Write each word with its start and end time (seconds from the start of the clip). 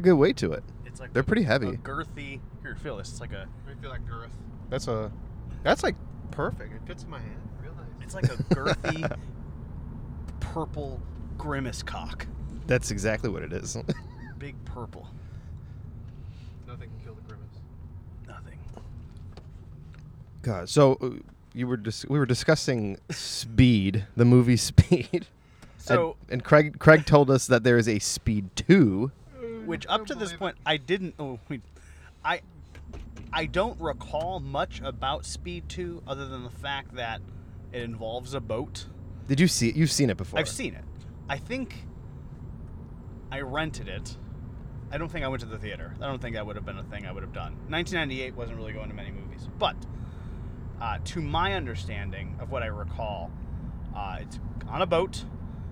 got 0.00 0.04
good 0.10 0.16
weight 0.16 0.36
to 0.38 0.52
it. 0.52 0.64
It's 0.86 1.00
like 1.00 1.12
They're 1.12 1.22
a- 1.22 1.24
pretty 1.24 1.42
a 1.42 1.46
heavy. 1.46 1.72
girthy. 1.78 2.40
Here, 2.62 2.76
feel 2.76 2.96
this. 2.96 3.10
It's 3.10 3.20
like 3.20 3.32
a. 3.32 3.46
I 3.68 3.80
feel 3.80 3.90
like 3.90 4.06
girth. 4.08 4.36
That's 4.68 4.88
a. 4.88 5.10
That's 5.62 5.82
like 5.82 5.96
perfect. 6.30 6.72
It 6.74 6.80
fits 6.86 7.04
in 7.04 7.10
my 7.10 7.18
hand. 7.18 7.40
Real 7.62 7.74
nice. 7.74 7.84
It's 8.02 8.14
like 8.14 8.24
a 8.24 8.36
girthy 8.54 9.16
purple 10.40 11.00
grimace 11.38 11.82
cock. 11.82 12.26
That's 12.66 12.90
exactly 12.90 13.30
what 13.30 13.42
it 13.42 13.52
is. 13.52 13.76
Big 14.38 14.62
purple. 14.64 15.06
Nothing 16.66 16.90
can 16.90 17.00
kill 17.04 17.14
the 17.14 17.22
grimace. 17.22 17.46
Nothing. 18.28 18.58
God, 20.42 20.68
so 20.68 20.96
uh, 21.00 21.10
you 21.52 21.66
were 21.66 21.76
dis- 21.76 22.06
we 22.08 22.18
were 22.18 22.26
discussing 22.26 22.98
Speed, 23.10 24.06
the 24.16 24.24
movie 24.24 24.56
Speed. 24.56 25.26
So, 25.78 26.16
and, 26.24 26.34
and 26.34 26.44
Craig 26.44 26.78
Craig 26.78 27.06
told 27.06 27.30
us 27.30 27.46
that 27.48 27.64
there 27.64 27.76
is 27.78 27.88
a 27.88 27.98
Speed 27.98 28.50
two. 28.54 29.10
Which 29.70 29.86
up 29.88 30.06
to 30.06 30.14
this 30.14 30.32
point, 30.32 30.56
I 30.66 30.76
didn't. 30.76 31.14
Oh, 31.18 31.38
wait, 31.48 31.62
I, 32.24 32.40
I 33.32 33.46
don't 33.46 33.80
recall 33.80 34.40
much 34.40 34.80
about 34.82 35.24
Speed 35.24 35.68
Two 35.68 36.02
other 36.06 36.26
than 36.26 36.42
the 36.42 36.50
fact 36.50 36.94
that 36.96 37.20
it 37.72 37.82
involves 37.82 38.34
a 38.34 38.40
boat. 38.40 38.86
Did 39.28 39.40
you 39.40 39.48
see 39.48 39.68
it? 39.68 39.76
You've 39.76 39.92
seen 39.92 40.10
it 40.10 40.16
before. 40.16 40.40
I've 40.40 40.48
seen 40.48 40.74
it. 40.74 40.84
I 41.28 41.38
think 41.38 41.86
I 43.30 43.40
rented 43.40 43.88
it. 43.88 44.16
I 44.90 44.98
don't 44.98 45.08
think 45.08 45.24
I 45.24 45.28
went 45.28 45.40
to 45.42 45.46
the 45.46 45.58
theater. 45.58 45.94
I 46.00 46.06
don't 46.06 46.20
think 46.20 46.34
that 46.34 46.44
would 46.44 46.56
have 46.56 46.66
been 46.66 46.78
a 46.78 46.82
thing 46.84 47.06
I 47.06 47.12
would 47.12 47.22
have 47.22 47.32
done. 47.32 47.52
1998 47.68 48.34
wasn't 48.34 48.58
really 48.58 48.72
going 48.72 48.88
to 48.88 48.94
many 48.94 49.12
movies, 49.12 49.48
but 49.56 49.76
uh, 50.80 50.98
to 51.04 51.20
my 51.20 51.54
understanding 51.54 52.36
of 52.40 52.50
what 52.50 52.64
I 52.64 52.66
recall, 52.66 53.30
uh, 53.94 54.18
it's 54.20 54.40
on 54.68 54.82
a 54.82 54.86
boat. 54.86 55.24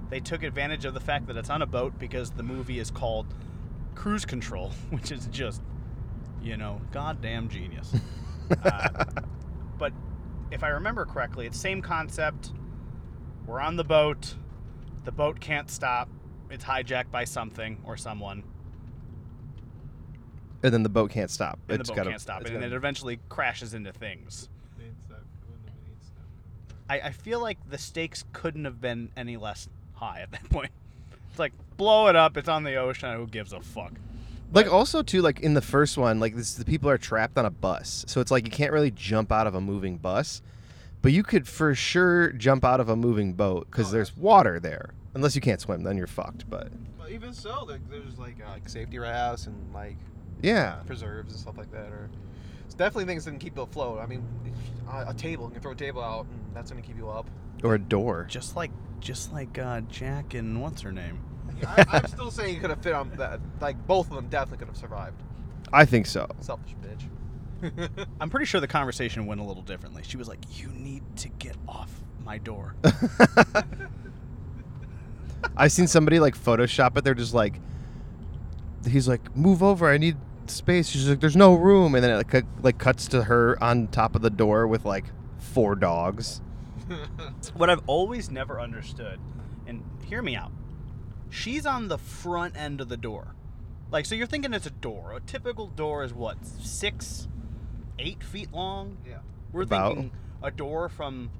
They 0.08 0.20
took 0.20 0.44
advantage 0.44 0.84
of 0.84 0.94
the 0.94 1.00
fact 1.00 1.26
that 1.26 1.36
it's 1.36 1.50
on 1.50 1.62
a 1.62 1.66
boat 1.66 1.98
because 1.98 2.30
the 2.30 2.44
movie 2.44 2.78
is 2.78 2.92
called 2.92 3.26
Cruise 3.98 4.24
Control, 4.24 4.68
which 4.90 5.10
is 5.10 5.26
just, 5.26 5.60
you 6.40 6.56
know, 6.56 6.80
goddamn 6.92 7.48
genius. 7.48 7.92
uh, 8.64 9.04
but 9.76 9.92
if 10.52 10.62
I 10.62 10.68
remember 10.68 11.04
correctly, 11.04 11.46
it's 11.46 11.58
same 11.58 11.82
concept. 11.82 12.52
We're 13.44 13.60
on 13.60 13.74
the 13.74 13.82
boat. 13.82 14.34
The 15.04 15.10
boat 15.10 15.40
can't 15.40 15.68
stop. 15.68 16.08
It's 16.48 16.64
hijacked 16.64 17.10
by 17.10 17.24
something 17.24 17.82
or 17.84 17.96
someone, 17.96 18.44
And 20.62 20.72
then 20.72 20.82
the 20.84 20.88
boat 20.88 21.10
can't 21.10 21.30
stop. 21.30 21.58
and 21.68 21.80
It's 21.80 21.88
the 21.88 21.92
boat 21.92 21.96
gotta- 21.96 22.10
can't 22.10 22.22
stop, 22.22 22.40
and 22.42 22.52
gotta- 22.52 22.66
it 22.66 22.72
eventually 22.72 23.18
crashes 23.28 23.74
into 23.74 23.92
things. 23.92 24.48
Needs 24.78 25.04
that- 25.08 25.22
when 25.46 25.58
the 25.64 25.88
needs 25.88 26.10
that. 26.16 26.92
I, 27.04 27.08
I 27.08 27.10
feel 27.12 27.40
like 27.40 27.58
the 27.68 27.78
stakes 27.78 28.24
couldn't 28.32 28.64
have 28.64 28.80
been 28.80 29.10
any 29.16 29.36
less 29.36 29.68
high 29.94 30.20
at 30.20 30.30
that 30.30 30.48
point. 30.50 30.70
It's 31.38 31.40
like 31.40 31.76
blow 31.76 32.08
it 32.08 32.16
up. 32.16 32.36
It's 32.36 32.48
on 32.48 32.64
the 32.64 32.74
ocean. 32.74 33.14
Who 33.14 33.28
gives 33.28 33.52
a 33.52 33.60
fuck? 33.60 33.92
Like 34.52 34.72
also 34.72 35.02
too, 35.04 35.22
like 35.22 35.38
in 35.38 35.54
the 35.54 35.60
first 35.62 35.96
one, 35.96 36.18
like 36.18 36.34
this, 36.34 36.54
the 36.54 36.64
people 36.64 36.90
are 36.90 36.98
trapped 36.98 37.38
on 37.38 37.46
a 37.46 37.50
bus, 37.50 38.04
so 38.08 38.20
it's 38.20 38.32
like 38.32 38.44
you 38.44 38.50
can't 38.50 38.72
really 38.72 38.90
jump 38.90 39.30
out 39.30 39.46
of 39.46 39.54
a 39.54 39.60
moving 39.60 39.98
bus, 39.98 40.42
but 41.00 41.12
you 41.12 41.22
could 41.22 41.46
for 41.46 41.76
sure 41.76 42.32
jump 42.32 42.64
out 42.64 42.80
of 42.80 42.88
a 42.88 42.96
moving 42.96 43.34
boat 43.34 43.68
because 43.70 43.90
Oh, 43.90 43.92
there's 43.92 44.16
water 44.16 44.58
there. 44.58 44.94
Unless 45.14 45.36
you 45.36 45.40
can't 45.40 45.60
swim, 45.60 45.84
then 45.84 45.96
you're 45.96 46.08
fucked. 46.08 46.50
But 46.50 46.72
But 46.98 47.12
even 47.12 47.32
so, 47.32 47.66
like, 47.66 47.88
there's 47.88 48.18
like 48.18 48.38
uh, 48.44 48.50
like 48.54 48.68
safety 48.68 48.98
rafts 48.98 49.46
and 49.46 49.72
like 49.72 49.96
yeah, 50.42 50.80
preserves 50.86 51.34
and 51.34 51.40
stuff 51.40 51.56
like 51.56 51.70
that. 51.70 51.86
Or 51.92 52.10
it's 52.64 52.74
definitely 52.74 53.04
things 53.04 53.26
that 53.26 53.30
can 53.30 53.38
keep 53.38 53.54
you 53.54 53.62
afloat. 53.62 54.00
I 54.00 54.06
mean, 54.06 54.26
a, 54.90 55.10
a 55.10 55.14
table 55.14 55.44
you 55.44 55.52
can 55.52 55.62
throw 55.62 55.70
a 55.70 55.76
table 55.76 56.02
out, 56.02 56.26
and 56.26 56.56
that's 56.56 56.72
gonna 56.72 56.82
keep 56.82 56.96
you 56.96 57.08
up. 57.08 57.30
or 57.62 57.76
a 57.76 57.78
door. 57.78 58.26
Just 58.28 58.56
like 58.56 58.72
just 59.00 59.32
like 59.32 59.58
uh, 59.58 59.80
Jack 59.82 60.34
and 60.34 60.60
what's 60.60 60.82
her 60.82 60.92
name? 60.92 61.20
I, 61.66 61.84
I'm 61.88 62.06
still 62.06 62.30
saying 62.30 62.54
you 62.54 62.60
could 62.60 62.70
have 62.70 62.82
fit 62.82 62.94
on 62.94 63.10
that. 63.16 63.40
Like 63.60 63.84
both 63.86 64.08
of 64.10 64.16
them 64.16 64.28
definitely 64.28 64.58
could 64.58 64.68
have 64.68 64.76
survived. 64.76 65.22
I 65.72 65.84
think 65.84 66.06
so. 66.06 66.28
Selfish 66.40 66.74
bitch. 66.82 67.04
I'm 68.20 68.30
pretty 68.30 68.46
sure 68.46 68.60
the 68.60 68.68
conversation 68.68 69.26
went 69.26 69.40
a 69.40 69.44
little 69.44 69.62
differently. 69.62 70.02
She 70.04 70.16
was 70.16 70.28
like, 70.28 70.38
"You 70.58 70.68
need 70.68 71.02
to 71.16 71.28
get 71.28 71.56
off 71.66 71.90
my 72.24 72.38
door." 72.38 72.76
I've 75.56 75.72
seen 75.72 75.86
somebody 75.86 76.20
like 76.20 76.36
Photoshop 76.36 76.96
it. 76.96 77.04
They're 77.04 77.14
just 77.14 77.34
like, 77.34 77.60
he's 78.88 79.08
like, 79.08 79.36
move 79.36 79.62
over. 79.62 79.88
I 79.88 79.98
need 79.98 80.16
space. 80.46 80.88
She's 80.88 81.08
like, 81.08 81.20
there's 81.20 81.36
no 81.36 81.54
room, 81.54 81.94
and 81.94 82.02
then 82.02 82.10
it 82.10 82.32
like, 82.32 82.44
like 82.62 82.78
cuts 82.78 83.08
to 83.08 83.24
her 83.24 83.62
on 83.62 83.88
top 83.88 84.14
of 84.14 84.22
the 84.22 84.30
door 84.30 84.66
with 84.66 84.84
like 84.84 85.06
four 85.38 85.74
dogs. 85.74 86.40
what 87.54 87.70
I've 87.70 87.82
always 87.86 88.30
never 88.30 88.60
understood, 88.60 89.18
and 89.66 89.82
hear 90.04 90.22
me 90.22 90.36
out, 90.36 90.52
she's 91.30 91.66
on 91.66 91.88
the 91.88 91.98
front 91.98 92.56
end 92.56 92.80
of 92.80 92.88
the 92.88 92.96
door. 92.96 93.34
Like, 93.90 94.04
so 94.06 94.14
you're 94.14 94.26
thinking 94.26 94.52
it's 94.52 94.66
a 94.66 94.70
door. 94.70 95.14
A 95.14 95.20
typical 95.20 95.66
door 95.66 96.04
is 96.04 96.12
what, 96.12 96.44
six, 96.44 97.28
eight 97.98 98.22
feet 98.22 98.52
long? 98.52 98.98
yeah. 99.06 99.18
We're 99.52 99.62
About. 99.62 99.94
thinking 99.94 100.10
a 100.42 100.50
door 100.50 100.88
from. 100.88 101.30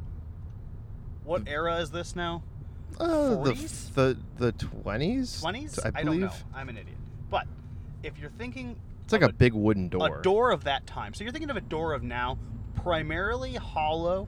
What 1.25 1.43
era 1.47 1.77
is 1.81 1.91
this 1.91 2.17
now? 2.17 2.43
Uh, 2.99 3.43
the 3.45 3.53
40s? 3.53 3.95
the 3.95 4.17
the 4.39 4.53
twenties. 4.53 5.43
20s? 5.43 5.79
I 5.85 6.03
believe 6.03 6.21
don't 6.23 6.31
know. 6.31 6.37
I'm 6.55 6.71
an 6.71 6.79
idiot. 6.79 6.97
But 7.29 7.47
if 8.03 8.19
you're 8.19 8.31
thinking. 8.31 8.77
it's 9.05 9.13
like 9.13 9.21
of 9.21 9.31
a 9.31 9.33
big 9.35 9.53
wooden 9.53 9.89
door. 9.89 10.21
A 10.21 10.23
door 10.23 10.51
of 10.53 10.65
that 10.65 10.87
time. 10.87 11.13
So 11.13 11.23
you're 11.25 11.33
thinking 11.33 11.51
of 11.51 11.57
a 11.59 11.61
door 11.61 11.93
of 11.93 12.03
now, 12.03 12.39
primarily 12.77 13.55
hollow, 13.57 14.27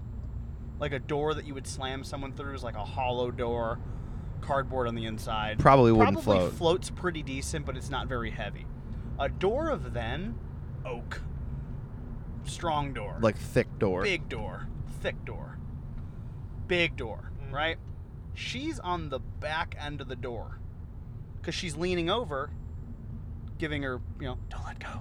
like 0.81 0.93
a 0.93 0.99
door 0.99 1.35
that 1.35 1.47
you 1.47 1.55
would 1.55 1.67
slam 1.67 2.03
someone 2.03 2.33
through 2.33 2.55
is 2.55 2.65
like 2.65 2.75
a 2.75 2.85
hollow 2.85 3.31
door, 3.31 3.79
cardboard 4.41 4.89
on 4.89 4.95
the 4.95 5.05
inside. 5.05 5.59
Probably 5.59 5.93
wouldn't 5.93 6.15
Probably 6.23 6.39
float. 6.39 6.53
floats 6.55 6.91
pretty 6.91 7.23
decent, 7.23 7.67
but 7.67 7.77
it's 7.77 7.91
not 7.91 8.09
very 8.09 8.31
heavy. 8.31 8.67
A 9.19 9.29
door 9.29 9.69
of 9.69 9.93
then, 9.93 10.37
oak, 10.87 11.21
strong 12.45 12.95
door, 12.95 13.19
like 13.21 13.37
thick 13.37 13.79
door. 13.79 14.03
big 14.03 14.29
door, 14.31 14.67
thick 15.03 15.23
door, 15.27 15.59
big 16.67 16.97
door, 16.97 17.31
Mhm. 17.49 17.53
right? 17.53 17.79
She's 18.33 18.79
on 18.81 19.11
the 19.11 19.19
back 19.19 19.75
end 19.79 20.01
of 20.01 20.09
the 20.09 20.17
door 20.17 20.59
because 21.41 21.55
she's 21.55 21.77
leaning 21.77 22.09
over, 22.09 22.51
giving 23.59 23.83
her, 23.83 24.01
you 24.19 24.27
know, 24.27 24.39
don't 24.49 24.65
let 24.65 24.79
go. 24.79 25.01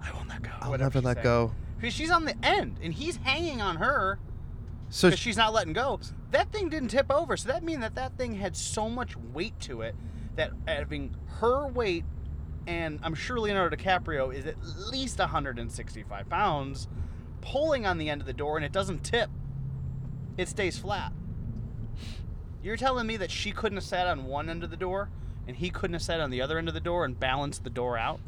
I 0.00 0.12
won't 0.12 0.28
let 0.28 0.42
go. 0.42 0.50
I'll 0.60 0.70
whatever 0.70 0.98
never 1.00 1.06
let 1.08 1.16
saying. 1.16 1.24
go. 1.24 1.52
Because 1.78 1.94
she's 1.94 2.10
on 2.10 2.24
the 2.26 2.36
end 2.44 2.78
and 2.82 2.94
he's 2.94 3.16
hanging 3.16 3.60
on 3.60 3.76
her 3.76 4.18
So 4.90 5.10
she's 5.10 5.36
not 5.36 5.52
letting 5.52 5.72
go. 5.72 6.00
That 6.32 6.52
thing 6.52 6.68
didn't 6.68 6.88
tip 6.88 7.10
over, 7.10 7.36
so 7.36 7.48
that 7.48 7.62
means 7.62 7.80
that 7.80 7.94
that 7.94 8.18
thing 8.18 8.34
had 8.34 8.56
so 8.56 8.90
much 8.90 9.16
weight 9.16 9.58
to 9.60 9.82
it 9.82 9.94
that 10.36 10.50
having 10.66 11.14
her 11.38 11.66
weight, 11.68 12.04
and 12.66 12.98
I'm 13.02 13.14
sure 13.14 13.38
Leonardo 13.38 13.76
DiCaprio 13.76 14.34
is 14.34 14.46
at 14.46 14.56
least 14.62 15.18
165 15.18 16.28
pounds, 16.28 16.88
pulling 17.40 17.86
on 17.86 17.98
the 17.98 18.10
end 18.10 18.20
of 18.20 18.26
the 18.26 18.32
door 18.32 18.56
and 18.56 18.64
it 18.64 18.72
doesn't 18.72 19.04
tip. 19.04 19.30
It 20.36 20.48
stays 20.48 20.78
flat. 20.78 21.12
You're 22.62 22.76
telling 22.76 23.06
me 23.06 23.16
that 23.16 23.30
she 23.30 23.52
couldn't 23.52 23.78
have 23.78 23.84
sat 23.84 24.06
on 24.06 24.24
one 24.24 24.48
end 24.50 24.62
of 24.62 24.70
the 24.70 24.76
door 24.76 25.08
and 25.46 25.56
he 25.56 25.70
couldn't 25.70 25.94
have 25.94 26.02
sat 26.02 26.20
on 26.20 26.30
the 26.30 26.42
other 26.42 26.58
end 26.58 26.68
of 26.68 26.74
the 26.74 26.80
door 26.80 27.04
and 27.04 27.18
balanced 27.18 27.64
the 27.64 27.70
door 27.70 27.96
out? 27.96 28.20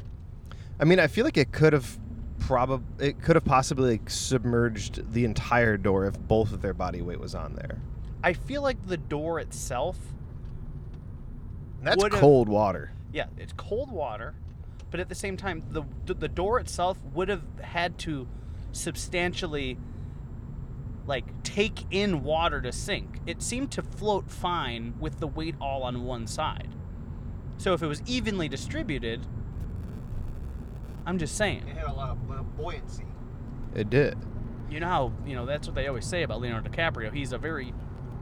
I 0.79 0.85
mean, 0.85 0.99
I 0.99 1.07
feel 1.07 1.25
like 1.25 1.37
it 1.37 1.51
could 1.51 1.73
have 1.73 1.99
probably 2.39 3.07
it 3.07 3.21
could 3.21 3.35
have 3.35 3.45
possibly 3.45 3.91
like, 3.91 4.09
submerged 4.09 5.13
the 5.13 5.25
entire 5.25 5.77
door 5.77 6.05
if 6.05 6.19
both 6.19 6.51
of 6.51 6.61
their 6.61 6.73
body 6.73 7.01
weight 7.01 7.19
was 7.19 7.35
on 7.35 7.53
there. 7.55 7.79
I 8.23 8.33
feel 8.33 8.61
like 8.61 8.87
the 8.87 8.97
door 8.97 9.39
itself. 9.39 9.97
That's 11.81 12.01
Would've- 12.01 12.17
cold 12.17 12.47
water. 12.49 12.91
Yeah, 13.11 13.25
it's 13.37 13.53
cold 13.53 13.91
water, 13.91 14.33
but 14.89 14.99
at 14.99 15.09
the 15.09 15.15
same 15.15 15.37
time, 15.37 15.63
the 15.69 15.83
the, 16.05 16.13
the 16.13 16.27
door 16.27 16.59
itself 16.59 16.97
would 17.13 17.29
have 17.29 17.43
had 17.61 17.97
to 17.99 18.27
substantially 18.71 19.77
like 21.05 21.43
take 21.43 21.85
in 21.91 22.23
water 22.23 22.61
to 22.61 22.71
sink. 22.71 23.19
It 23.27 23.41
seemed 23.41 23.71
to 23.71 23.81
float 23.81 24.31
fine 24.31 24.93
with 24.99 25.19
the 25.19 25.27
weight 25.27 25.55
all 25.59 25.83
on 25.83 26.05
one 26.05 26.27
side. 26.27 26.69
So 27.57 27.73
if 27.73 27.83
it 27.83 27.87
was 27.87 28.01
evenly 28.05 28.47
distributed, 28.47 29.25
I'm 31.05 31.17
just 31.17 31.35
saying. 31.35 31.67
It 31.67 31.77
had 31.77 31.87
a 31.87 31.93
lot 31.93 32.11
of 32.11 32.57
buoyancy. 32.57 33.05
It 33.75 33.89
did. 33.89 34.17
You 34.69 34.79
know 34.79 34.87
how 34.87 35.13
you 35.25 35.35
know 35.35 35.45
that's 35.45 35.67
what 35.67 35.75
they 35.75 35.87
always 35.87 36.05
say 36.05 36.23
about 36.23 36.41
Leonardo 36.41 36.69
DiCaprio. 36.69 37.13
He's 37.13 37.33
a 37.33 37.37
very 37.37 37.73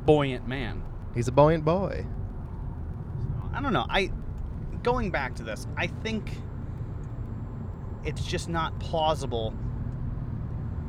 buoyant 0.06 0.48
man. 0.48 0.84
He's 1.14 1.28
a 1.28 1.32
buoyant 1.32 1.64
boy. 1.64 2.06
I 3.54 3.62
don't 3.62 3.74
know. 3.74 3.86
I 3.90 4.12
going 4.84 5.12
back 5.12 5.36
to 5.36 5.44
this, 5.44 5.68
I 5.78 5.88
think 5.88 6.32
it's 8.04 8.26
just 8.26 8.50
not 8.50 8.80
plausible 8.80 9.54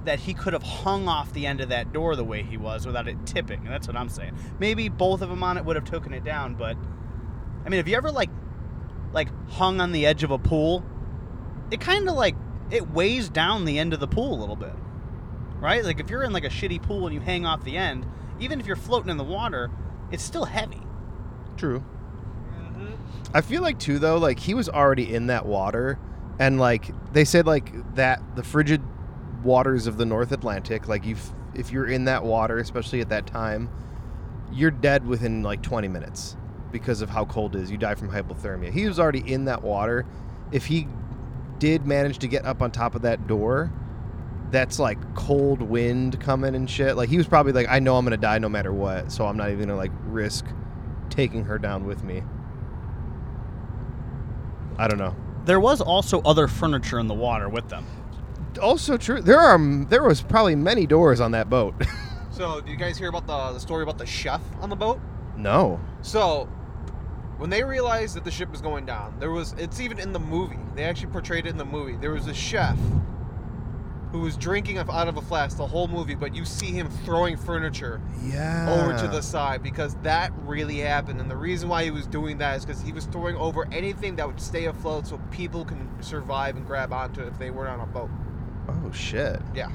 that 0.05 0.19
he 0.19 0.35
could 0.35 0.53
have 0.53 0.63
hung 0.63 1.07
off 1.07 1.33
the 1.33 1.47
end 1.47 1.61
of 1.61 1.69
that 1.69 1.93
door 1.93 2.17
the 2.17 2.25
way 2.25 2.43
he 2.43 2.57
was 2.57 2.87
without 2.87 3.07
it 3.07 3.25
tipping. 3.25 3.61
And 3.61 3.69
that's 3.69 3.87
what 3.87 3.97
I'm 3.97 4.09
saying. 4.09 4.37
Maybe 4.59 4.89
both 4.89 5.23
of 5.23 5.29
them 5.29 5.43
on 5.43 5.57
it 5.57 5.65
would 5.65 5.77
have 5.77 5.85
taken 5.85 6.13
it 6.13 6.25
down, 6.25 6.55
but 6.55 6.77
I 7.65 7.69
mean, 7.69 7.79
have 7.79 7.87
you 7.87 7.97
ever 7.97 8.11
like 8.11 8.31
like 9.13 9.29
hung 9.51 9.81
on 9.81 9.93
the 9.93 10.07
edge 10.07 10.25
of 10.25 10.31
a 10.31 10.39
pool? 10.39 10.85
It 11.73 11.81
kind 11.81 12.09
of 12.09 12.15
like 12.15 12.37
it 12.71 12.91
weighs 12.91 13.29
down 13.29 13.65
the 13.65 13.79
end 13.79 13.93
of 13.95 14.01
the 14.01 14.07
pool 14.07 14.35
a 14.35 14.39
little 14.39 14.57
bit. 14.57 14.75
Right? 15.59 15.85
Like 15.85 16.01
if 16.01 16.11
you're 16.11 16.23
in 16.23 16.33
like 16.33 16.45
a 16.45 16.51
shitty 16.51 16.83
pool 16.83 17.07
and 17.07 17.15
you 17.15 17.21
hang 17.21 17.47
off 17.47 17.65
the 17.65 17.77
end, 17.77 18.07
even 18.41 18.61
if 18.61 18.67
you're 18.67 18.77
floating 18.77 19.11
in 19.11 19.17
the 19.17 19.25
water, 19.25 19.71
it's 20.11 20.23
still 20.23 20.45
heavy. 20.45 20.83
True. 21.57 21.83
Yeah. 22.79 22.89
I 23.33 23.41
feel 23.41 23.63
like 23.63 23.79
too 23.79 23.99
though, 23.99 24.19
like 24.19 24.39
he 24.39 24.55
was 24.55 24.69
already 24.69 25.15
in 25.15 25.29
that 25.29 25.47
water, 25.47 25.99
and 26.39 26.59
like 26.61 26.91
they 27.13 27.25
said, 27.25 27.47
like 27.47 27.95
that 27.95 28.21
the 28.37 28.43
frigid 28.43 28.83
waters 29.43 29.87
of 29.87 29.97
the 29.97 30.05
North 30.05 30.33
Atlantic, 30.33 30.89
like 30.89 31.05
you, 31.05 31.17
if 31.55 31.73
you're 31.73 31.87
in 31.87 32.05
that 32.05 32.25
water, 32.25 32.59
especially 32.59 33.01
at 33.01 33.09
that 33.09 33.27
time, 33.27 33.71
you're 34.53 34.71
dead 34.71 35.07
within 35.07 35.43
like 35.43 35.63
20 35.63 35.89
minutes 35.89 36.37
because 36.71 37.03
of 37.03 37.11
how 37.11 37.25
cold 37.25 37.57
it 37.57 37.63
is. 37.63 37.71
You 37.71 37.79
die 37.79 37.95
from 37.95 38.11
hypothermia. 38.11 38.73
He 38.73 38.87
was 38.87 38.99
already 38.99 39.33
in 39.33 39.47
that 39.47 39.63
water. 39.63 40.05
If 40.51 40.67
he 40.67 40.87
did 41.63 41.87
manage 41.87 42.19
to 42.19 42.27
get 42.27 42.45
up 42.45 42.61
on 42.61 42.73
top 42.73 42.97
of 42.97 43.03
that 43.03 43.29
door, 43.29 43.73
that's 44.51 44.81
like 44.81 44.99
cold 45.15 45.63
wind 45.63 46.21
coming 46.21 46.57
and 46.57 46.69
shit. 46.69 46.97
Like 46.97 47.09
he 47.09 47.17
was 47.17 47.29
probably 47.29 47.53
like, 47.53 47.69
I 47.69 47.79
know 47.79 47.97
I'm 47.97 48.05
gonna 48.05 48.17
die 48.17 48.41
no 48.41 48.49
matter 48.49 48.73
what, 48.73 49.13
so 49.13 49.27
I'm 49.27 49.37
not 49.37 49.51
even 49.51 49.69
gonna 49.69 49.77
like 49.77 49.93
risk 50.07 50.45
taking 51.09 51.45
her 51.45 51.61
down 51.61 51.87
with 51.87 52.03
me. 52.03 52.25
I 54.77 54.89
don't 54.89 54.99
know. 54.99 55.15
There 55.45 55.61
was 55.61 55.81
also 55.81 56.21
other 56.23 56.49
furniture 56.49 56.99
in 56.99 57.07
the 57.07 57.15
water 57.15 57.49
with 57.49 57.69
them. 57.69 57.87
Also 58.61 58.97
true. 58.97 59.23
There 59.23 59.39
are 59.39 59.55
um, 59.55 59.87
there 59.89 60.03
was 60.03 60.21
probably 60.21 60.57
many 60.57 60.85
doors 60.85 61.21
on 61.21 61.31
that 61.31 61.49
boat. 61.49 61.75
So, 62.33 62.63
do 62.63 62.71
you 62.71 62.79
guys 62.79 62.97
hear 62.97 63.11
about 63.11 63.27
the, 63.27 63.53
the 63.53 63.59
story 63.59 63.83
about 63.83 63.99
the 63.99 64.07
chef 64.07 64.41
on 64.63 64.71
the 64.71 64.75
boat? 64.75 64.99
no. 65.37 65.79
So, 66.01 66.49
when 67.43 67.51
they 67.51 67.65
realized 67.65 68.15
that 68.15 68.23
the 68.23 68.31
ship 68.31 68.49
was 68.53 68.61
going 68.61 68.87
down, 68.87 69.17
there 69.19 69.33
was 69.33 69.53
it's 69.59 69.81
even 69.81 69.99
in 69.99 70.13
the 70.13 70.21
movie. 70.21 70.61
They 70.77 70.85
actually 70.85 71.11
portrayed 71.11 71.45
it 71.45 71.49
in 71.49 71.57
the 71.57 71.65
movie. 71.65 71.97
There 71.97 72.13
was 72.13 72.29
a 72.29 72.35
chef 72.35 72.79
who 74.13 74.21
was 74.21 74.37
drinking 74.37 74.79
out 74.79 75.09
of 75.09 75.17
a 75.17 75.23
flask 75.23 75.57
the 75.57 75.67
whole 75.67 75.89
movie, 75.89 76.15
but 76.15 76.37
you 76.37 76.45
see 76.45 76.67
him 76.71 76.89
throwing 77.05 77.37
furniture 77.37 78.01
Yeah. 78.23 78.69
over 78.71 78.97
to 78.97 79.09
the 79.09 79.21
side 79.23 79.61
because 79.61 79.97
that 80.05 80.31
really 80.45 80.79
happened. 80.79 81.21
And 81.21 81.29
the 81.29 81.37
reason 81.37 81.69
why 81.69 81.83
he 81.83 81.91
was 81.91 82.07
doing 82.07 82.39
that 82.39 82.59
is 82.59 82.65
because 82.65 82.81
he 82.81 82.93
was 82.93 83.07
throwing 83.07 83.35
over 83.35 83.67
anything 83.73 84.15
that 84.17 84.27
would 84.29 84.41
stay 84.41 84.67
afloat 84.67 85.09
so 85.09 85.19
people 85.33 85.65
can 85.65 85.89
survive 86.01 86.57
and 86.57 86.65
grab 86.65 86.93
onto 86.93 87.23
it 87.23 87.27
if 87.27 87.39
they 87.41 87.51
weren't 87.51 87.71
on 87.71 87.81
a 87.81 87.87
boat. 87.91 88.11
Oh 88.69 88.93
shit. 88.93 89.43
Yeah, 89.53 89.71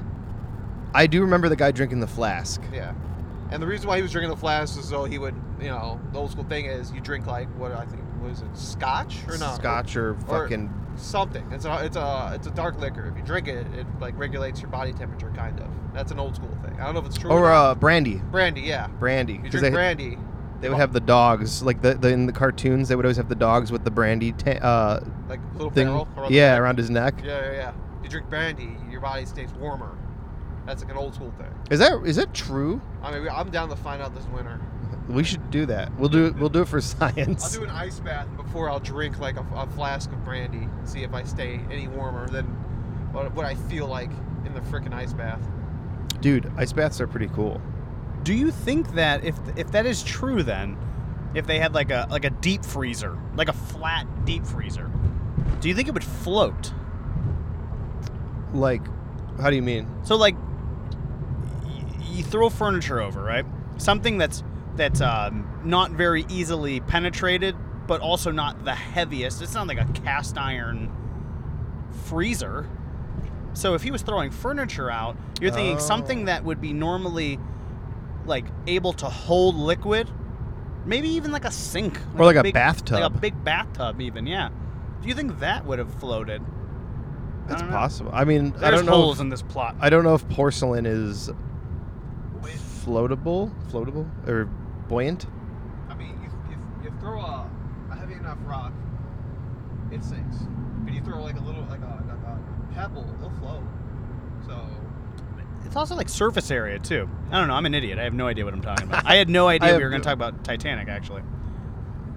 I 0.94 1.06
do 1.06 1.20
remember 1.20 1.50
the 1.50 1.56
guy 1.56 1.70
drinking 1.70 2.00
the 2.00 2.06
flask. 2.06 2.62
yeah. 2.72 2.94
And 3.50 3.62
the 3.62 3.66
reason 3.66 3.88
why 3.88 3.96
he 3.96 4.02
was 4.02 4.12
drinking 4.12 4.30
the 4.30 4.36
flask 4.36 4.78
is 4.78 4.88
so 4.88 5.04
he 5.04 5.18
would, 5.18 5.34
you 5.60 5.68
know, 5.68 6.00
the 6.12 6.18
old 6.18 6.30
school 6.30 6.44
thing 6.44 6.66
is 6.66 6.92
you 6.92 7.00
drink 7.00 7.26
like 7.26 7.48
what 7.58 7.72
I 7.72 7.86
think 7.86 8.02
was 8.22 8.40
it 8.40 8.56
scotch 8.56 9.16
or 9.26 9.38
not 9.38 9.56
Scotch 9.56 9.96
or 9.96 10.14
fucking 10.26 10.72
something. 10.96 11.50
It's 11.52 11.64
a 11.64 11.84
it's 11.84 11.96
a 11.96 12.32
it's 12.34 12.46
a 12.46 12.50
dark 12.50 12.78
liquor. 12.78 13.08
If 13.08 13.16
you 13.16 13.22
drink 13.24 13.48
it, 13.48 13.66
it 13.74 13.86
like 14.00 14.18
regulates 14.18 14.60
your 14.60 14.70
body 14.70 14.92
temperature, 14.92 15.32
kind 15.34 15.58
of. 15.60 15.68
That's 15.94 16.12
an 16.12 16.18
old 16.18 16.36
school 16.36 16.56
thing. 16.62 16.74
I 16.80 16.84
don't 16.84 16.94
know 16.94 17.00
if 17.00 17.06
it's 17.06 17.16
true. 17.16 17.30
or 17.30 17.40
or 17.40 17.52
uh, 17.52 17.74
brandy. 17.74 18.16
brandy, 18.16 18.62
yeah. 18.62 18.88
Brandy. 18.88 19.34
You 19.34 19.50
drink 19.50 19.62
they, 19.62 19.70
brandy. 19.70 20.18
they 20.60 20.68
would 20.68 20.78
have 20.78 20.92
the 20.92 21.00
dogs 21.00 21.62
like 21.62 21.80
the, 21.80 21.94
the 21.94 22.08
in 22.08 22.26
the 22.26 22.32
cartoons. 22.32 22.88
They 22.88 22.96
would 22.96 23.06
always 23.06 23.16
have 23.16 23.28
the 23.28 23.34
dogs 23.34 23.72
with 23.72 23.84
the 23.84 23.90
brandy 23.90 24.32
ta- 24.32 24.50
uh, 24.50 25.04
like 25.28 25.40
little 25.54 25.70
thing. 25.70 25.86
barrel. 25.86 26.08
around 26.16 26.32
yeah, 26.32 26.56
around 26.56 26.78
his 26.78 26.90
neck. 26.90 27.14
Yeah, 27.24 27.40
yeah, 27.40 27.52
yeah. 27.52 27.72
You 28.02 28.08
drink 28.08 28.28
brandy, 28.28 28.76
your 28.90 29.00
body 29.00 29.24
stays 29.24 29.52
warmer. 29.54 29.96
That's 30.68 30.82
like 30.82 30.92
an 30.92 30.98
old 30.98 31.14
school 31.14 31.32
thing. 31.38 31.48
Is 31.70 31.78
that 31.78 32.02
is 32.04 32.16
that 32.16 32.34
true? 32.34 32.78
I 33.02 33.18
mean, 33.18 33.26
I'm 33.32 33.50
down 33.50 33.70
to 33.70 33.76
find 33.76 34.02
out 34.02 34.14
this 34.14 34.26
winter. 34.26 34.60
We 35.08 35.24
should 35.24 35.50
do 35.50 35.64
that. 35.64 35.90
We'll 35.98 36.10
do 36.10 36.26
it. 36.26 36.36
We'll 36.36 36.50
do 36.50 36.60
it 36.60 36.68
for 36.68 36.78
science. 36.82 37.42
I'll 37.42 37.62
do 37.62 37.64
an 37.64 37.74
ice 37.74 38.00
bath 38.00 38.28
before 38.36 38.68
I'll 38.68 38.78
drink 38.78 39.18
like 39.18 39.38
a, 39.38 39.46
a 39.54 39.66
flask 39.68 40.12
of 40.12 40.22
brandy. 40.26 40.68
See 40.84 41.02
if 41.04 41.14
I 41.14 41.24
stay 41.24 41.58
any 41.70 41.88
warmer 41.88 42.28
than 42.28 42.44
what, 43.12 43.32
what 43.32 43.46
I 43.46 43.54
feel 43.54 43.86
like 43.86 44.10
in 44.44 44.52
the 44.52 44.60
freaking 44.60 44.92
ice 44.92 45.14
bath. 45.14 45.40
Dude, 46.20 46.52
ice 46.58 46.74
baths 46.74 47.00
are 47.00 47.06
pretty 47.06 47.28
cool. 47.28 47.62
Do 48.22 48.34
you 48.34 48.50
think 48.50 48.92
that 48.92 49.24
if 49.24 49.36
if 49.56 49.70
that 49.72 49.86
is 49.86 50.02
true, 50.02 50.42
then 50.42 50.76
if 51.34 51.46
they 51.46 51.58
had 51.58 51.72
like 51.72 51.90
a 51.90 52.06
like 52.10 52.26
a 52.26 52.30
deep 52.30 52.62
freezer, 52.62 53.16
like 53.36 53.48
a 53.48 53.54
flat 53.54 54.06
deep 54.26 54.44
freezer, 54.44 54.90
do 55.62 55.70
you 55.70 55.74
think 55.74 55.88
it 55.88 55.94
would 55.94 56.04
float? 56.04 56.74
Like, 58.52 58.82
how 59.40 59.50
do 59.50 59.56
you 59.56 59.62
mean? 59.62 59.88
So 60.02 60.16
like, 60.16 60.34
y- 60.36 60.47
you 62.18 62.24
throw 62.24 62.50
furniture 62.50 63.00
over, 63.00 63.22
right? 63.22 63.46
Something 63.78 64.18
that's 64.18 64.42
that's 64.76 65.00
um, 65.00 65.60
not 65.64 65.92
very 65.92 66.24
easily 66.28 66.80
penetrated, 66.80 67.56
but 67.86 68.00
also 68.00 68.30
not 68.30 68.64
the 68.64 68.74
heaviest. 68.74 69.40
It's 69.42 69.54
not 69.54 69.66
like 69.66 69.78
a 69.80 69.86
cast 70.04 70.36
iron 70.38 70.90
freezer. 72.06 72.68
So 73.54 73.74
if 73.74 73.82
he 73.82 73.90
was 73.90 74.02
throwing 74.02 74.30
furniture 74.30 74.90
out, 74.90 75.16
you're 75.40 75.50
thinking 75.50 75.76
Oh. 75.76 75.80
something 75.80 76.26
that 76.26 76.44
would 76.44 76.60
be 76.60 76.72
normally 76.72 77.38
like 78.26 78.44
able 78.66 78.92
to 78.94 79.06
hold 79.06 79.56
liquid, 79.56 80.08
maybe 80.84 81.08
even 81.08 81.32
like 81.32 81.44
a 81.44 81.50
sink, 81.50 81.98
Or 82.16 82.24
like 82.26 82.36
a 82.36 82.42
big, 82.42 82.54
bathtub. 82.54 83.00
like 83.00 83.04
a 83.04 83.10
big 83.10 83.42
bathtub, 83.44 84.00
even. 84.00 84.26
Yeah. 84.26 84.50
Do 85.02 85.08
you 85.08 85.14
think 85.14 85.38
that 85.40 85.64
would 85.64 85.78
have 85.78 85.92
floated? 85.94 86.42
I 86.42 87.48
That's 87.48 87.62
don't 87.62 87.70
possible. 87.70 88.10
I 88.12 88.24
mean, 88.24 88.52
I 88.56 88.58
There's 88.70 88.74
don't 88.80 88.86
know. 88.86 88.92
holes 88.92 89.16
If, 89.16 89.22
in 89.22 89.28
this 89.30 89.42
plot. 89.42 89.74
I 89.80 89.88
don't 89.88 90.04
know 90.04 90.14
if 90.14 90.28
porcelain 90.28 90.84
is 90.86 91.30
floatable, 92.88 93.52
floatable, 93.70 94.06
or 94.28 94.46
buoyant. 94.88 95.26
I 95.88 95.94
mean, 95.94 96.18
you, 96.22 96.30
you, 96.50 96.90
you 96.90 96.98
throw 97.00 97.20
a, 97.20 97.50
a 97.90 97.96
heavy 97.96 98.14
enough 98.14 98.38
rock, 98.44 98.72
it 99.92 100.02
sinks. 100.02 100.36
But 100.84 100.94
you 100.94 101.02
throw 101.02 101.22
like 101.22 101.36
a 101.38 101.42
little, 101.44 101.62
like 101.64 101.80
a, 101.80 102.02
like 102.08 102.18
a 102.18 102.74
pebble, 102.74 103.06
it'll 103.18 103.30
float. 103.38 103.62
So, 104.46 104.58
It's 105.66 105.76
also 105.76 105.94
like 105.94 106.08
surface 106.08 106.50
area 106.50 106.78
too. 106.78 107.08
I 107.30 107.38
don't 107.38 107.48
know. 107.48 107.54
I'm 107.54 107.66
an 107.66 107.74
idiot. 107.74 107.98
I 107.98 108.04
have 108.04 108.14
no 108.14 108.26
idea 108.26 108.44
what 108.46 108.54
I'm 108.54 108.62
talking 108.62 108.86
about. 108.86 109.04
I 109.06 109.16
had 109.16 109.28
no 109.28 109.48
idea 109.48 109.76
we 109.76 109.82
were 109.82 109.90
going 109.90 110.00
to 110.00 110.06
talk 110.06 110.14
about 110.14 110.44
Titanic. 110.44 110.88
Actually, 110.88 111.22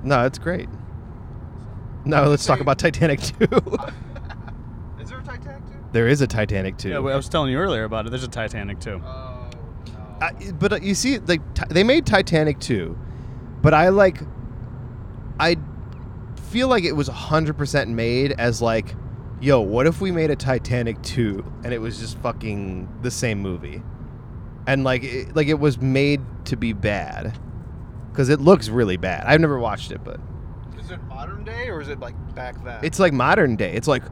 No, 0.04 0.26
it's 0.26 0.40
great. 0.40 0.70
No, 2.06 2.24
let's 2.30 2.46
talk 2.46 2.62
about 2.62 2.80
Titanic 2.80 3.20
2. 3.20 3.34
is 5.02 5.10
there 5.10 5.20
a 5.20 5.24
Titanic 5.24 5.66
too? 5.68 5.76
there 5.92 6.08
is 6.08 6.22
a 6.22 6.28
Titanic 6.28 6.78
2. 6.78 6.90
yeah, 6.90 6.96
I 6.96 7.00
was 7.00 7.28
telling 7.30 7.52
you 7.52 7.58
earlier 7.60 7.84
about 7.84 8.08
it. 8.08 8.10
There's 8.10 8.24
a 8.24 8.28
Titanic 8.30 8.80
too. 8.80 9.02
Oh, 9.06 9.28
no. 9.28 9.31
I, 10.22 10.34
but 10.52 10.74
uh, 10.74 10.80
you 10.82 10.94
see, 10.94 11.18
like 11.20 11.42
they 11.70 11.84
made 11.84 12.06
Titanic 12.06 12.60
2, 12.60 12.98
but 13.62 13.74
I 13.74 13.90
like, 13.90 14.22
I 15.40 15.58
feel 16.50 16.68
like 16.68 16.84
it 16.84 16.92
was 16.94 17.10
100% 17.10 17.88
made 17.88 18.34
as 18.34 18.62
like, 18.62 18.96
yo, 19.40 19.60
what 19.62 19.88
if 19.88 20.00
we 20.00 20.12
made 20.12 20.30
a 20.30 20.36
Titanic 20.36 21.02
2 21.02 21.44
and 21.64 21.74
it 21.74 21.80
was 21.80 22.00
just 22.00 22.18
fucking 22.20 22.88
the 23.02 23.10
same 23.10 23.40
movie, 23.40 23.82
and 24.68 24.84
like, 24.84 25.04
it, 25.04 25.36
like 25.36 25.48
it 25.48 25.60
was 25.60 25.80
made 25.80 26.22
to 26.46 26.56
be 26.56 26.72
bad, 26.74 27.38
because 28.12 28.30
it 28.30 28.40
looks 28.40 28.70
really 28.70 28.98
bad. 28.98 29.26
I've 29.26 29.42
never 29.42 29.58
watched 29.58 29.92
it, 29.92 30.04
but 30.04 30.20
is 30.78 30.92
it 30.92 31.02
modern 31.06 31.44
day 31.44 31.70
or 31.70 31.82
is 31.82 31.88
it 31.88 32.00
like 32.00 32.16
back 32.36 32.64
then? 32.64 32.80
it's 32.84 33.00
like 33.00 33.14
modern 33.14 33.56
day. 33.56 33.74
It's 33.74 33.88
like. 33.88 34.04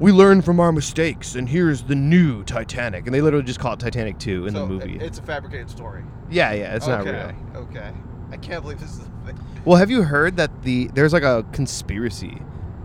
We 0.00 0.12
learn 0.12 0.42
from 0.42 0.60
our 0.60 0.70
mistakes, 0.70 1.34
and 1.34 1.48
here's 1.48 1.82
the 1.82 1.94
new 1.96 2.44
Titanic. 2.44 3.06
And 3.06 3.14
they 3.14 3.20
literally 3.20 3.44
just 3.44 3.58
call 3.58 3.72
it 3.72 3.80
Titanic 3.80 4.18
2 4.18 4.46
in 4.46 4.54
So 4.54 4.60
the 4.60 4.66
movie. 4.66 4.94
it- 4.96 5.02
It's 5.02 5.18
a 5.18 5.22
fabricated 5.22 5.68
story. 5.70 6.04
yeah, 6.30 6.52
yeah, 6.52 6.74
it's 6.76 6.86
not 6.86 7.00
okay. 7.00 7.32
real. 7.52 7.62
Okay. 7.62 7.90
I 8.30 8.36
can't 8.36 8.62
believe 8.62 8.78
this 8.78 8.92
is 8.92 9.00
a 9.00 9.26
thing. 9.26 9.38
Well, 9.64 9.76
have 9.78 9.90
you 9.90 10.02
heard 10.02 10.36
that 10.36 10.62
the 10.62 10.88
there's 10.94 11.12
like 11.12 11.22
a 11.22 11.44
conspiracy 11.52 12.40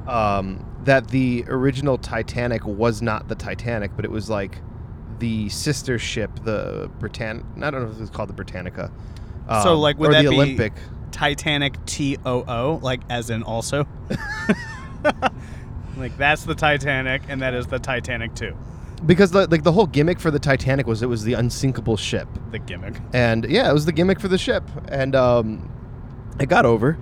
um, 0.08 0.66
that 0.86 1.10
the 1.10 1.44
original 1.48 1.98
Titanic 1.98 2.66
was 2.66 3.02
not 3.02 3.28
the 3.28 3.36
Titanic, 3.36 3.92
but 3.96 4.06
it 4.06 4.12
was 4.12 4.30
like 4.30 4.60
the 5.20 5.50
sister 5.50 6.00
ship, 6.00 6.32
the 6.44 6.90
Britann. 7.00 7.44
I 7.62 7.70
don't 7.72 7.84
know 7.84 7.90
if 7.92 8.02
it's 8.02 8.10
called 8.10 8.30
the 8.30 8.34
Britannica. 8.34 8.90
So, 9.64 9.74
um, 9.74 9.80
like, 9.80 9.98
would 10.00 10.10
or 10.10 10.14
that 10.14 10.24
the 10.24 10.30
be- 10.30 10.36
Olympic? 10.36 10.74
Titanic 11.12 11.76
T 11.86 12.18
O 12.26 12.44
O, 12.48 12.80
like 12.82 13.02
as 13.10 13.30
in 13.30 13.44
also. 13.44 13.86
like 15.98 16.18
that's 16.18 16.44
the 16.44 16.56
Titanic, 16.56 17.22
and 17.30 17.42
that 17.42 17.54
is 17.54 17.68
the 17.68 17.80
Titanic 17.80 18.36
too. 18.36 18.56
Because 19.06 19.32
the, 19.32 19.48
like 19.48 19.64
the 19.64 19.72
whole 19.72 19.86
gimmick 19.88 20.20
for 20.20 20.32
the 20.32 20.40
Titanic 20.40 20.88
was 20.88 21.02
it 21.02 21.08
was 21.08 21.24
the 21.24 21.34
unsinkable 21.34 21.98
ship, 21.98 22.28
The 22.52 22.60
gimmick. 22.60 22.96
and 23.14 23.44
yeah, 23.46 23.70
it 23.70 23.74
was 23.74 23.86
the 23.86 23.92
gimmick 23.92 24.20
for 24.20 24.30
the 24.30 24.38
ship, 24.38 24.64
and 24.88 25.14
um, 25.16 25.70
it 26.40 26.48
got 26.48 26.66
over, 26.66 26.98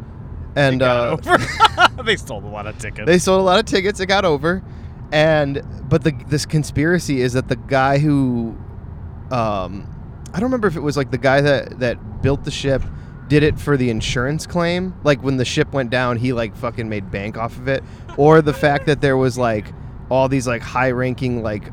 and 0.56 0.80
Got 0.80 1.28
uh, 1.28 1.32
over. 1.32 2.04
they 2.04 2.16
sold 2.16 2.44
a 2.44 2.48
lot 2.48 2.66
of 2.66 2.78
tickets. 2.80 3.06
They 3.06 3.20
sold 3.20 3.40
a 3.40 3.44
lot 3.44 3.60
of 3.60 3.66
tickets. 3.66 4.00
It 4.00 4.08
got 4.08 4.26
over, 4.26 4.64
and 5.12 5.62
but 5.88 6.04
the 6.04 6.12
this 6.28 6.46
conspiracy 6.46 7.22
is 7.22 7.34
that 7.34 7.48
the 7.50 7.56
guy 7.56 8.00
who, 8.00 8.58
um, 9.30 9.88
I 10.34 10.40
don't 10.40 10.44
remember 10.46 10.68
if 10.68 10.76
it 10.76 10.82
was 10.82 10.98
like 10.98 11.12
the 11.12 11.18
guy 11.20 11.42
that 11.42 11.80
that 11.80 12.22
built 12.24 12.46
the 12.46 12.52
ship 12.52 12.82
did 13.32 13.44
it 13.44 13.58
for 13.58 13.78
the 13.78 13.90
insurance 13.90 14.46
claim. 14.46 14.94
Like 15.06 15.24
when 15.24 15.38
the 15.38 15.46
ship 15.46 15.72
went 15.72 15.90
down, 15.90 16.18
he 16.18 16.34
like 16.34 16.54
fucking 16.54 16.90
made 16.90 17.10
bank 17.10 17.38
off 17.38 17.56
of 17.56 17.70
it, 17.70 17.82
or 18.18 18.42
the 18.42 18.54
fact 18.54 18.88
that 18.88 19.00
there 19.00 19.16
was 19.16 19.38
like 19.38 19.72
all 20.10 20.28
these 20.28 20.46
like 20.46 20.62
high 20.62 20.92
ranking 20.92 21.42
like 21.42 21.72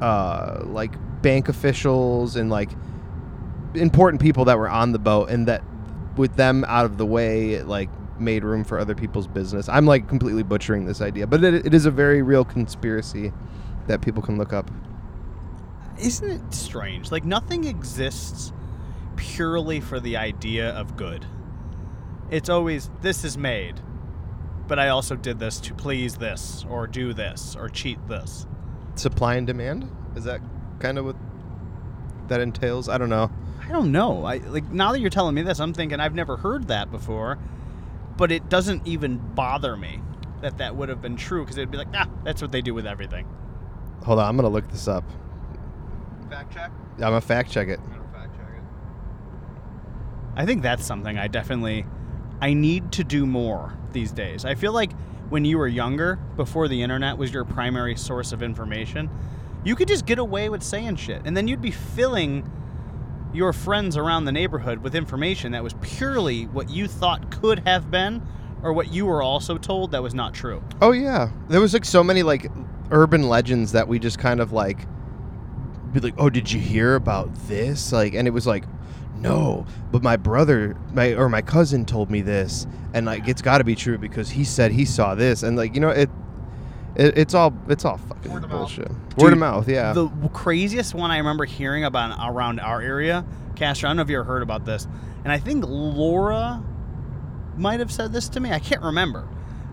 uh 0.00 0.60
like 0.66 0.92
bank 1.20 1.48
officials 1.48 2.36
and 2.36 2.48
like 2.48 2.70
important 3.74 4.22
people 4.22 4.44
that 4.44 4.56
were 4.56 4.68
on 4.68 4.92
the 4.92 5.00
boat 5.00 5.30
and 5.30 5.48
that 5.48 5.64
with 6.16 6.36
them 6.36 6.64
out 6.68 6.84
of 6.84 6.96
the 6.96 7.04
way 7.04 7.54
it 7.54 7.66
like 7.66 7.90
made 8.20 8.44
room 8.44 8.62
for 8.62 8.78
other 8.78 8.94
people's 8.94 9.26
business 9.26 9.68
i'm 9.68 9.86
like 9.86 10.08
completely 10.08 10.42
butchering 10.42 10.84
this 10.84 11.00
idea 11.00 11.26
but 11.26 11.42
it, 11.42 11.66
it 11.66 11.74
is 11.74 11.86
a 11.86 11.90
very 11.90 12.22
real 12.22 12.44
conspiracy 12.44 13.32
that 13.88 14.00
people 14.00 14.22
can 14.22 14.38
look 14.38 14.52
up 14.52 14.70
Isn't 15.98 16.30
it 16.30 16.54
strange? 16.54 17.10
Like 17.10 17.24
nothing 17.24 17.64
exists 17.64 18.52
purely 19.20 19.80
for 19.80 20.00
the 20.00 20.16
idea 20.16 20.70
of 20.70 20.96
good. 20.96 21.26
It's 22.30 22.48
always 22.48 22.90
this 23.02 23.22
is 23.24 23.36
made. 23.38 23.80
but 24.68 24.78
I 24.78 24.88
also 24.90 25.16
did 25.16 25.40
this 25.40 25.58
to 25.62 25.74
please 25.74 26.14
this, 26.16 26.64
or 26.70 26.86
do 26.86 27.12
this, 27.12 27.56
or 27.56 27.68
cheat 27.68 27.98
this. 28.06 28.46
Supply 28.94 29.34
and 29.34 29.44
demand? 29.46 29.90
Is 30.14 30.22
that 30.24 30.40
kind 30.78 30.96
of 30.96 31.04
what 31.06 31.16
that 32.28 32.40
entails? 32.40 32.88
I 32.88 32.96
don't 32.96 33.08
know. 33.08 33.30
I 33.60 33.68
don't 33.72 33.90
know. 33.90 34.24
I 34.24 34.36
like 34.38 34.70
now 34.70 34.92
that 34.92 35.00
you're 35.00 35.10
telling 35.10 35.34
me 35.34 35.42
this, 35.42 35.58
I'm 35.58 35.72
thinking 35.74 35.98
I've 35.98 36.14
never 36.14 36.36
heard 36.36 36.68
that 36.68 36.90
before, 36.92 37.36
but 38.16 38.30
it 38.30 38.48
doesn't 38.48 38.86
even 38.86 39.18
bother 39.18 39.76
me 39.76 40.00
that 40.40 40.58
that 40.58 40.76
would 40.76 40.88
have 40.88 41.02
been 41.02 41.16
true 41.16 41.42
because 41.42 41.56
it'd 41.58 41.70
be 41.72 41.78
like, 41.78 41.88
ah, 41.94 42.08
that's 42.24 42.40
what 42.40 42.52
they 42.52 42.62
do 42.62 42.72
with 42.72 42.86
everything. 42.86 43.26
Hold 44.04 44.20
on, 44.20 44.28
I'm 44.28 44.36
gonna 44.36 44.48
look 44.48 44.70
this 44.70 44.86
up. 44.86 45.04
Fact 46.30 46.52
check. 46.54 46.70
I'm 46.94 47.00
gonna 47.00 47.20
fact 47.20 47.50
check 47.50 47.66
it. 47.68 47.80
I'm 47.84 47.90
gonna 47.90 48.12
fact 48.12 48.36
check 48.36 48.48
it. 48.56 48.62
I 50.40 50.46
think 50.46 50.62
that's 50.62 50.86
something 50.86 51.18
I 51.18 51.28
definitely 51.28 51.84
I 52.40 52.54
need 52.54 52.92
to 52.92 53.04
do 53.04 53.26
more 53.26 53.76
these 53.92 54.10
days. 54.10 54.46
I 54.46 54.54
feel 54.54 54.72
like 54.72 54.90
when 55.28 55.44
you 55.44 55.58
were 55.58 55.68
younger, 55.68 56.16
before 56.34 56.66
the 56.66 56.82
internet 56.82 57.18
was 57.18 57.30
your 57.30 57.44
primary 57.44 57.94
source 57.94 58.32
of 58.32 58.42
information, 58.42 59.10
you 59.64 59.76
could 59.76 59.86
just 59.86 60.06
get 60.06 60.18
away 60.18 60.48
with 60.48 60.62
saying 60.62 60.96
shit 60.96 61.20
and 61.26 61.36
then 61.36 61.46
you'd 61.46 61.60
be 61.60 61.70
filling 61.70 62.50
your 63.34 63.52
friends 63.52 63.98
around 63.98 64.24
the 64.24 64.32
neighborhood 64.32 64.78
with 64.78 64.94
information 64.94 65.52
that 65.52 65.62
was 65.62 65.74
purely 65.82 66.46
what 66.46 66.70
you 66.70 66.88
thought 66.88 67.30
could 67.30 67.58
have 67.66 67.90
been 67.90 68.26
or 68.62 68.72
what 68.72 68.90
you 68.90 69.04
were 69.04 69.22
also 69.22 69.58
told 69.58 69.90
that 69.90 70.02
was 70.02 70.14
not 70.14 70.32
true. 70.32 70.64
Oh 70.80 70.92
yeah, 70.92 71.32
there 71.50 71.60
was 71.60 71.74
like 71.74 71.84
so 71.84 72.02
many 72.02 72.22
like 72.22 72.50
urban 72.90 73.28
legends 73.28 73.72
that 73.72 73.86
we 73.86 73.98
just 73.98 74.18
kind 74.18 74.40
of 74.40 74.52
like 74.52 74.86
be 75.92 76.00
like, 76.00 76.14
oh, 76.16 76.30
did 76.30 76.50
you 76.50 76.60
hear 76.60 76.94
about 76.94 77.34
this? 77.46 77.92
Like, 77.92 78.14
and 78.14 78.26
it 78.26 78.30
was 78.30 78.46
like, 78.46 78.64
no, 79.20 79.66
but 79.92 80.02
my 80.02 80.16
brother, 80.16 80.76
my 80.92 81.14
or 81.14 81.28
my 81.28 81.42
cousin 81.42 81.84
told 81.84 82.10
me 82.10 82.22
this, 82.22 82.66
and 82.94 83.06
like 83.06 83.28
it's 83.28 83.42
got 83.42 83.58
to 83.58 83.64
be 83.64 83.74
true 83.74 83.98
because 83.98 84.30
he 84.30 84.44
said 84.44 84.72
he 84.72 84.84
saw 84.84 85.14
this, 85.14 85.42
and 85.42 85.56
like 85.56 85.74
you 85.74 85.80
know 85.80 85.90
it. 85.90 86.10
It, 86.96 87.16
it's 87.16 87.34
all 87.34 87.54
it's 87.68 87.84
all 87.84 87.98
fucking 87.98 88.32
Word 88.32 88.42
of 88.42 88.50
mouth. 88.50 88.58
bullshit. 88.58 88.90
Word 88.90 89.16
Dude, 89.16 89.32
of 89.34 89.38
mouth, 89.38 89.68
yeah. 89.68 89.92
The 89.92 90.08
craziest 90.32 90.92
one 90.92 91.12
I 91.12 91.18
remember 91.18 91.44
hearing 91.44 91.84
about 91.84 92.18
around 92.20 92.58
our 92.58 92.82
area, 92.82 93.24
Castro, 93.54 93.88
I 93.88 93.90
don't 93.90 93.98
know 93.98 94.02
if 94.02 94.10
you 94.10 94.16
ever 94.16 94.24
heard 94.24 94.42
about 94.42 94.64
this, 94.64 94.88
and 95.22 95.32
I 95.32 95.38
think 95.38 95.64
Laura 95.66 96.62
might 97.56 97.78
have 97.78 97.92
said 97.92 98.12
this 98.12 98.28
to 98.30 98.40
me. 98.40 98.50
I 98.50 98.58
can't 98.58 98.82
remember. 98.82 99.28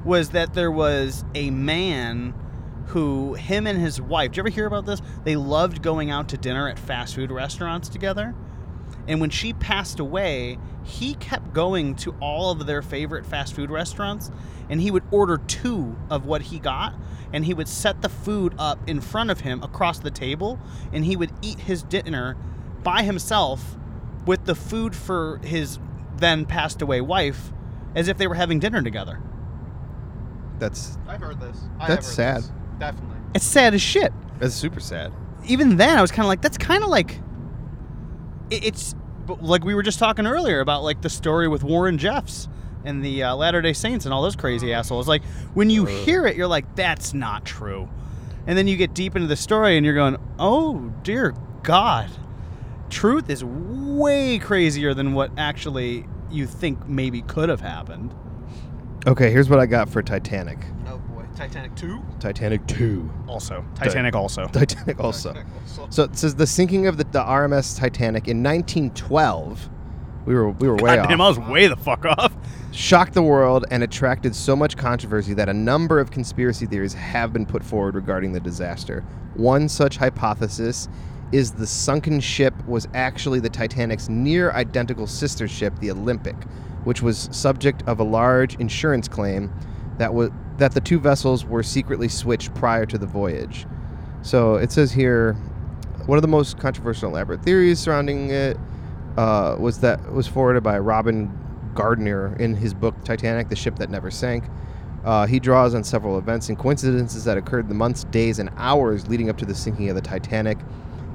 Was 0.06 0.30
that 0.30 0.54
there 0.54 0.70
was 0.72 1.26
a 1.34 1.50
man 1.50 2.36
who, 2.88 3.34
him 3.34 3.66
and 3.68 3.80
his 3.80 4.00
wife, 4.00 4.32
did 4.32 4.38
you 4.38 4.42
ever 4.42 4.50
hear 4.50 4.66
about 4.68 4.86
this? 4.86 5.02
They 5.24 5.36
loved 5.36 5.82
going 5.82 6.12
out 6.12 6.30
to 6.30 6.38
dinner 6.38 6.70
at 6.70 6.78
fast 6.80 7.16
food 7.16 7.32
restaurants 7.32 7.90
together. 7.90 8.36
And 9.08 9.22
when 9.22 9.30
she 9.30 9.54
passed 9.54 10.00
away, 10.00 10.58
he 10.84 11.14
kept 11.16 11.54
going 11.54 11.96
to 11.98 12.14
all 12.22 12.52
of 12.52 12.66
their 12.66 12.82
favorite 12.82 13.26
fast 13.26 13.54
food 13.54 13.70
restaurants 13.72 14.32
and 14.70 14.82
he 14.82 14.92
would 14.92 15.04
order 15.12 15.38
two 15.38 15.96
of 16.10 16.26
what 16.26 16.42
he 16.44 16.60
got 16.60 16.94
and 17.34 17.46
he 17.46 17.54
would 17.54 17.68
set 17.68 18.02
the 18.02 18.10
food 18.10 18.54
up 18.58 18.80
in 18.88 19.00
front 19.02 19.30
of 19.30 19.42
him 19.42 19.62
across 19.64 20.00
the 20.00 20.12
table 20.12 20.60
and 20.94 21.06
he 21.06 21.16
would 21.16 21.32
eat 21.42 21.60
his 21.60 21.84
dinner 21.84 22.36
by 22.84 23.04
himself 23.04 23.78
with 24.26 24.44
the 24.46 24.56
food 24.56 24.96
for 24.96 25.40
his 25.44 25.80
then 26.18 26.46
passed 26.46 26.82
away 26.82 27.00
wife 27.02 27.52
as 27.96 28.08
if 28.08 28.18
they 28.18 28.28
were 28.28 28.36
having 28.36 28.60
dinner 28.60 28.82
together. 28.82 29.20
that's 30.60 30.98
I've 31.08 31.22
heard 31.22 31.40
this. 31.40 31.58
I 31.80 31.88
That's 31.88 31.90
have 31.90 31.98
heard 31.98 32.04
sad. 32.04 32.38
This. 32.44 32.52
Definitely. 32.80 33.18
It's 33.36 33.46
sad 33.46 33.74
as 33.74 33.82
shit. 33.82 34.12
that's 34.40 34.54
super 34.56 34.80
sad. 34.80 35.12
even 35.46 35.78
then 35.78 35.98
I 35.98 36.02
was 36.02 36.12
kind 36.12 36.26
of 36.26 36.28
like, 36.28 36.42
that's 36.42 36.58
kind 36.58 36.84
of 36.84 36.90
like, 36.90 37.12
it- 37.12 37.22
it's 38.50 38.96
like 39.40 39.64
we 39.64 39.76
were 39.76 39.84
just 39.84 40.00
talking 40.00 40.26
earlier 40.26 40.60
about 40.60 40.84
like 40.84 41.02
the 41.02 41.10
story 41.10 41.48
with 41.48 41.64
Warren 41.64 41.98
Jeffs 41.98 42.48
and 42.86 43.04
the 43.04 43.24
uh, 43.24 43.36
Latter 43.36 43.62
Day 43.62 43.74
Saints 43.74 44.06
and 44.06 44.14
all 44.14 44.22
those 44.22 44.36
crazy 44.36 44.74
assholes. 44.74 45.08
Like 45.08 45.24
when 45.54 45.70
you 45.70 45.86
hear 45.86 46.26
it, 46.26 46.36
you're 46.36 46.48
like, 46.48 46.76
that's 46.76 47.14
not 47.14 47.46
true, 47.46 47.90
and 48.46 48.58
then 48.58 48.68
you 48.68 48.78
get 48.78 48.94
deep 48.94 49.16
into 49.16 49.28
the 49.28 49.36
story 49.36 49.78
and 49.78 49.86
you're 49.86 49.96
going, 49.96 50.18
oh 50.40 50.94
dear 51.04 51.36
God, 51.64 52.10
truth 52.90 53.30
is 53.30 53.44
way 53.44 54.40
crazier 54.40 54.94
than 54.94 55.14
what 55.14 55.32
actually 55.38 56.06
you 56.32 56.46
think 56.46 56.88
maybe 56.88 57.22
could 57.24 57.50
have 57.50 57.62
happened. 57.62 58.14
Okay, 59.06 59.32
here's 59.32 59.50
what 59.50 59.60
I 59.60 59.66
got 59.66 59.90
for 59.90 60.02
Titanic. 60.02 60.60
Boy. 61.38 61.44
Titanic 61.44 61.76
two. 61.76 62.04
Titanic 62.20 62.68
two. 62.68 63.10
Also, 63.28 63.64
Titanic 63.76 64.16
also. 64.16 64.48
Titanic 64.48 65.00
also. 65.00 65.34
Titanic 65.34 65.54
also. 65.68 65.90
So 65.92 66.04
it 66.04 66.18
says 66.18 66.36
the 66.36 66.48
sinking 66.48 66.88
of 66.88 66.98
the, 66.98 67.04
the 67.06 67.22
RMS 67.22 67.78
Titanic 67.78 68.28
in 68.28 68.42
1912. 68.42 69.70
We 70.26 70.36
were 70.36 70.50
we 70.50 70.68
were 70.68 70.76
way 70.76 70.98
God 70.98 71.08
damn, 71.08 71.22
I 71.22 71.30
was 71.30 71.40
way 71.40 71.68
the 71.68 71.78
fuck 71.78 72.06
off. 72.06 72.34
Shocked 72.72 73.14
the 73.14 73.24
world 73.24 73.66
and 73.72 73.84
attracted 73.84 74.36
so 74.36 74.56
much 74.56 74.76
controversy 74.76 75.34
that 75.36 75.48
a 75.48 75.54
number 75.54 76.00
of 76.00 76.12
conspiracy 76.12 76.66
theories 76.66 76.94
have 76.94 77.32
been 77.32 77.46
put 77.46 77.64
forward 77.64 77.96
regarding 77.96 78.34
the 78.34 78.40
disaster. 78.40 79.06
One 79.36 79.70
such 79.70 79.98
hypothesis 79.98 80.90
is 81.32 81.52
the 81.52 81.68
sunken 81.68 82.20
ship 82.20 82.54
was 82.68 82.88
actually 82.94 83.40
the 83.40 83.50
Titanic's 83.50 84.10
near 84.10 84.52
identical 84.52 85.08
sister 85.08 85.48
ship, 85.48 85.78
the 85.80 85.92
Olympic, 85.92 86.36
which 86.84 87.02
was 87.02 87.30
subject 87.32 87.84
of 87.88 88.00
a 88.00 88.04
large 88.04 88.56
insurance 88.56 89.08
claim 89.08 89.52
that 89.98 90.14
was 90.14 90.30
that 90.58 90.74
the 90.74 90.82
two 90.82 91.00
vessels 91.00 91.46
were 91.46 91.64
secretly 91.64 92.08
switched 92.08 92.54
prior 92.56 92.86
to 92.86 92.98
the 92.98 93.06
voyage. 93.06 93.66
So 94.22 94.56
it 94.56 94.72
says 94.72 94.92
here, 94.92 95.34
one 96.06 96.18
of 96.18 96.22
the 96.22 96.28
most 96.28 96.58
controversial 96.58 97.10
elaborate 97.10 97.44
theories 97.44 97.80
surrounding 97.80 98.30
it 98.30 98.58
uh, 99.18 99.56
was 99.60 99.80
that 99.82 100.12
was 100.12 100.28
forwarded 100.28 100.64
by 100.64 100.80
Robin 100.80 101.32
Gardiner 101.74 102.36
in 102.38 102.56
his 102.56 102.74
book 102.74 102.96
Titanic: 103.04 103.50
The 103.50 103.56
Ship 103.56 103.76
That 103.76 103.90
Never 103.90 104.12
Sank. 104.12 104.44
Uh, 105.06 105.26
he 105.26 105.40
draws 105.40 105.74
on 105.74 105.84
several 105.84 106.18
events 106.18 106.50
and 106.50 106.58
coincidences 106.58 107.24
that 107.24 107.38
occurred 107.38 107.62
in 107.62 107.70
the 107.70 107.76
months, 107.76 108.04
days, 108.06 108.40
and 108.40 108.50
hours 108.58 109.08
leading 109.08 109.30
up 109.30 109.38
to 109.38 109.46
the 109.46 109.56
sinking 109.56 109.90
of 109.90 109.96
the 109.96 110.02
Titanic, 110.02 110.58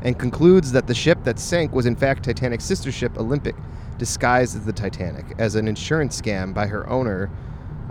and 0.02 0.18
concludes 0.18 0.72
that 0.72 0.86
the 0.86 0.94
ship 0.94 1.22
that 1.24 1.38
sank 1.38 1.72
was 1.72 1.84
in 1.84 1.94
fact 1.94 2.24
Titanic's 2.24 2.64
sister 2.64 2.90
ship 2.90 3.18
Olympic, 3.18 3.54
disguised 3.98 4.56
as 4.56 4.64
the 4.64 4.72
Titanic, 4.72 5.26
as 5.38 5.56
an 5.56 5.68
insurance 5.68 6.20
scam 6.20 6.54
by 6.54 6.66
her 6.66 6.88
owner, 6.88 7.28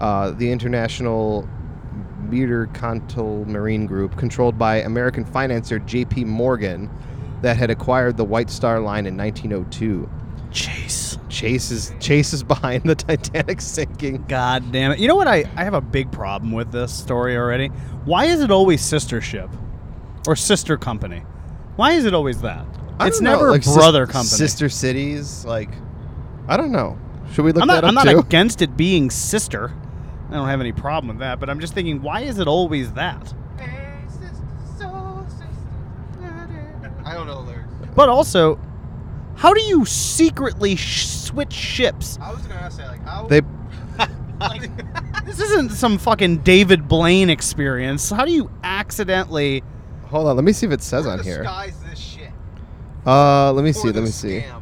uh, 0.02 0.32
the 0.32 0.52
International 0.52 1.48
Mercantile 2.30 3.46
Marine 3.46 3.86
Group, 3.86 4.18
controlled 4.18 4.58
by 4.58 4.78
American 4.78 5.24
financier 5.24 5.80
J.P. 5.80 6.26
Morgan, 6.26 6.90
that 7.42 7.58
had 7.58 7.70
acquired 7.70 8.18
the 8.18 8.24
White 8.26 8.50
Star 8.50 8.80
Line 8.80 9.06
in 9.06 9.16
1902. 9.16 10.10
Chase. 10.52 11.18
Chase 11.30 11.72
is 11.72 11.94
Chase 12.00 12.34
is 12.34 12.44
behind 12.44 12.84
the 12.84 12.96
Titanic 12.96 13.62
sinking. 13.62 14.26
God 14.28 14.72
damn 14.72 14.92
it. 14.92 15.00
You 15.00 15.08
know 15.08 15.16
what? 15.16 15.28
I, 15.28 15.46
I 15.56 15.64
have 15.64 15.74
a 15.74 15.82
big 15.82 16.12
problem 16.12 16.52
with 16.52 16.72
this 16.72 16.94
story 16.94 17.38
already. 17.38 17.68
Why 18.04 18.26
is 18.26 18.42
it 18.42 18.52
always 18.52 18.82
sister 18.82 19.22
ship 19.22 19.50
or 20.28 20.36
sister 20.36 20.78
company? 20.78 21.20
Why 21.78 21.94
is 21.94 22.06
it 22.06 22.14
always 22.14 22.42
that? 22.42 22.66
I 23.00 23.08
it's 23.08 23.22
never 23.22 23.52
like 23.52 23.64
sis- 23.64 23.76
brother 23.76 24.06
company. 24.06 24.28
sister 24.38 24.68
cities. 24.68 25.46
Like, 25.46 25.70
I 26.48 26.58
don't 26.58 26.72
know. 26.72 27.00
Should 27.34 27.46
we 27.46 27.54
look 27.54 27.62
I'm 27.62 27.68
that 27.70 27.82
not, 27.82 27.86
I'm 27.86 27.94
not 27.96 28.06
too? 28.08 28.20
against 28.20 28.62
it 28.62 28.76
being 28.76 29.10
sister. 29.10 29.72
I 30.32 30.36
don't 30.36 30.48
have 30.48 30.62
any 30.62 30.72
problem 30.72 31.10
with 31.10 31.20
that, 31.20 31.40
but 31.42 31.50
I'm 31.50 31.60
just 31.60 31.74
thinking, 31.74 32.02
why 32.02 32.22
is 32.22 32.40
it 32.40 32.48
always 32.48 32.94
that? 32.94 33.34
I 37.04 37.14
don't 37.14 37.28
know 37.28 37.44
the 37.44 37.52
lyrics. 37.52 37.68
But 37.96 38.10
also, 38.10 38.60
how 39.36 39.54
do 39.54 39.62
you 39.62 39.86
secretly 39.86 40.76
sh- 40.76 41.08
switch 41.08 41.52
ships? 41.54 42.18
I 42.22 42.32
was 42.32 42.42
gonna 42.44 42.60
ask 42.62 42.78
that, 42.78 42.88
like, 42.90 43.04
how? 43.04 43.28
They 43.28 43.42
This 45.26 45.40
isn't 45.40 45.72
some 45.72 45.98
fucking 45.98 46.38
David 46.40 46.88
Blaine 46.88 47.30
experience. 47.30 48.10
How 48.10 48.26
do 48.26 48.32
you 48.32 48.50
accidentally? 48.64 49.64
hold 50.06 50.28
on. 50.28 50.36
Let 50.36 50.44
me 50.46 50.52
see 50.54 50.66
if 50.66 50.72
it 50.74 50.82
says 50.82 51.06
on 51.08 51.20
here. 51.24 51.38
disguised 51.38 51.90
this 51.90 51.98
shit 52.00 52.32
Uh, 53.06 53.52
let 53.54 53.64
me 53.64 53.72
for 53.72 53.80
see. 53.80 53.88
Let 53.88 53.96
me 53.96 54.02
this 54.02 54.16
see. 54.16 54.40
scam? 54.42 54.62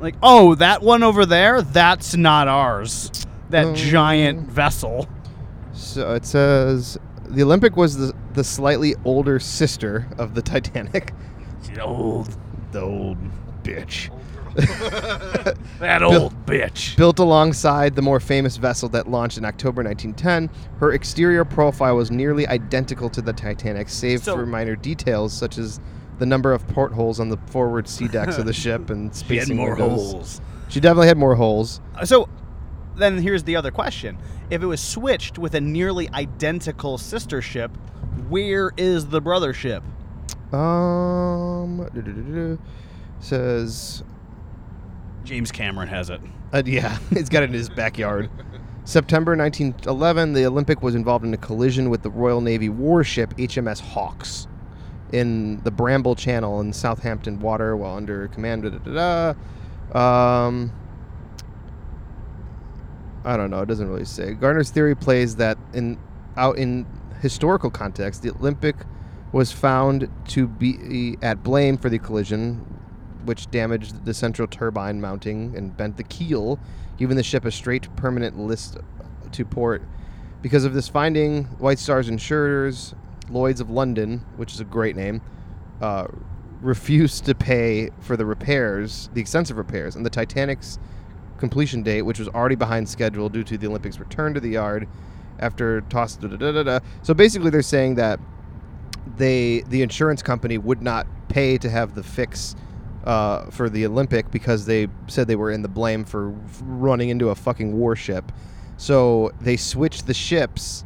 Like, 0.00 0.14
oh, 0.22 0.54
that 0.56 0.82
one 0.82 1.02
over 1.02 1.26
there, 1.26 1.62
that's 1.62 2.14
not 2.16 2.46
ours. 2.48 3.10
That 3.50 3.66
Um, 3.66 3.74
giant 3.74 4.50
vessel. 4.50 5.08
So 5.72 6.14
it 6.14 6.24
says 6.26 6.98
the 7.28 7.42
Olympic 7.42 7.76
was 7.76 7.96
the 7.96 8.12
the 8.34 8.44
slightly 8.44 8.94
older 9.04 9.38
sister 9.40 10.06
of 10.18 10.34
the 10.34 10.42
Titanic. 10.42 11.12
The 11.74 11.82
Old, 11.82 12.36
The 12.72 12.80
old 12.82 13.16
bitch. 13.62 14.10
that 15.78 16.02
old 16.02 16.34
bitch. 16.46 16.96
Built 16.96 17.18
alongside 17.18 17.94
the 17.94 18.02
more 18.02 18.20
famous 18.20 18.56
vessel 18.56 18.88
that 18.90 19.08
launched 19.08 19.38
in 19.38 19.44
October 19.44 19.82
1910, 19.82 20.50
her 20.80 20.92
exterior 20.92 21.44
profile 21.44 21.96
was 21.96 22.10
nearly 22.10 22.46
identical 22.48 23.08
to 23.10 23.22
the 23.22 23.32
Titanic, 23.32 23.88
save 23.88 24.22
So- 24.24 24.34
for 24.36 24.46
minor 24.46 24.76
details 24.76 25.32
such 25.32 25.58
as 25.58 25.80
the 26.18 26.26
number 26.26 26.52
of 26.52 26.66
portholes 26.68 27.20
on 27.20 27.28
the 27.28 27.36
forward 27.46 27.86
sea 27.88 28.08
decks 28.08 28.38
of 28.38 28.46
the 28.46 28.52
ship 28.52 28.90
and 28.90 29.14
She 29.28 29.36
had 29.36 29.48
more 29.50 29.70
windows. 29.76 30.12
holes. 30.12 30.40
She 30.68 30.80
definitely 30.80 31.06
had 31.08 31.16
more 31.18 31.36
holes. 31.36 31.80
So, 32.04 32.28
then 32.98 33.18
here's 33.18 33.44
the 33.44 33.56
other 33.56 33.70
question: 33.70 34.18
If 34.50 34.62
it 34.62 34.66
was 34.66 34.80
switched 34.80 35.38
with 35.38 35.54
a 35.54 35.60
nearly 35.60 36.08
identical 36.10 36.98
sister 36.98 37.40
ship, 37.40 37.70
where 38.28 38.72
is 38.76 39.06
the 39.06 39.20
brother 39.20 39.52
ship? 39.52 39.82
Um, 40.52 41.88
says 43.20 44.02
James 45.24 45.52
Cameron 45.52 45.88
has 45.88 46.10
it. 46.10 46.20
Uh, 46.52 46.62
yeah, 46.64 46.98
he's 47.10 47.28
got 47.28 47.42
it 47.42 47.50
in 47.50 47.54
his 47.54 47.68
backyard. 47.68 48.30
September 48.84 49.36
1911, 49.36 50.32
the 50.32 50.46
Olympic 50.46 50.82
was 50.82 50.94
involved 50.94 51.22
in 51.22 51.34
a 51.34 51.36
collision 51.36 51.90
with 51.90 52.02
the 52.02 52.08
Royal 52.08 52.40
Navy 52.40 52.70
warship 52.70 53.34
HMS 53.36 53.80
Hawks 53.80 54.48
in 55.12 55.60
the 55.62 55.70
Bramble 55.70 56.14
Channel 56.14 56.60
in 56.60 56.72
Southampton 56.72 57.38
water 57.40 57.76
while 57.76 57.96
under 57.96 58.28
command. 58.28 58.62
Da, 58.62 58.70
da, 58.70 58.78
da, 58.78 59.34
da. 59.92 60.46
Um, 60.46 60.72
I 63.28 63.36
don't 63.36 63.50
know. 63.50 63.60
It 63.60 63.66
doesn't 63.66 63.86
really 63.86 64.06
say. 64.06 64.32
Gardiner's 64.32 64.70
theory 64.70 64.94
plays 64.94 65.36
that 65.36 65.58
in 65.74 65.98
out 66.38 66.56
in 66.56 66.86
historical 67.20 67.70
context, 67.70 68.22
the 68.22 68.30
Olympic 68.30 68.74
was 69.32 69.52
found 69.52 70.08
to 70.28 70.48
be 70.48 71.18
at 71.20 71.42
blame 71.42 71.76
for 71.76 71.90
the 71.90 71.98
collision, 71.98 72.64
which 73.26 73.50
damaged 73.50 74.06
the 74.06 74.14
central 74.14 74.48
turbine 74.48 74.98
mounting 74.98 75.54
and 75.54 75.76
bent 75.76 75.98
the 75.98 76.04
keel, 76.04 76.58
giving 76.96 77.18
the 77.18 77.22
ship 77.22 77.44
a 77.44 77.50
straight 77.50 77.94
permanent 77.96 78.38
list 78.38 78.78
to 79.32 79.44
port. 79.44 79.82
Because 80.40 80.64
of 80.64 80.72
this 80.72 80.88
finding, 80.88 81.44
White 81.58 81.78
Star's 81.78 82.08
insurers, 82.08 82.94
Lloyd's 83.28 83.60
of 83.60 83.68
London, 83.68 84.24
which 84.38 84.54
is 84.54 84.60
a 84.60 84.64
great 84.64 84.96
name, 84.96 85.20
uh, 85.82 86.06
refused 86.62 87.26
to 87.26 87.34
pay 87.34 87.90
for 88.00 88.16
the 88.16 88.24
repairs, 88.24 89.10
the 89.12 89.20
extensive 89.20 89.58
repairs, 89.58 89.96
and 89.96 90.06
the 90.06 90.10
Titanic's 90.10 90.78
completion 91.38 91.82
date, 91.82 92.02
which 92.02 92.18
was 92.18 92.28
already 92.28 92.54
behind 92.54 92.88
schedule 92.88 93.28
due 93.28 93.44
to 93.44 93.56
the 93.56 93.66
Olympics' 93.66 93.98
return 93.98 94.34
to 94.34 94.40
the 94.40 94.50
yard 94.50 94.88
after 95.38 95.80
toss. 95.82 96.16
Da, 96.16 96.28
da, 96.28 96.62
da. 96.62 96.80
So 97.02 97.14
basically, 97.14 97.50
they're 97.50 97.62
saying 97.62 97.94
that 97.96 98.20
they 99.16 99.62
the 99.68 99.82
insurance 99.82 100.22
company 100.22 100.58
would 100.58 100.82
not 100.82 101.06
pay 101.28 101.58
to 101.58 101.70
have 101.70 101.94
the 101.94 102.02
fix 102.02 102.54
uh, 103.04 103.50
for 103.50 103.68
the 103.70 103.86
Olympic 103.86 104.30
because 104.30 104.66
they 104.66 104.88
said 105.06 105.28
they 105.28 105.36
were 105.36 105.50
in 105.50 105.62
the 105.62 105.68
blame 105.68 106.04
for 106.04 106.30
running 106.62 107.08
into 107.08 107.30
a 107.30 107.34
fucking 107.34 107.76
warship. 107.78 108.30
So 108.76 109.32
they 109.40 109.56
switched 109.56 110.06
the 110.06 110.14
ships 110.14 110.84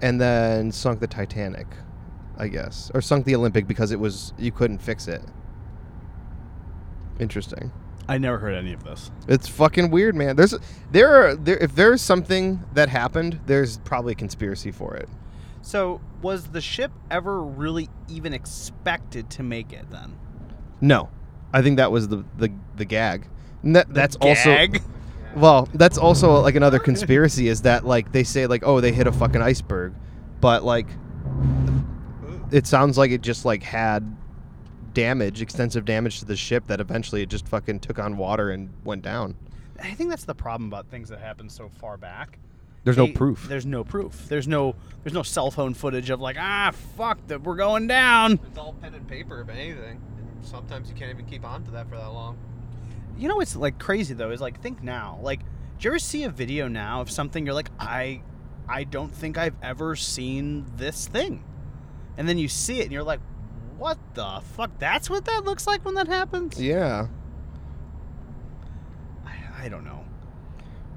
and 0.00 0.20
then 0.20 0.70
sunk 0.72 1.00
the 1.00 1.06
Titanic, 1.06 1.66
I 2.36 2.48
guess, 2.48 2.90
or 2.94 3.00
sunk 3.00 3.24
the 3.24 3.34
Olympic 3.34 3.66
because 3.66 3.90
it 3.90 3.98
was 3.98 4.32
you 4.38 4.52
couldn't 4.52 4.78
fix 4.78 5.08
it. 5.08 5.22
Interesting. 7.18 7.72
I 8.08 8.16
never 8.16 8.38
heard 8.38 8.54
any 8.54 8.72
of 8.72 8.84
this. 8.84 9.10
It's 9.28 9.46
fucking 9.48 9.90
weird, 9.90 10.14
man. 10.14 10.36
There's 10.36 10.54
there 10.90 11.14
are 11.14 11.36
there 11.36 11.58
if 11.58 11.74
there's 11.74 12.00
something 12.00 12.64
that 12.72 12.88
happened, 12.88 13.40
there's 13.46 13.78
probably 13.78 14.12
a 14.12 14.16
conspiracy 14.16 14.70
for 14.70 14.96
it. 14.96 15.08
So, 15.60 16.00
was 16.22 16.46
the 16.48 16.62
ship 16.62 16.90
ever 17.10 17.42
really 17.42 17.90
even 18.08 18.32
expected 18.32 19.28
to 19.30 19.42
make 19.42 19.72
it 19.72 19.90
then? 19.90 20.16
No, 20.80 21.10
I 21.52 21.60
think 21.60 21.76
that 21.76 21.92
was 21.92 22.08
the 22.08 22.24
the, 22.38 22.50
the 22.76 22.86
gag. 22.86 23.28
And 23.62 23.76
that, 23.76 23.92
that's 23.92 24.16
Gag? 24.16 24.76
also 24.76 24.90
well, 25.36 25.68
that's 25.74 25.98
also 25.98 26.40
like 26.40 26.54
another 26.54 26.78
conspiracy 26.78 27.48
is 27.48 27.62
that 27.62 27.84
like 27.84 28.12
they 28.12 28.24
say 28.24 28.46
like 28.46 28.62
oh 28.64 28.80
they 28.80 28.92
hit 28.92 29.06
a 29.06 29.12
fucking 29.12 29.42
iceberg, 29.42 29.94
but 30.40 30.64
like 30.64 30.86
it 32.50 32.66
sounds 32.66 32.96
like 32.96 33.10
it 33.10 33.20
just 33.20 33.44
like 33.44 33.62
had 33.62 34.16
damage, 34.94 35.40
extensive 35.42 35.84
damage 35.84 36.18
to 36.20 36.24
the 36.24 36.36
ship 36.36 36.66
that 36.66 36.80
eventually 36.80 37.22
it 37.22 37.28
just 37.28 37.46
fucking 37.48 37.80
took 37.80 37.98
on 37.98 38.16
water 38.16 38.50
and 38.50 38.70
went 38.84 39.02
down. 39.02 39.34
I 39.82 39.92
think 39.94 40.10
that's 40.10 40.24
the 40.24 40.34
problem 40.34 40.68
about 40.68 40.86
things 40.88 41.08
that 41.10 41.20
happen 41.20 41.48
so 41.48 41.68
far 41.68 41.96
back. 41.96 42.38
There's 42.84 42.96
no 42.96 43.06
They- 43.06 43.12
proof. 43.12 43.46
There's 43.48 43.66
no 43.66 43.84
proof. 43.84 44.28
There's 44.28 44.48
no 44.48 44.74
there's 45.02 45.12
no 45.14 45.22
cell 45.22 45.50
phone 45.50 45.74
footage 45.74 46.10
of 46.10 46.20
like 46.20 46.36
ah 46.38 46.70
fuck 46.96 47.18
that 47.28 47.42
we're 47.42 47.56
going 47.56 47.86
down. 47.86 48.40
It's 48.48 48.58
all 48.58 48.72
pen 48.74 48.94
and 48.94 49.06
paper, 49.06 49.40
if 49.40 49.48
anything. 49.48 50.00
And 50.18 50.44
sometimes 50.44 50.88
you 50.88 50.94
can't 50.94 51.10
even 51.10 51.26
keep 51.26 51.44
on 51.44 51.64
to 51.64 51.70
that 51.72 51.88
for 51.88 51.96
that 51.96 52.08
long. 52.12 52.36
You 53.16 53.28
know 53.28 53.36
what's 53.36 53.56
like 53.56 53.78
crazy 53.78 54.14
though 54.14 54.30
is 54.30 54.40
like 54.40 54.60
think 54.62 54.82
now 54.82 55.18
like 55.22 55.40
do 55.40 55.46
you 55.84 55.90
ever 55.90 55.98
see 55.98 56.24
a 56.24 56.30
video 56.30 56.66
now 56.68 57.00
of 57.00 57.10
something 57.10 57.44
you're 57.44 57.54
like 57.54 57.70
I 57.78 58.22
I 58.68 58.84
don't 58.84 59.14
think 59.14 59.36
I've 59.38 59.56
ever 59.62 59.96
seen 59.96 60.66
this 60.76 61.06
thing, 61.08 61.42
and 62.16 62.28
then 62.28 62.38
you 62.38 62.48
see 62.48 62.80
it 62.80 62.84
and 62.84 62.92
you're 62.92 63.02
like 63.02 63.20
what 63.78 63.98
the 64.14 64.40
fuck 64.56 64.70
that's 64.78 65.08
what 65.08 65.24
that 65.26 65.44
looks 65.44 65.66
like 65.66 65.84
when 65.84 65.94
that 65.94 66.08
happens. 66.08 66.60
Yeah, 66.60 67.06
I, 69.24 69.64
I 69.64 69.68
don't 69.68 69.84
know. 69.84 70.04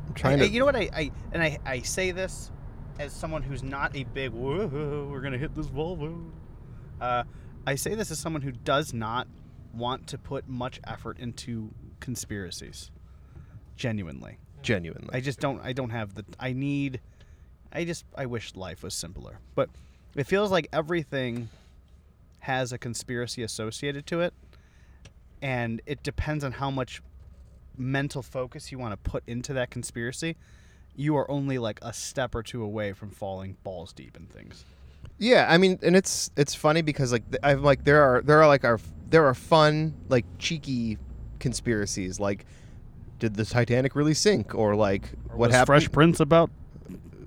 I'm 0.08 0.14
trying 0.14 0.42
I- 0.42 0.46
to. 0.48 0.50
you 0.52 0.60
know 0.60 0.66
what 0.66 0.76
I, 0.76 0.90
I 0.94 1.12
and 1.32 1.42
I, 1.44 1.58
I 1.66 1.80
say 1.82 2.12
this 2.12 2.52
as 3.00 3.14
someone 3.14 3.42
who's 3.42 3.64
not 3.64 3.96
a 3.96 4.04
big 4.04 4.32
whoa 4.32 5.08
we're 5.10 5.22
gonna 5.22 5.38
hit 5.38 5.56
this 5.56 5.68
Volvo. 5.68 6.30
Uh, 7.00 7.24
I 7.66 7.76
say 7.76 7.96
this 7.96 8.12
as 8.12 8.20
someone 8.20 8.42
who 8.42 8.52
does 8.52 8.94
not 8.94 9.28
want 9.74 10.08
to 10.08 10.18
put 10.18 10.48
much 10.48 10.80
effort 10.86 11.18
into 11.20 11.72
conspiracies. 12.00 12.92
Genuinely, 13.76 14.38
genuinely. 14.62 15.10
I 15.14 15.22
just 15.22 15.40
don't. 15.40 15.60
I 15.64 15.74
don't 15.74 15.90
have 15.90 16.14
the. 16.14 16.26
I 16.40 16.54
need. 16.54 17.00
I 17.72 17.86
just. 17.86 18.06
I 18.16 18.26
wish 18.28 18.56
life 18.56 18.84
was 18.84 18.94
simpler, 18.94 19.40
but 19.56 19.70
it 20.16 20.26
feels 20.28 20.52
like 20.52 20.68
everything 20.74 21.50
has 22.42 22.72
a 22.72 22.78
conspiracy 22.78 23.44
associated 23.44 24.06
to 24.08 24.22
it, 24.22 24.34
and 25.42 25.82
it 25.86 26.04
depends 26.04 26.44
on 26.44 26.54
how 26.54 26.70
much 26.70 27.02
mental 27.78 28.22
focus 28.22 28.72
you 28.72 28.78
want 28.78 28.92
to 28.92 29.10
put 29.10 29.24
into 29.28 29.54
that 29.54 29.72
conspiracy. 29.72 30.36
You 30.96 31.16
are 31.18 31.30
only 31.32 31.58
like 31.58 31.80
a 31.82 31.94
step 31.94 32.36
or 32.36 32.44
two 32.44 32.64
away 32.64 32.94
from 32.94 33.12
falling 33.12 33.58
balls 33.64 33.94
deep 33.94 34.18
in 34.18 34.26
things. 34.26 34.66
Yeah, 35.18 35.48
I 35.50 35.58
mean, 35.58 35.80
and 35.82 35.96
it's 35.96 36.32
it's 36.36 36.54
funny 36.56 36.82
because 36.82 37.12
like 37.12 37.24
I'm 37.44 37.64
like 37.64 37.84
there 37.84 38.02
are 38.02 38.22
there 38.22 38.42
are 38.42 38.48
like 38.48 38.66
our 38.66 38.80
there 39.10 39.26
are 39.26 39.34
fun 39.34 39.94
like 40.10 40.26
cheeky 40.40 40.98
conspiracies 41.40 42.20
like 42.20 42.46
did 43.20 43.36
the 43.36 43.46
Titanic 43.46 43.96
really 43.96 44.14
sink 44.14 44.56
or 44.56 44.76
like 44.76 45.12
what 45.34 45.52
happened? 45.52 45.68
Fresh 45.68 45.92
Prince 45.92 46.20
about 46.20 46.50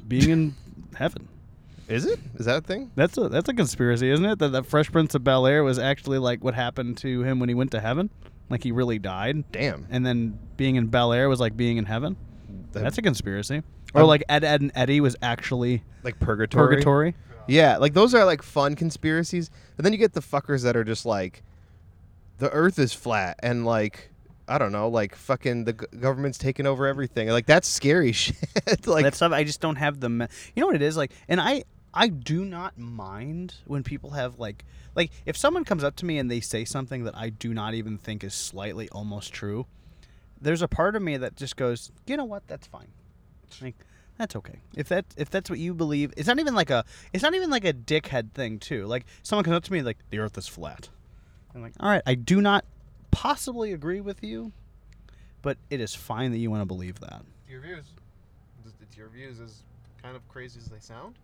being 0.09 0.31
in 0.31 0.55
heaven? 0.97 1.29
Is 1.89 2.07
it? 2.07 2.19
Is 2.37 2.47
that 2.47 2.59
a 2.59 2.61
thing? 2.61 2.91
That's 2.95 3.17
a 3.19 3.29
that's 3.29 3.49
a 3.49 3.55
conspiracy, 3.55 4.11
isn't 4.11 4.25
it? 4.25 4.39
That 4.39 4.49
the 4.53 4.63
Fresh 4.63 4.91
Prince 4.93 5.15
of 5.15 5.23
Bel 5.25 5.47
Air 5.47 5.63
was 5.65 5.79
actually 5.79 6.19
like 6.19 6.43
what 6.43 6.55
happened 6.55 6.97
to 6.99 7.23
him 7.23 7.39
when 7.41 7.49
he 7.49 7.55
went 7.55 7.71
to 7.73 7.81
heaven, 7.81 8.11
like 8.49 8.63
he 8.63 8.73
really 8.73 8.99
died, 8.99 9.45
Damn. 9.53 9.87
and 9.91 10.05
then 10.07 10.39
being 10.57 10.77
in 10.77 10.87
Bel 10.87 11.13
Air 11.13 11.29
was 11.29 11.41
like 11.41 11.57
being 11.57 11.77
in 11.77 11.85
heaven. 11.85 12.17
That- 12.73 12.83
That's 12.83 12.99
a 12.99 13.03
conspiracy. 13.03 13.63
Or 13.95 14.03
Um, 14.03 14.09
like 14.09 14.25
Ed, 14.29 14.43
Ed, 14.45 14.61
and 14.63 14.73
Eddy 14.75 15.01
was 15.01 15.15
actually 15.23 15.83
like 16.03 16.19
purgatory. 16.19 16.69
purgatory. 16.77 17.15
Yeah, 17.47 17.77
like 17.77 17.93
those 17.95 18.15
are 18.15 18.25
like 18.25 18.43
fun 18.43 18.75
conspiracies. 18.77 19.51
But 19.77 19.85
then 19.85 19.93
you 19.93 19.99
get 19.99 20.15
the 20.15 20.21
fuckers 20.23 20.63
that 20.65 20.77
are 20.77 20.85
just 20.85 21.05
like 21.07 21.43
the 22.39 22.51
earth 22.51 22.79
is 22.79 22.93
flat 22.93 23.39
and 23.43 23.65
like 23.67 24.11
I 24.49 24.59
don't 24.59 24.73
know, 24.73 24.89
like 24.89 25.15
fucking 25.15 25.65
the 25.65 25.73
g- 25.75 25.87
government's 26.01 26.37
taking 26.39 26.67
over 26.67 26.87
everything. 26.87 27.29
Like 27.29 27.47
that's 27.47 27.69
scary 27.69 28.13
shit. 28.13 28.37
like 28.87 29.05
that 29.05 29.15
stuff 29.15 29.33
I 29.33 29.45
just 29.45 29.61
don't 29.61 29.77
have 29.77 30.01
the 30.01 30.09
me- 30.09 30.27
you 30.57 30.61
know 30.61 30.67
what 30.67 30.77
it 30.77 30.83
is 30.83 30.97
like 30.97 31.13
and 31.29 31.41
I 31.41 31.65
I 31.95 32.09
do 32.09 32.45
not 32.45 32.77
mind 32.77 33.55
when 33.67 33.85
people 33.85 34.11
have 34.11 34.39
like 34.39 34.65
like 34.95 35.11
if 35.25 35.37
someone 35.37 35.65
comes 35.65 35.85
up 35.85 35.97
to 35.97 36.05
me 36.05 36.19
and 36.19 36.31
they 36.31 36.41
say 36.41 36.65
something 36.65 37.05
that 37.05 37.17
I 37.17 37.31
do 37.31 37.55
not 37.55 37.75
even 37.75 37.97
think 37.99 38.25
is 38.25 38.35
slightly 38.35 38.89
almost 38.91 39.33
true 39.33 39.67
there's 40.41 40.61
a 40.61 40.69
part 40.69 40.97
of 40.97 41.03
me 41.03 41.17
that 41.17 41.37
just 41.37 41.57
goes 41.57 41.93
you 42.07 42.17
know 42.17 42.25
what? 42.25 42.47
That's 42.49 42.67
fine. 42.67 42.89
Like 43.63 43.77
that's 44.19 44.37
okay. 44.37 44.59
If 44.77 44.89
that 44.89 45.05
if 45.17 45.31
that's 45.31 45.49
what 45.49 45.59
you 45.59 45.73
believe 45.73 46.13
it's 46.17 46.27
not 46.29 46.39
even 46.41 46.55
like 46.55 46.71
a 46.71 46.85
it's 47.13 47.23
not 47.23 47.35
even 47.35 47.49
like 47.49 47.65
a 47.65 47.73
dickhead 47.73 48.33
thing 48.33 48.59
too. 48.59 48.87
Like 48.87 49.07
someone 49.23 49.45
comes 49.45 49.57
up 49.57 49.65
to 49.65 49.73
me 49.73 49.83
like 49.83 49.99
the 50.11 50.19
earth 50.19 50.37
is 50.37 50.49
flat. 50.49 50.89
I'm 51.55 51.63
like 51.63 51.73
all 51.79 51.89
right 51.89 52.03
I 52.05 52.17
do 52.17 52.41
not 52.41 52.65
possibly 53.13 53.73
agree 53.73 54.01
with 54.01 54.25
you 54.25 54.53
but 55.43 55.59
it 55.71 55.81
is 55.81 55.95
fine 55.95 56.33
that 56.33 56.39
you 56.39 56.51
want 56.51 56.63
to 56.63 56.67
believe 56.67 56.99
that. 57.01 57.23
Your 57.49 57.61
views. 57.61 57.85
It's- 58.67 58.97
your 58.97 59.09
views 59.09 59.41
as 59.41 59.63
kind 60.03 60.15
of 60.15 60.27
crazy 60.29 60.61
as 60.61 60.67
they 60.67 60.79
sound. 60.79 61.17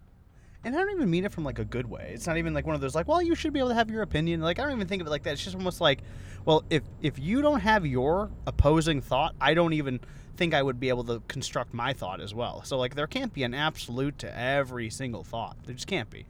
And 0.63 0.77
I 0.77 0.79
don't 0.81 0.91
even 0.91 1.09
mean 1.11 1.25
it 1.25 1.33
from 1.33 1.45
like 1.45 1.59
a 1.59 1.65
good 1.65 1.87
way. 1.87 2.13
It's 2.15 2.27
not 2.27 2.37
even 2.37 2.53
like 2.53 2.67
one 2.67 2.75
of 2.75 2.81
those 2.81 2.95
like, 2.95 3.09
well, 3.09 3.23
you 3.23 3.35
should 3.35 3.53
be 3.53 3.59
able 3.59 3.71
to 3.71 3.75
have 3.75 3.91
your 3.91 4.03
opinion. 4.03 4.41
Like 4.41 4.59
I 4.59 4.63
don't 4.65 4.73
even 4.73 4.87
think 4.87 5.01
of 5.01 5.07
it 5.07 5.11
like 5.11 5.23
that. 5.23 5.33
It's 5.33 5.45
just 5.45 5.57
almost 5.57 5.81
like, 5.81 6.01
well, 6.45 6.65
if 6.69 6.83
if 7.01 7.19
you 7.19 7.41
don't 7.41 7.61
have 7.61 7.87
your 7.87 8.31
opposing 8.47 9.01
thought, 9.01 9.35
I 9.41 9.55
don't 9.55 9.73
even 9.73 10.01
think 10.37 10.53
I 10.53 10.63
would 10.63 10.79
be 10.79 10.89
able 10.89 11.05
to 11.05 11.23
construct 11.29 11.73
my 11.73 11.93
thought 11.93 12.21
as 12.21 12.35
well. 12.35 12.63
So 12.65 12.79
like 12.79 12.95
there 12.95 13.07
can't 13.07 13.33
be 13.33 13.43
an 13.43 13.55
absolute 13.55 14.19
to 14.19 14.39
every 14.39 14.91
single 14.91 15.25
thought. 15.25 15.57
There 15.65 15.75
just 15.75 15.87
can't 15.87 16.11
be. 16.11 16.27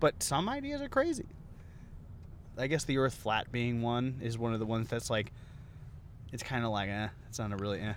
But 0.00 0.22
some 0.22 0.48
ideas 0.48 0.80
are 0.80 0.88
crazy. 0.88 1.26
I 2.58 2.66
guess 2.68 2.84
the 2.84 2.96
earth 2.98 3.14
flat 3.14 3.52
being 3.52 3.82
one 3.82 4.20
is 4.22 4.38
one 4.38 4.54
of 4.54 4.58
the 4.58 4.66
ones 4.66 4.88
that's 4.88 5.10
like 5.10 5.32
it's 6.32 6.42
kind 6.42 6.64
of 6.64 6.70
like 6.70 6.88
eh, 6.88 7.08
it's 7.28 7.38
not 7.38 7.52
a 7.52 7.56
really 7.56 7.80
eh. 7.80 7.94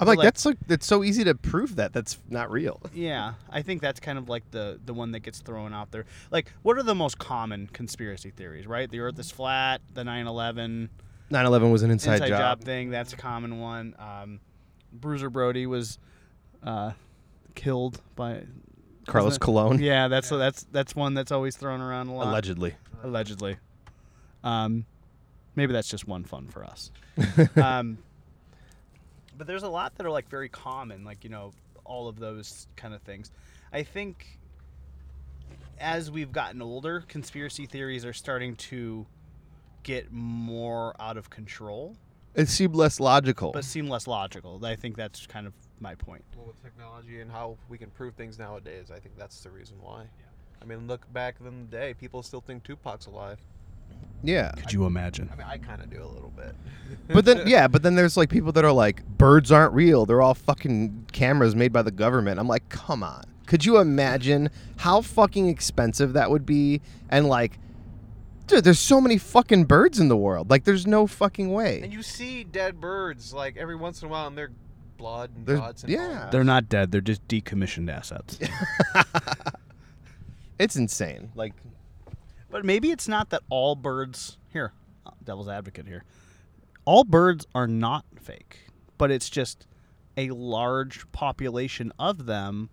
I'm 0.00 0.06
like, 0.06 0.18
like- 0.18 0.24
that's 0.26 0.46
like 0.46 0.56
it's 0.68 0.86
so 0.86 1.02
easy 1.02 1.24
to 1.24 1.34
prove 1.34 1.76
that 1.76 1.92
that's 1.92 2.18
not 2.28 2.50
real. 2.50 2.80
Yeah, 2.94 3.34
I 3.50 3.62
think 3.62 3.80
that's 3.82 4.00
kind 4.00 4.18
of 4.18 4.28
like 4.28 4.50
the 4.50 4.78
the 4.84 4.94
one 4.94 5.12
that 5.12 5.20
gets 5.20 5.40
thrown 5.40 5.72
out 5.72 5.90
there. 5.90 6.04
Like, 6.30 6.52
what 6.62 6.76
are 6.78 6.82
the 6.82 6.94
most 6.94 7.18
common 7.18 7.68
conspiracy 7.72 8.30
theories? 8.30 8.66
Right, 8.66 8.90
the 8.90 9.00
Earth 9.00 9.18
is 9.18 9.30
flat. 9.30 9.80
The 9.94 10.02
9/11 10.02 10.88
9/11 11.30 11.72
was 11.72 11.82
an 11.82 11.90
inside, 11.90 12.14
inside, 12.14 12.28
job. 12.28 12.38
job. 12.60 12.64
thing. 12.64 12.90
That's 12.90 13.12
a 13.12 13.16
common 13.16 13.60
one. 13.60 13.94
Um, 13.98 14.40
Bruiser 14.92 15.30
Brody 15.30 15.66
was 15.66 15.98
uh, 16.62 16.92
killed 17.54 18.00
by 18.16 18.44
Carlos 19.06 19.30
wasn't? 19.38 19.42
Colon, 19.42 19.80
Yeah, 19.80 20.08
that's 20.08 20.28
that's 20.30 20.64
that's 20.72 20.94
one 20.96 21.14
that's 21.14 21.32
always 21.32 21.56
thrown 21.56 21.80
around 21.80 22.08
a 22.08 22.14
lot. 22.14 22.26
allegedly. 22.28 22.74
Allegedly. 23.02 23.56
Um, 24.44 24.86
maybe 25.56 25.72
that's 25.72 25.88
just 25.88 26.06
one 26.06 26.24
fun 26.24 26.48
for 26.48 26.64
us. 26.64 26.90
um, 27.56 27.98
but 29.38 29.46
there's 29.46 29.62
a 29.62 29.68
lot 29.68 29.94
that 29.96 30.04
are 30.06 30.10
like 30.10 30.28
very 30.28 30.48
common, 30.48 31.04
like 31.04 31.24
you 31.24 31.30
know, 31.30 31.52
all 31.84 32.08
of 32.08 32.18
those 32.18 32.66
kind 32.76 32.92
of 32.92 33.00
things. 33.02 33.30
I 33.72 33.82
think 33.82 34.38
as 35.78 36.10
we've 36.10 36.32
gotten 36.32 36.60
older, 36.60 37.04
conspiracy 37.08 37.64
theories 37.66 38.04
are 38.04 38.12
starting 38.12 38.56
to 38.56 39.06
get 39.84 40.12
more 40.12 40.94
out 41.00 41.16
of 41.16 41.30
control, 41.30 41.96
It 42.34 42.48
seemed 42.48 42.74
less 42.74 42.98
logical. 43.00 43.52
but 43.52 43.64
seem 43.64 43.88
less 43.88 44.06
logical. 44.06 44.62
I 44.64 44.74
think 44.76 44.96
that's 44.96 45.26
kind 45.26 45.46
of 45.46 45.52
my 45.80 45.94
point. 45.94 46.24
Well, 46.36 46.46
with 46.46 46.60
technology 46.62 47.20
and 47.20 47.30
how 47.30 47.56
we 47.68 47.78
can 47.78 47.90
prove 47.90 48.14
things 48.14 48.38
nowadays, 48.38 48.90
I 48.90 48.98
think 48.98 49.16
that's 49.16 49.40
the 49.40 49.50
reason 49.50 49.76
why. 49.80 50.02
Yeah. 50.02 50.26
I 50.60 50.64
mean, 50.64 50.88
look 50.88 51.10
back 51.12 51.36
in 51.40 51.44
the 51.70 51.76
day, 51.76 51.94
people 51.94 52.22
still 52.24 52.40
think 52.40 52.64
Tupac's 52.64 53.06
alive. 53.06 53.38
Yeah. 54.22 54.52
Could 54.52 54.72
you 54.72 54.86
imagine? 54.86 55.28
I 55.32 55.36
mean, 55.36 55.46
I 55.48 55.58
kind 55.58 55.80
of 55.82 55.90
do 55.90 56.02
a 56.02 56.06
little 56.06 56.32
bit. 56.36 56.54
But 57.08 57.24
then 57.24 57.46
yeah, 57.46 57.68
but 57.68 57.82
then 57.82 57.94
there's 57.94 58.16
like 58.16 58.28
people 58.30 58.52
that 58.52 58.64
are 58.64 58.72
like 58.72 59.04
birds 59.06 59.50
aren't 59.52 59.72
real. 59.74 60.04
They're 60.06 60.20
all 60.22 60.34
fucking 60.34 61.06
cameras 61.12 61.54
made 61.54 61.72
by 61.72 61.82
the 61.82 61.90
government. 61.90 62.38
I'm 62.40 62.48
like, 62.48 62.68
"Come 62.70 63.02
on." 63.02 63.24
Could 63.46 63.64
you 63.64 63.78
imagine 63.78 64.50
how 64.78 65.00
fucking 65.02 65.48
expensive 65.48 66.12
that 66.14 66.30
would 66.30 66.44
be 66.46 66.80
and 67.10 67.26
like 67.28 67.58
dude, 68.46 68.64
there's 68.64 68.78
so 68.78 69.00
many 69.00 69.18
fucking 69.18 69.64
birds 69.64 69.98
in 70.00 70.08
the 70.08 70.16
world. 70.16 70.48
Like 70.50 70.64
there's 70.64 70.86
no 70.86 71.06
fucking 71.06 71.52
way. 71.52 71.80
And 71.82 71.92
you 71.92 72.02
see 72.02 72.44
dead 72.44 72.80
birds 72.80 73.32
like 73.34 73.56
every 73.58 73.76
once 73.76 74.02
in 74.02 74.08
a 74.08 74.10
while, 74.10 74.26
and 74.26 74.36
they're 74.36 74.52
blood 74.96 75.30
and 75.36 75.46
There's- 75.46 75.60
guts 75.60 75.82
and 75.84 75.92
yeah. 75.92 76.08
that. 76.08 76.32
They're 76.32 76.44
not 76.44 76.68
dead. 76.68 76.90
They're 76.90 77.00
just 77.00 77.26
decommissioned 77.28 77.90
assets. 77.90 78.38
It's 80.58 80.76
insane. 80.76 81.30
Like 81.34 81.54
But 82.50 82.64
maybe 82.64 82.90
it's 82.90 83.08
not 83.08 83.30
that 83.30 83.42
all 83.50 83.76
birds 83.76 84.38
here, 84.52 84.72
uh, 85.06 85.10
devil's 85.22 85.48
advocate 85.48 85.86
here. 85.86 86.04
All 86.84 87.04
birds 87.04 87.46
are 87.54 87.66
not 87.66 88.04
fake, 88.20 88.68
but 88.96 89.10
it's 89.10 89.28
just 89.28 89.66
a 90.16 90.30
large 90.30 91.10
population 91.12 91.92
of 91.98 92.26
them 92.26 92.70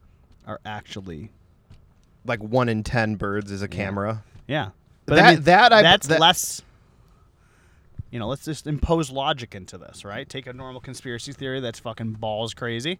are 0.48 0.60
actually 0.66 1.30
like 2.26 2.42
1 2.42 2.70
in 2.70 2.84
10 2.84 3.16
birds 3.16 3.52
is 3.52 3.62
a 3.62 3.68
camera. 3.68 4.24
yeah. 4.48 4.70
That- 5.08 5.44
that 5.46 5.72
I- 5.74 5.82
that's 5.84 6.08
that- 6.08 6.20
less. 6.20 6.62
You 8.10 8.20
know, 8.20 8.28
let's 8.28 8.46
just 8.46 8.66
impose 8.66 9.12
logic 9.12 9.54
into 9.54 9.78
this, 9.78 10.06
right? 10.06 10.28
Take 10.28 10.48
a 10.48 10.54
normal 10.54 10.80
conspiracy 10.82 11.34
theory 11.34 11.60
that's 11.60 11.80
fucking 11.80 12.14
balls 12.14 12.54
crazy, 12.54 13.00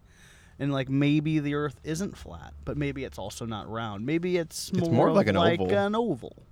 and 0.58 0.72
like 0.72 0.88
maybe 0.90 1.38
the 1.38 1.54
Earth 1.54 1.80
isn't 1.84 2.16
flat, 2.18 2.52
but 2.64 2.76
maybe 2.76 3.02
it's 3.04 3.18
also 3.18 3.46
not 3.46 3.68
round. 3.68 4.04
Maybe 4.04 4.36
it's 4.36 4.72
more, 4.74 4.90
more 4.92 5.08
of 5.08 5.14
like 5.16 5.26
an 5.28 5.36
like 5.36 5.58
oval. 5.60 5.76
an 5.78 5.94
oval. 5.94 6.42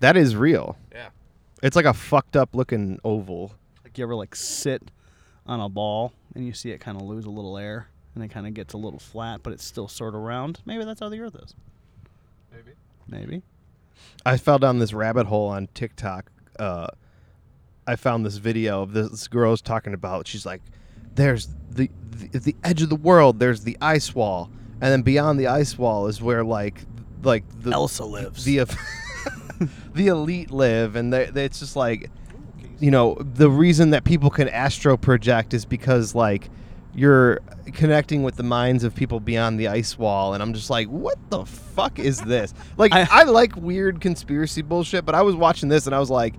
That 0.00 0.16
is 0.16 0.36
real. 0.36 0.76
Yeah. 0.92 1.08
It's 1.62 1.76
like 1.76 1.86
a 1.86 1.94
fucked 1.94 2.36
up 2.36 2.54
looking 2.54 2.98
oval. 3.04 3.52
Like 3.82 3.96
you 3.98 4.04
ever 4.04 4.14
like 4.14 4.34
sit 4.34 4.90
on 5.46 5.60
a 5.60 5.68
ball 5.68 6.12
and 6.34 6.46
you 6.46 6.52
see 6.52 6.70
it 6.70 6.80
kind 6.80 7.00
of 7.00 7.06
lose 7.06 7.24
a 7.24 7.30
little 7.30 7.56
air 7.56 7.88
and 8.14 8.24
it 8.24 8.28
kind 8.28 8.46
of 8.46 8.54
gets 8.54 8.74
a 8.74 8.76
little 8.76 8.98
flat, 8.98 9.42
but 9.42 9.52
it's 9.52 9.64
still 9.64 9.88
sort 9.88 10.14
of 10.14 10.20
round. 10.20 10.60
Maybe 10.64 10.84
that's 10.84 11.00
how 11.00 11.08
the 11.08 11.20
Earth 11.20 11.36
is. 11.42 11.54
Maybe. 12.52 12.72
Maybe. 13.08 13.42
I 14.24 14.36
fell 14.36 14.58
down 14.58 14.78
this 14.78 14.92
rabbit 14.92 15.26
hole 15.26 15.48
on 15.48 15.68
TikTok. 15.74 16.30
Uh, 16.58 16.88
I 17.86 17.96
found 17.96 18.26
this 18.26 18.36
video 18.36 18.82
of 18.82 18.92
this, 18.92 19.10
this 19.10 19.28
girl's 19.28 19.62
talking 19.62 19.94
about. 19.94 20.26
She's 20.26 20.44
like, 20.44 20.62
"There's 21.14 21.48
the, 21.70 21.90
the 22.10 22.38
the 22.38 22.56
edge 22.64 22.82
of 22.82 22.88
the 22.88 22.96
world. 22.96 23.38
There's 23.38 23.62
the 23.62 23.76
ice 23.80 24.14
wall, 24.14 24.50
and 24.80 24.92
then 24.92 25.02
beyond 25.02 25.38
the 25.38 25.46
ice 25.46 25.78
wall 25.78 26.06
is 26.06 26.20
where 26.20 26.44
like 26.44 26.82
like 27.22 27.44
the 27.62 27.70
Elsa 27.70 28.04
lives. 28.04 28.44
the 28.44 28.58
the 29.94 30.08
elite 30.08 30.50
live, 30.50 30.96
and 30.96 31.12
they, 31.12 31.26
they, 31.26 31.44
it's 31.44 31.60
just 31.60 31.76
like 31.76 32.10
you 32.78 32.90
know 32.90 33.14
the 33.20 33.48
reason 33.50 33.90
that 33.90 34.04
people 34.04 34.28
can 34.30 34.48
astro 34.48 34.96
project 34.96 35.54
is 35.54 35.64
because 35.64 36.14
like 36.14 36.50
you're 36.94 37.40
connecting 37.74 38.22
with 38.22 38.36
the 38.36 38.42
minds 38.42 38.84
of 38.84 38.94
people 38.94 39.18
beyond 39.20 39.58
the 39.60 39.68
ice 39.68 39.98
wall 39.98 40.32
and 40.34 40.42
i'm 40.42 40.52
just 40.54 40.70
like 40.70 40.86
what 40.88 41.18
the 41.30 41.44
fuck 41.44 41.98
is 41.98 42.20
this? 42.20 42.52
Like 42.76 42.92
I, 42.92 43.06
I- 43.10 43.22
like 43.24 43.56
weird 43.56 44.00
conspiracy 44.00 44.62
bullshit 44.62 45.04
but 45.06 45.14
i 45.14 45.22
was 45.22 45.34
watching 45.34 45.68
this 45.68 45.86
and 45.86 45.94
i 45.94 45.98
was 45.98 46.10
like 46.10 46.34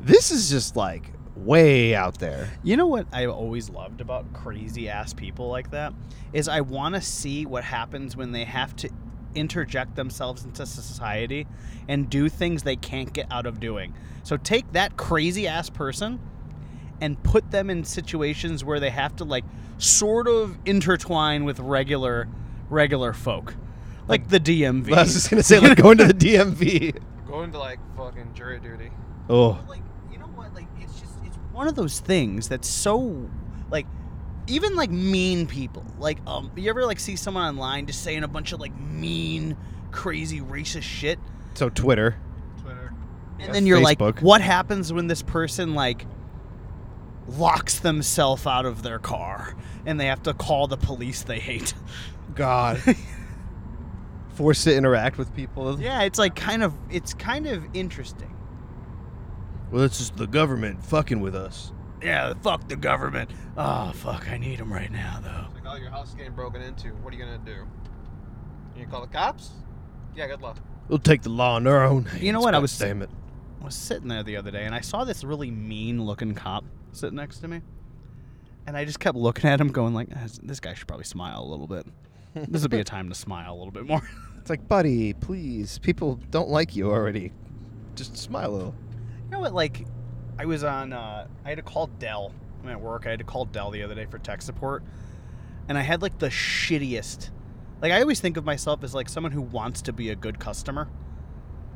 this 0.00 0.30
is 0.30 0.50
just 0.50 0.74
like 0.76 1.12
way 1.36 1.94
out 1.94 2.18
there. 2.18 2.50
You 2.64 2.76
know 2.76 2.88
what 2.88 3.06
I've 3.12 3.30
always 3.30 3.70
loved 3.70 4.00
about 4.00 4.32
crazy 4.32 4.88
ass 4.88 5.12
people 5.14 5.48
like 5.48 5.70
that? 5.70 5.92
Is 6.32 6.48
I 6.48 6.60
want 6.62 6.96
to 6.96 7.00
see 7.00 7.46
what 7.46 7.62
happens 7.62 8.16
when 8.16 8.32
they 8.32 8.42
have 8.44 8.74
to 8.76 8.90
interject 9.38 9.94
themselves 9.96 10.44
into 10.44 10.66
society 10.66 11.46
and 11.88 12.10
do 12.10 12.28
things 12.28 12.62
they 12.62 12.76
can't 12.76 13.12
get 13.12 13.26
out 13.30 13.46
of 13.46 13.60
doing. 13.60 13.94
So 14.22 14.36
take 14.36 14.72
that 14.72 14.96
crazy 14.96 15.46
ass 15.46 15.70
person 15.70 16.20
and 17.00 17.22
put 17.22 17.50
them 17.50 17.70
in 17.70 17.84
situations 17.84 18.64
where 18.64 18.80
they 18.80 18.90
have 18.90 19.16
to 19.16 19.24
like 19.24 19.44
sort 19.78 20.26
of 20.28 20.58
intertwine 20.64 21.44
with 21.44 21.60
regular 21.60 22.28
regular 22.68 23.12
folk. 23.12 23.54
Like, 24.08 24.28
the 24.28 24.40
DMV. 24.40 24.92
i 24.94 25.02
was 25.02 25.12
just 25.12 25.28
gonna 25.30 25.42
say 25.42 25.58
like 25.60 25.76
going 25.76 25.98
to 25.98 26.04
the 26.06 26.14
dmv 26.14 26.98
Going 27.26 27.52
to 27.52 27.58
like 27.58 27.78
fucking 27.94 28.32
jury 28.34 28.58
duty. 28.58 28.90
oh 29.28 29.62
like 29.68 29.82
you 30.10 30.18
know 30.18 30.24
what 30.28 30.54
like 30.54 30.66
it's 30.80 30.98
just 30.98 31.12
it's 31.24 31.36
one 31.52 31.68
of 31.68 31.74
those 31.74 32.00
things 32.00 32.48
that's 32.48 32.66
so 32.68 32.96
like 32.96 33.28
even 34.48 34.74
like 34.76 34.90
mean 34.90 35.46
people. 35.46 35.84
Like 35.98 36.18
um 36.26 36.50
you 36.56 36.68
ever 36.70 36.84
like 36.84 37.00
see 37.00 37.16
someone 37.16 37.44
online 37.44 37.86
just 37.86 38.02
saying 38.02 38.24
a 38.24 38.28
bunch 38.28 38.52
of 38.52 38.60
like 38.60 38.78
mean 38.78 39.56
crazy 39.90 40.40
racist 40.40 40.82
shit? 40.82 41.18
So 41.54 41.68
twitter. 41.68 42.16
Twitter. 42.62 42.92
and 43.38 43.48
Yeah, 43.48 43.52
then 43.52 43.66
you're 43.66 43.80
like 43.80 44.00
what 44.20 44.40
happens 44.40 44.92
when 44.92 45.06
this 45.06 45.22
person 45.22 45.74
like 45.74 46.06
locks 47.26 47.80
themselves 47.80 48.46
out 48.46 48.64
of 48.64 48.82
their 48.82 48.98
car 48.98 49.54
and 49.84 50.00
they 50.00 50.06
have 50.06 50.22
to 50.22 50.34
call 50.34 50.66
the 50.66 50.76
police 50.78 51.22
they 51.22 51.38
hate? 51.38 51.74
God. 52.34 52.80
Forced 54.34 54.64
to 54.64 54.74
interact 54.74 55.18
with 55.18 55.34
people. 55.34 55.80
Yeah 55.80 56.02
it's 56.02 56.18
like 56.18 56.34
kind 56.34 56.62
of 56.62 56.74
it's 56.90 57.14
kind 57.14 57.46
of 57.46 57.64
interesting. 57.74 58.34
Well 59.70 59.82
it's 59.82 59.98
just 59.98 60.16
the 60.16 60.26
government 60.26 60.82
fucking 60.84 61.20
with 61.20 61.34
us 61.34 61.72
yeah 62.02 62.32
fuck 62.42 62.68
the 62.68 62.76
government 62.76 63.30
oh 63.56 63.90
fuck 63.92 64.28
i 64.30 64.36
need 64.38 64.58
them 64.58 64.72
right 64.72 64.90
now 64.92 65.18
though 65.22 65.54
Like, 65.60 65.74
oh, 65.74 65.76
your 65.80 65.90
house 65.90 66.10
is 66.10 66.14
getting 66.14 66.32
broken 66.34 66.62
into. 66.62 66.88
What 66.88 67.12
are 67.12 67.16
you 67.16 67.24
gonna 67.24 67.38
do? 67.44 67.66
You 68.78 68.86
call 68.86 69.00
the 69.02 69.06
cops? 69.08 69.50
Yeah, 70.14 70.26
good 70.28 70.40
luck. 70.40 70.56
We'll 70.88 70.98
take 70.98 71.22
the 71.22 71.28
law 71.30 71.56
in 71.58 71.66
our 71.66 71.84
own 71.84 72.04
hands. 72.04 72.22
You 72.22 72.32
know 72.32 72.40
what, 72.40 72.54
I 72.54 72.58
was- 72.58 72.78
Damn 72.78 73.02
it. 73.02 73.10
I 73.60 73.64
was 73.64 73.74
sitting 73.74 74.08
there 74.08 74.22
the 74.22 74.36
other 74.36 74.50
day 74.52 74.64
and 74.64 74.74
I 74.74 74.80
saw 74.80 75.04
this 75.04 75.24
really 75.24 75.50
mean 75.50 76.04
looking 76.04 76.34
cop 76.34 76.64
sitting 76.92 77.16
next 77.16 77.38
to 77.40 77.48
me. 77.48 77.60
And 78.66 78.76
I 78.76 78.84
just 78.84 79.00
kept 79.00 79.16
looking 79.16 79.50
at 79.50 79.60
him 79.60 79.68
going 79.68 79.94
like 79.94 80.08
"Ah, 80.14 80.26
this 80.42 80.60
guy 80.60 80.74
should 80.74 80.86
probably 80.86 81.04
smile 81.04 81.42
a 81.42 81.48
little 81.48 81.66
bit. 81.66 81.86
This 82.34 82.62
would 82.62 82.70
be 82.70 82.78
a 82.80 82.84
time 82.94 83.08
to 83.08 83.14
smile 83.14 83.52
a 83.52 83.56
little 83.56 83.72
bit 83.72 83.86
more. 83.86 84.02
It's 84.38 84.48
like, 84.50 84.66
buddy, 84.68 85.12
please. 85.12 85.78
People 85.80 86.14
don't 86.30 86.48
like 86.48 86.74
you 86.74 86.90
already. 86.90 87.32
Just 87.96 88.16
smile 88.16 88.50
a 88.50 88.54
little. 88.56 88.74
You 89.24 89.30
know 89.32 89.40
what 89.40 89.52
like 89.52 89.84
I 90.38 90.44
was 90.44 90.64
on 90.64 90.92
uh 90.92 91.26
I 91.44 91.48
had 91.48 91.56
to 91.56 91.62
call 91.62 91.86
Dell. 91.86 92.32
I'm 92.62 92.70
at 92.70 92.80
work. 92.80 93.06
I 93.06 93.10
had 93.10 93.18
to 93.18 93.24
call 93.24 93.44
Dell 93.44 93.70
the 93.70 93.82
other 93.82 93.94
day 93.94 94.06
for 94.06 94.18
tech 94.18 94.42
support. 94.42 94.82
And 95.68 95.76
I 95.76 95.82
had 95.82 96.02
like 96.02 96.18
the 96.18 96.28
shittiest 96.28 97.30
like 97.80 97.92
I 97.92 98.00
always 98.00 98.20
think 98.20 98.36
of 98.36 98.44
myself 98.44 98.82
as 98.82 98.94
like 98.94 99.08
someone 99.08 99.32
who 99.32 99.42
wants 99.42 99.82
to 99.82 99.92
be 99.92 100.10
a 100.10 100.16
good 100.16 100.38
customer. 100.38 100.88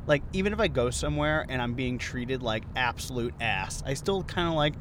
Like 0.05 0.21
even 0.33 0.51
if 0.51 0.59
I 0.59 0.67
go 0.67 0.89
somewhere 0.89 1.45
and 1.47 1.61
I'm 1.61 1.73
being 1.75 1.97
treated 1.97 2.43
like 2.43 2.63
absolute 2.75 3.33
ass, 3.39 3.81
I 3.85 3.93
still 3.93 4.23
kind 4.23 4.49
of 4.49 4.55
like, 4.55 4.73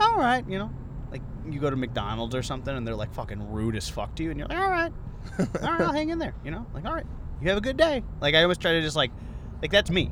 all 0.00 0.16
right, 0.16 0.44
you 0.48 0.58
know, 0.58 0.70
like 1.12 1.22
you 1.48 1.60
go 1.60 1.70
to 1.70 1.76
McDonald's 1.76 2.34
or 2.34 2.42
something 2.42 2.76
and 2.76 2.86
they're 2.86 2.96
like 2.96 3.14
fucking 3.14 3.52
rude 3.52 3.76
as 3.76 3.88
fuck 3.88 4.16
to 4.16 4.24
you, 4.24 4.30
and 4.30 4.38
you're 4.38 4.48
like, 4.48 4.58
all 4.58 4.70
right, 4.70 4.92
all 5.38 5.46
right, 5.62 5.80
I'll 5.80 5.92
hang 5.92 6.08
in 6.08 6.18
there, 6.18 6.34
you 6.44 6.50
know, 6.50 6.66
like 6.74 6.84
all 6.84 6.92
right, 6.92 7.06
you 7.40 7.48
have 7.50 7.58
a 7.58 7.60
good 7.60 7.76
day. 7.76 8.02
Like 8.20 8.34
I 8.34 8.42
always 8.42 8.58
try 8.58 8.72
to 8.72 8.82
just 8.82 8.96
like, 8.96 9.12
like 9.62 9.70
that's 9.70 9.90
me. 9.90 10.10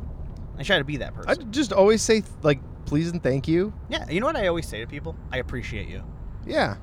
I 0.58 0.62
try 0.62 0.78
to 0.78 0.84
be 0.84 0.98
that 0.98 1.12
person. 1.12 1.30
I 1.30 1.34
just 1.50 1.72
always 1.72 2.02
say, 2.02 2.22
like, 2.42 2.60
please 2.86 3.10
and 3.10 3.22
thank 3.22 3.48
you. 3.48 3.72
yeah, 3.88 4.08
you 4.08 4.20
know 4.20 4.26
what 4.26 4.36
I 4.36 4.46
always 4.46 4.66
say 4.66 4.80
to 4.80 4.86
people? 4.86 5.16
I 5.30 5.38
appreciate 5.38 5.88
you. 5.88 6.02
Yeah. 6.46 6.76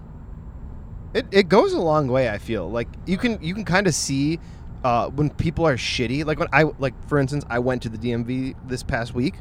It, 1.14 1.26
it 1.32 1.50
goes 1.50 1.74
a 1.74 1.80
long 1.82 2.08
way, 2.08 2.30
I 2.30 2.38
feel. 2.38 2.70
Like, 2.70 2.88
you 3.06 3.18
can 3.18 3.42
you 3.42 3.54
can 3.56 3.66
kind 3.66 3.88
of 3.88 3.96
see 3.96 4.40
uh, 4.84 5.10
when 5.10 5.30
people 5.32 5.68
are 5.68 5.76
shitty. 5.76 6.26
Like, 6.26 6.40
when 6.40 6.50
I, 6.54 6.64
like, 6.78 6.94
for 7.08 7.18
instance, 7.18 7.46
I 7.50 7.60
went 7.60 7.82
to 7.84 7.90
the 7.90 7.98
DMV 7.98 8.56
this 8.68 8.84
past 8.84 9.14
week 9.14 9.36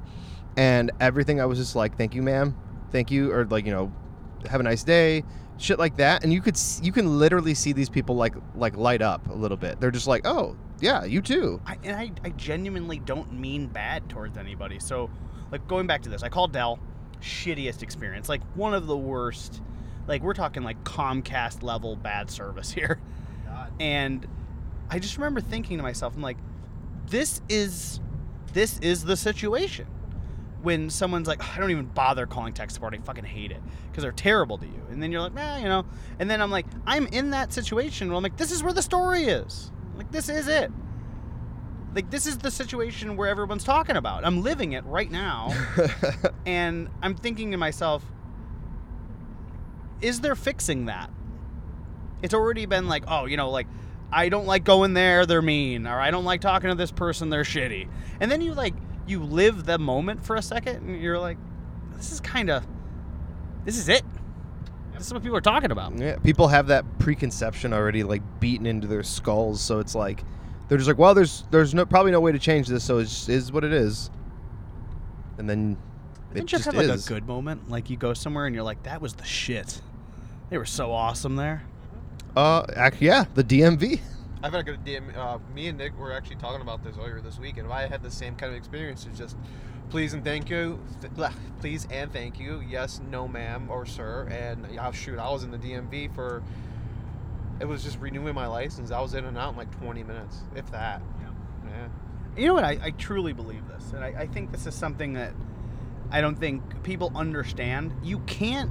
and 0.57 0.91
everything 1.01 1.41
I 1.41 1.47
was 1.47 1.59
just 1.59 1.77
like, 1.77 1.97
thank 1.97 2.15
you, 2.15 2.23
ma'am. 2.23 2.57
Thank 2.91 3.11
you. 3.11 3.33
Or, 3.33 3.45
like, 3.45 3.67
you 3.67 3.73
know, 3.73 3.93
have 4.49 4.61
a 4.61 4.65
nice 4.65 4.83
day. 4.83 5.25
Shit 5.59 5.79
like 5.79 5.97
that. 5.99 6.25
And 6.25 6.33
you 6.33 6.41
could, 6.41 6.59
you 6.83 6.93
can 6.93 7.19
literally 7.19 7.55
see 7.55 7.73
these 7.73 7.89
people, 7.91 8.17
like, 8.17 8.35
like 8.55 8.77
light 8.77 9.03
up 9.03 9.29
a 9.29 9.35
little 9.35 9.57
bit. 9.57 9.81
They're 9.81 9.91
just 9.91 10.07
like, 10.07 10.27
oh, 10.27 10.57
yeah, 10.81 11.05
you 11.05 11.21
too. 11.21 11.61
I, 11.67 11.77
and 11.85 11.97
I, 11.97 12.13
I 12.25 12.31
genuinely 12.31 12.99
don't 12.99 13.33
mean 13.33 13.67
bad 13.67 14.09
towards 14.09 14.39
anybody. 14.39 14.79
So, 14.79 15.11
like 15.53 15.67
going 15.69 15.87
back 15.87 16.03
to 16.03 16.09
this, 16.11 16.23
I 16.23 16.29
called 16.29 16.53
Dell, 16.53 16.79
shittiest 17.21 17.83
experience, 17.83 18.29
like 18.29 18.43
one 18.55 18.75
of 18.75 18.87
the 18.87 18.97
worst. 18.97 19.63
Like 20.07 20.23
we're 20.23 20.35
talking 20.35 20.63
like 20.63 20.83
Comcast 20.85 21.63
level 21.63 21.97
bad 21.97 22.31
service 22.31 22.71
here. 22.81 23.01
And 23.81 24.27
I 24.91 24.99
just 24.99 25.17
remember 25.19 25.41
thinking 25.41 25.77
to 25.79 25.83
myself, 25.83 26.15
I'm 26.17 26.23
like, 26.23 26.39
this 27.09 27.41
is 27.49 28.01
this 28.53 28.79
is 28.81 29.05
the 29.05 29.17
situation. 29.17 29.87
when 30.63 30.91
someone's 30.91 31.29
like, 31.29 31.43
I 31.55 31.59
don't 31.61 31.71
even 31.71 31.87
bother 31.87 32.27
calling 32.27 32.53
tech 32.53 32.71
support. 32.71 32.95
I 32.95 32.99
fucking 32.99 33.25
hate 33.25 33.53
it 33.53 33.63
because 33.91 34.03
they're 34.03 34.13
terrible 34.13 34.59
to 34.59 34.67
you. 34.67 34.83
And 34.91 35.03
then 35.03 35.13
you're 35.13 35.21
like, 35.21 35.37
eh, 35.37 35.59
you 35.59 35.69
know. 35.69 35.85
And 36.19 36.29
then 36.31 36.41
I'm 36.41 36.51
like, 36.51 36.67
I'm 36.87 37.07
in 37.09 37.31
that 37.31 37.53
situation 37.53 38.09
where 38.09 38.17
I'm 38.17 38.23
like, 38.23 38.37
this 38.37 38.51
is 38.51 38.63
where 38.63 38.73
the 38.73 38.83
story 38.83 39.25
is. 39.25 39.71
Like, 39.97 40.11
this 40.11 40.29
is 40.29 40.49
it. 40.49 40.73
Like, 41.95 42.11
this 42.11 42.27
is 42.27 42.39
the 42.39 42.51
situation 42.51 43.17
where 43.17 43.29
everyone's 43.29 43.65
talking 43.65 43.97
about. 43.97 44.25
I'm 44.25 44.43
living 44.43 44.73
it 44.73 44.85
right 44.85 45.11
now. 45.11 45.53
and 46.47 46.89
I'm 47.03 47.15
thinking 47.15 47.51
to 47.53 47.57
myself, 47.57 48.05
is 50.01 50.21
there 50.21 50.35
fixing 50.35 50.87
that? 50.87 51.11
It's 52.23 52.35
already 52.35 52.67
been 52.67 52.89
like, 52.89 53.05
oh, 53.09 53.27
you 53.27 53.37
know, 53.37 53.51
like, 53.51 53.67
I 54.11 54.29
don't 54.29 54.47
like 54.47 54.65
going 54.65 54.95
there, 54.95 55.27
they're 55.27 55.43
mean, 55.43 55.87
or 55.87 56.01
I 56.01 56.11
don't 56.11 56.25
like 56.25 56.41
talking 56.41 56.71
to 56.71 56.75
this 56.75 56.91
person, 56.91 57.31
they're 57.31 57.43
shitty. 57.43 57.89
And 58.21 58.31
then 58.31 58.41
you 58.41 58.55
like 58.55 58.75
you 59.07 59.23
live 59.23 59.65
the 59.65 59.79
moment 59.79 60.25
for 60.25 60.37
a 60.37 60.43
second 60.43 60.77
and 60.77 61.01
you're 61.01 61.19
like, 61.19 61.39
this 61.97 62.13
is 62.13 62.21
kind 62.21 62.51
of 62.51 62.67
this 63.65 63.77
is 63.77 63.89
it. 63.89 64.03
This 64.95 65.07
is 65.07 65.13
what 65.13 65.23
people 65.23 65.37
are 65.37 65.43
talking 65.43 65.71
about. 65.71 65.97
Yeah, 65.99 66.17
people 66.17 66.49
have 66.49 66.69
that 66.69 66.99
preconception 66.99 67.73
already 67.73 68.03
like 68.03 68.23
beaten 68.41 68.67
into 68.67 68.87
their 68.87 69.03
skulls, 69.03 69.61
so 69.61 69.79
it's 69.79 69.95
like 69.95 70.25
they're 70.69 70.79
just 70.79 70.89
like, 70.89 70.99
well, 70.99 71.15
there's 71.15 71.45
there's 71.51 71.75
no 71.75 71.85
probably 71.87 72.13
no 72.13 72.21
way 72.21 72.33
to 72.33 72.39
change 72.39 72.69
this, 72.69 72.85
so 72.85 72.99
it 72.99 73.03
is 73.03 73.11
just 73.11 73.29
is 73.29 73.53
what 73.53 73.65
it 73.65 73.73
is. 73.73 74.11
And 75.39 75.49
then 75.49 75.77
it 76.31 76.35
Didn't 76.35 76.53
you 76.53 76.59
just 76.59 76.65
have 76.67 76.75
like 76.75 76.87
is. 76.89 77.07
a 77.07 77.09
good 77.09 77.27
moment? 77.27 77.69
Like 77.71 77.91
you 77.91 77.97
go 77.97 78.13
somewhere 78.15 78.47
and 78.47 78.55
you're 78.55 78.65
like, 78.65 78.83
that 78.83 79.01
was 79.01 79.15
the 79.15 79.25
shit. 79.25 79.81
They 80.51 80.59
were 80.59 80.67
so 80.67 80.93
awesome 80.93 81.37
there. 81.37 81.63
Uh, 82.37 82.65
ac- 82.77 82.97
yeah, 83.01 83.25
the 83.35 83.45
DMV. 83.45 84.01
I've 84.43 84.53
had 84.53 84.61
a 84.61 84.63
good 84.65 84.85
DM. 84.85 85.17
Uh, 85.17 85.39
me 85.55 85.69
and 85.69 85.79
Nick 85.79 85.99
were 85.99 86.13
actually 86.13 86.37
talking 86.37 86.61
about 86.61 86.85
this 86.85 86.97
earlier 86.97 87.21
this 87.21 87.39
week, 87.39 87.57
and 87.59 87.73
I 87.73 87.89
had 87.89 88.03
the 88.03 88.11
same 88.11 88.37
kind 88.37 88.53
of 88.53 88.57
experience. 88.57 89.05
It's 89.09 89.19
just, 89.19 89.37
please 89.91 90.13
and 90.15 90.23
thank 90.25 90.49
you, 90.49 90.79
th- 91.01 91.13
blah, 91.15 91.33
please 91.61 91.89
and 91.91 92.13
thank 92.13 92.39
you. 92.39 92.63
Yes, 92.69 93.01
no, 93.11 93.27
ma'am, 93.27 93.69
or 93.69 93.85
sir. 93.85 94.29
And 94.31 94.67
oh, 94.81 94.93
shoot, 94.93 95.19
I 95.19 95.29
was 95.31 95.43
in 95.43 95.51
the 95.51 95.59
DMV 95.59 96.15
for. 96.15 96.43
It 97.61 97.67
was 97.67 97.83
just 97.83 97.99
renewing 97.99 98.35
my 98.35 98.47
license. 98.47 98.91
I 98.91 99.01
was 99.01 99.15
in 99.15 99.25
and 99.25 99.37
out 99.37 99.53
in 99.53 99.57
like 99.57 99.77
20 99.81 100.03
minutes, 100.05 100.43
if 100.55 100.71
that. 100.71 101.03
Yeah. 101.69 101.89
You 102.37 102.47
know 102.47 102.55
what? 102.55 102.65
I, 102.65 102.79
I 102.81 102.91
truly 102.93 103.33
believe 103.33 103.67
this, 103.67 103.93
and 103.93 104.05
I, 104.05 104.15
I 104.21 104.27
think 104.27 104.53
this 104.53 104.67
is 104.67 104.75
something 104.75 105.15
that 105.15 105.33
I 106.11 106.21
don't 106.21 106.37
think 106.37 106.85
people 106.85 107.11
understand. 107.17 107.93
You 108.03 108.21
can't 108.21 108.71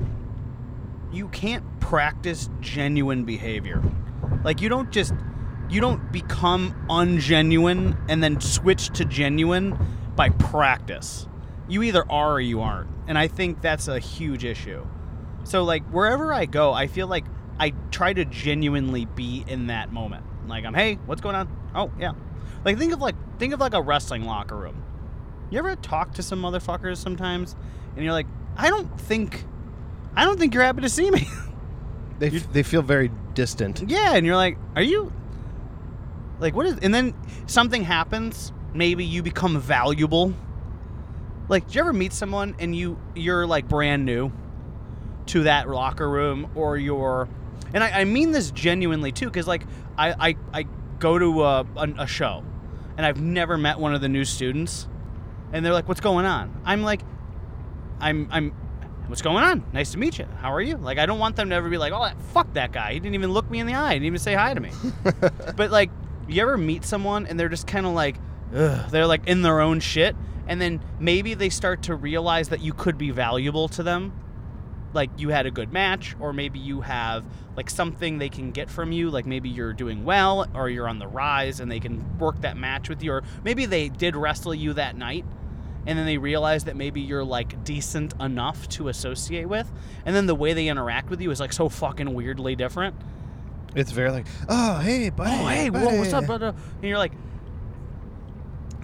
you 1.11 1.27
can't 1.29 1.79
practice 1.79 2.49
genuine 2.61 3.25
behavior. 3.25 3.83
Like 4.43 4.61
you 4.61 4.69
don't 4.69 4.91
just 4.91 5.13
you 5.69 5.81
don't 5.81 6.11
become 6.13 6.73
ungenuine 6.89 7.97
and 8.07 8.23
then 8.23 8.39
switch 8.39 8.89
to 8.91 9.05
genuine 9.05 9.77
by 10.15 10.29
practice. 10.29 11.27
You 11.67 11.83
either 11.83 12.09
are 12.09 12.35
or 12.35 12.39
you 12.39 12.61
aren't. 12.61 12.89
And 13.07 13.17
I 13.17 13.27
think 13.27 13.61
that's 13.61 13.89
a 13.89 13.99
huge 13.99 14.45
issue. 14.45 14.85
So 15.43 15.63
like 15.63 15.83
wherever 15.89 16.33
I 16.33 16.45
go, 16.45 16.71
I 16.71 16.87
feel 16.87 17.07
like 17.07 17.25
I 17.59 17.73
try 17.91 18.13
to 18.13 18.25
genuinely 18.25 19.05
be 19.05 19.43
in 19.47 19.67
that 19.67 19.91
moment. 19.91 20.23
Like 20.47 20.65
I'm, 20.65 20.73
hey, 20.73 20.95
what's 21.05 21.21
going 21.21 21.35
on? 21.35 21.49
Oh 21.75 21.91
yeah. 21.99 22.13
Like 22.65 22.77
think 22.77 22.93
of 22.93 22.99
like 22.99 23.15
think 23.39 23.53
of 23.53 23.59
like 23.59 23.73
a 23.73 23.81
wrestling 23.81 24.23
locker 24.25 24.55
room. 24.55 24.83
You 25.49 25.59
ever 25.59 25.75
talk 25.75 26.13
to 26.15 26.23
some 26.23 26.41
motherfuckers 26.41 26.97
sometimes, 26.97 27.55
and 27.95 28.03
you're 28.03 28.13
like, 28.13 28.27
I 28.57 28.69
don't 28.69 28.99
think, 28.99 29.45
I 30.15 30.25
don't 30.25 30.37
think 30.37 30.53
you're 30.53 30.63
happy 30.63 30.81
to 30.81 30.89
see 30.89 31.09
me. 31.11 31.27
They, 32.19 32.29
f- 32.29 32.51
they 32.51 32.63
feel 32.63 32.81
very 32.81 33.11
distant. 33.35 33.83
yeah, 33.87 34.15
and 34.15 34.25
you're 34.25 34.35
like, 34.35 34.57
are 34.75 34.81
you? 34.81 35.13
Like 36.39 36.55
what 36.55 36.65
is? 36.65 36.79
And 36.81 36.91
then 36.91 37.13
something 37.45 37.83
happens. 37.83 38.51
Maybe 38.73 39.05
you 39.05 39.21
become 39.21 39.59
valuable. 39.59 40.33
Like, 41.47 41.67
did 41.67 41.75
you 41.75 41.81
ever 41.81 41.93
meet 41.93 42.13
someone 42.13 42.55
and 42.57 42.75
you 42.75 42.99
you're 43.15 43.45
like 43.45 43.67
brand 43.67 44.03
new 44.03 44.31
to 45.27 45.43
that 45.43 45.69
locker 45.69 46.09
room, 46.09 46.49
or 46.55 46.75
you're, 46.77 47.29
and 47.73 47.83
I, 47.83 48.01
I 48.01 48.03
mean 48.05 48.31
this 48.31 48.51
genuinely 48.51 49.11
too, 49.11 49.25
because 49.25 49.47
like 49.47 49.63
I, 49.97 50.29
I 50.29 50.35
I 50.53 50.65
go 50.99 51.17
to 51.17 51.43
a, 51.43 51.65
a, 51.75 51.93
a 51.99 52.07
show, 52.07 52.43
and 52.97 53.05
I've 53.05 53.21
never 53.21 53.57
met 53.57 53.79
one 53.79 53.93
of 53.93 54.01
the 54.01 54.09
new 54.09 54.25
students, 54.25 54.87
and 55.51 55.65
they're 55.65 55.73
like, 55.73 55.87
"What's 55.87 56.01
going 56.01 56.25
on?" 56.25 56.61
I'm 56.65 56.83
like, 56.83 57.01
"I'm 57.99 58.27
I'm." 58.31 58.53
What's 59.07 59.21
going 59.21 59.41
on? 59.41 59.63
Nice 59.71 59.93
to 59.93 59.97
meet 59.97 60.19
you. 60.19 60.25
How 60.41 60.51
are 60.51 60.59
you? 60.61 60.75
Like, 60.75 60.97
I 60.97 61.05
don't 61.05 61.17
want 61.17 61.37
them 61.37 61.49
to 61.51 61.55
ever 61.55 61.69
be 61.69 61.77
like, 61.77 61.93
"Oh, 61.93 62.03
that, 62.03 62.21
fuck 62.33 62.53
that 62.55 62.73
guy. 62.73 62.91
He 62.91 62.99
didn't 62.99 63.15
even 63.15 63.31
look 63.31 63.49
me 63.49 63.59
in 63.59 63.65
the 63.65 63.73
eye. 63.73 63.93
He 63.93 63.99
didn't 63.99 64.07
even 64.07 64.19
say 64.19 64.33
hi 64.33 64.53
to 64.53 64.59
me." 64.59 64.71
but 65.55 65.71
like, 65.71 65.89
you 66.27 66.41
ever 66.41 66.57
meet 66.57 66.83
someone 66.83 67.25
and 67.25 67.39
they're 67.39 67.47
just 67.47 67.67
kind 67.67 67.85
of 67.85 67.93
like, 67.93 68.17
Ugh, 68.53 68.89
they're 68.91 69.07
like 69.07 69.25
in 69.27 69.43
their 69.43 69.61
own 69.61 69.79
shit, 69.79 70.13
and 70.47 70.59
then 70.59 70.81
maybe 70.99 71.35
they 71.35 71.47
start 71.47 71.83
to 71.83 71.95
realize 71.95 72.49
that 72.49 72.59
you 72.59 72.73
could 72.73 72.97
be 72.97 73.11
valuable 73.11 73.69
to 73.69 73.83
them, 73.83 74.11
like 74.93 75.09
you 75.17 75.29
had 75.29 75.45
a 75.45 75.51
good 75.51 75.71
match, 75.71 76.15
or 76.19 76.33
maybe 76.33 76.59
you 76.59 76.81
have 76.81 77.23
like 77.55 77.69
something 77.69 78.17
they 78.17 78.29
can 78.29 78.51
get 78.51 78.69
from 78.69 78.91
you, 78.91 79.09
like 79.09 79.25
maybe 79.25 79.49
you're 79.49 79.73
doing 79.73 80.05
well 80.05 80.47
or 80.53 80.69
you're 80.69 80.87
on 80.87 80.99
the 80.99 81.07
rise 81.07 81.59
and 81.59 81.71
they 81.71 81.79
can 81.79 82.17
work 82.17 82.41
that 82.41 82.57
match 82.57 82.89
with 82.89 83.03
you, 83.03 83.11
or 83.13 83.23
maybe 83.43 83.65
they 83.65 83.89
did 83.89 84.15
wrestle 84.15 84.53
you 84.53 84.73
that 84.73 84.95
night. 84.95 85.25
And 85.85 85.97
then 85.97 86.05
they 86.05 86.17
realize 86.17 86.65
that 86.65 86.75
maybe 86.75 86.99
you're 86.99 87.23
like 87.23 87.63
decent 87.63 88.13
enough 88.19 88.67
to 88.69 88.89
associate 88.89 89.47
with, 89.47 89.71
and 90.05 90.13
then 90.15 90.25
the 90.25 90.35
way 90.35 90.53
they 90.53 90.67
interact 90.67 91.09
with 91.09 91.21
you 91.21 91.31
is 91.31 91.39
like 91.39 91.53
so 91.53 91.69
fucking 91.69 92.13
weirdly 92.13 92.55
different. 92.57 92.93
It's 93.73 93.91
very 93.91 94.11
like, 94.11 94.27
oh 94.49 94.79
hey, 94.79 95.09
buddy. 95.09 95.31
oh 95.31 95.47
hey, 95.47 95.69
whoa, 95.69 95.97
what's 95.97 96.11
up, 96.11 96.27
buddy." 96.27 96.39
brother? 96.39 96.57
And 96.81 96.83
you're 96.83 96.97
like, 96.97 97.13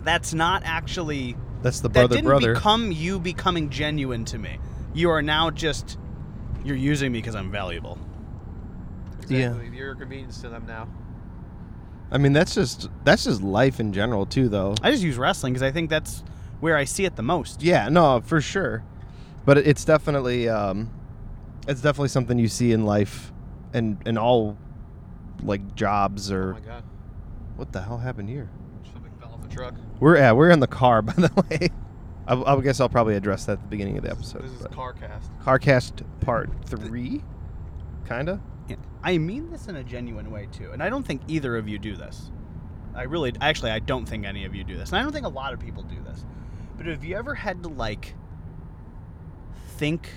that's 0.03 0.33
not 0.33 0.63
actually 0.65 1.35
That's 1.61 1.79
the 1.81 1.89
that 1.89 1.93
brother 1.93 2.15
didn't 2.15 2.25
brother. 2.27 2.53
become 2.53 2.91
you 2.91 3.19
becoming 3.19 3.69
genuine 3.69 4.25
to 4.25 4.37
me. 4.37 4.59
You 4.93 5.09
are 5.09 5.21
now 5.21 5.49
just 5.49 5.97
you're 6.63 6.75
using 6.77 7.11
me 7.11 7.19
because 7.19 7.35
I'm 7.35 7.51
valuable. 7.51 7.97
Yeah. 9.27 9.59
You're 9.61 9.91
a 9.91 9.95
convenience 9.95 10.41
to 10.41 10.49
them 10.49 10.65
now. 10.67 10.87
I 12.11 12.17
mean, 12.17 12.33
that's 12.33 12.53
just 12.53 12.89
that's 13.03 13.23
just 13.23 13.41
life 13.41 13.79
in 13.79 13.91
general 13.93 14.25
too, 14.25 14.49
though. 14.49 14.75
I 14.83 14.91
just 14.91 15.03
use 15.03 15.17
wrestling 15.17 15.53
because 15.53 15.63
I 15.63 15.71
think 15.71 15.89
that's 15.89 16.23
where 16.59 16.77
I 16.77 16.83
see 16.83 17.05
it 17.05 17.15
the 17.15 17.23
most. 17.23 17.63
Yeah, 17.63 17.89
no, 17.89 18.21
for 18.21 18.39
sure. 18.39 18.83
But 19.45 19.57
it's 19.57 19.83
definitely 19.83 20.47
um, 20.47 20.91
it's 21.67 21.81
definitely 21.81 22.09
something 22.09 22.37
you 22.37 22.47
see 22.47 22.71
in 22.71 22.85
life, 22.85 23.31
and 23.73 23.97
and 24.05 24.17
all 24.19 24.57
like 25.41 25.75
jobs 25.75 26.31
Oh 26.31 26.35
or 26.35 26.53
my 26.53 26.59
god. 26.59 26.83
what 27.55 27.71
the 27.73 27.81
hell 27.81 27.97
happened 27.97 28.29
here? 28.29 28.49
Something 28.93 29.11
fell 29.19 29.33
off 29.33 29.41
the 29.41 29.53
truck. 29.53 29.73
We're 29.99 30.17
yeah, 30.17 30.33
we're 30.33 30.51
in 30.51 30.59
the 30.59 30.67
car 30.67 31.01
by 31.01 31.13
the 31.13 31.31
way. 31.49 31.69
I, 32.27 32.35
I 32.35 32.61
guess 32.61 32.79
I'll 32.79 32.89
probably 32.89 33.15
address 33.15 33.45
that 33.45 33.53
at 33.53 33.61
the 33.61 33.67
beginning 33.67 33.97
of 33.97 34.03
the 34.03 34.11
episode. 34.11 34.43
This 34.43 34.51
is 34.51 34.61
but- 34.61 34.71
CarCast. 34.71 35.29
Carcast 35.43 36.03
Part 36.21 36.49
Three, 36.65 37.21
kinda. 38.07 38.41
Yeah. 38.69 38.77
I 39.03 39.17
mean 39.17 39.49
this 39.51 39.67
in 39.67 39.75
a 39.75 39.83
genuine 39.83 40.31
way 40.31 40.47
too, 40.51 40.71
and 40.71 40.81
I 40.81 40.89
don't 40.89 41.05
think 41.05 41.21
either 41.27 41.57
of 41.57 41.67
you 41.67 41.77
do 41.79 41.95
this. 41.95 42.31
I 42.95 43.03
really, 43.03 43.33
actually, 43.41 43.71
I 43.71 43.79
don't 43.79 44.05
think 44.07 44.25
any 44.25 44.45
of 44.45 44.53
you 44.55 44.63
do 44.63 44.77
this, 44.77 44.89
and 44.91 44.99
I 44.99 45.01
don't 45.03 45.11
think 45.11 45.25
a 45.25 45.29
lot 45.29 45.51
of 45.53 45.59
people 45.59 45.83
do 45.83 45.99
this. 46.05 46.23
But 46.77 46.85
have 46.85 47.03
you 47.03 47.15
ever 47.17 47.35
had 47.35 47.63
to 47.63 47.69
like 47.69 48.13
think 49.67 50.09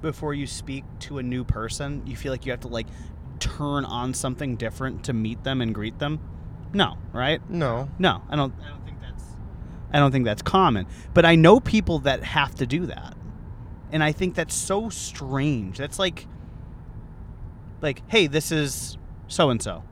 before 0.00 0.34
you 0.34 0.46
speak 0.46 0.84
to 1.00 1.18
a 1.18 1.22
new 1.22 1.44
person? 1.44 2.02
You 2.06 2.16
feel 2.16 2.32
like 2.32 2.46
you 2.46 2.52
have 2.52 2.60
to 2.60 2.68
like 2.68 2.86
turn 3.40 3.84
on 3.84 4.14
something 4.14 4.56
different 4.56 5.04
to 5.04 5.12
meet 5.12 5.42
them 5.44 5.60
and 5.60 5.74
greet 5.74 5.98
them? 5.98 6.20
No, 6.72 6.96
right? 7.12 7.40
No. 7.50 7.88
No, 7.98 8.22
I 8.28 8.36
don't. 8.36 8.54
I 8.64 8.68
don't 8.68 8.83
think 8.83 8.83
that's. 8.83 8.83
I 9.94 9.98
don't 10.00 10.10
think 10.10 10.24
that's 10.24 10.42
common. 10.42 10.86
But 11.14 11.24
I 11.24 11.36
know 11.36 11.60
people 11.60 12.00
that 12.00 12.24
have 12.24 12.56
to 12.56 12.66
do 12.66 12.86
that, 12.86 13.16
and 13.92 14.02
I 14.02 14.10
think 14.10 14.34
that's 14.34 14.54
so 14.54 14.88
strange. 14.88 15.78
That's 15.78 16.00
like, 16.00 16.26
like, 17.80 18.02
hey, 18.10 18.26
this 18.26 18.50
is 18.50 18.98
so 19.28 19.50
and 19.50 19.62
so, 19.62 19.84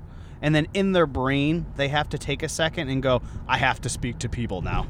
and 0.43 0.57
then 0.57 0.67
in 0.75 0.91
their 0.91 1.07
brain 1.07 1.67
they 1.77 1.87
have 1.87 2.09
to 2.09 2.19
take 2.19 2.43
a 2.43 2.49
second 2.49 2.88
and 2.88 3.01
go, 3.01 3.23
I 3.47 3.59
have 3.59 3.81
to 3.83 3.88
speak 3.88 4.19
to 4.19 4.29
people 4.29 4.61
now, 4.61 4.88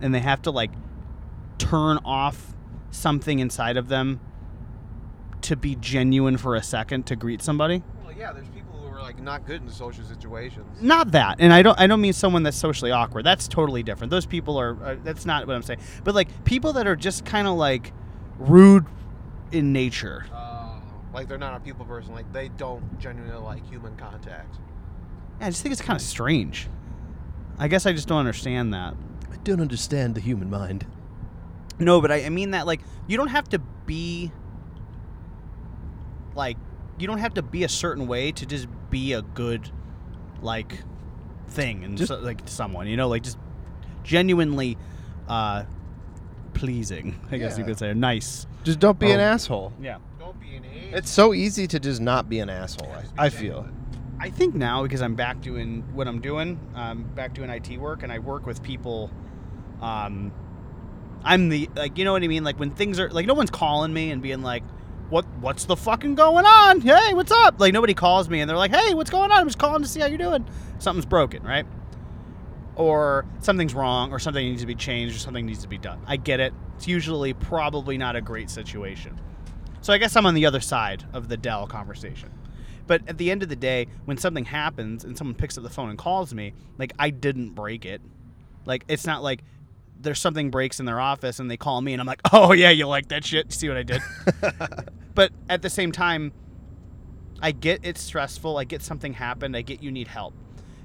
and 0.00 0.14
they 0.14 0.20
have 0.20 0.42
to 0.42 0.52
like 0.52 0.70
turn 1.58 1.98
off 2.04 2.54
something 2.92 3.40
inside 3.40 3.76
of 3.76 3.88
them 3.88 4.20
to 5.40 5.56
be 5.56 5.74
genuine 5.74 6.36
for 6.36 6.54
a 6.54 6.62
second 6.62 7.04
to 7.06 7.16
greet 7.16 7.42
somebody. 7.42 7.82
Well, 8.04 8.14
yeah, 8.16 8.32
there's 8.32 8.48
like 9.08 9.22
not 9.22 9.46
good 9.46 9.62
in 9.62 9.70
social 9.70 10.04
situations. 10.04 10.66
not 10.82 11.12
that 11.12 11.36
and 11.38 11.50
i 11.50 11.62
don't 11.62 11.80
i 11.80 11.86
don't 11.86 12.00
mean 12.02 12.12
someone 12.12 12.42
that's 12.42 12.58
socially 12.58 12.90
awkward 12.90 13.24
that's 13.24 13.48
totally 13.48 13.82
different 13.82 14.10
those 14.10 14.26
people 14.26 14.60
are 14.60 14.76
uh, 14.84 14.96
that's 15.02 15.24
not 15.24 15.46
what 15.46 15.56
i'm 15.56 15.62
saying 15.62 15.80
but 16.04 16.14
like 16.14 16.28
people 16.44 16.74
that 16.74 16.86
are 16.86 16.94
just 16.94 17.24
kind 17.24 17.48
of 17.48 17.54
like 17.56 17.92
rude 18.38 18.84
in 19.50 19.72
nature 19.72 20.26
Uh, 20.30 20.78
like 21.14 21.26
they're 21.26 21.38
not 21.38 21.56
a 21.56 21.60
people 21.60 21.86
person. 21.86 22.12
Like 22.12 22.30
they 22.34 22.48
don't 22.50 22.98
genuinely 23.00 23.40
like 23.42 23.66
human 23.66 23.96
contact. 23.96 24.56
yeah, 25.40 25.46
i 25.46 25.50
just 25.50 25.62
think 25.62 25.72
it's 25.72 25.80
kind 25.80 25.96
of 25.98 26.02
strange 26.02 26.68
i 27.58 27.66
guess 27.66 27.86
i 27.86 27.92
just 27.92 28.08
don't 28.08 28.18
understand 28.18 28.74
that 28.74 28.94
I 29.32 29.36
don't 29.42 29.60
understand 29.62 30.14
the 30.16 30.20
human 30.20 30.50
mind. 30.50 30.84
no 31.78 32.02
but 32.02 32.12
i, 32.12 32.26
I 32.26 32.28
mean 32.28 32.50
that 32.50 32.66
like 32.66 32.82
you 33.06 33.16
don't 33.16 33.28
have 33.28 33.48
to 33.54 33.58
be 33.86 34.30
like 36.34 36.58
you 36.98 37.06
don't 37.06 37.18
have 37.18 37.34
to 37.34 37.42
be 37.42 37.64
a 37.64 37.68
certain 37.68 38.06
way 38.06 38.32
to 38.32 38.46
just 38.46 38.68
be 38.90 39.12
a 39.12 39.22
good 39.22 39.70
like 40.42 40.82
thing 41.48 41.84
and 41.84 41.96
Just- 41.98 42.08
so, 42.08 42.18
like 42.18 42.44
to 42.44 42.52
someone 42.52 42.86
you 42.86 42.96
know 42.96 43.08
like 43.08 43.22
just 43.22 43.38
genuinely 44.04 44.76
uh 45.28 45.64
pleasing. 46.54 47.18
I 47.30 47.38
guess 47.38 47.56
you 47.58 47.64
could 47.64 47.78
say, 47.78 47.94
nice. 47.94 48.46
Just 48.64 48.80
don't 48.80 48.98
be 48.98 49.10
an 49.12 49.20
Oh. 49.20 49.24
asshole. 49.24 49.72
Yeah. 49.80 49.98
Don't 50.18 50.40
be 50.40 50.56
an 50.56 50.64
idiot. 50.64 50.94
It's 50.94 51.10
so 51.10 51.32
easy 51.32 51.66
to 51.68 51.78
just 51.78 52.00
not 52.00 52.28
be 52.28 52.40
an 52.40 52.50
asshole. 52.50 52.90
I, 53.16 53.26
I 53.26 53.28
feel. 53.30 53.68
I 54.18 54.30
think 54.30 54.54
now 54.56 54.82
because 54.82 55.00
I'm 55.00 55.14
back 55.14 55.40
doing 55.40 55.84
what 55.94 56.08
I'm 56.08 56.20
doing, 56.20 56.58
i'm 56.74 57.02
back 57.14 57.34
doing 57.34 57.50
IT 57.50 57.76
work, 57.78 58.02
and 58.02 58.10
I 58.10 58.18
work 58.18 58.44
with 58.46 58.62
people. 58.62 59.10
Um, 59.80 60.32
I'm 61.22 61.48
the 61.48 61.68
like, 61.76 61.96
you 61.98 62.04
know 62.04 62.12
what 62.12 62.22
I 62.24 62.28
mean? 62.28 62.42
Like 62.42 62.58
when 62.58 62.70
things 62.70 62.98
are 62.98 63.08
like, 63.10 63.26
no 63.26 63.34
one's 63.34 63.50
calling 63.50 63.92
me 63.92 64.10
and 64.10 64.20
being 64.20 64.42
like, 64.42 64.64
"What? 65.10 65.26
What's 65.40 65.64
the 65.64 65.76
fucking 65.76 66.14
going 66.14 66.46
on? 66.46 66.80
Hey, 66.80 67.14
what's 67.14 67.32
up?" 67.32 67.60
Like 67.60 67.72
nobody 67.72 67.94
calls 67.94 68.28
me 68.28 68.40
and 68.40 68.48
they're 68.48 68.56
like, 68.56 68.74
"Hey, 68.74 68.94
what's 68.94 69.10
going 69.10 69.30
on? 69.30 69.40
I'm 69.40 69.46
just 69.46 69.58
calling 69.58 69.82
to 69.82 69.88
see 69.88 70.00
how 70.00 70.06
you're 70.06 70.18
doing." 70.18 70.44
Something's 70.78 71.06
broken, 71.06 71.42
right? 71.42 71.66
Or 72.76 73.26
something's 73.40 73.74
wrong, 73.74 74.12
or 74.12 74.18
something 74.18 74.44
needs 74.44 74.60
to 74.60 74.66
be 74.66 74.74
changed, 74.74 75.16
or 75.16 75.18
something 75.18 75.44
needs 75.44 75.62
to 75.62 75.68
be 75.68 75.78
done. 75.78 76.00
I 76.06 76.16
get 76.16 76.38
it. 76.40 76.52
It's 76.76 76.86
usually 76.86 77.32
probably 77.34 77.98
not 77.98 78.14
a 78.14 78.20
great 78.20 78.50
situation. 78.50 79.18
So 79.80 79.92
I 79.92 79.98
guess 79.98 80.14
I'm 80.16 80.26
on 80.26 80.34
the 80.34 80.46
other 80.46 80.60
side 80.60 81.04
of 81.12 81.28
the 81.28 81.36
Dell 81.36 81.66
conversation. 81.66 82.30
But 82.86 83.02
at 83.08 83.18
the 83.18 83.30
end 83.30 83.42
of 83.42 83.48
the 83.48 83.56
day, 83.56 83.86
when 84.06 84.16
something 84.16 84.46
happens 84.46 85.04
and 85.04 85.16
someone 85.16 85.34
picks 85.34 85.58
up 85.58 85.64
the 85.64 85.70
phone 85.70 85.90
and 85.90 85.98
calls 85.98 86.32
me, 86.34 86.54
like 86.78 86.92
I 86.98 87.10
didn't 87.10 87.50
break 87.50 87.84
it. 87.84 88.00
Like 88.64 88.84
it's 88.88 89.06
not 89.06 89.22
like 89.22 89.42
there's 90.00 90.20
something 90.20 90.50
breaks 90.50 90.78
in 90.80 90.86
their 90.86 91.00
office 91.00 91.40
and 91.40 91.50
they 91.50 91.56
call 91.56 91.80
me 91.80 91.92
and 91.92 92.00
I'm 92.00 92.06
like, 92.06 92.20
"Oh 92.32 92.52
yeah, 92.52 92.70
you 92.70 92.86
like 92.86 93.08
that 93.08 93.24
shit? 93.24 93.52
See 93.52 93.68
what 93.68 93.76
I 93.76 93.82
did?" 93.82 94.02
but 95.14 95.32
at 95.48 95.62
the 95.62 95.70
same 95.70 95.92
time, 95.92 96.32
I 97.40 97.52
get 97.52 97.80
it's 97.82 98.00
stressful. 98.00 98.56
I 98.56 98.64
get 98.64 98.82
something 98.82 99.12
happened. 99.12 99.56
I 99.56 99.62
get 99.62 99.82
you 99.82 99.90
need 99.90 100.08
help. 100.08 100.34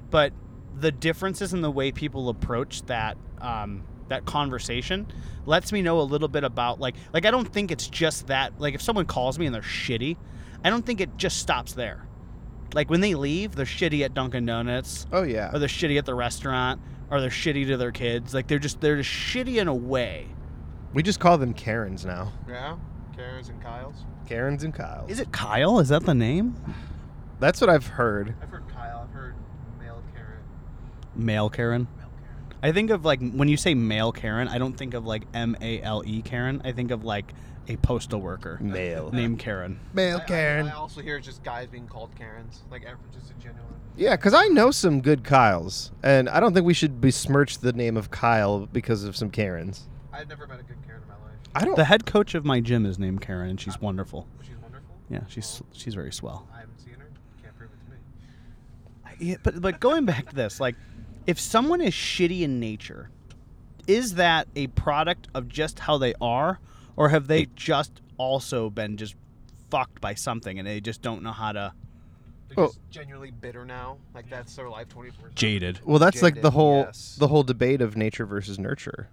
But 0.09 0.33
the 0.79 0.91
differences 0.91 1.53
in 1.53 1.61
the 1.61 1.71
way 1.71 1.91
people 1.91 2.29
approach 2.29 2.83
that 2.87 3.17
um, 3.41 3.83
that 4.09 4.25
conversation 4.25 5.07
lets 5.45 5.71
me 5.71 5.81
know 5.81 5.99
a 5.99 6.03
little 6.03 6.27
bit 6.27 6.43
about 6.43 6.79
like 6.79 6.95
like 7.13 7.25
I 7.25 7.31
don't 7.31 7.51
think 7.51 7.71
it's 7.71 7.87
just 7.87 8.27
that 8.27 8.59
like 8.59 8.73
if 8.75 8.81
someone 8.81 9.05
calls 9.05 9.37
me 9.39 9.45
and 9.45 9.53
they're 9.55 9.61
shitty, 9.61 10.17
I 10.63 10.69
don't 10.69 10.85
think 10.85 11.01
it 11.01 11.17
just 11.17 11.37
stops 11.39 11.73
there. 11.73 12.07
Like 12.73 12.89
when 12.89 13.01
they 13.01 13.13
leave, 13.13 13.55
they're 13.55 13.65
shitty 13.67 14.03
at 14.03 14.15
Dunkin' 14.15 14.45
Donuts, 14.47 15.05
Oh 15.11 15.21
yeah. 15.23 15.51
or 15.53 15.59
they're 15.59 15.67
shitty 15.69 15.97
at 15.99 16.05
the 16.07 16.15
restaurant, 16.15 16.81
or 17.11 17.21
they're 17.21 17.29
shitty 17.29 17.67
to 17.67 17.77
their 17.77 17.91
kids. 17.91 18.33
Like 18.33 18.47
they're 18.47 18.59
just 18.59 18.81
they're 18.81 18.97
just 18.97 19.09
shitty 19.09 19.57
in 19.61 19.67
a 19.67 19.73
way. 19.75 20.27
We 20.93 21.01
just 21.03 21.19
call 21.19 21.37
them 21.37 21.53
Karens 21.53 22.05
now. 22.05 22.31
yeah. 22.47 22.77
Karens 23.15 23.49
and 23.49 23.61
Kyles. 23.61 23.95
Karens 24.27 24.63
and 24.63 24.73
Kyles. 24.73 25.09
Is 25.11 25.19
it 25.19 25.31
Kyle? 25.31 25.79
Is 25.79 25.89
that 25.89 26.03
the 26.05 26.15
name? 26.15 26.55
That's 27.39 27.61
what 27.61 27.69
I've 27.69 27.85
heard. 27.85 28.33
I've 28.41 28.49
heard 28.49 28.67
Kyle. 28.69 29.05
I've 29.07 29.13
heard 29.13 29.35
male 29.79 30.01
Karen. 30.15 30.39
Male 31.15 31.49
Karen. 31.49 31.87
Male 31.97 32.09
Karen. 32.21 32.59
I 32.63 32.71
think 32.71 32.89
of 32.89 33.05
like 33.05 33.19
when 33.31 33.47
you 33.49 33.57
say 33.57 33.73
male 33.75 34.11
Karen, 34.11 34.47
I 34.47 34.57
don't 34.57 34.73
think 34.73 34.93
of 34.95 35.05
like 35.05 35.23
M 35.33 35.55
A 35.61 35.81
L 35.81 36.03
E 36.05 36.21
Karen. 36.21 36.61
I 36.63 36.71
think 36.71 36.89
of 36.91 37.03
like 37.03 37.33
a 37.67 37.75
postal 37.77 38.19
worker 38.19 38.57
Male. 38.61 39.11
named 39.11 39.39
Karen. 39.39 39.79
Male 39.93 40.17
I- 40.17 40.21
I- 40.21 40.25
Karen. 40.25 40.67
I, 40.67 40.71
also 40.73 41.01
hear 41.01 41.19
just 41.19 41.43
guys 41.43 41.67
being 41.67 41.87
called 41.87 42.15
Karens. 42.15 42.63
Like 42.71 42.83
ever, 42.83 42.97
just 43.13 43.29
a 43.31 43.33
genuine. 43.35 43.63
Yeah, 43.95 44.15
because 44.15 44.33
I 44.33 44.47
know 44.47 44.71
some 44.71 45.01
good 45.01 45.23
Kyles, 45.23 45.91
and 46.01 46.27
I 46.27 46.39
don't 46.39 46.53
think 46.53 46.65
we 46.65 46.73
should 46.73 46.99
besmirch 46.99 47.59
the 47.59 47.73
name 47.73 47.95
of 47.95 48.09
Kyle 48.09 48.65
because 48.65 49.03
of 49.03 49.15
some 49.15 49.29
Karens. 49.29 49.87
I've 50.11 50.27
never 50.27 50.47
met 50.47 50.59
a 50.59 50.63
good 50.63 50.77
Karen 50.85 51.01
in 51.03 51.07
my 51.07 51.13
life. 51.15 51.37
I 51.53 51.63
don't. 51.63 51.75
The 51.75 51.85
head 51.85 52.05
coach 52.05 52.33
of 52.33 52.43
my 52.43 52.59
gym 52.59 52.85
is 52.85 52.97
named 52.97 53.21
Karen, 53.21 53.51
and 53.51 53.61
she's 53.61 53.79
wonderful. 53.79 54.27
She's 54.41 54.57
wonderful. 54.61 54.95
Yeah, 55.09 55.21
she's 55.27 55.61
she's 55.73 55.93
very 55.93 56.11
swell. 56.11 56.47
I 56.53 56.61
haven't 56.61 56.79
seen 56.79 56.95
her. 56.95 57.07
Can't 57.43 57.55
prove 57.55 57.69
it 57.71 57.85
to 57.85 57.91
me. 59.21 59.31
Yeah, 59.31 59.37
but 59.43 59.61
but 59.61 59.79
going 59.79 60.05
back 60.05 60.27
to 60.29 60.35
this, 60.35 60.59
like, 60.59 60.75
if 61.27 61.39
someone 61.39 61.79
is 61.79 61.93
shitty 61.93 62.41
in 62.41 62.59
nature, 62.59 63.11
is 63.85 64.15
that 64.15 64.47
a 64.55 64.67
product 64.67 65.27
of 65.35 65.47
just 65.47 65.79
how 65.79 65.99
they 65.99 66.15
are, 66.19 66.59
or 66.95 67.09
have 67.09 67.27
they 67.27 67.45
just 67.55 68.01
also 68.17 68.69
been 68.69 68.97
just 68.97 69.15
fucked 69.69 70.01
by 70.01 70.13
something 70.13 70.59
and 70.59 70.67
they 70.67 70.79
just 70.79 71.01
don't 71.01 71.23
know 71.23 71.31
how 71.31 71.51
to 71.51 71.73
They're 72.55 72.65
Oh. 72.65 72.67
just 72.67 72.79
genuinely 72.89 73.31
bitter 73.31 73.65
now. 73.65 73.97
Like 74.13 74.29
that's 74.29 74.55
their 74.55 74.69
life 74.69 74.89
24 74.89 75.29
jaded? 75.35 75.79
well, 75.83 75.99
that's 75.99 76.21
like 76.21 76.41
the 76.41 76.51
whole 76.51 76.81
yes. 76.85 77.15
the 77.19 77.27
whole 77.27 77.43
debate 77.43 77.81
of 77.81 77.95
nature 77.97 78.25
versus 78.25 78.57
nurture. 78.59 79.09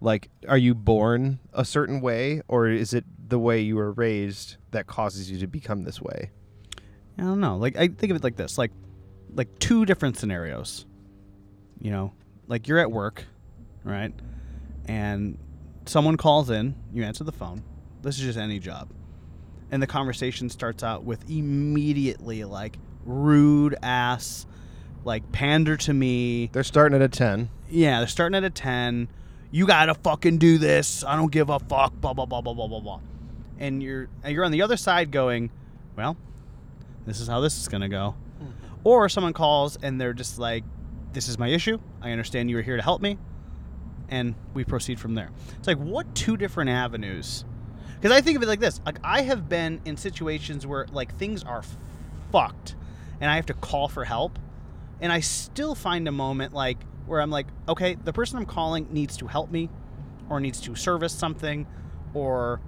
Like, 0.00 0.28
are 0.46 0.58
you 0.58 0.74
born 0.76 1.40
a 1.52 1.64
certain 1.64 2.00
way, 2.00 2.40
or 2.46 2.68
is 2.68 2.94
it 2.94 3.04
the 3.28 3.38
way 3.38 3.60
you 3.60 3.74
were 3.76 3.90
raised 3.92 4.56
that 4.70 4.86
causes 4.86 5.28
you 5.30 5.38
to 5.40 5.46
become 5.48 5.82
this 5.82 6.00
way? 6.00 6.30
I 7.18 7.22
don't 7.22 7.40
know. 7.40 7.56
Like 7.56 7.76
I 7.76 7.88
think 7.88 8.10
of 8.10 8.16
it 8.16 8.22
like 8.24 8.36
this, 8.36 8.58
like 8.58 8.70
like 9.34 9.58
two 9.58 9.84
different 9.84 10.16
scenarios. 10.16 10.86
You 11.80 11.90
know, 11.90 12.12
like 12.46 12.68
you're 12.68 12.78
at 12.78 12.90
work, 12.92 13.24
right? 13.84 14.12
And 14.86 15.36
someone 15.86 16.16
calls 16.16 16.48
in, 16.50 16.74
you 16.92 17.02
answer 17.04 17.24
the 17.24 17.32
phone. 17.32 17.62
This 18.02 18.16
is 18.18 18.22
just 18.22 18.38
any 18.38 18.58
job. 18.58 18.90
And 19.70 19.82
the 19.82 19.86
conversation 19.86 20.48
starts 20.48 20.82
out 20.82 21.04
with 21.04 21.28
immediately 21.30 22.44
like 22.44 22.78
rude 23.04 23.76
ass 23.82 24.46
like 25.04 25.30
pander 25.32 25.76
to 25.76 25.92
me. 25.92 26.50
They're 26.52 26.64
starting 26.64 26.94
at 26.94 27.02
a 27.02 27.08
ten. 27.08 27.48
Yeah, 27.70 27.98
they're 27.98 28.08
starting 28.08 28.36
at 28.36 28.44
a 28.44 28.50
10. 28.50 29.08
You 29.50 29.66
got 29.66 29.86
to 29.86 29.94
fucking 29.94 30.38
do 30.38 30.58
this. 30.58 31.04
I 31.04 31.16
don't 31.16 31.32
give 31.32 31.48
a 31.48 31.58
fuck 31.58 31.98
blah 32.00 32.12
blah 32.12 32.26
blah 32.26 32.40
blah 32.40 32.54
blah 32.54 32.68
blah 32.68 32.80
blah. 32.80 33.00
And 33.58 33.82
you're 33.82 34.08
and 34.22 34.34
you're 34.34 34.44
on 34.44 34.52
the 34.52 34.62
other 34.62 34.76
side 34.76 35.10
going, 35.10 35.50
"Well, 35.96 36.16
this 37.06 37.20
is 37.20 37.28
how 37.28 37.40
this 37.40 37.58
is 37.58 37.68
going 37.68 37.80
to 37.80 37.88
go." 37.88 38.14
Mm-hmm. 38.42 38.74
Or 38.84 39.08
someone 39.08 39.32
calls 39.32 39.76
and 39.82 40.00
they're 40.00 40.12
just 40.12 40.38
like, 40.38 40.64
"This 41.12 41.28
is 41.28 41.38
my 41.38 41.48
issue. 41.48 41.78
I 42.02 42.10
understand 42.10 42.50
you 42.50 42.58
are 42.58 42.62
here 42.62 42.76
to 42.76 42.82
help 42.82 43.00
me." 43.00 43.18
And 44.10 44.34
we 44.54 44.64
proceed 44.64 45.00
from 45.00 45.14
there. 45.14 45.30
It's 45.58 45.66
like 45.66 45.78
what 45.78 46.14
two 46.14 46.36
different 46.36 46.70
avenues? 46.70 47.44
Because 48.00 48.16
I 48.16 48.20
think 48.20 48.36
of 48.36 48.42
it 48.42 48.46
like 48.46 48.60
this: 48.60 48.80
like 48.86 48.98
I 49.02 49.22
have 49.22 49.48
been 49.48 49.80
in 49.84 49.96
situations 49.96 50.66
where 50.66 50.86
like 50.92 51.14
things 51.16 51.42
are 51.42 51.62
fucked, 52.30 52.76
and 53.20 53.30
I 53.30 53.36
have 53.36 53.46
to 53.46 53.54
call 53.54 53.88
for 53.88 54.04
help, 54.04 54.38
and 55.00 55.12
I 55.12 55.20
still 55.20 55.74
find 55.74 56.06
a 56.06 56.12
moment 56.12 56.54
like 56.54 56.78
where 57.06 57.20
I'm 57.20 57.30
like, 57.30 57.46
okay, 57.68 57.94
the 57.94 58.12
person 58.12 58.38
I'm 58.38 58.46
calling 58.46 58.86
needs 58.92 59.16
to 59.18 59.26
help 59.26 59.50
me, 59.50 59.68
or 60.28 60.38
needs 60.38 60.60
to 60.62 60.76
service 60.76 61.12
something, 61.12 61.66
or 62.14 62.60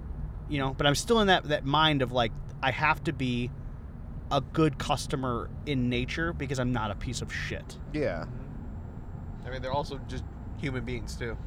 you 0.49 0.59
know, 0.59 0.73
but 0.73 0.85
I'm 0.85 0.95
still 0.95 1.21
in 1.21 1.27
that 1.27 1.45
that 1.45 1.63
mind 1.65 2.01
of 2.01 2.11
like 2.11 2.33
I 2.61 2.71
have 2.71 3.03
to 3.05 3.13
be 3.13 3.51
a 4.31 4.41
good 4.41 4.77
customer 4.77 5.49
in 5.65 5.89
nature 5.89 6.33
because 6.33 6.59
I'm 6.59 6.73
not 6.73 6.91
a 6.91 6.95
piece 6.95 7.21
of 7.21 7.33
shit. 7.33 7.77
Yeah. 7.93 8.25
I 9.45 9.49
mean, 9.49 9.61
they're 9.61 9.73
also 9.73 9.99
just 10.07 10.23
human 10.59 10.83
beings 10.83 11.15
too. 11.15 11.37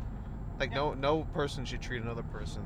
Like 0.58 0.72
no 0.72 0.94
no 0.94 1.24
person 1.34 1.66
should 1.66 1.82
treat 1.82 2.02
another 2.02 2.22
person 2.22 2.62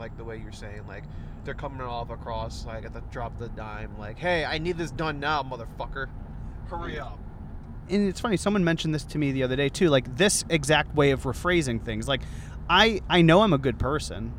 like 0.00 0.16
the 0.16 0.24
way 0.24 0.38
you're 0.42 0.50
saying. 0.52 0.86
Like 0.88 1.04
they're 1.44 1.54
coming 1.54 1.80
off 1.82 2.10
across 2.10 2.66
like 2.66 2.84
at 2.84 2.92
the 2.94 3.02
drop 3.12 3.34
of 3.34 3.38
the 3.38 3.48
dime. 3.50 3.96
Like, 3.98 4.18
hey, 4.18 4.44
I 4.44 4.58
need 4.58 4.76
this 4.78 4.90
done 4.90 5.20
now, 5.20 5.42
motherfucker. 5.42 6.08
Hurry 6.68 6.98
up. 6.98 7.18
and 7.88 8.08
it's 8.08 8.20
funny 8.20 8.36
someone 8.36 8.62
mentioned 8.64 8.94
this 8.94 9.04
to 9.04 9.18
me 9.18 9.32
the 9.32 9.42
other 9.42 9.56
day 9.56 9.68
too 9.68 9.88
like 9.88 10.16
this 10.16 10.44
exact 10.48 10.94
way 10.94 11.10
of 11.10 11.24
rephrasing 11.24 11.84
things 11.84 12.06
like 12.06 12.20
i 12.68 13.00
i 13.10 13.20
know 13.22 13.42
i'm 13.42 13.52
a 13.52 13.58
good 13.58 13.76
person 13.76 14.32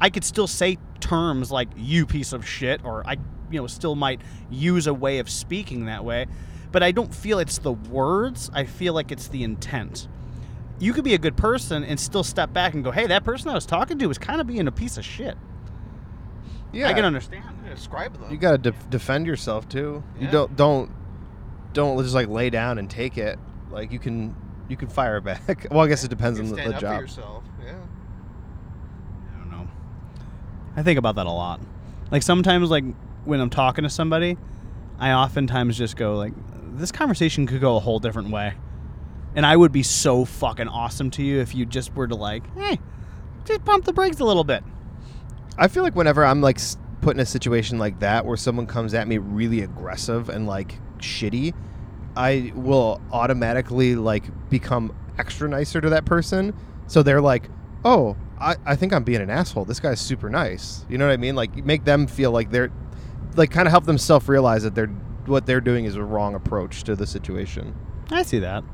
i 0.00 0.08
could 0.08 0.22
still 0.22 0.46
say 0.46 0.78
terms 1.00 1.50
like 1.50 1.66
you 1.76 2.06
piece 2.06 2.32
of 2.32 2.46
shit 2.46 2.84
or 2.84 3.04
i 3.04 3.14
you 3.50 3.60
know 3.60 3.66
still 3.66 3.96
might 3.96 4.20
use 4.48 4.86
a 4.86 4.94
way 4.94 5.18
of 5.18 5.28
speaking 5.28 5.86
that 5.86 6.04
way 6.04 6.24
but 6.70 6.84
i 6.84 6.92
don't 6.92 7.12
feel 7.12 7.40
it's 7.40 7.58
the 7.58 7.72
words 7.72 8.48
i 8.54 8.62
feel 8.62 8.94
like 8.94 9.10
it's 9.10 9.26
the 9.26 9.42
intent 9.42 10.06
you 10.80 10.92
could 10.92 11.04
be 11.04 11.14
a 11.14 11.18
good 11.18 11.36
person 11.36 11.84
and 11.84 12.00
still 12.00 12.24
step 12.24 12.52
back 12.52 12.74
and 12.74 12.82
go 12.82 12.90
hey 12.90 13.06
that 13.06 13.22
person 13.22 13.48
i 13.50 13.54
was 13.54 13.66
talking 13.66 13.98
to 13.98 14.06
was 14.06 14.18
kind 14.18 14.40
of 14.40 14.46
being 14.46 14.66
a 14.66 14.72
piece 14.72 14.96
of 14.98 15.04
shit 15.04 15.36
Yeah. 16.72 16.88
i 16.88 16.92
can 16.94 17.04
understand 17.04 17.44
Yeah, 17.64 17.74
describe 17.74 18.18
them. 18.18 18.30
You 18.30 18.36
gotta 18.38 18.58
def- 18.58 18.90
defend 18.90 19.26
yourself 19.26 19.68
too. 19.68 20.02
You 20.18 20.28
don't 20.28 20.56
don't 20.56 20.90
don't 21.72 22.02
just 22.02 22.14
like 22.14 22.28
lay 22.28 22.50
down 22.50 22.78
and 22.78 22.88
take 22.90 23.16
it. 23.18 23.38
Like 23.70 23.92
you 23.92 23.98
can 24.00 24.34
you 24.68 24.76
can 24.76 24.88
fire 24.88 25.20
back. 25.30 25.66
well, 25.70 25.80
I 25.84 25.88
guess 25.88 26.02
it 26.04 26.08
depends 26.08 26.38
You 26.38 26.44
on 26.46 26.50
the, 26.50 26.56
stand 26.56 26.70
the 26.70 26.74
up 26.76 26.80
for 26.80 26.86
job. 26.86 27.00
yourself. 27.02 27.44
Yeah. 27.64 27.74
I 29.34 29.38
don't 29.38 29.50
know. 29.50 29.68
I 30.76 30.82
think 30.82 30.98
about 30.98 31.14
that 31.16 31.26
a 31.26 31.30
lot. 31.30 31.60
Like 32.10 32.22
sometimes, 32.22 32.70
like 32.70 32.84
when 33.24 33.40
I'm 33.40 33.50
talking 33.50 33.84
to 33.84 33.90
somebody, 33.90 34.36
I 34.98 35.12
oftentimes 35.12 35.76
just 35.78 35.96
go 35.96 36.16
like, 36.16 36.32
"This 36.76 36.90
conversation 36.90 37.46
could 37.46 37.60
go 37.60 37.76
a 37.76 37.80
whole 37.80 37.98
different 38.00 38.30
way," 38.30 38.54
and 39.34 39.46
I 39.46 39.56
would 39.56 39.72
be 39.72 39.82
so 39.82 40.24
fucking 40.24 40.68
awesome 40.68 41.10
to 41.12 41.22
you 41.22 41.40
if 41.40 41.54
you 41.54 41.66
just 41.66 41.94
were 41.94 42.08
to 42.08 42.14
like, 42.14 42.42
"Hey, 42.56 42.78
just 43.44 43.64
pump 43.64 43.84
the 43.84 43.92
brakes 43.92 44.20
a 44.20 44.24
little 44.24 44.44
bit." 44.44 44.64
I 45.58 45.68
feel 45.68 45.82
like 45.82 45.94
whenever 45.94 46.24
I'm 46.24 46.40
like 46.40 46.58
put 47.00 47.16
in 47.16 47.20
a 47.20 47.26
situation 47.26 47.78
like 47.78 48.00
that 48.00 48.26
where 48.26 48.36
someone 48.36 48.66
comes 48.66 48.94
at 48.94 49.08
me 49.08 49.18
really 49.18 49.62
aggressive 49.62 50.28
and 50.28 50.46
like 50.46 50.78
shitty, 50.98 51.54
I 52.16 52.52
will 52.54 53.00
automatically 53.12 53.94
like 53.94 54.24
become 54.50 54.94
extra 55.18 55.48
nicer 55.48 55.80
to 55.80 55.90
that 55.90 56.04
person. 56.04 56.54
So 56.86 57.02
they're 57.02 57.20
like, 57.20 57.48
"Oh, 57.84 58.16
I, 58.40 58.56
I 58.66 58.76
think 58.76 58.92
I'm 58.92 59.04
being 59.04 59.20
an 59.20 59.30
asshole. 59.30 59.64
This 59.64 59.80
guy's 59.80 60.00
super 60.00 60.28
nice." 60.28 60.84
You 60.88 60.98
know 60.98 61.06
what 61.06 61.12
I 61.12 61.18
mean? 61.18 61.36
Like 61.36 61.64
make 61.64 61.84
them 61.84 62.06
feel 62.06 62.32
like 62.32 62.50
they're 62.50 62.72
like 63.36 63.50
kind 63.50 63.68
of 63.68 63.72
help 63.72 63.84
them 63.84 63.98
self 63.98 64.28
realize 64.28 64.64
that 64.64 64.74
they're 64.74 64.90
what 65.26 65.46
they're 65.46 65.60
doing 65.60 65.84
is 65.84 65.94
a 65.94 66.02
wrong 66.02 66.34
approach 66.34 66.82
to 66.84 66.96
the 66.96 67.06
situation. 67.06 67.74
I 68.10 68.22
see 68.22 68.40
that. 68.40 68.64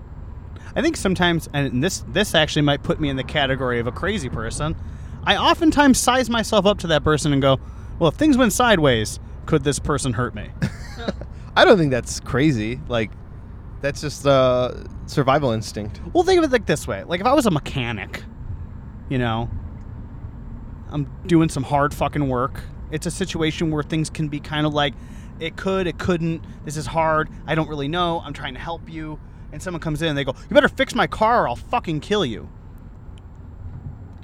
I 0.76 0.82
think 0.82 0.96
sometimes, 0.96 1.48
and 1.54 1.82
this 1.82 2.04
this 2.08 2.34
actually 2.34 2.62
might 2.62 2.82
put 2.82 3.00
me 3.00 3.08
in 3.08 3.16
the 3.16 3.24
category 3.24 3.80
of 3.80 3.86
a 3.86 3.92
crazy 3.92 4.28
person. 4.28 4.76
I 5.24 5.36
oftentimes 5.36 5.98
size 5.98 6.28
myself 6.28 6.66
up 6.66 6.78
to 6.80 6.86
that 6.88 7.02
person 7.02 7.32
and 7.32 7.40
go, 7.40 7.58
"Well, 7.98 8.10
if 8.10 8.16
things 8.16 8.36
went 8.36 8.52
sideways, 8.52 9.18
could 9.46 9.64
this 9.64 9.78
person 9.78 10.12
hurt 10.12 10.34
me?" 10.34 10.50
I 11.56 11.64
don't 11.64 11.78
think 11.78 11.90
that's 11.90 12.20
crazy. 12.20 12.78
Like, 12.88 13.10
that's 13.80 14.02
just 14.02 14.26
uh, 14.26 14.74
survival 15.06 15.50
instinct. 15.52 16.02
Well, 16.12 16.24
think 16.24 16.38
of 16.38 16.44
it 16.44 16.52
like 16.52 16.66
this 16.66 16.86
way: 16.86 17.04
like 17.04 17.20
if 17.20 17.26
I 17.26 17.32
was 17.32 17.46
a 17.46 17.50
mechanic, 17.50 18.22
you 19.08 19.16
know, 19.16 19.48
I'm 20.90 21.10
doing 21.26 21.48
some 21.48 21.62
hard 21.62 21.94
fucking 21.94 22.28
work. 22.28 22.62
It's 22.90 23.06
a 23.06 23.10
situation 23.10 23.70
where 23.70 23.82
things 23.82 24.10
can 24.10 24.28
be 24.28 24.40
kind 24.40 24.66
of 24.66 24.74
like, 24.74 24.94
it 25.40 25.56
could, 25.56 25.86
it 25.86 25.98
couldn't. 25.98 26.44
This 26.64 26.76
is 26.76 26.86
hard. 26.86 27.30
I 27.46 27.54
don't 27.54 27.68
really 27.68 27.88
know. 27.88 28.20
I'm 28.24 28.32
trying 28.34 28.54
to 28.54 28.60
help 28.60 28.88
you. 28.88 29.18
And 29.56 29.62
someone 29.62 29.80
comes 29.80 30.02
in 30.02 30.08
and 30.08 30.18
they 30.18 30.22
go, 30.24 30.34
"You 30.50 30.54
better 30.54 30.68
fix 30.68 30.94
my 30.94 31.06
car, 31.06 31.44
or 31.44 31.48
I'll 31.48 31.56
fucking 31.56 32.00
kill 32.00 32.26
you." 32.26 32.46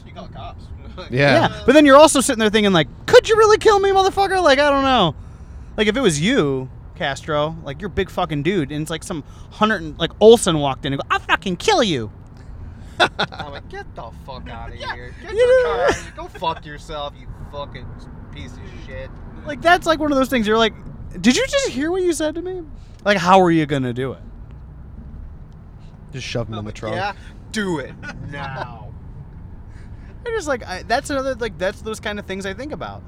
You 0.07 0.13
call 0.13 0.29
cops. 0.29 0.65
Yeah. 1.11 1.49
Yeah, 1.49 1.63
but 1.65 1.73
then 1.73 1.87
you're 1.87 1.97
also 1.97 2.21
sitting 2.21 2.39
there 2.39 2.51
thinking 2.51 2.75
like, 2.75 2.87
could 3.07 3.27
you 3.27 3.35
really 3.37 3.57
kill 3.57 3.81
me, 3.81 3.89
motherfucker? 3.93 4.43
Like 4.43 4.59
I 4.59 4.69
don't 4.69 4.83
know. 4.85 5.15
Like 5.79 5.87
if 5.87 5.97
it 5.97 6.03
was 6.03 6.21
you, 6.21 6.69
Castro, 6.97 7.57
like 7.65 7.81
you're 7.81 7.89
a 7.89 7.91
big 7.95 8.11
fucking 8.11 8.43
dude, 8.43 8.71
and 8.71 8.83
it's 8.83 8.91
like 8.91 9.03
some 9.03 9.25
hundred 9.53 9.81
and 9.81 9.99
like 9.99 10.11
Olson 10.21 10.59
walked 10.59 10.85
in 10.85 10.93
and 10.93 11.01
go, 11.01 11.09
I'll 11.11 11.19
fucking 11.21 11.57
kill 11.57 11.83
you. 11.83 12.13
I'm 13.01 13.53
like, 13.53 13.71
get 13.71 13.87
the 13.95 14.11
fuck 14.27 14.47
out 14.51 14.69
of 14.69 14.75
here. 14.75 15.15
Get 15.23 15.33
You 15.33 15.39
your 15.39 15.63
know- 15.65 15.71
car. 15.77 15.85
out 15.85 15.91
of 15.93 16.03
here. 16.03 16.13
Go 16.15 16.29
fuck 16.29 16.67
yourself, 16.67 17.15
you 17.19 17.27
fucking 17.51 17.87
piece 18.35 18.53
of 18.53 18.61
shit. 18.85 19.09
Like 19.47 19.63
that's 19.63 19.87
like 19.87 19.99
one 19.99 20.13
of 20.13 20.19
those 20.19 20.29
things. 20.29 20.47
You're 20.47 20.59
like, 20.59 20.75
did 21.23 21.35
you 21.39 21.47
just 21.47 21.69
hear 21.69 21.91
what 21.91 22.03
you 22.03 22.13
said 22.13 22.35
to 22.35 22.43
me? 22.43 22.63
Like 23.03 23.17
how 23.17 23.41
are 23.41 23.51
you 23.51 23.65
gonna 23.65 23.95
do 23.95 24.13
it? 24.13 24.21
Just 26.13 26.27
shove 26.27 26.49
him 26.49 26.55
in 26.55 26.65
the 26.65 26.73
trunk. 26.73 26.97
Yeah, 26.97 27.15
do 27.51 27.79
it 27.79 27.95
now. 28.31 28.93
I 30.27 30.31
just 30.31 30.47
like 30.47 30.65
I, 30.67 30.83
that's 30.83 31.11
another 31.11 31.35
like 31.35 31.59
that's 31.59 31.83
those 31.83 32.01
kind 32.01 32.19
of 32.19 32.27
things 32.27 32.47
I 32.47 32.55
think 32.55 32.73
about. 32.73 33.03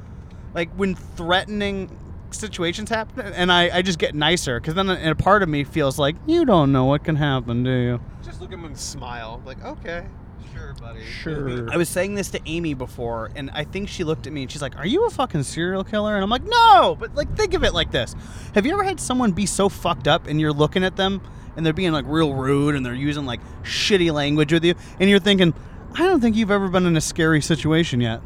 Like 0.54 0.70
when 0.72 0.94
threatening 0.94 1.96
situations 2.30 2.90
happen, 2.90 3.32
and 3.32 3.50
I, 3.52 3.78
I 3.78 3.82
just 3.82 3.98
get 3.98 4.14
nicer 4.14 4.60
because 4.60 4.74
then 4.74 4.88
a, 4.90 5.10
a 5.10 5.14
part 5.14 5.42
of 5.42 5.48
me 5.48 5.64
feels 5.64 5.98
like 5.98 6.16
you 6.26 6.44
don't 6.44 6.72
know 6.72 6.84
what 6.84 7.04
can 7.04 7.16
happen, 7.16 7.62
do 7.62 7.70
you? 7.70 8.00
Just 8.22 8.40
look 8.40 8.50
at 8.50 8.58
him 8.58 8.64
and 8.64 8.76
smile. 8.76 9.42
Like, 9.44 9.64
okay, 9.64 10.06
sure, 10.52 10.74
buddy. 10.74 11.04
Sure. 11.04 11.70
I 11.72 11.76
was 11.76 11.88
saying 11.88 12.14
this 12.14 12.30
to 12.30 12.40
Amy 12.46 12.74
before, 12.74 13.30
and 13.36 13.50
I 13.52 13.64
think 13.64 13.88
she 13.88 14.04
looked 14.04 14.26
at 14.26 14.32
me 14.32 14.42
and 14.42 14.50
she's 14.50 14.62
like, 14.62 14.76
"Are 14.76 14.86
you 14.86 15.06
a 15.06 15.10
fucking 15.10 15.42
serial 15.44 15.84
killer?" 15.84 16.14
And 16.14 16.22
I'm 16.22 16.30
like, 16.30 16.44
"No," 16.44 16.96
but 16.98 17.14
like 17.14 17.34
think 17.36 17.54
of 17.54 17.62
it 17.64 17.74
like 17.74 17.90
this: 17.90 18.14
Have 18.54 18.66
you 18.66 18.72
ever 18.72 18.84
had 18.84 18.98
someone 19.00 19.32
be 19.32 19.46
so 19.46 19.68
fucked 19.68 20.08
up, 20.08 20.26
and 20.26 20.40
you're 20.40 20.52
looking 20.52 20.84
at 20.84 20.96
them, 20.96 21.20
and 21.56 21.64
they're 21.64 21.72
being 21.72 21.92
like 21.92 22.04
real 22.08 22.34
rude, 22.34 22.74
and 22.74 22.84
they're 22.84 22.94
using 22.94 23.26
like 23.26 23.40
shitty 23.62 24.12
language 24.12 24.52
with 24.52 24.64
you, 24.64 24.74
and 25.00 25.08
you're 25.08 25.18
thinking, 25.18 25.54
"I 25.94 26.06
don't 26.06 26.20
think 26.20 26.36
you've 26.36 26.50
ever 26.50 26.68
been 26.68 26.86
in 26.86 26.96
a 26.96 27.00
scary 27.00 27.40
situation 27.40 28.00
yet." 28.00 28.20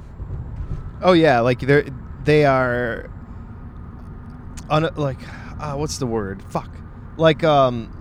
Oh 1.03 1.12
yeah, 1.12 1.41
like 1.41 1.61
they're 1.61 1.87
they 2.24 2.45
are 2.45 3.11
un, 4.70 4.89
like 4.97 5.18
uh, 5.61 5.74
what's 5.74 5.99
the 5.99 6.07
word? 6.07 6.43
Fuck. 6.45 6.70
Like 7.16 7.43
um 7.45 7.95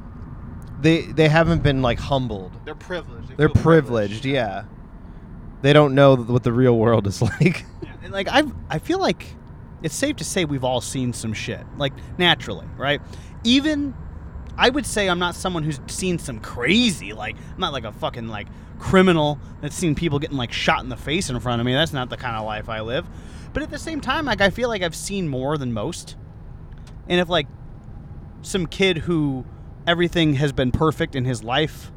they 0.81 1.01
they 1.01 1.27
haven't 1.27 1.63
been 1.63 1.81
like 1.81 1.99
humbled. 1.99 2.51
They're 2.65 2.75
privileged. 2.75 3.29
They 3.29 3.35
They're 3.35 3.49
feel 3.49 3.61
privileged, 3.61 4.25
yeah. 4.25 4.65
They 5.61 5.73
don't 5.73 5.95
know 5.95 6.15
what 6.15 6.43
the 6.43 6.53
real 6.53 6.77
world 6.77 7.07
is 7.07 7.21
like. 7.41 7.65
And 8.03 8.11
like 8.11 8.27
I, 8.29 8.43
I 8.69 8.79
feel 8.79 8.99
like 8.99 9.25
it's 9.83 9.95
safe 9.95 10.15
to 10.17 10.23
say 10.23 10.45
we've 10.45 10.63
all 10.63 10.81
seen 10.81 11.13
some 11.13 11.33
shit, 11.33 11.61
like 11.77 11.93
naturally, 12.17 12.67
right? 12.77 13.01
Even 13.43 13.93
I 14.57 14.69
would 14.69 14.85
say 14.85 15.07
I'm 15.07 15.19
not 15.19 15.35
someone 15.35 15.63
who's 15.63 15.79
seen 15.87 16.17
some 16.17 16.39
crazy, 16.39 17.13
like 17.13 17.35
I'm 17.53 17.59
not 17.59 17.73
like 17.73 17.83
a 17.83 17.91
fucking 17.91 18.27
like 18.27 18.47
criminal 18.79 19.39
that's 19.61 19.75
seen 19.75 19.95
people 19.95 20.19
getting 20.19 20.37
like 20.37 20.51
shot 20.51 20.83
in 20.83 20.89
the 20.89 20.97
face 20.97 21.29
in 21.29 21.39
front 21.39 21.59
of 21.59 21.65
me. 21.65 21.73
That's 21.73 21.93
not 21.93 22.09
the 22.09 22.17
kind 22.17 22.35
of 22.35 22.45
life 22.45 22.69
I 22.69 22.81
live. 22.81 23.05
But 23.53 23.63
at 23.63 23.69
the 23.69 23.79
same 23.79 24.01
time, 24.01 24.25
like 24.25 24.41
I 24.41 24.49
feel 24.49 24.69
like 24.69 24.81
I've 24.81 24.95
seen 24.95 25.27
more 25.27 25.57
than 25.57 25.73
most. 25.73 26.15
And 27.07 27.19
if 27.19 27.29
like 27.29 27.47
some 28.41 28.65
kid 28.65 28.97
who 28.99 29.45
everything 29.85 30.33
has 30.35 30.51
been 30.51 30.71
perfect 30.71 31.15
in 31.15 31.25
his 31.25 31.43
life 31.43 31.91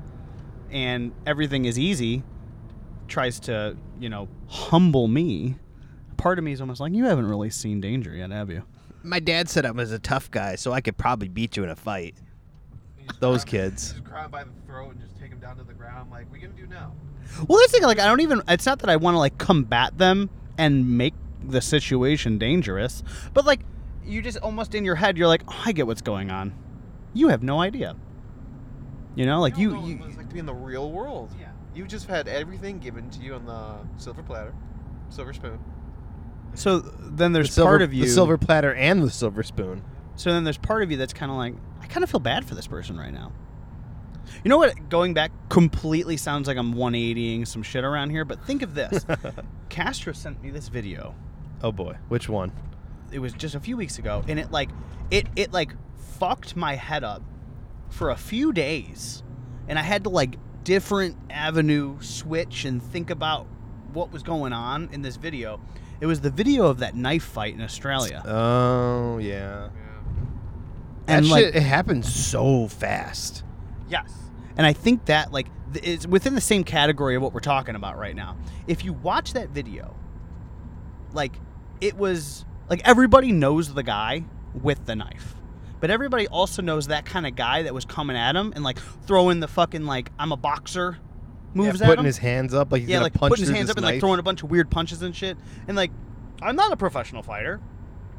and 0.70 1.12
everything 1.26 1.64
is 1.64 1.78
easy 1.78 2.22
tries 3.08 3.40
to, 3.40 3.76
you 3.98 4.08
know, 4.08 4.28
humble 4.46 5.08
me, 5.08 5.56
part 6.16 6.38
of 6.38 6.44
me 6.44 6.52
is 6.52 6.60
almost 6.60 6.80
like, 6.80 6.92
you 6.92 7.04
haven't 7.04 7.26
really 7.26 7.50
seen 7.50 7.80
danger 7.80 8.14
yet, 8.14 8.30
have 8.30 8.50
you? 8.50 8.62
My 9.02 9.18
dad 9.18 9.48
said 9.48 9.66
I 9.66 9.72
was 9.72 9.90
a 9.92 9.98
tough 9.98 10.30
guy, 10.30 10.54
so 10.54 10.72
I 10.72 10.80
could 10.80 10.96
probably 10.96 11.28
beat 11.28 11.56
you 11.56 11.64
in 11.64 11.70
a 11.70 11.76
fight. 11.76 12.14
You 13.10 13.14
just 13.14 13.20
Those 13.20 13.44
kids. 13.44 13.92
Just 13.92 14.04
grab 14.04 14.26
him 14.26 14.30
by 14.30 14.44
the 14.44 14.50
throat 14.66 14.92
and 14.92 15.00
just 15.00 15.18
take 15.18 15.30
him 15.30 15.38
down 15.40 15.56
to 15.56 15.64
the 15.64 15.74
ground. 15.74 16.10
Like, 16.10 16.30
we 16.32 16.38
gonna 16.38 16.52
do 16.52 16.66
now? 16.66 16.92
Well, 17.48 17.58
that's 17.58 17.72
the 17.72 17.78
thing. 17.78 17.86
Like, 17.86 17.98
I 17.98 18.06
don't 18.06 18.20
even. 18.20 18.42
It's 18.48 18.66
not 18.66 18.80
that 18.80 18.90
I 18.90 18.96
want 18.96 19.14
to 19.14 19.18
like 19.18 19.38
combat 19.38 19.96
them 19.98 20.30
and 20.58 20.98
make 20.98 21.14
the 21.42 21.60
situation 21.60 22.38
dangerous, 22.38 23.02
but 23.32 23.44
like, 23.46 23.60
you 24.04 24.22
just 24.22 24.38
almost 24.38 24.74
in 24.74 24.84
your 24.84 24.94
head, 24.96 25.16
you're 25.16 25.28
like, 25.28 25.42
oh, 25.48 25.62
I 25.64 25.72
get 25.72 25.86
what's 25.86 26.02
going 26.02 26.30
on. 26.30 26.54
You 27.14 27.28
have 27.28 27.42
no 27.42 27.60
idea. 27.60 27.96
You 29.14 29.26
know, 29.26 29.40
like 29.40 29.58
you. 29.58 29.70
don't 29.70 29.82
know 29.82 29.88
you 29.88 29.96
what 29.96 30.08
it's 30.08 30.16
like 30.16 30.28
to 30.28 30.34
be 30.34 30.40
in 30.40 30.46
the 30.46 30.54
real 30.54 30.90
world. 30.90 31.30
Yeah. 31.40 31.48
You've 31.74 31.88
just 31.88 32.06
had 32.06 32.28
everything 32.28 32.78
given 32.78 33.10
to 33.10 33.20
you 33.20 33.34
on 33.34 33.44
the 33.46 33.76
silver 33.96 34.22
platter, 34.22 34.54
silver 35.08 35.32
spoon. 35.32 35.58
so 36.54 36.80
then 36.80 37.32
there's 37.32 37.48
the 37.48 37.54
silver, 37.54 37.70
part 37.70 37.82
of 37.82 37.94
you. 37.94 38.04
the 38.04 38.10
silver 38.10 38.38
platter 38.38 38.74
and 38.74 39.02
the 39.02 39.10
silver 39.10 39.42
spoon. 39.42 39.82
So 40.20 40.30
then 40.34 40.44
there's 40.44 40.58
part 40.58 40.82
of 40.82 40.90
you 40.90 40.98
that's 40.98 41.14
kind 41.14 41.30
of 41.30 41.38
like, 41.38 41.54
I 41.80 41.86
kind 41.86 42.04
of 42.04 42.10
feel 42.10 42.20
bad 42.20 42.44
for 42.44 42.54
this 42.54 42.66
person 42.66 42.98
right 42.98 43.10
now. 43.10 43.32
You 44.44 44.50
know 44.50 44.58
what? 44.58 44.90
Going 44.90 45.14
back 45.14 45.32
completely 45.48 46.18
sounds 46.18 46.46
like 46.46 46.58
I'm 46.58 46.74
180ing 46.74 47.46
some 47.46 47.62
shit 47.62 47.84
around 47.84 48.10
here, 48.10 48.26
but 48.26 48.44
think 48.44 48.60
of 48.60 48.74
this. 48.74 49.06
Castro 49.70 50.12
sent 50.12 50.42
me 50.42 50.50
this 50.50 50.68
video. 50.68 51.14
Oh 51.62 51.72
boy, 51.72 51.96
which 52.08 52.28
one? 52.28 52.52
It 53.10 53.20
was 53.20 53.32
just 53.32 53.54
a 53.54 53.60
few 53.60 53.78
weeks 53.78 53.98
ago, 53.98 54.22
and 54.28 54.38
it 54.38 54.50
like, 54.50 54.68
it 55.10 55.26
it 55.36 55.54
like 55.54 55.74
fucked 56.18 56.54
my 56.54 56.74
head 56.74 57.02
up 57.02 57.22
for 57.88 58.10
a 58.10 58.16
few 58.16 58.52
days, 58.52 59.22
and 59.68 59.78
I 59.78 59.82
had 59.82 60.04
to 60.04 60.10
like 60.10 60.36
different 60.64 61.16
avenue 61.30 61.96
switch 62.02 62.66
and 62.66 62.82
think 62.82 63.08
about 63.08 63.46
what 63.94 64.12
was 64.12 64.22
going 64.22 64.52
on 64.52 64.90
in 64.92 65.00
this 65.00 65.16
video. 65.16 65.62
It 66.02 66.06
was 66.06 66.20
the 66.20 66.30
video 66.30 66.66
of 66.66 66.80
that 66.80 66.94
knife 66.94 67.24
fight 67.24 67.54
in 67.54 67.62
Australia, 67.62 68.22
Oh 68.26 69.16
yeah. 69.16 69.70
Yeah. 71.00 71.14
That 71.14 71.18
and 71.18 71.28
like 71.28 71.44
shit, 71.46 71.56
it 71.56 71.62
happens 71.62 72.12
so 72.12 72.68
fast. 72.68 73.44
Yes. 73.88 74.12
And 74.56 74.66
I 74.66 74.72
think 74.72 75.06
that 75.06 75.32
like 75.32 75.46
th- 75.72 75.84
it's 75.86 76.06
within 76.06 76.34
the 76.34 76.40
same 76.40 76.64
category 76.64 77.16
of 77.16 77.22
what 77.22 77.32
we're 77.32 77.40
talking 77.40 77.74
about 77.74 77.98
right 77.98 78.14
now. 78.14 78.36
If 78.66 78.84
you 78.84 78.92
watch 78.92 79.32
that 79.32 79.50
video, 79.50 79.96
like 81.12 81.34
it 81.80 81.96
was 81.96 82.44
like 82.68 82.86
everybody 82.86 83.32
knows 83.32 83.74
the 83.74 83.82
guy 83.82 84.24
with 84.54 84.86
the 84.86 84.96
knife. 84.96 85.34
But 85.80 85.90
everybody 85.90 86.28
also 86.28 86.60
knows 86.60 86.88
that 86.88 87.06
kind 87.06 87.26
of 87.26 87.34
guy 87.34 87.62
that 87.62 87.72
was 87.72 87.84
coming 87.86 88.16
at 88.16 88.36
him 88.36 88.52
and 88.54 88.62
like 88.62 88.78
throwing 89.06 89.40
the 89.40 89.48
fucking 89.48 89.86
like 89.86 90.10
I'm 90.18 90.30
a 90.30 90.36
boxer 90.36 90.98
moves 91.54 91.80
yeah, 91.80 91.86
at 91.86 91.88
putting 91.88 92.00
him. 92.00 92.06
his 92.06 92.18
hands 92.18 92.54
up 92.54 92.70
like 92.70 92.82
he's 92.82 92.90
yeah, 92.90 92.96
gonna 92.96 93.04
like 93.04 93.14
punch 93.14 93.30
putting 93.30 93.46
his 93.46 93.54
hands 93.54 93.66
this 93.66 93.72
up 93.72 93.76
and 93.78 93.86
like 93.86 94.00
throwing 94.00 94.20
a 94.20 94.22
bunch 94.22 94.42
of 94.42 94.50
weird 94.50 94.70
punches 94.70 95.02
and 95.02 95.16
shit. 95.16 95.38
And 95.66 95.76
like 95.76 95.90
I'm 96.42 96.56
not 96.56 96.72
a 96.72 96.76
professional 96.76 97.22
fighter. 97.22 97.60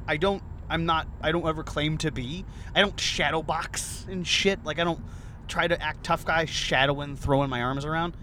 I 0.07 0.17
don't 0.17 0.41
I'm 0.71 0.85
not 0.85 1.07
I 1.21 1.31
don't 1.31 1.45
ever 1.47 1.63
claim 1.63 1.97
to 1.99 2.11
be. 2.11 2.45
I 2.73 2.81
don't 2.81 2.99
shadow 2.99 3.43
box 3.43 4.05
and 4.09 4.25
shit. 4.25 4.63
Like 4.63 4.79
I 4.79 4.83
don't 4.83 5.01
try 5.47 5.67
to 5.67 5.79
act 5.81 6.03
tough 6.03 6.25
guy 6.25 6.45
shadowing, 6.45 7.17
throwing 7.17 7.49
my 7.49 7.61
arms 7.61 7.83
around. 7.83 8.15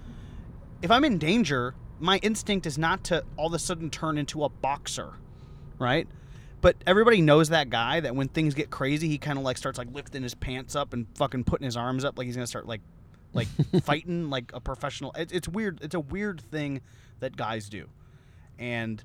If 0.80 0.90
I'm 0.90 1.05
in 1.05 1.18
danger, 1.18 1.74
my 2.01 2.18
instinct 2.18 2.66
is 2.66 2.78
not 2.78 3.05
to 3.05 3.24
all 3.36 3.49
of 3.49 3.55
a 3.55 3.59
sudden 3.59 3.90
turn 3.90 4.16
into 4.16 4.44
a 4.44 4.49
boxer, 4.49 5.12
right? 5.78 6.09
But 6.61 6.76
everybody 6.86 7.20
knows 7.20 7.51
that 7.51 7.70
guy 7.70 8.01
that 8.01 8.16
when 8.16 8.28
things 8.28 8.55
get 8.55 8.70
crazy, 8.70 9.09
he 9.09 9.18
kind 9.18 9.38
of 9.38 9.44
like 9.44 9.59
starts 9.59 9.78
like 9.78 9.92
lifting 9.92 10.22
his 10.22 10.34
pants 10.34 10.74
up 10.74 10.92
and 10.92 11.07
fucking 11.16 11.44
putting 11.44 11.66
his 11.66 11.76
arms 11.76 12.05
up 12.05 12.16
like 12.16 12.26
he's 12.26 12.34
gonna 12.34 12.46
start 12.46 12.66
like 12.66 12.80
like 13.34 13.49
fighting 13.82 14.30
like 14.30 14.51
a 14.55 14.61
professional. 14.61 15.12
It, 15.12 15.32
it's 15.32 15.49
weird. 15.49 15.80
It's 15.82 15.94
a 15.94 16.01
weird 16.01 16.40
thing 16.40 16.80
that 17.20 17.36
guys 17.36 17.68
do. 17.68 17.88
And 18.59 19.05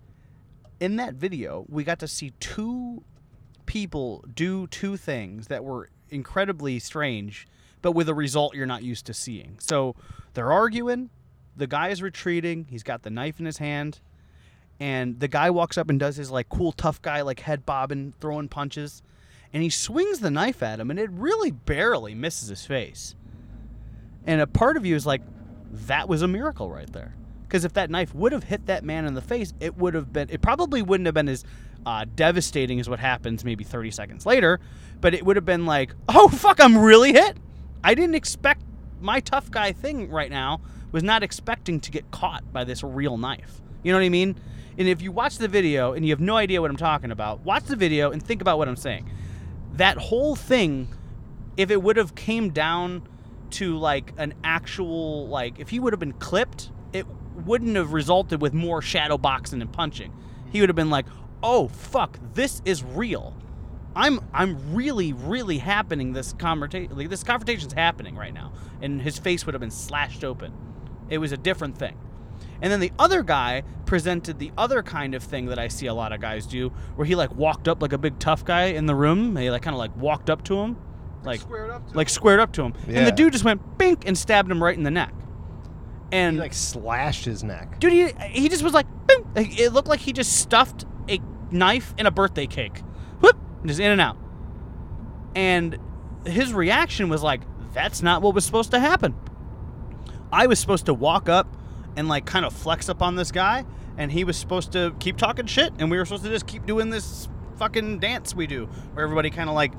in 0.79 0.95
that 0.95 1.15
video, 1.15 1.65
we 1.69 1.83
got 1.83 1.99
to 1.99 2.07
see 2.07 2.31
two 2.39 3.03
people 3.65 4.23
do 4.33 4.67
two 4.67 4.97
things 4.97 5.47
that 5.47 5.63
were 5.63 5.89
incredibly 6.09 6.79
strange, 6.79 7.47
but 7.81 7.91
with 7.93 8.07
a 8.09 8.13
result 8.13 8.55
you're 8.55 8.65
not 8.65 8.83
used 8.83 9.05
to 9.07 9.13
seeing. 9.13 9.57
So 9.59 9.95
they're 10.33 10.51
arguing. 10.51 11.09
The 11.55 11.67
guy 11.67 11.89
is 11.89 12.01
retreating. 12.01 12.67
He's 12.69 12.83
got 12.83 13.03
the 13.03 13.09
knife 13.09 13.39
in 13.39 13.45
his 13.45 13.57
hand. 13.57 13.99
And 14.79 15.19
the 15.19 15.27
guy 15.27 15.49
walks 15.49 15.77
up 15.77 15.89
and 15.89 15.99
does 15.99 16.15
his 16.15 16.31
like 16.31 16.49
cool 16.49 16.71
tough 16.71 17.01
guy 17.01 17.21
like 17.21 17.41
head 17.41 17.65
bobbing, 17.65 18.13
throwing 18.19 18.47
punches. 18.47 19.03
And 19.51 19.61
he 19.61 19.69
swings 19.69 20.19
the 20.19 20.31
knife 20.31 20.63
at 20.63 20.79
him 20.79 20.89
and 20.89 20.99
it 20.99 21.09
really 21.11 21.51
barely 21.51 22.15
misses 22.15 22.49
his 22.49 22.65
face. 22.65 23.15
And 24.25 24.41
a 24.41 24.47
part 24.47 24.77
of 24.77 24.85
you 24.85 24.95
is 24.95 25.05
like, 25.05 25.21
that 25.71 26.07
was 26.07 26.21
a 26.21 26.27
miracle 26.27 26.69
right 26.69 26.91
there. 26.91 27.15
Because 27.43 27.65
if 27.65 27.73
that 27.73 27.91
knife 27.91 28.15
would 28.15 28.31
have 28.31 28.45
hit 28.45 28.65
that 28.65 28.83
man 28.83 29.05
in 29.05 29.13
the 29.13 29.21
face, 29.21 29.53
it 29.59 29.77
would 29.77 29.93
have 29.93 30.11
been, 30.11 30.29
it 30.31 30.41
probably 30.41 30.81
wouldn't 30.81 31.05
have 31.05 31.13
been 31.13 31.29
as 31.29 31.43
uh, 31.85 32.05
devastating 32.15 32.79
is 32.79 32.89
what 32.89 32.99
happens 32.99 33.43
maybe 33.43 33.63
30 33.63 33.91
seconds 33.91 34.25
later, 34.25 34.59
but 35.01 35.13
it 35.13 35.25
would 35.25 35.35
have 35.35 35.45
been 35.45 35.65
like, 35.65 35.93
oh, 36.09 36.27
fuck, 36.27 36.59
I'm 36.59 36.77
really 36.77 37.13
hit. 37.13 37.37
I 37.83 37.95
didn't 37.95 38.15
expect 38.15 38.63
my 39.01 39.19
tough 39.19 39.51
guy 39.51 39.73
thing 39.73 40.09
right 40.09 40.31
now 40.31 40.61
was 40.91 41.03
not 41.03 41.23
expecting 41.23 41.79
to 41.81 41.91
get 41.91 42.09
caught 42.11 42.51
by 42.53 42.63
this 42.63 42.83
real 42.83 43.17
knife. 43.17 43.61
You 43.83 43.91
know 43.91 43.97
what 43.99 44.05
I 44.05 44.09
mean? 44.09 44.39
And 44.77 44.87
if 44.87 45.01
you 45.01 45.11
watch 45.11 45.37
the 45.37 45.47
video 45.47 45.93
and 45.93 46.05
you 46.05 46.11
have 46.11 46.19
no 46.19 46.37
idea 46.37 46.61
what 46.61 46.71
I'm 46.71 46.77
talking 46.77 47.11
about, 47.11 47.41
watch 47.41 47.65
the 47.65 47.75
video 47.75 48.11
and 48.11 48.23
think 48.23 48.41
about 48.41 48.57
what 48.57 48.67
I'm 48.67 48.75
saying. 48.75 49.09
That 49.73 49.97
whole 49.97 50.35
thing, 50.35 50.87
if 51.57 51.69
it 51.69 51.81
would 51.81 51.97
have 51.97 52.15
came 52.15 52.49
down 52.51 53.07
to 53.51 53.77
like 53.77 54.13
an 54.17 54.33
actual 54.43 55.27
like 55.27 55.59
if 55.59 55.69
he 55.69 55.79
would 55.79 55.93
have 55.93 55.99
been 55.99 56.13
clipped, 56.13 56.71
it 56.91 57.05
wouldn't 57.45 57.75
have 57.75 57.93
resulted 57.93 58.41
with 58.41 58.53
more 58.53 58.81
shadow 58.81 59.17
boxing 59.17 59.61
and 59.61 59.71
punching. 59.71 60.13
He 60.51 60.59
would 60.59 60.69
have 60.69 60.75
been 60.75 60.89
like, 60.89 61.05
"Oh 61.43 61.67
fuck, 61.67 62.17
this 62.33 62.61
is 62.65 62.83
real." 62.83 63.35
I'm 63.95 64.21
I'm 64.33 64.73
really 64.73 65.13
really 65.13 65.59
happening 65.59 66.13
this 66.13 66.33
conversation 66.33 66.97
like 66.97 67.09
this 67.11 67.23
confrontation's 67.23 67.73
happening 67.73 68.15
right 68.15 68.33
now 68.33 68.51
and 68.81 68.99
his 68.99 69.19
face 69.19 69.45
would 69.45 69.53
have 69.53 69.61
been 69.61 69.69
slashed 69.69 70.23
open. 70.23 70.51
It 71.09 71.19
was 71.19 71.31
a 71.31 71.37
different 71.37 71.77
thing. 71.77 71.95
And 72.59 72.71
then 72.71 72.79
the 72.79 72.91
other 72.97 73.21
guy 73.21 73.61
presented 73.85 74.39
the 74.39 74.51
other 74.57 74.81
kind 74.81 75.13
of 75.13 75.21
thing 75.21 75.45
that 75.45 75.59
I 75.59 75.67
see 75.67 75.85
a 75.85 75.93
lot 75.93 76.11
of 76.11 76.21
guys 76.21 76.47
do 76.47 76.69
where 76.95 77.05
he 77.05 77.13
like 77.13 77.35
walked 77.35 77.67
up 77.67 77.83
like 77.83 77.93
a 77.93 77.99
big 77.99 78.17
tough 78.17 78.43
guy 78.43 78.63
in 78.63 78.87
the 78.87 78.95
room. 78.95 79.35
He 79.35 79.51
like 79.51 79.61
kind 79.61 79.75
of 79.75 79.79
like 79.79 79.95
walked 79.95 80.31
up 80.31 80.43
to 80.45 80.55
him 80.55 80.77
like 81.25 81.41
squared 81.41 81.69
up. 81.69 81.87
To 81.89 81.97
like 81.97 82.09
squared 82.09 82.39
up 82.39 82.51
to 82.53 82.63
him. 82.63 82.73
And 82.87 83.07
the 83.07 83.11
dude 83.11 83.33
just 83.33 83.45
went 83.45 83.77
bink 83.77 84.07
and 84.07 84.17
stabbed 84.17 84.49
him 84.49 84.61
right 84.61 84.75
in 84.75 84.83
the 84.83 84.91
neck. 84.91 85.13
And 86.11 86.35
He 86.35 86.39
like 86.41 86.53
slashed 86.53 87.25
his 87.25 87.43
neck. 87.43 87.79
dude, 87.79 87.93
he, 87.93 88.11
he 88.29 88.49
just 88.49 88.63
was 88.63 88.73
like, 88.73 88.85
bing. 89.07 89.25
It 89.35 89.73
looked 89.73 89.87
like 89.87 89.99
he 89.99 90.13
just 90.13 90.37
stuffed 90.37 90.83
a 90.83 90.87
knife 91.53 91.93
in 91.97 92.05
a 92.05 92.11
birthday 92.11 92.47
cake, 92.47 92.81
whoop, 93.21 93.37
just 93.65 93.79
in 93.79 93.91
and 93.91 94.01
out. 94.01 94.17
And 95.35 95.77
his 96.25 96.53
reaction 96.53 97.09
was 97.09 97.23
like, 97.23 97.41
"That's 97.73 98.01
not 98.01 98.21
what 98.21 98.35
was 98.35 98.45
supposed 98.45 98.71
to 98.71 98.79
happen." 98.79 99.15
I 100.31 100.47
was 100.47 100.59
supposed 100.59 100.85
to 100.87 100.93
walk 100.93 101.29
up 101.29 101.47
and 101.95 102.07
like 102.07 102.25
kind 102.25 102.45
of 102.45 102.53
flex 102.53 102.89
up 102.89 103.01
on 103.01 103.15
this 103.15 103.31
guy, 103.31 103.65
and 103.97 104.11
he 104.11 104.23
was 104.23 104.37
supposed 104.37 104.71
to 104.73 104.95
keep 104.99 105.17
talking 105.17 105.45
shit, 105.45 105.73
and 105.79 105.89
we 105.91 105.97
were 105.97 106.05
supposed 106.05 106.23
to 106.23 106.29
just 106.29 106.47
keep 106.47 106.65
doing 106.65 106.89
this 106.89 107.27
fucking 107.57 107.99
dance 107.99 108.35
we 108.35 108.47
do, 108.47 108.65
where 108.93 109.03
everybody 109.03 109.29
kind 109.29 109.49
of 109.49 109.55
like 109.55 109.73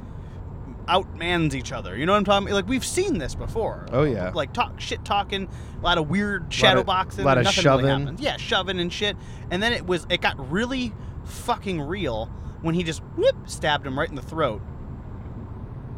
outmans 0.87 1.55
each 1.55 1.73
other. 1.73 1.97
You 1.97 2.05
know 2.07 2.13
what 2.13 2.19
I'm 2.19 2.25
talking? 2.25 2.49
Like 2.53 2.69
we've 2.69 2.85
seen 2.85 3.19
this 3.19 3.35
before. 3.35 3.87
Oh, 3.91 4.03
yeah. 4.05 4.31
Like 4.35 4.53
talk 4.53 4.81
shit 4.81 5.05
talking, 5.05 5.49
a 5.79 5.83
lot 5.83 5.99
of 5.99 6.09
weird 6.11 6.53
shadow 6.53 6.81
of- 6.81 6.87
boxing, 6.87 7.25
lot 7.25 7.39
and 7.39 7.47
of 7.47 7.57
nothing 7.57 7.65
really 7.83 7.89
shoving. 8.05 8.19
Yeah, 8.19 8.37
shoving 8.37 8.79
and 8.81 8.93
shit. 8.93 9.17
And 9.51 9.63
then 9.63 9.73
it 9.73 9.87
was 9.87 10.07
it 10.11 10.21
got 10.21 10.51
really 10.51 10.93
fucking 11.25 11.81
real 11.81 12.27
when 12.63 12.75
he 12.75 12.83
just 12.83 13.01
whoop 13.17 13.37
stabbed 13.49 13.87
him 13.87 13.99
right 13.99 14.09
in 14.09 14.15
the 14.15 14.23
throat. 14.23 14.63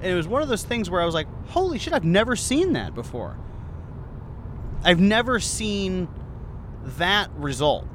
And 0.01 0.13
it 0.13 0.15
was 0.15 0.29
one 0.29 0.43
of 0.43 0.49
those 0.49 0.65
things 0.65 0.91
where 0.91 1.01
I 1.01 1.05
was 1.05 1.15
like, 1.15 1.27
"Holy 1.49 1.79
shit, 1.79 1.93
I've 1.93 2.05
never 2.05 2.37
seen 2.37 2.73
that 2.75 2.95
before." 2.95 3.37
I've 4.85 5.01
never 5.01 5.41
seen 5.41 6.07
that 6.99 7.31
result 7.37 7.87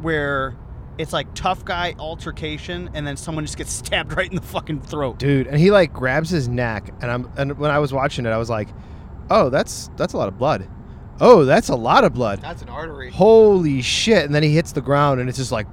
where 0.00 0.56
it's 0.96 1.12
like 1.12 1.32
tough 1.34 1.64
guy 1.64 1.94
altercation 1.98 2.90
and 2.94 3.06
then 3.06 3.16
someone 3.16 3.44
just 3.44 3.58
gets 3.58 3.72
stabbed 3.84 4.16
right 4.16 4.28
in 4.28 4.36
the 4.36 4.42
fucking 4.42 4.82
throat. 4.82 5.18
Dude, 5.18 5.46
and 5.46 5.58
he 5.58 5.70
like 5.70 5.92
grabs 5.92 6.30
his 6.30 6.48
neck 6.48 6.94
and 7.00 7.10
I'm 7.10 7.30
and 7.36 7.58
when 7.58 7.70
I 7.70 7.78
was 7.78 7.92
watching 7.92 8.26
it 8.26 8.30
I 8.30 8.38
was 8.38 8.50
like, 8.50 8.68
"Oh, 9.30 9.50
that's 9.50 9.90
that's 9.96 10.14
a 10.14 10.16
lot 10.16 10.28
of 10.28 10.38
blood." 10.38 10.68
Oh, 11.20 11.44
that's 11.44 11.68
a 11.68 11.74
lot 11.74 12.04
of 12.04 12.14
blood. 12.14 12.40
That's 12.40 12.62
an 12.62 12.68
artery. 12.68 13.10
Holy 13.10 13.82
shit. 13.82 14.24
And 14.24 14.34
then 14.34 14.42
he 14.42 14.54
hits 14.54 14.72
the 14.72 14.80
ground 14.80 15.20
and 15.20 15.28
it's 15.28 15.38
just 15.38 15.52
like 15.52 15.66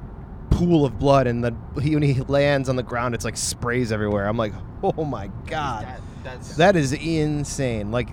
pool 0.58 0.86
of 0.86 0.98
blood 0.98 1.28
and 1.28 1.44
then 1.44 1.58
he 1.82 1.96
when 1.96 2.04
he 2.04 2.14
lands 2.22 2.70
on 2.70 2.76
the 2.76 2.84
ground 2.84 3.14
it's 3.16 3.26
like 3.26 3.38
sprays 3.38 3.92
everywhere. 3.92 4.26
I'm 4.28 4.38
like, 4.38 4.54
"Oh 4.84 5.04
my 5.06 5.28
god." 5.48 5.84
That, 5.86 6.02
that's 6.24 6.56
That 6.56 6.76
is 6.76 6.94
insane. 6.94 7.92
Like 7.92 8.10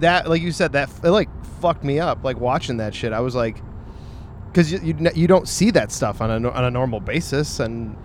that, 0.00 0.28
like 0.28 0.42
you 0.42 0.52
said, 0.52 0.72
that 0.72 0.90
it 1.04 1.10
like 1.10 1.28
fucked 1.60 1.84
me 1.84 2.00
up. 2.00 2.24
Like 2.24 2.38
watching 2.38 2.78
that 2.78 2.94
shit, 2.94 3.12
I 3.12 3.20
was 3.20 3.34
like, 3.34 3.56
because 4.48 4.72
you, 4.72 4.80
you 4.82 5.10
you 5.14 5.26
don't 5.26 5.46
see 5.48 5.70
that 5.72 5.92
stuff 5.92 6.20
on 6.20 6.30
a 6.44 6.50
on 6.50 6.64
a 6.64 6.70
normal 6.70 7.00
basis, 7.00 7.60
and 7.60 7.96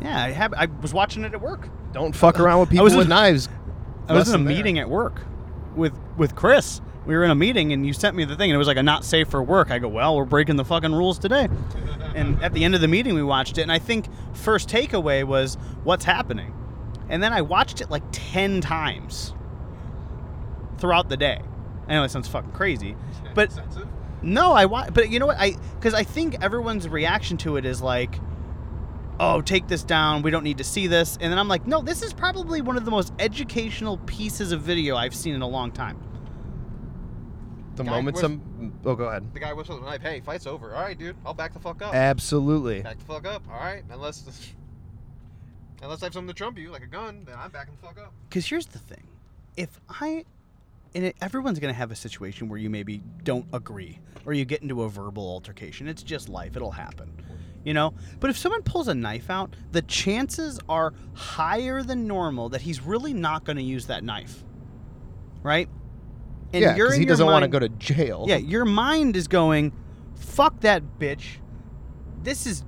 Yeah, 0.00 0.24
I 0.24 0.30
have 0.32 0.52
I 0.54 0.66
was 0.82 0.92
watching 0.92 1.24
it 1.24 1.32
at 1.32 1.40
work. 1.40 1.68
don't 1.92 2.14
fuck 2.14 2.40
around 2.40 2.60
with 2.60 2.70
people 2.70 2.84
with 2.86 3.08
knives. 3.08 3.48
I 4.08 4.14
was 4.14 4.28
in 4.28 4.40
a 4.40 4.44
there. 4.44 4.56
meeting 4.56 4.78
at 4.78 4.88
work 4.88 5.22
with 5.76 5.92
with 6.16 6.34
Chris. 6.34 6.80
We 7.08 7.16
were 7.16 7.24
in 7.24 7.30
a 7.30 7.34
meeting 7.34 7.72
and 7.72 7.86
you 7.86 7.94
sent 7.94 8.14
me 8.16 8.26
the 8.26 8.36
thing 8.36 8.50
and 8.50 8.54
it 8.54 8.58
was 8.58 8.68
like 8.68 8.76
a 8.76 8.82
not 8.82 9.02
safe 9.02 9.28
for 9.28 9.42
work. 9.42 9.70
I 9.70 9.78
go, 9.78 9.88
"Well, 9.88 10.14
we're 10.14 10.26
breaking 10.26 10.56
the 10.56 10.64
fucking 10.64 10.94
rules 10.94 11.18
today." 11.18 11.48
and 12.14 12.40
at 12.42 12.52
the 12.52 12.64
end 12.64 12.74
of 12.74 12.82
the 12.82 12.86
meeting 12.86 13.14
we 13.14 13.22
watched 13.22 13.56
it 13.56 13.62
and 13.62 13.72
I 13.72 13.78
think 13.78 14.08
first 14.34 14.68
takeaway 14.68 15.24
was 15.24 15.54
what's 15.84 16.04
happening. 16.04 16.52
And 17.08 17.22
then 17.22 17.32
I 17.32 17.40
watched 17.40 17.80
it 17.80 17.88
like 17.88 18.02
10 18.12 18.60
times 18.60 19.32
throughout 20.76 21.08
the 21.08 21.16
day. 21.16 21.40
I 21.88 21.94
know 21.94 22.04
it 22.04 22.10
sounds 22.10 22.28
fucking 22.28 22.52
crazy, 22.52 22.94
but 23.34 23.58
no, 24.20 24.52
I 24.52 24.66
wa- 24.66 24.90
but 24.90 25.08
you 25.08 25.18
know 25.18 25.28
what? 25.28 25.38
I 25.38 25.56
because 25.76 25.94
I 25.94 26.02
think 26.02 26.36
everyone's 26.42 26.86
reaction 26.90 27.38
to 27.38 27.56
it 27.56 27.64
is 27.64 27.80
like, 27.80 28.20
"Oh, 29.18 29.40
take 29.40 29.66
this 29.66 29.82
down. 29.82 30.20
We 30.20 30.30
don't 30.30 30.44
need 30.44 30.58
to 30.58 30.64
see 30.64 30.88
this." 30.88 31.16
And 31.22 31.32
then 31.32 31.38
I'm 31.38 31.48
like, 31.48 31.66
"No, 31.66 31.80
this 31.80 32.02
is 32.02 32.12
probably 32.12 32.60
one 32.60 32.76
of 32.76 32.84
the 32.84 32.90
most 32.90 33.14
educational 33.18 33.96
pieces 34.04 34.52
of 34.52 34.60
video 34.60 34.94
I've 34.94 35.14
seen 35.14 35.34
in 35.34 35.40
a 35.40 35.48
long 35.48 35.72
time." 35.72 35.96
The 37.78 37.84
Guy 37.84 37.90
moment 37.90 38.18
some, 38.18 38.72
oh, 38.84 38.94
go 38.94 39.04
ahead. 39.04 39.32
The 39.32 39.40
guy 39.40 39.52
whistles 39.52 39.80
the 39.80 39.86
knife. 39.86 40.02
Hey, 40.02 40.20
fight's 40.20 40.46
over. 40.46 40.74
All 40.74 40.82
right, 40.82 40.98
dude. 40.98 41.16
I'll 41.24 41.34
back 41.34 41.52
the 41.52 41.60
fuck 41.60 41.80
up. 41.82 41.94
Absolutely. 41.94 42.82
Back 42.82 42.98
the 42.98 43.04
fuck 43.04 43.26
up. 43.26 43.42
All 43.48 43.58
right. 43.58 43.82
Unless 43.90 44.24
unless 45.82 46.02
I 46.02 46.06
have 46.06 46.12
something 46.12 46.28
to 46.28 46.34
trump 46.34 46.58
you, 46.58 46.70
like 46.70 46.82
a 46.82 46.86
gun, 46.88 47.24
then 47.24 47.36
I'm 47.38 47.50
backing 47.50 47.74
the 47.80 47.86
fuck 47.86 47.98
up. 47.98 48.12
Because 48.28 48.46
here's 48.46 48.66
the 48.66 48.78
thing: 48.78 49.06
if 49.56 49.80
I, 49.88 50.24
and 50.94 51.04
it, 51.04 51.16
everyone's 51.20 51.58
gonna 51.58 51.72
have 51.72 51.90
a 51.90 51.96
situation 51.96 52.48
where 52.48 52.58
you 52.58 52.70
maybe 52.70 53.02
don't 53.22 53.46
agree 53.52 53.98
or 54.26 54.32
you 54.32 54.44
get 54.44 54.62
into 54.62 54.82
a 54.82 54.88
verbal 54.88 55.26
altercation. 55.28 55.88
It's 55.88 56.02
just 56.02 56.28
life; 56.28 56.56
it'll 56.56 56.72
happen, 56.72 57.12
you 57.64 57.74
know. 57.74 57.94
But 58.20 58.30
if 58.30 58.38
someone 58.38 58.62
pulls 58.62 58.88
a 58.88 58.94
knife 58.94 59.30
out, 59.30 59.54
the 59.72 59.82
chances 59.82 60.58
are 60.68 60.94
higher 61.14 61.82
than 61.82 62.06
normal 62.06 62.48
that 62.50 62.62
he's 62.62 62.82
really 62.82 63.14
not 63.14 63.44
gonna 63.44 63.60
use 63.60 63.86
that 63.86 64.02
knife, 64.04 64.44
right? 65.42 65.68
And 66.52 66.62
yeah, 66.62 66.76
you're 66.76 66.86
because 66.86 66.94
in 66.94 67.00
he 67.00 67.06
your 67.06 67.12
doesn't 67.12 67.26
want 67.26 67.42
to 67.42 67.48
go 67.48 67.58
to 67.58 67.68
jail. 67.68 68.24
yeah, 68.26 68.36
your 68.36 68.64
mind 68.64 69.16
is 69.16 69.28
going, 69.28 69.72
fuck 70.16 70.60
that 70.60 70.82
bitch. 70.98 71.36
This 72.22 72.46
is 72.46 72.64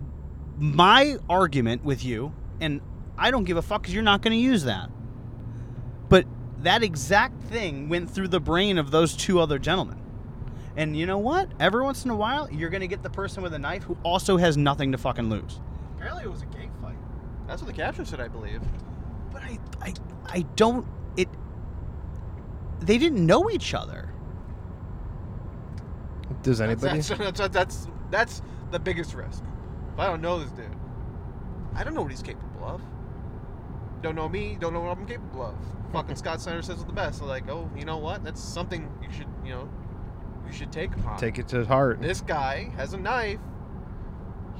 my 0.58 1.16
argument 1.28 1.84
with 1.84 2.04
you, 2.04 2.34
and 2.60 2.80
I 3.16 3.30
don't 3.30 3.44
give 3.44 3.56
a 3.56 3.62
fuck 3.62 3.82
because 3.82 3.94
you're 3.94 4.02
not 4.02 4.20
going 4.22 4.36
to 4.36 4.42
use 4.42 4.64
that. 4.64 4.90
But 6.08 6.26
that 6.58 6.82
exact 6.82 7.42
thing 7.44 7.88
went 7.88 8.10
through 8.10 8.28
the 8.28 8.40
brain 8.40 8.76
of 8.76 8.90
those 8.90 9.16
two 9.16 9.40
other 9.40 9.58
gentlemen. 9.58 9.98
And 10.76 10.96
you 10.96 11.06
know 11.06 11.18
what? 11.18 11.50
Every 11.58 11.82
once 11.82 12.04
in 12.04 12.10
a 12.10 12.16
while, 12.16 12.50
you're 12.50 12.70
going 12.70 12.80
to 12.82 12.86
get 12.86 13.02
the 13.02 13.10
person 13.10 13.42
with 13.42 13.54
a 13.54 13.58
knife 13.58 13.82
who 13.84 13.96
also 14.02 14.36
has 14.36 14.56
nothing 14.56 14.92
to 14.92 14.98
fucking 14.98 15.28
lose. 15.30 15.60
Apparently, 15.96 16.24
it 16.24 16.30
was 16.30 16.42
a 16.42 16.46
gang 16.46 16.70
fight. 16.80 16.96
That's 17.46 17.62
what 17.62 17.66
the 17.66 17.76
caption 17.76 18.04
said, 18.06 18.20
I 18.20 18.28
believe. 18.28 18.60
But 19.32 19.42
I, 19.42 19.58
I, 19.80 19.94
I 20.26 20.40
don't. 20.56 20.86
It. 22.80 22.86
They 22.86 22.98
didn't 22.98 23.24
know 23.24 23.50
each 23.50 23.74
other. 23.74 24.12
Does 26.42 26.60
anybody? 26.60 27.00
That's, 27.00 27.08
that's, 27.08 27.38
that's, 27.38 27.48
that's, 27.48 27.86
that's 28.10 28.42
the 28.70 28.78
biggest 28.78 29.14
risk. 29.14 29.42
If 29.92 29.98
I 29.98 30.06
don't 30.06 30.20
know 30.20 30.38
this 30.38 30.50
dude, 30.52 30.66
I 31.74 31.84
don't 31.84 31.94
know 31.94 32.02
what 32.02 32.10
he's 32.10 32.22
capable 32.22 32.64
of. 32.64 32.82
Don't 34.02 34.14
know 34.14 34.28
me, 34.28 34.56
don't 34.58 34.72
know 34.72 34.80
what 34.80 34.96
I'm 34.96 35.06
capable 35.06 35.44
of. 35.44 35.54
Fucking 35.92 36.16
Scott 36.16 36.40
Snyder 36.40 36.62
says 36.62 36.80
it 36.80 36.86
the 36.86 36.92
best. 36.92 37.22
like, 37.22 37.48
oh, 37.48 37.70
you 37.76 37.84
know 37.84 37.98
what? 37.98 38.24
That's 38.24 38.42
something 38.42 38.90
you 39.02 39.10
should, 39.12 39.26
you 39.44 39.50
know, 39.50 39.68
you 40.46 40.52
should 40.52 40.72
take 40.72 40.94
upon. 40.94 41.18
Take 41.18 41.38
it 41.38 41.48
to 41.48 41.64
heart. 41.64 42.00
This 42.00 42.20
guy 42.20 42.72
has 42.76 42.94
a 42.94 42.98
knife. 42.98 43.38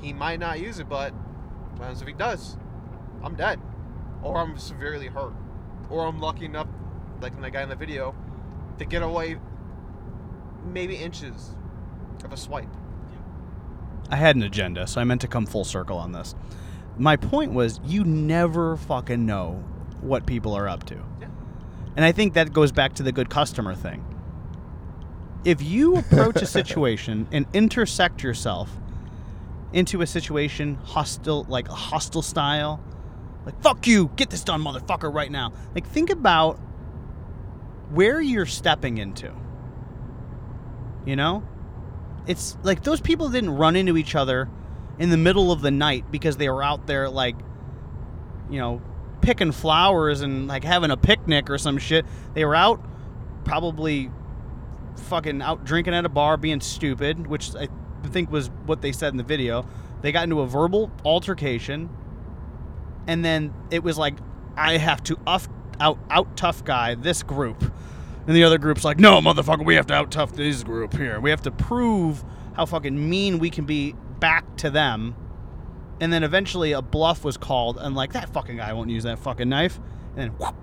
He 0.01 0.12
might 0.12 0.41
not 0.41 0.61
use 0.61 0.79
it, 0.79 0.89
but 0.89 1.12
what 1.12 1.83
happens 1.83 2.03
if 2.03 2.09
he 2.09 2.14
does? 2.14 2.57
I'm 3.23 3.35
dead. 3.35 3.61
Or 4.23 4.39
I'm 4.39 4.59
severely 4.59 5.07
hurt. 5.07 5.33
Or 5.89 6.07
I'm 6.07 6.21
lucky 6.21 6.45
enough, 6.45 6.68
like 7.21 7.41
the 7.41 7.51
guy 7.51 7.62
in 7.62 7.68
the 7.68 7.77
video, 7.77 8.14
to 8.79 8.85
get 8.85 9.03
away 9.03 9.37
maybe 10.64 10.97
inches 10.97 11.57
of 12.25 12.33
a 12.33 12.37
swipe. 12.37 12.68
I 14.11 14.16
had 14.16 14.37
an 14.37 14.43
agenda, 14.43 14.87
so 14.87 15.01
I 15.01 15.05
meant 15.05 15.21
to 15.21 15.29
come 15.29 15.47
full 15.47 15.64
circle 15.64 15.97
on 15.97 16.12
this. 16.12 16.35
My 16.99 17.16
point 17.16 17.53
was, 17.53 17.81
you 17.85 18.05
never 18.05 18.77
fucking 18.77 19.25
know 19.25 19.64
what 20.01 20.27
people 20.27 20.55
are 20.55 20.68
up 20.68 20.85
to. 20.87 20.97
Yeah. 21.21 21.29
And 21.97 22.05
I 22.05 22.12
think 22.12 22.35
that 22.35 22.53
goes 22.53 22.73
back 22.73 22.95
to 22.95 23.03
the 23.03 23.12
good 23.12 23.31
customer 23.31 23.75
thing. 23.75 24.05
If 25.45 25.62
you 25.62 25.97
approach 25.99 26.37
a 26.43 26.47
situation 26.47 27.29
and 27.31 27.47
intersect 27.53 28.23
yourself 28.23 28.71
into 29.73 30.03
a 30.03 30.07
situation 30.07 30.75
hostile, 30.83 31.45
like 31.49 31.68
a 31.68 31.75
hostile 31.75 32.23
style, 32.23 32.83
like, 33.47 33.61
fuck 33.62 33.87
you, 33.87 34.11
get 34.16 34.31
this 34.31 34.45
done, 34.45 34.62
motherfucker, 34.62 35.12
right 35.12 35.31
now. 35.31 35.53
Like, 35.75 35.87
think 35.87 36.11
about 36.11 36.59
where 37.91 38.20
you're 38.20 38.47
stepping 38.47 38.99
into. 38.99 39.32
You 41.07 41.16
know? 41.16 41.43
It's 42.26 42.57
like 42.62 42.82
those 42.82 43.01
people 43.01 43.28
didn't 43.28 43.51
run 43.51 43.76
into 43.76 43.97
each 43.97 44.14
other 44.14 44.49
in 44.99 45.11
the 45.11 45.16
middle 45.16 45.51
of 45.51 45.62
the 45.62 45.70
night 45.70 46.11
because 46.11 46.36
they 46.36 46.49
were 46.49 46.62
out 46.62 46.86
there 46.86 47.09
like 47.09 47.34
you 48.51 48.59
know 48.59 48.82
picking 49.22 49.53
flowers 49.53 50.20
and 50.20 50.47
like 50.47 50.64
having 50.64 50.91
a 50.91 50.97
picnic 50.97 51.51
or 51.51 51.59
some 51.59 51.78
shit. 51.78 52.05
They 52.34 52.45
were 52.45 52.55
out 52.55 52.84
probably 53.45 54.11
fucking 54.97 55.43
out 55.43 55.64
drinking 55.64 55.95
at 55.95 56.05
a 56.05 56.09
bar, 56.09 56.36
being 56.36 56.61
stupid, 56.61 57.26
which 57.26 57.55
I 57.55 57.68
think 58.09 58.30
was 58.30 58.49
what 58.66 58.82
they 58.82 58.93
said 58.93 59.12
in 59.12 59.16
the 59.16 59.24
video. 59.24 59.66
They 60.03 60.12
got 60.12 60.24
into 60.24 60.41
a 60.41 60.47
verbal 60.47 60.91
altercation, 61.05 61.91
and 63.07 63.24
then 63.24 63.53
it 63.70 63.82
was 63.82 63.99
like, 63.99 64.14
I 64.57 64.76
have 64.78 65.03
to 65.05 65.18
out 65.81 65.99
out 66.11 66.37
tough 66.37 66.64
guy 66.64 66.95
this 66.95 67.22
group, 67.22 67.61
and 68.26 68.37
the 68.37 68.45
other 68.45 68.59
group's 68.59 68.85
like, 68.85 68.99
no, 69.01 69.20
motherfucker, 69.20 69.64
we 69.64 69.74
have 69.74 69.87
to 69.87 69.95
out 69.95 70.11
tough 70.11 70.33
this 70.33 70.62
group 70.62 70.95
here. 70.97 71.18
We 71.20 71.31
have 71.31 71.43
to 71.43 71.51
prove 71.51 72.22
how 72.55 72.66
fucking 72.66 73.09
mean 73.11 73.39
we 73.39 73.51
can 73.51 73.64
be 73.64 73.95
back 74.20 74.57
to 74.59 74.70
them. 74.70 75.16
And 76.01 76.12
then 76.12 76.22
eventually 76.24 76.72
a 76.72 76.81
bluff 76.83 77.24
was 77.24 77.37
called, 77.37 77.76
and 77.78 77.95
like 77.95 78.12
that 78.12 78.28
fucking 78.31 78.57
guy 78.57 78.72
won't 78.72 78.91
use 78.91 79.03
that 79.05 79.18
fucking 79.18 79.49
knife, 79.49 79.78
and 80.16 80.18
then 80.18 80.31
whoop, 80.39 80.55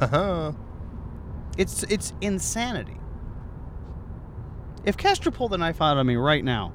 Uh-huh. 0.00 0.52
it's 1.58 1.82
it's 1.84 2.12
insanity. 2.20 2.96
If 4.84 4.96
Castro 4.96 5.32
pulled 5.32 5.50
the 5.50 5.58
knife 5.58 5.82
out 5.82 5.96
on 5.96 6.06
me 6.06 6.16
right 6.16 6.44
now, 6.44 6.72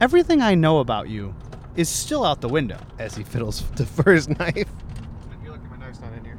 everything 0.00 0.42
I 0.42 0.54
know 0.54 0.78
about 0.80 1.08
you 1.08 1.34
is 1.76 1.88
still 1.88 2.24
out 2.24 2.40
the 2.40 2.48
window. 2.48 2.78
As 2.98 3.14
he 3.14 3.22
fiddles 3.24 3.62
the 3.76 3.86
first 3.86 4.28
knife. 4.28 4.68
I 5.30 5.42
feel 5.42 5.52
like 5.52 5.70
my 5.70 5.76
knife's 5.78 6.00
not 6.00 6.12
in 6.12 6.24
here. 6.24 6.38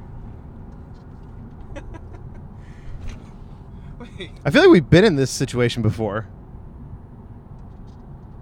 I 4.46 4.52
feel 4.52 4.62
like 4.62 4.70
we've 4.70 4.90
been 4.90 5.06
in 5.06 5.16
this 5.16 5.32
situation 5.32 5.82
before. 5.82 6.28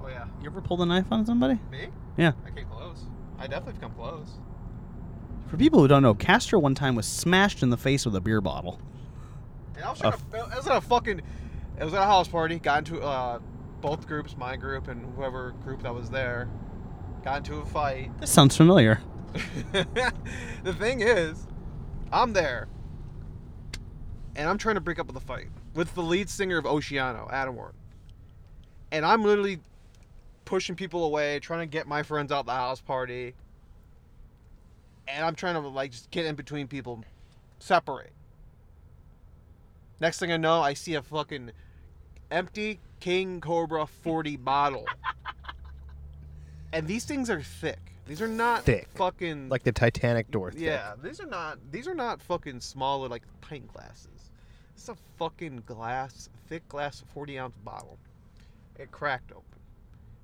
Oh 0.01 0.07
yeah. 0.07 0.25
You 0.41 0.49
ever 0.49 0.61
pulled 0.61 0.81
a 0.81 0.85
knife 0.85 1.05
on 1.11 1.25
somebody? 1.25 1.59
Me? 1.71 1.87
Yeah. 2.17 2.33
I 2.45 2.51
came 2.51 2.67
close. 2.67 3.05
I 3.39 3.47
definitely 3.47 3.79
come 3.79 3.93
close. 3.93 4.27
For 5.47 5.57
people 5.57 5.79
who 5.79 5.87
don't 5.87 6.03
know, 6.03 6.13
Castro 6.13 6.59
one 6.59 6.75
time 6.75 6.95
was 6.95 7.05
smashed 7.05 7.63
in 7.63 7.69
the 7.69 7.77
face 7.77 8.05
with 8.05 8.15
a 8.15 8.21
beer 8.21 8.41
bottle. 8.41 8.79
And 9.75 9.85
I 9.85 9.89
was 9.89 9.99
trying 9.99 10.13
to. 10.13 10.17
It 10.17 10.55
was 10.55 10.67
at 10.67 10.77
a 10.77 10.81
fucking. 10.81 11.21
It 11.79 11.83
was 11.83 11.93
at 11.93 12.01
a 12.01 12.05
house 12.05 12.27
party. 12.27 12.59
Got 12.59 12.89
into 12.89 13.01
uh, 13.01 13.39
both 13.79 14.07
groups, 14.07 14.35
my 14.37 14.55
group 14.55 14.87
and 14.87 15.13
whoever 15.15 15.51
group 15.63 15.83
that 15.83 15.93
was 15.93 16.09
there. 16.09 16.49
Got 17.23 17.37
into 17.37 17.55
a 17.55 17.65
fight. 17.65 18.11
This 18.19 18.31
sounds 18.31 18.57
familiar. 18.57 19.01
the 19.71 20.73
thing 20.77 21.01
is, 21.01 21.47
I'm 22.11 22.33
there, 22.33 22.67
and 24.35 24.49
I'm 24.49 24.57
trying 24.57 24.75
to 24.75 24.81
break 24.81 24.99
up 24.99 25.07
with 25.07 25.13
the 25.13 25.21
fight 25.21 25.47
with 25.73 25.93
the 25.95 26.01
lead 26.01 26.29
singer 26.29 26.57
of 26.57 26.65
Oceano, 26.65 27.31
Adam 27.31 27.55
Warren. 27.55 27.73
And 28.91 29.05
I'm 29.05 29.23
literally 29.23 29.59
pushing 30.45 30.75
people 30.75 31.05
away, 31.05 31.39
trying 31.39 31.61
to 31.61 31.65
get 31.65 31.87
my 31.87 32.03
friends 32.03 32.31
out 32.31 32.45
the 32.45 32.51
house 32.51 32.81
party. 32.81 33.33
And 35.07 35.25
I'm 35.25 35.35
trying 35.35 35.55
to 35.55 35.61
like 35.67 35.91
just 35.91 36.11
get 36.11 36.25
in 36.25 36.35
between 36.35 36.67
people, 36.67 37.03
separate. 37.59 38.11
Next 39.99 40.19
thing 40.19 40.31
I 40.31 40.37
know, 40.37 40.61
I 40.61 40.73
see 40.73 40.95
a 40.95 41.01
fucking 41.01 41.51
empty 42.31 42.79
King 42.99 43.39
Cobra 43.39 43.85
40 43.85 44.37
bottle. 44.37 44.85
And 46.73 46.87
these 46.87 47.05
things 47.05 47.29
are 47.29 47.41
thick. 47.41 47.79
These 48.07 48.21
are 48.21 48.27
not 48.27 48.63
Thick. 48.63 48.87
fucking 48.95 49.49
Like 49.49 49.63
the 49.63 49.71
Titanic 49.71 50.31
door. 50.31 50.51
thick. 50.51 50.61
yeah, 50.61 50.93
these 51.01 51.19
are 51.21 51.25
not 51.27 51.59
these 51.71 51.87
are 51.87 51.93
not 51.93 52.21
fucking 52.21 52.59
smaller 52.59 53.07
like 53.07 53.21
pint 53.41 53.71
glasses. 53.71 54.20
It's 54.81 54.89
a 54.89 54.95
fucking 55.19 55.61
glass, 55.67 56.27
thick 56.47 56.67
glass, 56.67 57.03
forty 57.13 57.37
ounce 57.37 57.55
bottle. 57.63 57.99
It 58.79 58.89
cracked 58.89 59.31
open. 59.31 59.59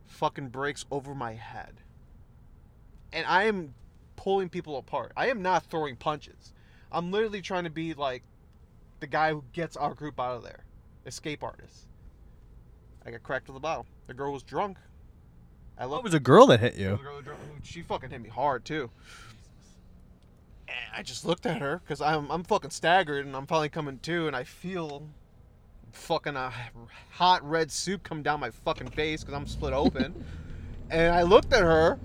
Fucking 0.07 0.49
breaks 0.49 0.83
over 0.89 1.13
my 1.13 1.33
head. 1.33 1.75
And 3.13 3.27
I 3.27 3.43
am 3.43 3.75
pulling 4.15 4.49
people 4.49 4.77
apart. 4.77 5.11
I 5.15 5.27
am 5.27 5.43
not 5.43 5.65
throwing 5.65 5.95
punches. 5.95 6.53
I'm 6.91 7.11
literally 7.11 7.39
trying 7.39 7.65
to 7.65 7.69
be 7.69 7.93
like 7.93 8.23
the 8.99 9.05
guy 9.05 9.29
who 9.31 9.43
gets 9.53 9.77
our 9.77 9.93
group 9.93 10.19
out 10.19 10.37
of 10.37 10.43
there. 10.43 10.65
Escape 11.05 11.43
artist. 11.43 11.85
I 13.05 13.11
got 13.11 13.21
cracked 13.21 13.49
with 13.49 13.57
a 13.57 13.59
bottle. 13.59 13.85
The 14.07 14.15
girl 14.15 14.33
was 14.33 14.41
drunk. 14.41 14.79
I 15.77 15.85
looked 15.85 16.03
was 16.03 16.15
a 16.15 16.19
girl 16.19 16.47
that 16.47 16.61
hit 16.61 16.73
the 16.73 16.81
you? 16.81 16.97
girl 16.97 17.17
who 17.17 17.21
drove- 17.21 17.37
She 17.61 17.83
fucking 17.83 18.09
hit 18.09 18.21
me 18.21 18.29
hard 18.29 18.65
too. 18.65 18.89
And 20.67 20.77
I 20.95 21.03
just 21.03 21.25
looked 21.25 21.45
at 21.45 21.61
her 21.61 21.81
because 21.83 22.01
I'm 22.01 22.29
I'm 22.31 22.43
fucking 22.43 22.71
staggered 22.71 23.25
and 23.25 23.35
I'm 23.35 23.47
finally 23.47 23.69
coming 23.69 23.99
to 23.99 24.27
and 24.27 24.35
I 24.35 24.43
feel 24.43 25.07
fucking 25.91 26.35
a 26.35 26.51
hot 27.11 27.47
red 27.47 27.71
soup 27.71 28.03
come 28.03 28.21
down 28.21 28.39
my 28.39 28.49
fucking 28.49 28.89
face 28.89 29.21
because 29.21 29.33
I'm 29.33 29.47
split 29.47 29.73
open. 29.73 30.25
and 30.89 31.13
I 31.13 31.23
looked 31.23 31.53
at 31.53 31.61
her 31.61 31.99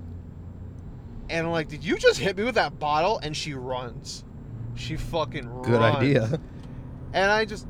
and 1.29 1.47
I'm 1.47 1.53
like, 1.53 1.69
"Did 1.69 1.85
you 1.85 1.97
just 1.99 2.19
hit 2.19 2.37
me 2.37 2.45
with 2.45 2.55
that 2.57 2.79
bottle?" 2.79 3.19
And 3.19 3.37
she 3.37 3.55
runs. 3.55 4.25
She 4.75 4.97
fucking 4.97 5.49
runs. 5.49 5.67
Good 5.67 5.83
idea. 5.83 6.41
And 7.13 7.31
I 7.31 7.45
just, 7.45 7.67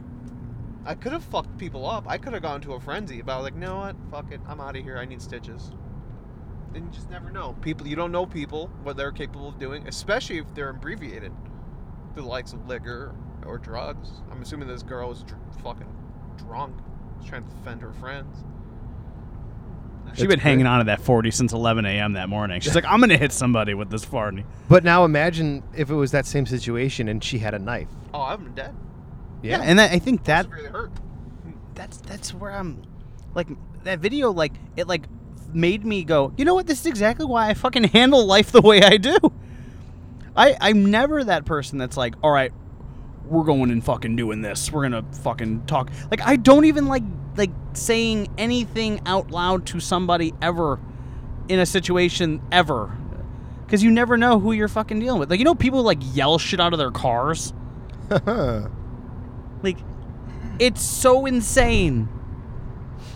I 0.85 0.95
could 0.95 1.13
have 1.13 1.25
fucked 1.25 1.57
people 1.59 1.89
up. 1.89 2.05
I 2.09 2.17
could 2.19 2.33
have 2.33 2.43
gone 2.43 2.61
to 2.63 2.75
a 2.75 2.81
frenzy, 2.81 3.23
but 3.23 3.33
I 3.33 3.37
was 3.37 3.45
like, 3.45 3.55
you 3.55 3.61
know 3.61 3.77
what? 3.77 3.97
Fuck 4.11 4.33
it. 4.33 4.41
I'm 4.47 4.61
out 4.61 4.77
of 4.77 4.83
here. 4.85 4.99
I 4.99 5.05
need 5.05 5.21
stitches. 5.21 5.73
And 6.75 6.85
you 6.87 6.91
just 6.91 7.11
never 7.11 7.31
know. 7.31 7.55
People, 7.61 7.87
you 7.87 7.97
don't 7.97 8.13
know 8.13 8.25
people, 8.27 8.69
what 8.83 8.97
they're 8.97 9.13
capable 9.13 9.49
of 9.49 9.59
doing, 9.59 9.87
especially 9.89 10.39
if 10.39 10.55
they're 10.55 10.71
abbreviated. 10.71 11.33
The 12.15 12.23
likes 12.23 12.53
of 12.53 12.67
liquor 12.67 13.15
or 13.47 13.59
drugs. 13.59 14.11
I'm 14.31 14.41
assuming 14.43 14.69
this 14.69 14.83
girl 14.83 15.09
was 15.09 15.23
dr- 15.23 15.41
fucking 15.63 15.95
drunk. 16.37 16.77
Was 17.19 17.27
trying 17.29 17.47
to 17.49 17.55
defend 17.55 17.83
her 17.83 17.93
friends. 17.95 18.45
She'd 20.15 20.29
been 20.29 20.41
hanging 20.41 20.67
on 20.67 20.79
to 20.81 20.85
that 20.85 21.01
40 21.01 21.31
since 21.31 21.53
11 21.55 21.87
a.m. 21.87 22.15
that 22.15 22.29
morning. 22.29 22.61
She's 22.61 22.75
like, 22.75 22.85
I'm 22.85 22.99
going 23.01 23.11
to 23.11 23.17
hit 23.17 23.33
somebody 23.33 23.73
with 23.73 23.89
this 23.89 24.05
40. 24.05 24.45
But 24.69 24.85
now 24.85 25.05
imagine 25.05 25.63
if 25.75 25.89
it 25.91 25.95
was 25.95 26.11
that 26.11 26.27
same 26.27 26.45
situation 26.45 27.09
and 27.09 27.23
she 27.25 27.39
had 27.39 27.55
a 27.55 27.59
knife. 27.59 27.89
Oh, 28.13 28.21
I'm 28.21 28.53
dead. 28.53 28.75
Yeah, 29.43 29.61
and 29.63 29.79
that, 29.79 29.91
I 29.93 29.99
think 29.99 30.25
that 30.25 30.45
Severely 30.45 30.69
hurt. 30.69 30.93
that's 31.75 31.97
that's 31.97 32.33
where 32.35 32.53
I'm 32.53 32.83
like 33.35 33.49
that 33.83 33.99
video 33.99 34.31
like 34.31 34.53
it 34.77 34.87
like 34.87 35.07
made 35.55 35.85
me 35.85 36.05
go 36.05 36.33
you 36.37 36.45
know 36.45 36.55
what? 36.55 36.67
This 36.67 36.81
is 36.81 36.87
exactly 36.87 37.27
why 37.27 37.49
I 37.49 37.55
fucking 37.55 37.85
handle 37.93 38.27
life 38.27 38.53
the 38.53 38.63
way 38.63 38.83
I 38.83 38.97
do. 38.97 39.17
I 40.37 40.57
I'm 40.61 40.91
never 40.91 41.25
that 41.25 41.45
person 41.45 41.79
that's 41.79 41.97
like 41.97 42.15
all 42.23 42.31
right 42.31 42.53
we're 43.27 43.45
going 43.45 43.71
and 43.71 43.83
fucking 43.85 44.17
doing 44.17 44.43
this. 44.43 44.71
We're 44.71 44.83
gonna 44.83 45.05
fucking 45.23 45.67
talk. 45.67 45.91
Like 46.11 46.21
I 46.23 46.37
don't 46.37 46.65
even 46.65 46.87
like 46.87 47.05
like 47.37 47.51
saying 47.73 48.29
anything 48.37 49.01
out 49.07 49.31
loud 49.31 49.67
to 49.67 49.81
somebody 49.81 50.35
ever 50.43 50.79
in 51.49 51.59
a 51.59 51.67
situation 51.67 52.43
ever. 52.51 52.97
Because 53.65 53.83
you 53.83 53.91
never 53.91 54.19
know 54.19 54.39
who 54.39 54.53
you're 54.53 54.69
fucking 54.69 55.01
dealing 55.01 55.19
with. 55.19 55.31
Like 55.31 55.39
you 55.39 55.45
know 55.45 55.55
people 55.55 55.83
like 55.83 55.99
yell 56.15 56.39
shit 56.39 56.61
out 56.61 56.73
of 56.73 56.79
their 56.79 56.91
cars? 56.91 57.53
Like, 59.63 59.79
it's 60.59 60.83
so 60.83 61.27
insane 61.27 62.09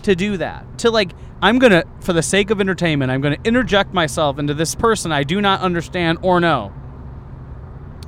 to 0.03 0.15
do 0.15 0.37
that. 0.37 0.79
To 0.79 0.91
like, 0.91 1.11
I'm 1.41 1.59
gonna, 1.59 1.83
for 2.01 2.13
the 2.13 2.23
sake 2.23 2.49
of 2.49 2.59
entertainment, 2.59 3.11
I'm 3.11 3.21
gonna 3.21 3.37
interject 3.43 3.93
myself 3.93 4.39
into 4.39 4.53
this 4.53 4.73
person 4.75 5.11
I 5.11 5.23
do 5.23 5.39
not 5.39 5.61
understand 5.61 6.19
or 6.21 6.39
know. 6.39 6.73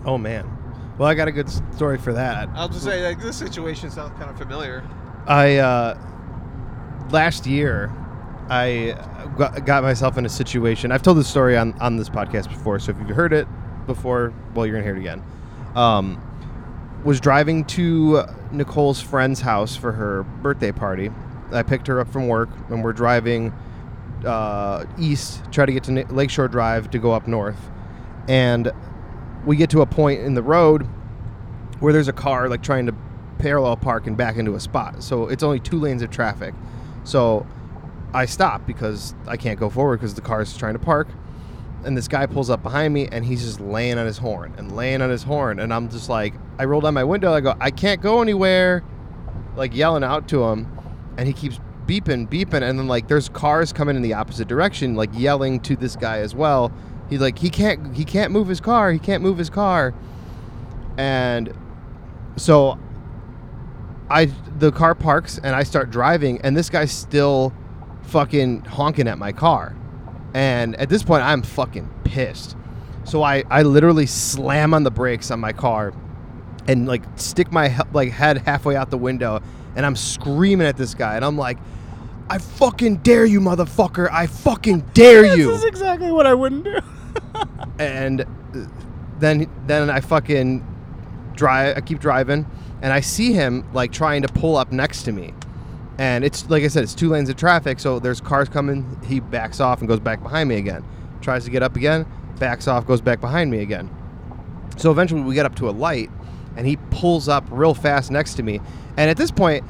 oh 0.05 0.17
man. 0.17 0.55
Well, 0.97 1.07
I 1.07 1.13
got 1.13 1.29
a 1.29 1.31
good 1.31 1.49
story 1.75 1.97
for 1.97 2.11
that. 2.13 2.49
I'll 2.55 2.67
just 2.67 2.83
say, 2.83 3.05
like, 3.05 3.21
this 3.21 3.37
situation 3.37 3.89
sounds 3.89 4.17
kind 4.17 4.29
of 4.29 4.37
familiar. 4.37 4.83
I 5.27 5.57
uh, 5.57 5.97
last 7.11 7.45
year 7.45 7.89
I 8.49 8.91
uh, 8.91 9.27
got, 9.27 9.65
got 9.65 9.83
myself 9.83 10.17
in 10.17 10.25
a 10.25 10.29
situation. 10.29 10.91
I've 10.91 11.03
told 11.03 11.17
this 11.17 11.27
story 11.27 11.55
on 11.57 11.73
on 11.79 11.95
this 11.97 12.09
podcast 12.09 12.49
before, 12.49 12.79
so 12.79 12.91
if 12.91 12.97
you've 12.99 13.15
heard 13.15 13.31
it 13.31 13.47
before, 13.85 14.33
well, 14.53 14.65
you're 14.65 14.75
gonna 14.75 14.83
hear 14.83 14.95
it 14.95 14.99
again. 14.99 15.23
Um, 15.75 16.21
was 17.05 17.21
driving 17.21 17.63
to 17.65 18.23
Nicole's 18.51 18.99
friend's 18.99 19.39
house 19.39 19.75
for 19.75 19.93
her 19.93 20.23
birthday 20.23 20.71
party. 20.71 21.11
I 21.51 21.63
picked 21.63 21.87
her 21.87 21.99
up 21.99 22.07
from 22.07 22.27
work, 22.27 22.49
and 22.69 22.83
we're 22.83 22.93
driving 22.93 23.53
uh, 24.25 24.85
east, 24.97 25.41
try 25.51 25.65
to 25.65 25.71
get 25.71 25.83
to 25.85 26.05
Lakeshore 26.13 26.47
Drive 26.47 26.91
to 26.91 26.99
go 26.99 27.11
up 27.11 27.27
north, 27.27 27.69
and 28.27 28.71
we 29.45 29.55
get 29.55 29.69
to 29.71 29.81
a 29.81 29.85
point 29.85 30.21
in 30.21 30.33
the 30.33 30.43
road 30.43 30.87
where 31.79 31.93
there's 31.93 32.07
a 32.07 32.13
car 32.13 32.49
like 32.49 32.61
trying 32.61 32.85
to 32.85 32.95
parallel 33.37 33.77
park 33.77 34.05
and 34.05 34.17
back 34.17 34.37
into 34.37 34.55
a 34.55 34.59
spot. 34.59 35.01
So 35.01 35.27
it's 35.27 35.43
only 35.43 35.59
two 35.59 35.79
lanes 35.79 36.01
of 36.01 36.11
traffic. 36.11 36.53
So 37.03 37.47
I 38.13 38.25
stop 38.25 38.67
because 38.67 39.15
I 39.27 39.37
can't 39.37 39.59
go 39.59 39.69
forward 39.69 39.97
because 39.97 40.13
the 40.13 40.21
car 40.21 40.41
is 40.41 40.55
trying 40.55 40.73
to 40.73 40.79
park. 40.79 41.07
And 41.85 41.95
this 41.95 42.09
guy 42.09 42.25
pulls 42.25 42.49
up 42.49 42.61
behind 42.61 42.93
me 42.93 43.07
and 43.07 43.23
he's 43.23 43.41
just 43.41 43.61
laying 43.61 43.97
on 43.97 44.05
his 44.05 44.17
horn 44.17 44.53
and 44.57 44.75
laying 44.75 45.01
on 45.01 45.09
his 45.09 45.23
horn. 45.23 45.59
And 45.59 45.73
I'm 45.73 45.89
just 45.89 46.09
like, 46.09 46.33
I 46.57 46.65
roll 46.65 46.81
down 46.81 46.93
my 46.93 47.05
window. 47.05 47.33
I 47.33 47.39
go, 47.39 47.55
I 47.59 47.71
can't 47.71 48.01
go 48.01 48.21
anywhere. 48.21 48.83
Like 49.55 49.73
yelling 49.73 50.03
out 50.03 50.27
to 50.29 50.43
him. 50.43 50.67
And 51.17 51.27
he 51.27 51.33
keeps 51.33 51.59
beeping, 51.85 52.29
beeping. 52.29 52.61
And 52.61 52.79
then 52.79 52.87
like 52.87 53.07
there's 53.07 53.29
cars 53.29 53.73
coming 53.73 53.95
in 53.95 54.01
the 54.01 54.13
opposite 54.13 54.47
direction, 54.47 54.95
like 54.95 55.09
yelling 55.13 55.59
to 55.61 55.75
this 55.75 55.95
guy 55.95 56.19
as 56.19 56.35
well. 56.35 56.71
He's 57.09 57.21
like, 57.21 57.39
he 57.39 57.49
can't, 57.49 57.95
he 57.95 58.05
can't 58.05 58.31
move 58.31 58.47
his 58.47 58.61
car. 58.61 58.91
He 58.91 58.99
can't 58.99 59.23
move 59.23 59.37
his 59.37 59.49
car. 59.49 59.93
And 60.97 61.53
so 62.35 62.77
I 64.09 64.25
the 64.57 64.71
car 64.71 64.95
parks 64.95 65.39
and 65.41 65.55
I 65.55 65.63
start 65.63 65.91
driving 65.91 66.41
and 66.41 66.57
this 66.57 66.69
guy's 66.69 66.91
still 66.91 67.53
fucking 68.03 68.65
honking 68.65 69.07
at 69.07 69.17
my 69.17 69.31
car. 69.31 69.75
And 70.33 70.75
at 70.75 70.89
this 70.89 71.03
point 71.03 71.23
I'm 71.23 71.41
fucking 71.41 71.89
pissed. 72.03 72.55
So 73.03 73.23
I 73.23 73.43
I 73.49 73.63
literally 73.63 74.05
slam 74.05 74.73
on 74.73 74.83
the 74.83 74.91
brakes 74.91 75.31
on 75.31 75.39
my 75.39 75.53
car 75.53 75.93
and 76.67 76.87
like 76.87 77.03
stick 77.15 77.51
my 77.51 77.75
like 77.93 78.11
head 78.11 78.39
halfway 78.39 78.75
out 78.75 78.89
the 78.89 78.97
window, 78.97 79.41
and 79.79 79.85
I'm 79.85 79.95
screaming 79.95 80.67
at 80.67 80.75
this 80.75 80.93
guy, 80.93 81.15
and 81.15 81.23
I'm 81.23 81.37
like, 81.37 81.57
"I 82.29 82.37
fucking 82.37 82.97
dare 82.97 83.23
you, 83.23 83.39
motherfucker! 83.39 84.11
I 84.11 84.27
fucking 84.27 84.81
dare 84.93 85.37
you!" 85.37 85.47
This 85.51 85.59
is 85.59 85.63
exactly 85.63 86.11
what 86.11 86.27
I 86.27 86.33
wouldn't 86.33 86.65
do. 86.65 86.79
and 87.79 88.21
uh, 88.21 88.25
then 89.19 89.49
then 89.67 89.89
I 89.89 90.01
fucking 90.01 90.67
drive. 91.33 91.77
I 91.77 91.79
keep 91.79 91.99
driving, 91.99 92.45
and 92.81 92.91
I 92.91 92.99
see 92.99 93.31
him 93.31 93.65
like 93.71 93.93
trying 93.93 94.21
to 94.23 94.27
pull 94.27 94.57
up 94.57 94.73
next 94.73 95.03
to 95.03 95.13
me, 95.13 95.33
and 95.97 96.25
it's 96.25 96.49
like 96.49 96.63
I 96.63 96.67
said, 96.67 96.83
it's 96.83 96.93
two 96.93 97.07
lanes 97.07 97.29
of 97.29 97.37
traffic, 97.37 97.79
so 97.79 97.99
there's 97.99 98.19
cars 98.19 98.49
coming. 98.49 98.99
He 99.05 99.21
backs 99.21 99.61
off 99.61 99.79
and 99.79 99.87
goes 99.87 100.01
back 100.01 100.21
behind 100.21 100.49
me 100.49 100.57
again. 100.57 100.83
Tries 101.21 101.45
to 101.45 101.51
get 101.51 101.63
up 101.63 101.77
again, 101.77 102.05
backs 102.37 102.67
off, 102.67 102.85
goes 102.85 102.99
back 102.99 103.21
behind 103.21 103.49
me 103.49 103.61
again. 103.61 103.89
So 104.75 104.91
eventually 104.91 105.21
we 105.21 105.35
get 105.35 105.45
up 105.45 105.55
to 105.55 105.69
a 105.69 105.71
light, 105.71 106.09
and 106.55 106.67
he 106.67 106.77
pulls 106.91 107.27
up 107.27 107.45
real 107.49 107.73
fast 107.73 108.11
next 108.11 108.35
to 108.35 108.43
me, 108.43 108.59
and 108.97 109.09
at 109.09 109.17
this 109.17 109.31
point. 109.31 109.63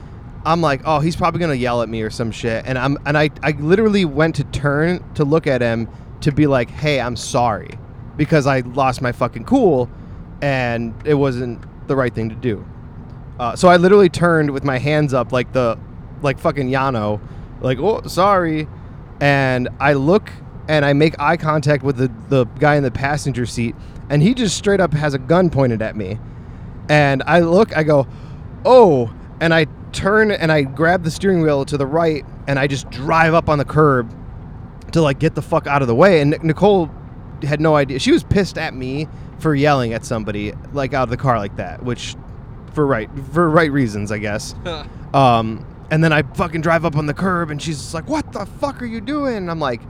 I'm 0.45 0.61
like, 0.61 0.83
oh, 0.85 1.01
he's 1.01 1.17
probably 1.17 1.41
gonna 1.41 1.53
yell 1.53 1.81
at 1.81 1.89
me 1.89 2.01
or 2.01 2.09
some 2.09 2.31
shit, 2.31 2.63
and 2.65 2.77
I'm 2.77 2.97
and 3.05 3.17
I, 3.17 3.29
I 3.43 3.51
literally 3.51 4.05
went 4.05 4.35
to 4.35 4.45
turn 4.45 5.03
to 5.15 5.25
look 5.25 5.47
at 5.47 5.61
him 5.61 5.89
to 6.21 6.31
be 6.31 6.47
like, 6.47 6.69
hey, 6.69 7.01
I'm 7.01 7.17
sorry, 7.17 7.71
because 8.15 8.47
I 8.47 8.61
lost 8.61 9.01
my 9.01 9.11
fucking 9.11 9.43
cool, 9.43 9.89
and 10.41 10.93
it 11.05 11.15
wasn't 11.15 11.61
the 11.89 11.95
right 11.95 12.15
thing 12.15 12.29
to 12.29 12.35
do. 12.35 12.65
Uh, 13.37 13.57
so 13.57 13.67
I 13.67 13.75
literally 13.75 14.07
turned 14.07 14.51
with 14.51 14.63
my 14.63 14.77
hands 14.77 15.13
up 15.13 15.33
like 15.33 15.51
the, 15.51 15.77
like 16.21 16.39
fucking 16.39 16.69
Yano, 16.69 17.19
like 17.59 17.77
oh 17.79 18.01
sorry, 18.07 18.67
and 19.19 19.67
I 19.79 19.93
look 19.93 20.31
and 20.69 20.85
I 20.85 20.93
make 20.93 21.19
eye 21.19 21.35
contact 21.35 21.83
with 21.83 21.97
the 21.97 22.09
the 22.29 22.45
guy 22.59 22.75
in 22.75 22.83
the 22.83 22.91
passenger 22.91 23.45
seat, 23.45 23.75
and 24.09 24.21
he 24.21 24.33
just 24.33 24.57
straight 24.57 24.79
up 24.79 24.93
has 24.93 25.13
a 25.13 25.19
gun 25.19 25.49
pointed 25.49 25.81
at 25.81 25.97
me, 25.97 26.17
and 26.89 27.23
I 27.25 27.39
look, 27.39 27.75
I 27.77 27.83
go, 27.83 28.07
oh, 28.65 29.13
and 29.39 29.53
I 29.53 29.67
turn 29.91 30.31
and 30.31 30.51
I 30.51 30.63
grab 30.63 31.03
the 31.03 31.11
steering 31.11 31.41
wheel 31.41 31.65
to 31.65 31.77
the 31.77 31.85
right, 31.85 32.25
and 32.47 32.59
I 32.59 32.67
just 32.67 32.89
drive 32.89 33.33
up 33.33 33.47
on 33.47 33.57
the 33.57 33.65
curb 33.65 34.13
to 34.91 35.01
like 35.01 35.19
get 35.19 35.35
the 35.35 35.41
fuck 35.41 35.67
out 35.67 35.81
of 35.81 35.87
the 35.87 35.95
way. 35.95 36.21
And 36.21 36.35
Nicole 36.43 36.89
had 37.43 37.61
no 37.61 37.75
idea. 37.75 37.99
She 37.99 38.11
was 38.11 38.23
pissed 38.23 38.57
at 38.57 38.73
me 38.73 39.07
for 39.39 39.55
yelling 39.55 39.93
at 39.93 40.03
somebody 40.03 40.53
like 40.73 40.93
out 40.93 41.03
of 41.03 41.09
the 41.09 41.17
car 41.17 41.37
like 41.37 41.55
that, 41.57 41.83
which 41.83 42.15
for 42.73 42.85
right 42.85 43.09
for 43.31 43.49
right 43.49 43.71
reasons, 43.71 44.11
I 44.11 44.17
guess. 44.17 44.55
Um, 45.11 45.65
and 45.89 46.03
then 46.03 46.13
I 46.13 46.21
fucking 46.21 46.61
drive 46.61 46.85
up 46.85 46.95
on 46.95 47.07
the 47.07 47.15
curb, 47.15 47.49
and 47.49 47.59
she's 47.59 47.79
just 47.79 47.95
like, 47.95 48.07
"What 48.07 48.31
the 48.31 48.45
fuck 48.45 48.79
are 48.79 48.85
you 48.85 49.01
doing?" 49.01 49.37
And 49.37 49.49
I'm 49.49 49.59
like, 49.59 49.81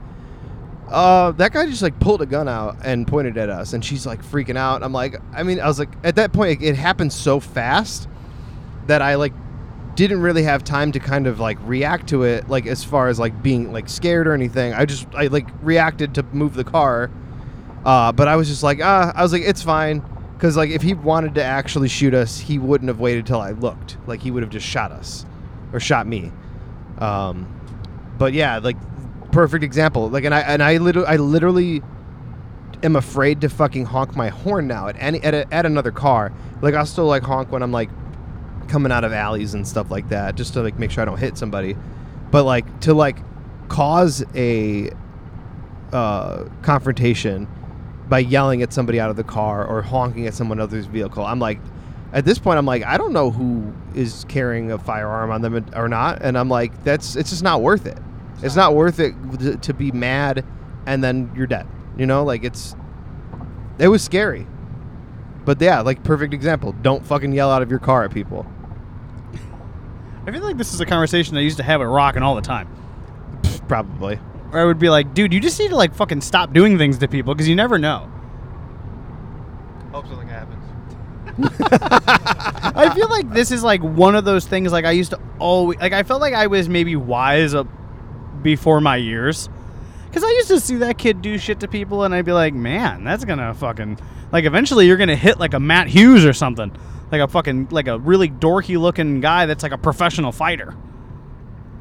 "Uh, 0.90 1.32
that 1.32 1.52
guy 1.52 1.66
just 1.66 1.82
like 1.82 1.98
pulled 2.00 2.20
a 2.22 2.26
gun 2.26 2.48
out 2.48 2.76
and 2.84 3.06
pointed 3.06 3.38
at 3.38 3.48
us," 3.48 3.72
and 3.72 3.84
she's 3.84 4.06
like 4.06 4.22
freaking 4.22 4.56
out. 4.56 4.82
I'm 4.82 4.92
like, 4.92 5.16
I 5.32 5.42
mean, 5.42 5.60
I 5.60 5.66
was 5.66 5.78
like, 5.78 5.90
at 6.04 6.16
that 6.16 6.32
point, 6.32 6.62
it 6.62 6.76
happened 6.76 7.12
so 7.12 7.40
fast 7.40 8.08
that 8.86 9.00
I 9.02 9.14
like 9.14 9.32
didn't 9.94 10.20
really 10.20 10.42
have 10.42 10.64
time 10.64 10.92
to 10.92 10.98
kind 10.98 11.26
of 11.26 11.40
like 11.40 11.58
react 11.62 12.08
to 12.08 12.22
it, 12.22 12.48
like 12.48 12.66
as 12.66 12.82
far 12.82 13.08
as 13.08 13.18
like 13.18 13.42
being 13.42 13.72
like 13.72 13.88
scared 13.88 14.26
or 14.26 14.32
anything. 14.32 14.72
I 14.72 14.84
just 14.84 15.06
I 15.14 15.26
like 15.26 15.48
reacted 15.62 16.14
to 16.14 16.22
move 16.32 16.54
the 16.54 16.64
car, 16.64 17.10
uh, 17.84 18.12
but 18.12 18.28
I 18.28 18.36
was 18.36 18.48
just 18.48 18.62
like, 18.62 18.80
ah, 18.82 19.12
I 19.14 19.22
was 19.22 19.32
like, 19.32 19.42
it's 19.42 19.62
fine. 19.62 20.02
Because 20.34 20.56
like 20.56 20.70
if 20.70 20.80
he 20.80 20.94
wanted 20.94 21.34
to 21.34 21.44
actually 21.44 21.88
shoot 21.88 22.14
us, 22.14 22.38
he 22.38 22.58
wouldn't 22.58 22.88
have 22.88 22.98
waited 22.98 23.26
till 23.26 23.40
I 23.40 23.50
looked. 23.50 23.98
Like 24.06 24.20
he 24.20 24.30
would 24.30 24.42
have 24.42 24.50
just 24.50 24.66
shot 24.66 24.90
us, 24.90 25.26
or 25.72 25.80
shot 25.80 26.06
me. 26.06 26.32
Um, 26.98 27.46
but 28.18 28.32
yeah, 28.32 28.58
like 28.58 28.76
perfect 29.32 29.64
example. 29.64 30.08
Like 30.08 30.24
and 30.24 30.34
I 30.34 30.40
and 30.40 30.62
I 30.62 30.76
literally 30.78 31.08
I 31.08 31.16
literally 31.16 31.82
am 32.82 32.96
afraid 32.96 33.40
to 33.42 33.48
fucking 33.48 33.86
honk 33.86 34.16
my 34.16 34.28
horn 34.28 34.66
now 34.66 34.88
at 34.88 34.96
any 34.98 35.20
at, 35.22 35.34
a, 35.34 35.52
at 35.52 35.66
another 35.66 35.90
car. 35.90 36.32
Like 36.62 36.74
I'll 36.74 36.86
still 36.86 37.06
like 37.06 37.22
honk 37.22 37.50
when 37.50 37.62
I'm 37.62 37.72
like 37.72 37.90
coming 38.68 38.92
out 38.92 39.04
of 39.04 39.12
alleys 39.12 39.54
and 39.54 39.66
stuff 39.66 39.90
like 39.90 40.08
that, 40.10 40.36
just 40.36 40.54
to 40.54 40.62
like 40.62 40.78
make 40.78 40.90
sure 40.90 41.02
I 41.02 41.04
don't 41.04 41.18
hit 41.18 41.36
somebody. 41.36 41.76
But 42.30 42.44
like 42.44 42.80
to 42.80 42.94
like 42.94 43.18
cause 43.68 44.24
a 44.34 44.90
uh, 45.92 46.44
confrontation 46.62 47.48
by 48.08 48.18
yelling 48.18 48.62
at 48.62 48.72
somebody 48.72 49.00
out 49.00 49.10
of 49.10 49.16
the 49.16 49.24
car 49.24 49.64
or 49.64 49.82
honking 49.82 50.26
at 50.26 50.34
someone 50.34 50.60
else's 50.60 50.86
vehicle. 50.86 51.24
I'm 51.24 51.38
like, 51.38 51.60
at 52.12 52.24
this 52.24 52.38
point, 52.38 52.58
I'm 52.58 52.66
like, 52.66 52.84
I 52.84 52.98
don't 52.98 53.12
know 53.12 53.30
who 53.30 53.72
is 53.94 54.24
carrying 54.28 54.72
a 54.72 54.78
firearm 54.78 55.30
on 55.30 55.42
them 55.42 55.64
or 55.76 55.88
not, 55.88 56.22
and 56.22 56.36
I'm 56.36 56.48
like, 56.48 56.82
that's 56.82 57.14
it's 57.16 57.30
just 57.30 57.42
not 57.42 57.62
worth 57.62 57.86
it. 57.86 57.98
It's 58.42 58.56
not 58.56 58.74
worth 58.74 58.98
it 59.00 59.14
to- 59.40 59.56
to 59.56 59.74
be 59.74 59.90
mad 59.92 60.44
and 60.86 61.02
then 61.04 61.30
you're 61.36 61.46
dead. 61.46 61.66
You 61.96 62.06
know, 62.06 62.24
like 62.24 62.44
it's 62.44 62.74
it 63.78 63.88
was 63.88 64.02
scary. 64.02 64.46
But 65.44 65.60
yeah, 65.60 65.80
like 65.80 66.02
perfect 66.02 66.34
example. 66.34 66.72
Don't 66.82 67.04
fucking 67.04 67.32
yell 67.32 67.50
out 67.50 67.62
of 67.62 67.70
your 67.70 67.78
car 67.78 68.04
at 68.04 68.12
people. 68.12 68.46
I 70.26 70.32
feel 70.32 70.42
like 70.42 70.58
this 70.58 70.74
is 70.74 70.80
a 70.80 70.86
conversation 70.86 71.36
I 71.36 71.40
used 71.40 71.56
to 71.56 71.62
have 71.62 71.80
with 71.80 71.88
Rockin' 71.88 72.22
all 72.22 72.34
the 72.34 72.42
time. 72.42 72.68
Probably. 73.68 74.20
Or 74.52 74.60
I 74.60 74.64
would 74.64 74.78
be 74.78 74.90
like, 74.90 75.14
dude, 75.14 75.32
you 75.32 75.40
just 75.40 75.58
need 75.58 75.68
to 75.68 75.76
like 75.76 75.94
fucking 75.94 76.20
stop 76.20 76.52
doing 76.52 76.76
things 76.76 76.98
to 76.98 77.08
people 77.08 77.34
because 77.34 77.48
you 77.48 77.56
never 77.56 77.78
know. 77.78 78.10
Hope 79.92 80.06
something 80.06 80.28
happens. 80.28 80.64
I 82.76 82.92
feel 82.94 83.08
like 83.08 83.30
this 83.32 83.50
is 83.50 83.62
like 83.62 83.82
one 83.82 84.14
of 84.14 84.24
those 84.24 84.46
things 84.46 84.72
like 84.72 84.84
I 84.84 84.90
used 84.90 85.10
to 85.12 85.20
always 85.38 85.78
like 85.78 85.92
I 85.92 86.02
felt 86.02 86.20
like 86.20 86.34
I 86.34 86.48
was 86.48 86.68
maybe 86.68 86.96
wise 86.96 87.54
up 87.54 87.66
before 88.42 88.80
my 88.80 88.96
years. 88.96 89.48
Cuz 90.12 90.24
I 90.24 90.28
used 90.28 90.48
to 90.48 90.60
see 90.60 90.76
that 90.76 90.98
kid 90.98 91.22
do 91.22 91.38
shit 91.38 91.60
to 91.60 91.68
people 91.68 92.04
and 92.04 92.14
I'd 92.14 92.24
be 92.24 92.32
like, 92.32 92.54
"Man, 92.54 93.04
that's 93.04 93.24
going 93.24 93.38
to 93.38 93.54
fucking 93.54 93.98
like 94.32 94.44
eventually 94.44 94.86
you're 94.86 94.96
going 94.96 95.08
to 95.08 95.16
hit 95.16 95.38
like 95.38 95.54
a 95.54 95.60
Matt 95.60 95.88
Hughes 95.88 96.24
or 96.24 96.32
something." 96.32 96.72
Like 97.12 97.20
a 97.20 97.28
fucking 97.28 97.68
like 97.70 97.88
a 97.88 97.98
really 97.98 98.28
dorky 98.28 98.78
looking 98.78 99.20
guy 99.20 99.46
that's 99.46 99.62
like 99.62 99.72
a 99.72 99.78
professional 99.78 100.30
fighter. 100.32 100.76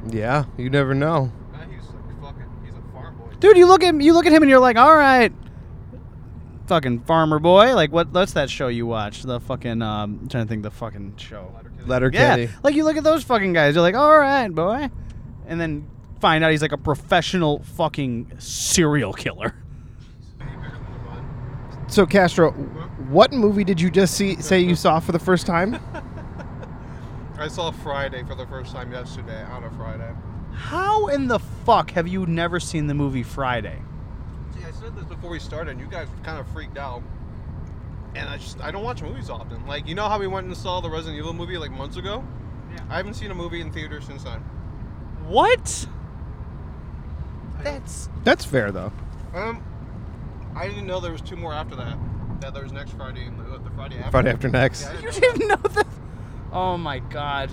Yeah, 0.09 0.45
you 0.57 0.69
never 0.69 0.95
know. 0.95 1.31
Nah, 1.51 1.59
he's 1.65 1.83
like 1.87 2.21
fucking. 2.21 2.45
He's 2.65 2.73
a 2.73 2.93
farm 2.93 3.15
boy. 3.17 3.35
Dude, 3.39 3.57
you 3.57 3.67
look 3.67 3.83
at 3.83 3.99
you 4.01 4.13
look 4.13 4.25
at 4.25 4.31
him 4.31 4.41
and 4.41 4.49
you're 4.49 4.59
like, 4.59 4.77
"All 4.77 4.95
right, 4.95 5.31
fucking 6.67 7.01
farmer 7.01 7.37
boy." 7.39 7.75
Like 7.75 7.91
what 7.91 8.09
what's 8.09 8.33
that 8.33 8.49
show 8.49 8.69
you 8.69 8.87
watch? 8.87 9.23
The 9.23 9.39
fucking 9.39 9.81
um 9.81 10.19
I'm 10.23 10.29
trying 10.29 10.45
to 10.45 10.49
think 10.49 10.63
the 10.63 10.71
fucking 10.71 11.17
show. 11.17 11.51
Letter 11.85 12.09
Yeah, 12.13 12.47
like 12.63 12.75
you 12.75 12.83
look 12.83 12.97
at 12.97 13.03
those 13.03 13.23
fucking 13.23 13.53
guys. 13.53 13.75
You're 13.75 13.81
like, 13.81 13.95
all 13.95 14.17
right, 14.17 14.49
boy, 14.49 14.89
and 15.47 15.59
then 15.61 15.87
find 16.19 16.43
out 16.43 16.51
he's 16.51 16.61
like 16.61 16.71
a 16.71 16.77
professional 16.77 17.63
fucking 17.63 18.31
serial 18.39 19.13
killer. 19.13 19.55
So 21.87 22.05
Castro, 22.05 22.51
what 23.09 23.33
movie 23.33 23.63
did 23.63 23.81
you 23.81 23.89
just 23.89 24.13
see 24.13 24.35
say 24.41 24.59
you 24.59 24.75
saw 24.75 24.99
for 24.99 25.11
the 25.11 25.19
first 25.19 25.47
time? 25.47 25.79
I 27.39 27.47
saw 27.47 27.71
Friday 27.71 28.23
for 28.23 28.35
the 28.35 28.45
first 28.45 28.73
time 28.73 28.91
yesterday 28.91 29.41
on 29.45 29.63
a 29.63 29.71
Friday. 29.71 30.13
How 30.53 31.07
in 31.07 31.27
the 31.27 31.39
fuck 31.39 31.91
have 31.91 32.07
you 32.07 32.25
never 32.25 32.59
seen 32.59 32.87
the 32.87 32.93
movie 32.93 33.23
Friday? 33.23 33.81
See, 34.55 34.65
I 34.65 34.71
said 34.71 34.95
this 34.95 35.05
before 35.05 35.29
we 35.29 35.39
started, 35.39 35.71
and 35.71 35.79
you 35.79 35.87
guys 35.87 36.09
kind 36.23 36.37
of 36.39 36.47
freaked 36.49 36.77
out. 36.77 37.01
And 38.13 38.29
I 38.29 38.37
just 38.37 38.59
I 38.61 38.71
don't 38.71 38.83
watch 38.83 39.01
movies 39.01 39.29
often. 39.29 39.65
Like 39.65 39.87
you 39.87 39.95
know 39.95 40.09
how 40.09 40.19
we 40.19 40.27
went 40.27 40.47
and 40.47 40.55
saw 40.55 40.81
the 40.81 40.89
Resident 40.89 41.17
Evil 41.17 41.33
movie 41.33 41.57
like 41.57 41.71
months 41.71 41.97
ago. 41.97 42.23
Yeah. 42.71 42.83
I 42.89 42.97
haven't 42.97 43.15
seen 43.15 43.31
a 43.31 43.35
movie 43.35 43.61
in 43.61 43.71
theaters 43.71 44.05
since 44.05 44.23
then. 44.23 44.41
What? 45.25 45.87
That's 47.63 48.09
That's 48.23 48.45
fair 48.45 48.71
though. 48.71 48.91
Um, 49.33 49.63
I 50.55 50.67
didn't 50.67 50.87
know 50.87 50.99
there 50.99 51.11
was 51.11 51.21
two 51.21 51.35
more 51.35 51.53
after 51.53 51.75
that. 51.75 51.97
That 52.41 52.53
there 52.53 52.63
was 52.63 52.71
next 52.71 52.91
Friday 52.91 53.25
and 53.25 53.39
the, 53.39 53.59
the 53.59 53.69
Friday 53.71 53.97
after. 53.97 54.11
Friday 54.11 54.31
after 54.31 54.49
next. 54.49 54.83
Yeah, 54.83 54.91
I 54.91 54.93
you 54.93 55.11
didn't 55.11 55.21
know 55.21 55.33
didn't 55.33 55.47
know 55.47 55.69
that. 55.69 55.87
Oh 56.51 56.77
my 56.77 56.99
god. 56.99 57.51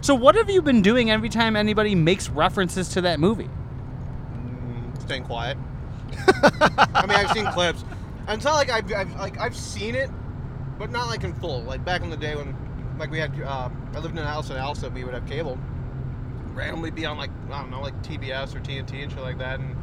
So 0.00 0.14
what 0.14 0.34
have 0.34 0.50
you 0.50 0.62
been 0.62 0.82
doing 0.82 1.10
every 1.10 1.28
time 1.28 1.56
anybody 1.56 1.94
makes 1.94 2.28
references 2.28 2.88
to 2.90 3.00
that 3.02 3.20
movie? 3.20 3.48
Mm, 4.34 5.00
staying 5.00 5.24
quiet. 5.24 5.58
I 6.42 7.06
mean, 7.06 7.16
I've 7.18 7.30
seen 7.32 7.46
clips. 7.46 7.84
And 8.26 8.36
it's 8.36 8.44
not 8.44 8.54
like 8.54 8.70
I've, 8.70 8.92
I've 8.92 9.14
like 9.16 9.38
I've 9.38 9.56
seen 9.56 9.94
it, 9.94 10.10
but 10.78 10.90
not 10.90 11.08
like 11.08 11.24
in 11.24 11.34
full. 11.34 11.62
Like 11.62 11.84
back 11.84 12.02
in 12.02 12.10
the 12.10 12.16
day 12.16 12.34
when, 12.34 12.56
like 12.98 13.10
we 13.10 13.18
had, 13.18 13.38
uh, 13.40 13.68
I 13.94 13.98
lived 13.98 14.16
in 14.16 14.24
a 14.24 14.26
house 14.26 14.50
in 14.50 14.56
Alsa, 14.56 14.92
we 14.92 15.04
would 15.04 15.14
have 15.14 15.26
cable. 15.26 15.58
Randomly 16.54 16.90
be 16.90 17.04
on 17.04 17.18
like 17.18 17.30
I 17.50 17.60
don't 17.60 17.70
know, 17.70 17.80
like 17.80 18.00
TBS 18.02 18.54
or 18.54 18.60
TNT 18.60 19.02
and 19.02 19.12
shit 19.12 19.20
like 19.20 19.38
that, 19.38 19.60
and 19.60 19.76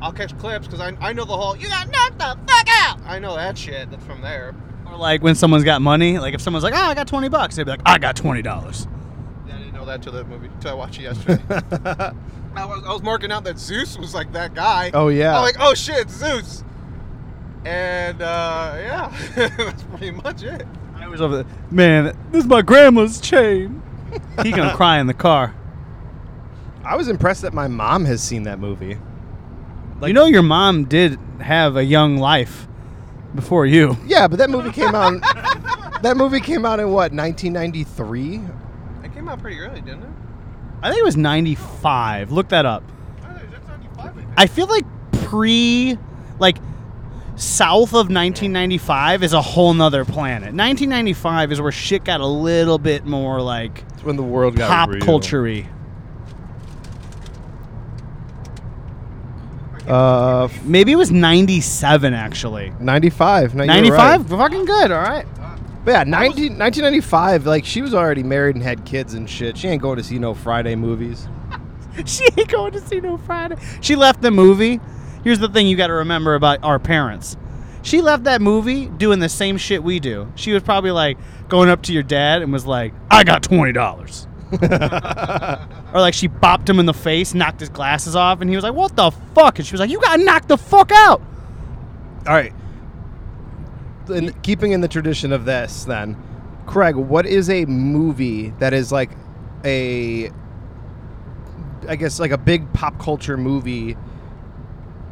I'll 0.00 0.12
catch 0.12 0.36
clips 0.38 0.66
because 0.66 0.80
I, 0.80 0.96
I 1.00 1.12
know 1.12 1.24
the 1.24 1.36
whole 1.36 1.56
you 1.56 1.68
got 1.68 1.90
knocked 1.90 2.18
the 2.18 2.38
fuck 2.46 2.68
out. 2.82 3.00
I 3.06 3.18
know 3.18 3.34
that 3.36 3.58
shit. 3.58 3.90
That's 3.90 4.04
from 4.04 4.20
there. 4.20 4.54
Or 4.86 4.96
like 4.96 5.22
when 5.22 5.34
someone's 5.34 5.64
got 5.64 5.82
money, 5.82 6.18
like 6.18 6.34
if 6.34 6.40
someone's 6.40 6.62
like, 6.64 6.74
"Oh, 6.74 6.82
I 6.82 6.94
got 6.94 7.08
20 7.08 7.28
bucks." 7.28 7.56
They'd 7.56 7.64
be 7.64 7.70
like, 7.70 7.80
"I 7.84 7.98
got 7.98 8.16
$20." 8.16 8.44
Yeah, 8.44 9.54
I 9.54 9.58
didn't 9.58 9.74
know 9.74 9.84
that 9.86 10.02
till 10.02 10.12
the 10.12 10.24
movie, 10.24 10.50
till 10.60 10.70
I 10.70 10.74
watched 10.74 10.98
it 10.98 11.02
yesterday. 11.04 11.42
I 12.56 12.64
was, 12.66 12.84
I 12.86 12.92
was 12.92 13.02
marking 13.02 13.32
out 13.32 13.44
that 13.44 13.58
Zeus 13.58 13.98
was 13.98 14.14
like 14.14 14.32
that 14.32 14.54
guy. 14.54 14.90
oh 14.94 15.08
yeah. 15.08 15.36
I'm 15.36 15.42
like, 15.42 15.56
oh 15.58 15.74
shit, 15.74 16.08
Zeus. 16.08 16.62
And 17.64 18.20
uh, 18.20 18.74
yeah, 18.78 19.16
that's 19.34 19.82
pretty 19.84 20.10
much 20.12 20.42
it. 20.42 20.66
I 20.96 21.08
was 21.08 21.20
over 21.20 21.42
there, 21.42 21.46
man, 21.70 22.16
this 22.30 22.44
is 22.44 22.48
my 22.48 22.62
grandma's 22.62 23.20
chain. 23.20 23.82
he 24.42 24.52
gonna 24.52 24.74
cry 24.76 24.98
in 25.00 25.06
the 25.06 25.14
car. 25.14 25.54
I 26.86 26.96
was 26.96 27.08
impressed 27.08 27.42
that 27.42 27.54
my 27.54 27.66
mom 27.68 28.04
has 28.04 28.22
seen 28.22 28.42
that 28.44 28.58
movie. 28.58 28.98
you 30.02 30.12
know 30.12 30.26
your 30.26 30.42
mom 30.42 30.84
did 30.84 31.18
have 31.40 31.76
a 31.76 31.84
young 31.84 32.18
life 32.18 32.66
before 33.34 33.66
you. 33.66 33.96
Yeah, 34.06 34.28
but 34.28 34.38
that 34.38 34.50
movie 34.50 34.70
came 34.70 34.94
out. 34.94 35.20
that 36.02 36.16
movie 36.16 36.40
came 36.40 36.64
out 36.66 36.80
in 36.80 36.86
what 36.90 37.12
1993. 37.12 38.40
It 39.02 39.14
came 39.14 39.28
out 39.28 39.40
pretty 39.40 39.58
early, 39.60 39.80
didn't 39.80 40.02
it? 40.02 40.08
I 40.82 40.88
think 40.90 41.00
it 41.00 41.04
was 41.04 41.16
95. 41.16 42.30
Look 42.32 42.50
that 42.50 42.66
up. 42.66 42.82
Oh, 43.22 43.26
I 43.30 43.38
think 43.38 43.50
95, 43.96 44.24
I 44.36 44.46
feel 44.46 44.66
like 44.66 44.84
pre, 45.24 45.96
like, 46.38 46.58
south 47.36 47.90
of 47.90 48.10
1995 48.10 49.22
is 49.22 49.32
a 49.32 49.40
whole 49.42 49.72
nother 49.72 50.04
planet. 50.04 50.54
1995 50.54 51.52
is 51.52 51.60
where 51.60 51.72
shit 51.72 52.04
got 52.04 52.20
a 52.20 52.26
little 52.26 52.78
bit 52.78 53.06
more, 53.06 53.40
like, 53.40 53.82
It's 53.94 54.04
when 54.04 54.16
the 54.16 54.22
world 54.22 54.56
got 54.56 54.68
pop 54.68 54.90
real. 54.90 55.00
culture 55.04 55.40
Uh, 59.86 60.48
Maybe 60.62 60.92
it 60.92 60.96
was 60.96 61.10
97, 61.10 62.14
actually. 62.14 62.72
95. 62.80 63.54
No, 63.54 63.64
95? 63.64 64.30
right. 64.30 64.38
Fucking 64.38 64.64
good, 64.64 64.90
all 64.90 65.02
right. 65.02 65.26
But 65.84 65.90
yeah, 65.90 66.04
19, 66.04 66.58
1995. 66.58 67.46
Like 67.46 67.64
she 67.64 67.82
was 67.82 67.92
already 67.92 68.22
married 68.22 68.56
and 68.56 68.64
had 68.64 68.84
kids 68.86 69.14
and 69.14 69.28
shit. 69.28 69.58
She 69.58 69.68
ain't 69.68 69.82
going 69.82 69.98
to 69.98 70.02
see 70.02 70.18
no 70.18 70.32
Friday 70.32 70.74
movies. 70.76 71.28
she 72.06 72.24
ain't 72.38 72.48
going 72.48 72.72
to 72.72 72.80
see 72.80 73.00
no 73.00 73.18
Friday. 73.18 73.56
She 73.82 73.94
left 73.94 74.22
the 74.22 74.30
movie. 74.30 74.80
Here's 75.22 75.38
the 75.38 75.48
thing 75.48 75.66
you 75.66 75.76
got 75.76 75.88
to 75.88 75.94
remember 75.94 76.34
about 76.34 76.64
our 76.64 76.78
parents. 76.78 77.36
She 77.82 78.00
left 78.00 78.24
that 78.24 78.40
movie 78.40 78.86
doing 78.86 79.18
the 79.18 79.28
same 79.28 79.58
shit 79.58 79.82
we 79.82 80.00
do. 80.00 80.32
She 80.36 80.52
was 80.52 80.62
probably 80.62 80.90
like 80.90 81.18
going 81.48 81.68
up 81.68 81.82
to 81.82 81.92
your 81.92 82.02
dad 82.02 82.40
and 82.40 82.50
was 82.50 82.64
like, 82.64 82.94
"I 83.10 83.24
got 83.24 83.42
twenty 83.42 83.72
dollars," 83.72 84.26
or 85.92 86.00
like 86.00 86.14
she 86.14 86.28
bopped 86.28 86.68
him 86.68 86.78
in 86.78 86.86
the 86.86 86.94
face, 86.94 87.34
knocked 87.34 87.60
his 87.60 87.68
glasses 87.68 88.14
off, 88.16 88.40
and 88.40 88.50
he 88.50 88.56
was 88.56 88.62
like, 88.62 88.74
"What 88.74 88.96
the 88.96 89.10
fuck?" 89.34 89.58
And 89.58 89.66
she 89.66 89.72
was 89.72 89.80
like, 89.80 89.90
"You 89.90 90.00
got 90.00 90.20
knocked 90.20 90.48
the 90.48 90.58
fuck 90.58 90.90
out." 90.92 91.20
All 92.26 92.34
right. 92.34 92.52
In, 94.08 94.32
keeping 94.42 94.72
in 94.72 94.80
the 94.82 94.88
tradition 94.88 95.32
of 95.32 95.44
this, 95.44 95.84
then, 95.84 96.16
Craig, 96.66 96.94
what 96.96 97.24
is 97.26 97.48
a 97.48 97.64
movie 97.64 98.50
that 98.58 98.72
is 98.74 98.92
like 98.92 99.10
a, 99.64 100.30
I 101.88 101.96
guess, 101.96 102.20
like 102.20 102.30
a 102.30 102.38
big 102.38 102.70
pop 102.74 102.98
culture 102.98 103.36
movie, 103.38 103.96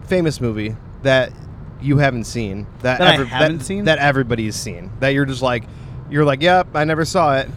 famous 0.06 0.40
movie 0.40 0.76
that 1.02 1.32
you 1.80 1.98
haven't 1.98 2.24
seen 2.24 2.66
that, 2.82 2.98
That 2.98 3.20
I 3.20 3.24
haven't 3.24 3.58
that, 3.58 3.64
seen? 3.64 3.84
that 3.86 3.98
everybody's 3.98 4.54
seen 4.56 4.90
that 5.00 5.08
you're 5.08 5.24
just 5.24 5.42
like, 5.42 5.64
you're 6.10 6.24
like, 6.24 6.42
yep, 6.42 6.68
I 6.74 6.84
never 6.84 7.04
saw 7.06 7.38
it. 7.38 7.48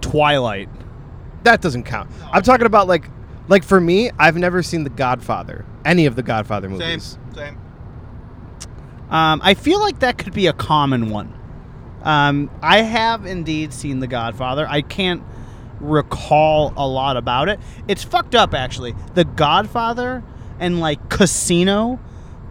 Twilight. 0.00 0.68
That 1.44 1.60
doesn't 1.60 1.84
count. 1.84 2.10
I'm 2.32 2.42
talking 2.42 2.66
about 2.66 2.86
like, 2.88 3.04
like 3.48 3.64
for 3.64 3.80
me, 3.80 4.10
I've 4.18 4.36
never 4.36 4.62
seen 4.62 4.84
The 4.84 4.90
Godfather, 4.90 5.64
any 5.84 6.06
of 6.06 6.16
the 6.16 6.22
Godfather 6.22 6.68
Same, 6.68 6.78
movies. 6.78 7.18
same. 7.34 7.58
Um, 9.10 9.40
I 9.42 9.54
feel 9.54 9.80
like 9.80 10.00
that 10.00 10.18
could 10.18 10.34
be 10.34 10.46
a 10.46 10.52
common 10.52 11.10
one. 11.10 11.34
Um, 12.02 12.50
I 12.62 12.82
have 12.82 13.26
indeed 13.26 13.72
seen 13.72 13.98
The 14.00 14.06
Godfather. 14.06 14.66
I 14.68 14.82
can't 14.82 15.22
recall 15.80 16.72
a 16.76 16.86
lot 16.86 17.16
about 17.16 17.48
it. 17.48 17.58
It's 17.88 18.04
fucked 18.04 18.34
up, 18.34 18.54
actually. 18.54 18.94
The 19.14 19.24
Godfather 19.24 20.22
and 20.58 20.78
like 20.78 21.08
Casino, 21.08 21.98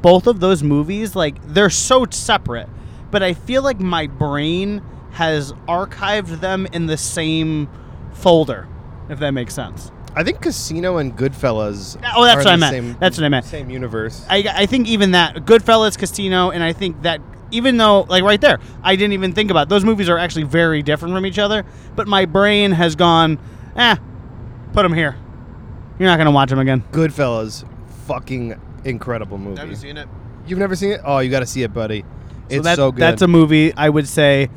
both 0.02 0.28
of 0.28 0.40
those 0.40 0.64
movies, 0.64 1.16
like 1.16 1.36
they're 1.48 1.70
so 1.70 2.06
separate. 2.10 2.68
But 3.12 3.24
I 3.24 3.34
feel 3.34 3.64
like 3.64 3.80
my 3.80 4.08
brain 4.08 4.82
has 5.12 5.54
archived 5.68 6.42
them 6.42 6.68
in 6.74 6.88
the 6.88 6.98
same 6.98 7.70
folder, 8.14 8.68
if 9.10 9.20
that 9.20 9.32
makes 9.32 9.54
sense. 9.54 9.92
I 10.16 10.24
think 10.24 10.42
Casino 10.42 10.98
and 10.98 11.16
Goodfellas. 11.16 11.98
Oh, 12.16 12.26
that's 12.26 12.38
are 12.38 12.40
what 12.40 12.48
I 12.48 12.52
the 12.56 12.58
meant. 12.58 12.74
Same, 12.74 12.98
That's 13.00 13.18
what 13.18 13.24
I 13.26 13.30
meant. 13.30 13.46
Same 13.46 13.70
universe. 13.70 14.26
I, 14.30 14.44
I 14.54 14.66
think 14.66 14.88
even 14.88 15.12
that 15.12 15.36
Goodfellas, 15.46 15.98
Casino, 15.98 16.50
and 16.50 16.64
I 16.64 16.74
think 16.74 17.04
that 17.04 17.22
even 17.52 17.78
though 17.78 18.02
like 18.02 18.24
right 18.24 18.42
there, 18.42 18.60
I 18.84 18.96
didn't 18.96 19.14
even 19.14 19.34
think 19.34 19.52
about 19.52 19.64
it. 19.64 19.70
those 19.70 19.86
movies 19.86 20.10
are 20.10 20.18
actually 20.18 20.44
very 20.44 20.82
different 20.82 21.14
from 21.14 21.26
each 21.26 21.40
other. 21.40 21.64
But 21.96 22.08
my 22.08 22.26
brain 22.26 22.72
has 22.72 22.96
gone, 22.96 23.40
eh, 23.76 23.96
put 24.74 24.84
them 24.84 24.94
here. 24.94 25.16
You're 26.00 26.08
not 26.10 26.18
gonna 26.18 26.32
watch 26.32 26.50
them 26.50 26.60
again. 26.60 26.84
Goodfellas, 26.92 27.66
fucking 28.08 28.60
incredible 28.86 29.38
movie. 29.38 29.56
Never 29.56 29.76
seen 29.76 29.98
it. 29.98 30.08
You've 30.48 30.60
never 30.60 30.76
seen 30.76 30.92
it? 30.92 31.02
Oh, 31.06 31.20
you 31.20 31.30
got 31.30 31.42
to 31.42 31.46
see 31.46 31.62
it, 31.62 31.74
buddy. 31.74 32.04
It's 32.50 32.64
that- 32.64 32.78
so 32.78 32.92
good. 32.92 33.02
That's 33.02 33.22
a 33.22 33.28
movie 33.28 33.74
I 33.76 33.90
would 33.90 34.08
say. 34.08 34.50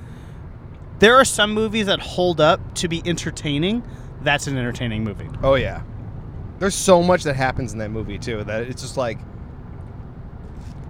There 1.00 1.16
are 1.16 1.24
some 1.24 1.52
movies 1.52 1.86
that 1.86 2.00
hold 2.00 2.40
up 2.40 2.74
to 2.76 2.88
be 2.88 3.02
entertaining. 3.04 3.82
That's 4.22 4.46
an 4.46 4.56
entertaining 4.56 5.04
movie. 5.04 5.28
oh 5.42 5.54
yeah. 5.54 5.82
There's 6.58 6.74
so 6.76 7.02
much 7.02 7.24
that 7.24 7.34
happens 7.34 7.72
in 7.72 7.78
that 7.80 7.90
movie 7.90 8.18
too 8.18 8.44
that 8.44 8.62
it's 8.62 8.82
just 8.82 8.96
like, 8.96 9.18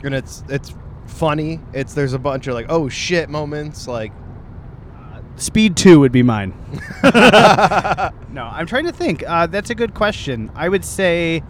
and 0.04 0.14
it's 0.14 0.44
it's 0.48 0.74
funny. 1.06 1.60
It's 1.72 1.94
there's 1.94 2.12
a 2.12 2.18
bunch 2.18 2.46
of 2.46 2.54
like 2.54 2.66
oh 2.68 2.88
shit 2.88 3.28
moments 3.28 3.86
like. 3.88 4.12
Speed 5.36 5.78
Two 5.78 6.00
would 6.00 6.12
be 6.12 6.22
mine. 6.22 6.52
No, 8.32 8.44
I'm 8.44 8.66
trying 8.66 8.84
to 8.86 8.92
think. 8.92 9.22
Uh, 9.26 9.46
that's 9.46 9.68
a 9.68 9.74
good 9.74 9.92
question. 9.92 10.50
I 10.54 10.68
would 10.70 10.86
say, 10.86 11.42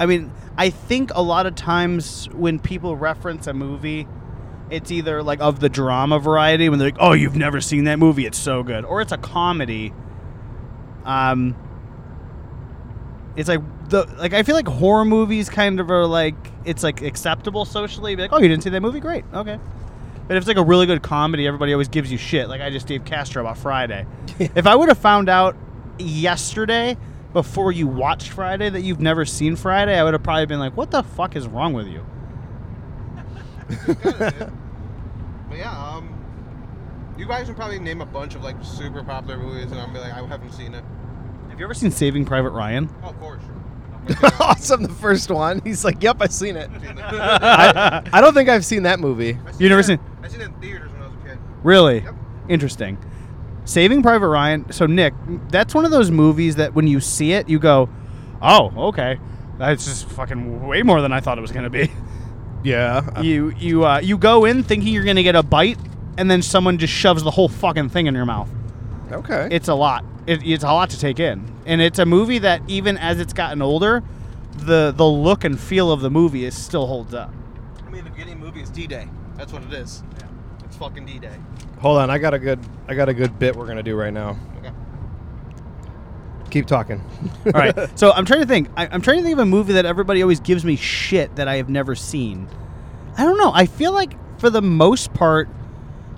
I 0.00 0.06
mean, 0.06 0.32
I 0.56 0.70
think 0.70 1.10
a 1.14 1.20
lot 1.22 1.44
of 1.44 1.54
times 1.54 2.30
when 2.32 2.58
people 2.58 2.96
reference 2.96 3.46
a 3.46 3.52
movie, 3.52 4.06
it's 4.70 4.90
either 4.90 5.22
like 5.22 5.40
of 5.40 5.60
the 5.60 5.68
drama 5.68 6.18
variety 6.18 6.70
when 6.70 6.78
they're 6.78 6.88
like, 6.88 6.96
"Oh, 6.98 7.12
you've 7.12 7.36
never 7.36 7.60
seen 7.60 7.84
that 7.84 7.98
movie? 7.98 8.24
It's 8.24 8.38
so 8.38 8.62
good," 8.62 8.86
or 8.86 9.02
it's 9.02 9.12
a 9.12 9.18
comedy. 9.18 9.92
Um, 11.08 11.56
it's 13.34 13.48
like 13.48 13.60
the 13.88 14.04
like 14.18 14.34
I 14.34 14.42
feel 14.42 14.54
like 14.54 14.68
horror 14.68 15.06
movies 15.06 15.48
kind 15.48 15.80
of 15.80 15.90
are 15.90 16.04
like 16.04 16.36
it's 16.64 16.82
like 16.82 17.00
acceptable 17.00 17.64
socially. 17.64 18.14
Be 18.14 18.22
like, 18.22 18.32
"Oh, 18.32 18.38
you 18.38 18.48
didn't 18.48 18.62
see 18.62 18.70
that 18.70 18.82
movie? 18.82 19.00
Great, 19.00 19.24
okay." 19.32 19.58
But 20.26 20.36
if 20.36 20.42
it's 20.42 20.48
like 20.48 20.58
a 20.58 20.62
really 20.62 20.84
good 20.84 21.02
comedy, 21.02 21.46
everybody 21.46 21.72
always 21.72 21.88
gives 21.88 22.12
you 22.12 22.18
shit. 22.18 22.48
Like 22.48 22.60
I 22.60 22.68
just 22.68 22.86
gave 22.86 23.06
Castro 23.06 23.40
about 23.40 23.56
Friday. 23.56 24.06
if 24.38 24.66
I 24.66 24.76
would 24.76 24.88
have 24.88 24.98
found 24.98 25.30
out 25.30 25.56
yesterday 25.98 26.98
before 27.32 27.72
you 27.72 27.86
watched 27.86 28.30
Friday 28.30 28.68
that 28.68 28.82
you've 28.82 29.00
never 29.00 29.24
seen 29.24 29.56
Friday, 29.56 29.98
I 29.98 30.04
would 30.04 30.12
have 30.12 30.22
probably 30.22 30.44
been 30.44 30.60
like, 30.60 30.76
"What 30.76 30.90
the 30.90 31.02
fuck 31.02 31.36
is 31.36 31.48
wrong 31.48 31.72
with 31.72 31.86
you?" 31.86 32.04
but 33.86 34.52
yeah, 35.52 35.70
um, 35.70 36.17
you 37.18 37.26
guys 37.26 37.46
can 37.46 37.54
probably 37.54 37.78
name 37.78 38.00
a 38.00 38.06
bunch 38.06 38.34
of 38.34 38.42
like 38.42 38.56
super 38.62 39.02
popular 39.02 39.36
movies, 39.38 39.70
and 39.72 39.80
I'm 39.80 39.92
be 39.92 39.98
like, 39.98 40.12
I 40.12 40.24
haven't 40.26 40.52
seen 40.52 40.74
it. 40.74 40.84
Have 41.50 41.58
you 41.58 41.64
ever 41.66 41.74
seen 41.74 41.90
Saving 41.90 42.24
Private 42.24 42.50
Ryan? 42.50 42.88
Oh, 43.02 43.08
of 43.08 43.18
course. 43.18 43.42
awesome, 44.40 44.82
the 44.82 44.88
first 44.88 45.30
one. 45.30 45.60
He's 45.64 45.84
like, 45.84 46.02
"Yep, 46.02 46.16
I've 46.20 46.32
seen 46.32 46.56
it." 46.56 46.70
I, 46.98 48.02
I 48.12 48.20
don't 48.22 48.32
think 48.32 48.48
I've 48.48 48.64
seen 48.64 48.84
that 48.84 49.00
movie. 49.00 49.34
I 49.34 49.52
You 49.58 49.68
never 49.68 49.80
it- 49.80 49.84
seen- 49.84 50.00
I 50.22 50.28
seen 50.28 50.40
it 50.40 50.44
in 50.44 50.54
theaters 50.60 50.90
when 50.92 51.02
I 51.02 51.06
was 51.08 51.14
a 51.22 51.28
kid. 51.28 51.38
Really? 51.62 52.00
Yep. 52.00 52.14
Interesting. 52.48 52.96
Saving 53.66 54.02
Private 54.02 54.28
Ryan. 54.28 54.72
So 54.72 54.86
Nick, 54.86 55.12
that's 55.50 55.74
one 55.74 55.84
of 55.84 55.90
those 55.90 56.10
movies 56.10 56.56
that 56.56 56.74
when 56.74 56.86
you 56.86 57.00
see 57.00 57.32
it, 57.32 57.48
you 57.50 57.58
go, 57.58 57.90
"Oh, 58.40 58.72
okay, 58.88 59.18
that's 59.58 59.84
just 59.84 60.08
fucking 60.10 60.66
way 60.66 60.82
more 60.82 61.02
than 61.02 61.12
I 61.12 61.20
thought 61.20 61.36
it 61.36 61.42
was 61.42 61.52
gonna 61.52 61.68
be." 61.70 61.90
Yeah. 62.64 63.20
you 63.20 63.50
you 63.58 63.84
uh, 63.86 63.98
you 64.00 64.16
go 64.18 64.44
in 64.46 64.62
thinking 64.62 64.92
you're 64.92 65.04
gonna 65.04 65.22
get 65.22 65.36
a 65.36 65.42
bite, 65.42 65.78
and 66.18 66.30
then 66.30 66.42
someone 66.42 66.76
just 66.76 66.92
shoves 66.92 67.22
the 67.22 67.30
whole 67.30 67.48
fucking 67.48 67.88
thing 67.88 68.06
in 68.06 68.14
your 68.14 68.26
mouth. 68.26 68.50
okay. 69.10 69.48
It's 69.50 69.68
a 69.68 69.74
lot. 69.74 70.04
It, 70.26 70.42
it's 70.46 70.64
a 70.64 70.66
lot 70.66 70.90
to 70.90 70.98
take 70.98 71.18
in, 71.20 71.50
and 71.64 71.80
it's 71.80 71.98
a 71.98 72.04
movie 72.04 72.38
that 72.40 72.60
even 72.68 72.98
as 72.98 73.18
it's 73.18 73.32
gotten 73.32 73.62
older, 73.62 74.02
the 74.52 74.92
the 74.94 75.06
look 75.06 75.44
and 75.44 75.58
feel 75.58 75.90
of 75.90 76.02
the 76.02 76.10
movie 76.10 76.44
is 76.44 76.54
still 76.54 76.86
holds 76.86 77.14
up. 77.14 77.32
I 77.86 77.90
mean, 77.90 78.04
the 78.04 78.10
beginning 78.10 78.38
movie 78.38 78.60
is 78.60 78.68
D-Day. 78.68 79.08
That's 79.36 79.52
what 79.52 79.62
it 79.62 79.72
is. 79.72 80.02
Yeah. 80.18 80.26
It's 80.64 80.76
fucking 80.76 81.06
D-Day. 81.06 81.34
Hold 81.80 81.98
on, 81.98 82.10
I 82.10 82.18
got 82.18 82.34
a 82.34 82.38
good 82.38 82.58
I 82.88 82.94
got 82.94 83.08
a 83.08 83.14
good 83.14 83.38
bit 83.38 83.56
we're 83.56 83.66
gonna 83.66 83.82
do 83.82 83.96
right 83.96 84.12
now. 84.12 84.36
Okay. 84.58 84.72
Keep 86.50 86.66
talking. 86.66 87.02
All 87.46 87.52
right. 87.52 87.74
So 87.98 88.12
I'm 88.12 88.24
trying 88.24 88.40
to 88.40 88.46
think. 88.46 88.68
I, 88.76 88.86
I'm 88.88 89.00
trying 89.00 89.18
to 89.18 89.22
think 89.22 89.34
of 89.34 89.38
a 89.38 89.46
movie 89.46 89.74
that 89.74 89.86
everybody 89.86 90.20
always 90.22 90.40
gives 90.40 90.64
me 90.64 90.76
shit 90.76 91.36
that 91.36 91.46
I 91.48 91.56
have 91.56 91.68
never 91.68 91.94
seen. 91.94 92.48
I 93.16 93.24
don't 93.24 93.38
know. 93.38 93.52
I 93.54 93.66
feel 93.66 93.92
like 93.92 94.14
for 94.40 94.50
the 94.50 94.62
most 94.62 95.12
part, 95.14 95.48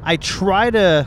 I 0.03 0.17
try 0.17 0.71
to 0.71 1.07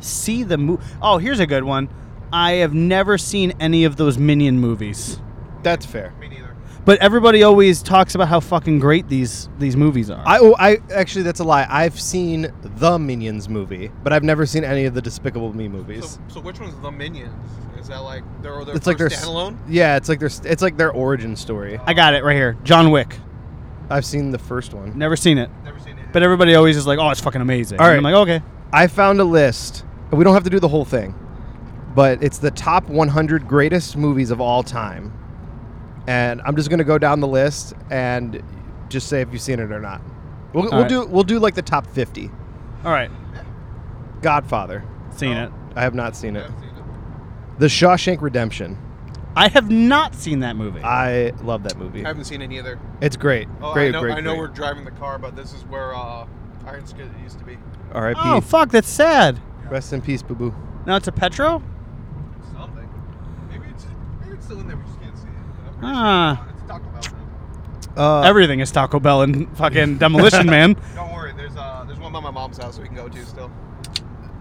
see 0.00 0.42
the 0.42 0.58
movie. 0.58 0.82
Oh, 1.02 1.18
here's 1.18 1.40
a 1.40 1.46
good 1.46 1.64
one. 1.64 1.88
I 2.32 2.52
have 2.52 2.72
never 2.74 3.18
seen 3.18 3.52
any 3.60 3.84
of 3.84 3.96
those 3.96 4.16
Minion 4.18 4.58
movies, 4.60 5.18
That's 5.62 5.84
fair. 5.84 6.12
Me 6.20 6.28
neither. 6.28 6.54
but 6.84 6.98
everybody 7.00 7.42
always 7.42 7.82
talks 7.82 8.14
about 8.14 8.28
how 8.28 8.38
fucking 8.38 8.78
great 8.78 9.08
these 9.08 9.48
these 9.58 9.76
movies 9.76 10.10
are. 10.10 10.22
I 10.24 10.38
oh, 10.38 10.54
I 10.58 10.78
actually 10.94 11.22
that's 11.22 11.40
a 11.40 11.44
lie. 11.44 11.66
I've 11.68 11.98
seen 12.00 12.52
the 12.62 12.98
Minions 13.00 13.48
movie, 13.48 13.90
but 14.04 14.12
I've 14.12 14.22
never 14.22 14.46
seen 14.46 14.62
any 14.62 14.84
of 14.84 14.94
the 14.94 15.02
Despicable 15.02 15.52
Me 15.54 15.66
movies. 15.68 16.08
So, 16.10 16.20
so 16.34 16.40
which 16.40 16.60
one's 16.60 16.78
the 16.80 16.90
Minions? 16.92 17.34
Is 17.80 17.88
that 17.88 17.98
like 17.98 18.22
their 18.42 18.64
their 18.64 18.76
it's 18.76 18.86
like 18.86 18.96
their 18.98 19.10
first 19.10 19.22
s- 19.22 19.28
standalone? 19.28 19.58
Yeah, 19.68 19.96
it's 19.96 20.08
like 20.08 20.20
their 20.20 20.30
it's 20.44 20.62
like 20.62 20.76
their 20.76 20.92
origin 20.92 21.34
story. 21.34 21.80
I 21.84 21.94
got 21.94 22.14
it 22.14 22.22
right 22.22 22.36
here. 22.36 22.56
John 22.62 22.92
Wick. 22.92 23.16
I've 23.90 24.04
seen 24.04 24.30
the 24.30 24.38
first 24.38 24.72
one. 24.72 24.96
Never 24.96 25.16
seen 25.16 25.36
it, 25.36 25.50
Never 25.64 25.78
seen 25.78 25.79
it. 25.79 25.79
But 26.12 26.22
everybody 26.22 26.54
always 26.54 26.76
is 26.76 26.86
like, 26.86 26.98
"Oh, 26.98 27.10
it's 27.10 27.20
fucking 27.20 27.40
amazing." 27.40 27.80
All 27.80 27.88
And. 27.88 27.96
I'm 27.96 28.02
like, 28.02 28.14
"Okay." 28.14 28.42
I 28.72 28.86
found 28.86 29.20
a 29.20 29.24
list. 29.24 29.84
We 30.10 30.24
don't 30.24 30.34
have 30.34 30.44
to 30.44 30.50
do 30.50 30.60
the 30.60 30.68
whole 30.68 30.84
thing, 30.84 31.14
but 31.94 32.22
it's 32.22 32.38
the 32.38 32.50
top 32.50 32.88
100 32.88 33.46
greatest 33.48 33.96
movies 33.96 34.30
of 34.30 34.40
all 34.40 34.62
time. 34.62 35.12
And 36.06 36.40
I'm 36.44 36.56
just 36.56 36.70
gonna 36.70 36.84
go 36.84 36.98
down 36.98 37.20
the 37.20 37.28
list 37.28 37.74
and 37.90 38.42
just 38.88 39.08
say 39.08 39.20
if 39.20 39.28
you've 39.32 39.42
seen 39.42 39.60
it 39.60 39.70
or 39.70 39.80
not. 39.80 40.00
We'll, 40.52 40.64
we'll 40.64 40.80
right. 40.80 40.88
do 40.88 41.06
we'll 41.06 41.22
do 41.24 41.38
like 41.38 41.54
the 41.54 41.62
top 41.62 41.86
50. 41.86 42.30
All 42.84 42.90
right. 42.92 43.10
Godfather. 44.22 44.84
Seen 45.10 45.36
Oh. 45.36 45.44
it. 45.44 45.52
I 45.76 45.82
have 45.82 45.94
not 45.94 46.16
seen 46.16 46.36
it. 46.36 46.42
haven't 46.42 46.60
seen 46.60 46.68
it. 46.70 47.58
The 47.58 47.66
Shawshank 47.66 48.20
Redemption. 48.20 48.76
I 49.36 49.48
have 49.48 49.70
not 49.70 50.14
seen 50.14 50.40
that 50.40 50.56
movie. 50.56 50.80
I 50.82 51.30
love 51.42 51.62
that 51.64 51.76
movie. 51.78 52.04
I 52.04 52.08
haven't 52.08 52.24
seen 52.24 52.42
it 52.42 52.50
either. 52.52 52.78
It's 53.00 53.16
great. 53.16 53.48
Oh, 53.62 53.72
great, 53.72 53.88
I 53.88 53.90
know, 53.92 54.00
great, 54.00 54.12
I 54.16 54.20
know 54.20 54.30
great. 54.32 54.38
we're 54.40 54.46
driving 54.48 54.84
the 54.84 54.90
car, 54.92 55.18
but 55.18 55.36
this 55.36 55.52
is 55.52 55.64
where 55.66 55.94
uh, 55.94 56.26
Iron 56.66 56.86
Skid 56.86 57.08
used 57.22 57.38
to 57.38 57.44
be. 57.44 57.56
R.I.P. 57.92 58.20
oh 58.22 58.40
fuck, 58.40 58.70
that's 58.70 58.88
sad. 58.88 59.40
Rest 59.70 59.92
in 59.92 60.02
peace, 60.02 60.22
boo 60.22 60.34
boo. 60.34 60.54
Now 60.86 60.96
it's 60.96 61.06
a 61.08 61.12
Petro. 61.12 61.62
Something. 62.52 62.88
Maybe 63.50 63.66
it's 63.70 63.86
maybe 64.20 64.34
it's 64.34 64.44
still 64.44 64.60
in 64.60 64.66
there. 64.66 64.76
We 64.76 64.82
just 64.84 65.00
can't 65.00 65.16
see 65.16 65.24
it. 65.28 65.74
Ah. 65.82 66.40
sure 66.44 66.52
it's 66.52 66.62
Taco 66.68 66.90
Bell. 67.96 67.96
Uh, 67.96 68.22
Everything 68.22 68.60
is 68.60 68.70
Taco 68.72 68.98
Bell 69.00 69.22
and 69.22 69.56
fucking 69.56 69.98
Demolition 69.98 70.46
Man. 70.46 70.74
Don't 70.94 71.12
worry. 71.12 71.32
There's 71.36 71.56
uh 71.56 71.84
there's 71.86 71.98
one 72.00 72.12
by 72.12 72.20
my 72.20 72.30
mom's 72.30 72.58
house 72.58 72.78
we 72.78 72.86
can 72.86 72.96
go 72.96 73.08
to 73.08 73.24
still. 73.26 73.50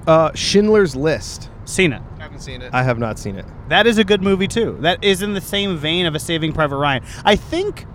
uh, 0.07 0.31
Schindler's 0.33 0.95
List. 0.95 1.49
Seen 1.65 1.93
it. 1.93 2.01
Haven't 2.39 2.53
seen 2.53 2.61
it. 2.61 2.73
I 2.73 2.83
have 2.83 2.97
not 2.99 3.19
seen 3.19 3.35
it. 3.35 3.45
That 3.67 3.85
is 3.87 3.97
a 3.97 4.03
good 4.03 4.21
movie 4.23 4.47
too. 4.47 4.77
That 4.81 5.03
is 5.03 5.21
in 5.21 5.33
the 5.33 5.41
same 5.41 5.77
vein 5.77 6.05
of 6.05 6.15
a 6.15 6.19
Saving 6.19 6.53
Private 6.53 6.77
Ryan. 6.77 7.03
I 7.25 7.35
think 7.35 7.85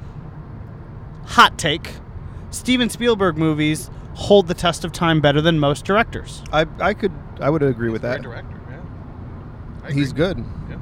hot 1.26 1.59
take, 1.59 1.92
Steven 2.51 2.88
Spielberg 2.90 3.36
movies 3.38 3.90
hold 4.14 4.47
the 4.47 4.55
test 4.55 4.84
of 4.84 4.92
time 4.92 5.20
better 5.20 5.40
than 5.40 5.59
most 5.59 5.84
directors. 5.84 6.42
I 6.53 6.66
I 6.80 6.95
could 6.95 7.12
I 7.40 7.51
would 7.51 7.62
agree 7.62 7.90
with 7.90 8.03
He's 8.03 8.11
a 8.11 8.12
that. 8.14 8.22
director. 8.22 8.61
Yeah. 8.70 9.90
He's 9.90 10.12
good. 10.12 10.45
Yeah. 10.70 10.76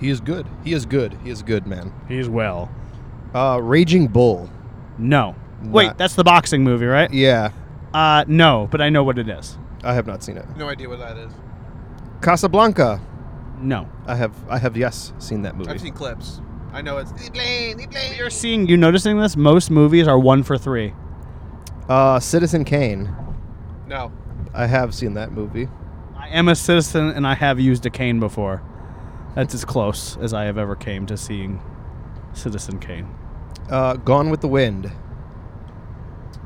He 0.00 0.08
is 0.10 0.20
good. 0.20 0.46
He 0.64 0.72
is 0.72 0.84
good. 0.86 1.16
He 1.22 1.30
is 1.30 1.42
good, 1.42 1.66
man. 1.66 1.92
He's 2.08 2.28
well. 2.28 2.70
Uh, 3.34 3.60
Raging 3.62 4.08
Bull. 4.08 4.50
No. 4.98 5.34
Wait, 5.64 5.96
that's 5.96 6.16
the 6.16 6.24
boxing 6.24 6.64
movie, 6.64 6.86
right? 6.86 7.10
Yeah, 7.12 7.52
Uh 7.94 8.24
no, 8.26 8.68
but 8.70 8.80
I 8.80 8.88
know 8.88 9.04
what 9.04 9.16
it 9.18 9.28
is. 9.28 9.56
I 9.84 9.94
have 9.94 10.06
not 10.08 10.22
seen 10.24 10.36
it. 10.36 10.44
No 10.56 10.68
idea 10.68 10.88
what 10.88 10.98
that 10.98 11.16
is. 11.16 11.32
Casablanca. 12.22 13.00
No. 13.60 13.88
I 14.06 14.14
have 14.16 14.32
I 14.48 14.58
have 14.58 14.76
yes 14.76 15.12
seen 15.18 15.42
that 15.42 15.56
movie. 15.56 15.70
I've 15.70 15.80
seen 15.80 15.92
clips. 15.92 16.40
I 16.72 16.80
know 16.80 16.96
it's 16.98 17.12
the 17.12 17.30
plane, 17.30 17.76
the 17.76 17.86
plane. 17.86 18.14
You're 18.16 18.30
seeing 18.30 18.66
you 18.66 18.76
noticing 18.76 19.18
this? 19.18 19.36
Most 19.36 19.70
movies 19.70 20.08
are 20.08 20.18
one 20.18 20.42
for 20.42 20.56
three. 20.56 20.94
Uh, 21.88 22.18
Citizen 22.18 22.64
Kane. 22.64 23.14
No. 23.86 24.10
I 24.54 24.66
have 24.66 24.94
seen 24.94 25.14
that 25.14 25.32
movie. 25.32 25.68
I 26.16 26.28
am 26.28 26.48
a 26.48 26.54
citizen 26.54 27.10
and 27.10 27.26
I 27.26 27.34
have 27.34 27.60
used 27.60 27.84
a 27.84 27.90
cane 27.90 28.20
before. 28.20 28.62
That's 29.34 29.54
as 29.54 29.64
close 29.64 30.16
as 30.18 30.32
I 30.32 30.44
have 30.44 30.56
ever 30.58 30.74
came 30.76 31.04
to 31.06 31.16
seeing 31.16 31.60
Citizen 32.32 32.78
Kane. 32.78 33.14
Uh, 33.70 33.94
Gone 33.94 34.30
with 34.30 34.40
the 34.40 34.48
Wind. 34.48 34.92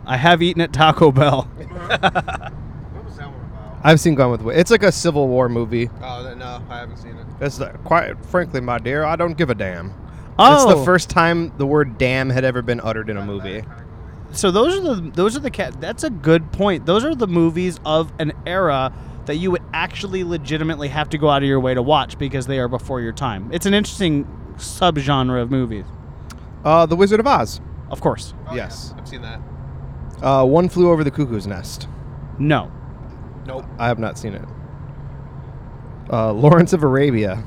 I 0.04 0.16
have 0.16 0.42
eaten 0.42 0.62
at 0.62 0.72
Taco 0.72 1.12
Bell. 1.12 1.42
What 1.58 3.04
was 3.04 3.16
that 3.16 3.26
one 3.28 3.40
about? 3.50 3.75
I've 3.86 4.00
seen 4.00 4.14
Gone 4.16 4.30
with 4.32 4.40
the 4.40 4.46
Wind. 4.46 4.58
It's 4.58 4.70
like 4.70 4.82
a 4.82 4.90
Civil 4.90 5.28
War 5.28 5.48
movie. 5.48 5.88
Oh 6.02 6.34
no, 6.36 6.60
I 6.68 6.78
haven't 6.78 6.96
seen 6.96 7.16
it. 7.16 7.26
It's 7.40 7.56
the, 7.58 7.68
quite 7.84 8.22
frankly, 8.26 8.60
my 8.60 8.78
dear, 8.78 9.04
I 9.04 9.14
don't 9.16 9.36
give 9.36 9.48
a 9.50 9.54
damn. 9.54 9.94
Oh, 10.38 10.54
It's 10.54 10.74
the 10.78 10.84
first 10.84 11.08
time 11.08 11.52
the 11.56 11.66
word 11.66 11.96
"damn" 11.98 12.28
had 12.28 12.44
ever 12.44 12.60
been 12.62 12.80
uttered 12.80 13.08
in 13.08 13.16
a 13.16 13.24
movie. 13.24 13.62
So 14.32 14.50
those 14.50 14.76
are 14.76 14.80
the 14.96 15.10
those 15.12 15.36
are 15.36 15.40
the 15.40 15.50
cat. 15.50 15.80
That's 15.80 16.02
a 16.04 16.10
good 16.10 16.52
point. 16.52 16.84
Those 16.84 17.04
are 17.04 17.14
the 17.14 17.28
movies 17.28 17.78
of 17.86 18.12
an 18.18 18.32
era 18.46 18.92
that 19.26 19.36
you 19.36 19.50
would 19.50 19.62
actually 19.72 20.24
legitimately 20.24 20.88
have 20.88 21.08
to 21.10 21.18
go 21.18 21.30
out 21.30 21.42
of 21.42 21.48
your 21.48 21.60
way 21.60 21.74
to 21.74 21.82
watch 21.82 22.18
because 22.18 22.46
they 22.46 22.58
are 22.58 22.68
before 22.68 23.00
your 23.00 23.12
time. 23.12 23.50
It's 23.52 23.66
an 23.66 23.74
interesting 23.74 24.24
subgenre 24.56 25.40
of 25.40 25.50
movies. 25.50 25.84
Uh, 26.64 26.86
The 26.86 26.96
Wizard 26.96 27.20
of 27.20 27.26
Oz. 27.26 27.60
Of 27.90 28.00
course, 28.00 28.34
Oh, 28.48 28.54
Yes. 28.54 28.92
yeah, 28.94 29.00
I've 29.00 29.08
seen 29.08 29.22
that. 29.22 29.40
Uh, 30.22 30.44
One 30.44 30.68
Flew 30.68 30.90
Over 30.90 31.02
the 31.04 31.10
Cuckoo's 31.10 31.46
Nest. 31.46 31.88
no. 32.38 32.70
Nope. 33.46 33.64
I 33.78 33.88
have 33.88 33.98
not 33.98 34.18
seen 34.18 34.34
it. 34.34 34.44
Uh, 36.12 36.32
Lawrence 36.32 36.72
of 36.72 36.82
Arabia. 36.82 37.42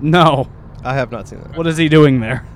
No. 0.00 0.48
I 0.84 0.94
have 0.94 1.10
not 1.10 1.28
seen 1.28 1.40
that. 1.40 1.56
What 1.56 1.66
is 1.66 1.76
he 1.76 1.88
doing 1.88 2.20
there? 2.20 2.46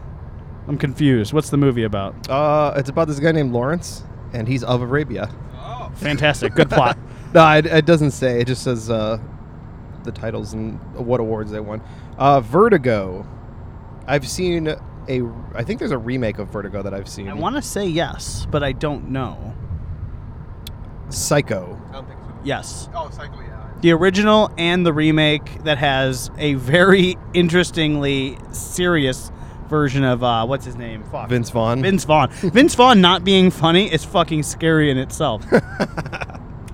I'm 0.68 0.78
confused. 0.78 1.32
What's 1.32 1.50
the 1.50 1.56
movie 1.56 1.84
about? 1.84 2.28
Uh, 2.30 2.72
it's 2.76 2.90
about 2.90 3.08
this 3.08 3.18
guy 3.18 3.32
named 3.32 3.52
Lawrence, 3.52 4.04
and 4.32 4.46
he's 4.46 4.62
of 4.62 4.82
Arabia. 4.82 5.28
Oh. 5.54 5.90
Fantastic. 5.96 6.54
Good 6.54 6.70
plot. 6.70 6.96
No, 7.32 7.48
it, 7.52 7.64
it 7.64 7.86
doesn't 7.86 8.10
say. 8.10 8.40
It 8.40 8.48
just 8.48 8.64
says 8.64 8.90
uh, 8.90 9.16
the 10.02 10.10
titles 10.10 10.52
and 10.52 10.80
what 10.94 11.20
awards 11.20 11.52
they 11.52 11.60
won. 11.60 11.80
Uh, 12.18 12.40
Vertigo. 12.40 13.24
I've 14.08 14.28
seen 14.28 14.66
a. 14.66 15.22
I 15.54 15.62
think 15.62 15.78
there's 15.78 15.92
a 15.92 15.98
remake 15.98 16.40
of 16.40 16.48
Vertigo 16.48 16.82
that 16.82 16.92
I've 16.92 17.08
seen. 17.08 17.28
I 17.28 17.34
want 17.34 17.54
to 17.54 17.62
say 17.62 17.86
yes, 17.86 18.48
but 18.50 18.64
I 18.64 18.72
don't 18.72 19.10
know. 19.10 19.54
Psycho. 21.08 21.80
I 22.42 22.52
don't 22.52 22.62
think 22.62 22.88
so. 22.88 22.88
Yes. 22.88 22.88
Oh, 22.94 23.10
Psycho, 23.10 23.40
yeah. 23.40 23.68
The 23.80 23.92
original 23.92 24.50
and 24.58 24.84
the 24.84 24.92
remake 24.92 25.62
that 25.64 25.78
has 25.78 26.30
a 26.38 26.54
very 26.54 27.16
interestingly 27.34 28.38
serious 28.52 29.30
version 29.68 30.04
of 30.04 30.22
uh, 30.22 30.44
what's 30.46 30.64
his 30.64 30.76
name? 30.76 31.02
Fuck. 31.04 31.28
Vince 31.28 31.50
Vaughn. 31.50 31.80
Vince 31.82 32.04
Vaughn. 32.04 32.30
Vince 32.30 32.74
Vaughn 32.74 33.00
not 33.00 33.24
being 33.24 33.50
funny 33.50 33.90
is 33.92 34.04
fucking 34.04 34.42
scary 34.42 34.90
in 34.90 34.98
itself. 34.98 35.44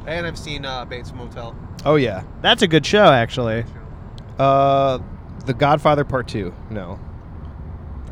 And 0.06 0.24
I've 0.24 0.38
seen 0.38 0.64
uh, 0.64 0.84
Bates 0.84 1.12
Motel. 1.12 1.56
Oh 1.84 1.96
yeah. 1.96 2.22
That's 2.40 2.62
a 2.62 2.68
good 2.68 2.86
show, 2.86 3.06
actually. 3.06 3.64
Uh, 4.38 4.98
The 5.46 5.52
Godfather 5.52 6.04
Part 6.04 6.28
Two. 6.28 6.54
No. 6.70 7.00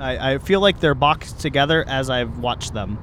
I, 0.01 0.33
I 0.35 0.39
feel 0.39 0.59
like 0.59 0.81
they're 0.81 0.97
boxed 0.97 1.39
together 1.39 1.85
as 1.87 2.11
I've 2.11 2.39
watched 2.39 2.75
them. 2.75 2.99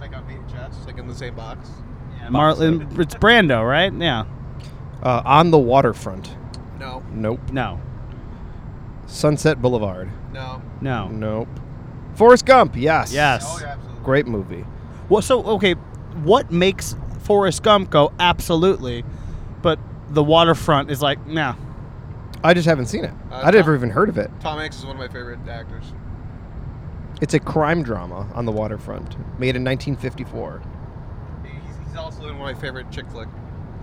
Like 0.00 0.16
on 0.16 0.24
VHS, 0.26 0.86
like 0.86 0.96
in 0.96 1.06
the 1.06 1.14
same 1.14 1.34
box. 1.34 1.68
Marlon, 2.30 2.98
it's 2.98 3.14
Brando, 3.14 3.66
right? 3.68 3.92
Yeah. 3.92 4.24
Uh, 5.02 5.22
On 5.24 5.50
the 5.50 5.58
Waterfront. 5.58 6.36
No, 6.78 7.02
Nope. 7.12 7.40
No. 7.52 7.80
Sunset 9.06 9.60
Boulevard. 9.60 10.10
no. 10.32 10.62
No. 10.80 11.08
Nope. 11.08 11.48
Forrest 12.14 12.46
Gump. 12.46 12.76
Yes. 12.76 13.12
Yes. 13.12 13.44
Oh, 13.46 13.58
yeah. 13.60 13.76
Great 14.02 14.26
movie. 14.26 14.64
Well, 15.08 15.22
so 15.22 15.42
okay, 15.44 15.74
what 16.22 16.50
makes 16.50 16.96
Forrest 17.20 17.62
Gump 17.62 17.90
go 17.90 18.12
absolutely, 18.18 19.04
but 19.62 19.78
the 20.10 20.22
waterfront 20.22 20.90
is 20.90 21.02
like 21.02 21.26
nah. 21.26 21.54
I 22.42 22.52
just 22.54 22.66
haven't 22.66 22.86
seen 22.86 23.04
it. 23.04 23.12
Uh, 23.30 23.40
I 23.44 23.50
never 23.50 23.74
even 23.74 23.90
heard 23.90 24.08
of 24.08 24.18
it. 24.18 24.30
Tom 24.40 24.58
Hanks 24.58 24.76
is 24.78 24.84
one 24.84 24.96
of 24.96 25.00
my 25.00 25.08
favorite 25.08 25.40
actors. 25.48 25.84
It's 27.22 27.32
a 27.34 27.40
crime 27.40 27.82
drama 27.82 28.28
on 28.34 28.44
the 28.44 28.52
waterfront, 28.52 29.16
made 29.38 29.56
in 29.56 29.64
1954. 29.64 30.62
He's, 32.14 32.18
he's 32.18 32.24
also 32.24 32.28
in 32.32 32.38
one 32.38 32.50
of 32.50 32.56
my 32.56 32.60
favorite 32.60 32.90
chick 32.90 33.08
flick, 33.10 33.28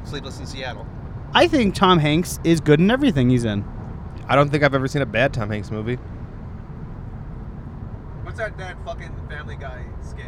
Sleepless 0.03 0.39
in 0.39 0.45
Seattle. 0.45 0.85
I 1.33 1.47
think 1.47 1.75
Tom 1.75 1.99
Hanks 1.99 2.39
is 2.43 2.59
good 2.59 2.79
in 2.79 2.91
everything 2.91 3.29
he's 3.29 3.45
in. 3.45 3.63
I 4.27 4.35
don't 4.35 4.49
think 4.49 4.63
I've 4.63 4.75
ever 4.75 4.87
seen 4.87 5.01
a 5.01 5.05
bad 5.05 5.33
Tom 5.33 5.49
Hanks 5.49 5.71
movie. 5.71 5.95
What's 8.23 8.37
that 8.37 8.57
that 8.57 8.83
fucking 8.85 9.13
Family 9.29 9.55
Guy 9.55 9.83
skit? 10.01 10.25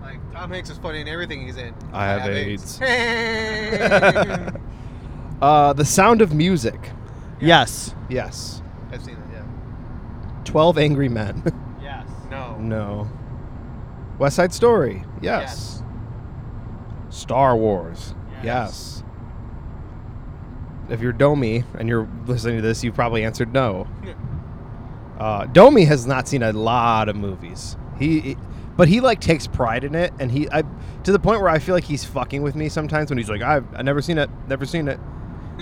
Like 0.00 0.18
Tom 0.32 0.50
Hanks 0.50 0.70
is 0.70 0.78
funny 0.78 1.00
in 1.00 1.08
everything 1.08 1.44
he's 1.46 1.56
in. 1.56 1.74
I 1.92 2.06
have 2.06 2.30
AIDS. 2.30 2.80
I've 2.82 4.56
Uh, 5.42 5.72
The 5.72 5.84
Sound 5.84 6.20
of 6.20 6.34
Music. 6.34 6.90
Yes. 7.40 7.94
Yes. 8.08 8.60
I've 8.90 9.02
seen 9.04 9.14
it. 9.14 9.20
Yeah. 9.32 9.44
12 10.44 10.78
Angry 10.78 11.08
Men. 11.08 11.42
Yes. 11.80 12.08
No. 12.28 12.56
no. 12.58 13.08
West 14.18 14.36
Side 14.36 14.52
Story. 14.52 15.04
Yes. 15.22 15.82
Star 17.18 17.56
Wars. 17.56 18.14
Yes. 18.42 18.44
Yes. 18.44 19.02
If 20.88 21.00
you're 21.02 21.12
Domi 21.12 21.64
and 21.78 21.88
you're 21.88 22.08
listening 22.26 22.56
to 22.56 22.62
this, 22.62 22.82
you 22.82 22.92
probably 22.92 23.24
answered 23.24 23.52
no. 23.52 23.86
Uh, 25.18 25.46
Domi 25.46 25.82
has 25.84 26.06
not 26.06 26.28
seen 26.28 26.44
a 26.44 26.52
lot 26.52 27.08
of 27.08 27.16
movies. 27.16 27.76
He, 27.98 28.20
he- 28.20 28.36
but 28.76 28.86
he 28.86 29.00
like 29.00 29.20
takes 29.20 29.48
pride 29.48 29.82
in 29.82 29.96
it, 29.96 30.12
and 30.20 30.30
he, 30.30 30.48
I, 30.52 30.62
to 31.02 31.10
the 31.10 31.18
point 31.18 31.40
where 31.40 31.50
I 31.50 31.58
feel 31.58 31.74
like 31.74 31.82
he's 31.82 32.04
fucking 32.04 32.40
with 32.40 32.54
me 32.54 32.68
sometimes 32.68 33.10
when 33.10 33.18
he's 33.18 33.28
like, 33.28 33.42
I've, 33.42 33.66
I 33.74 33.82
never 33.82 34.00
seen 34.00 34.16
it, 34.18 34.30
never 34.46 34.64
seen 34.64 34.86
it. 34.86 35.00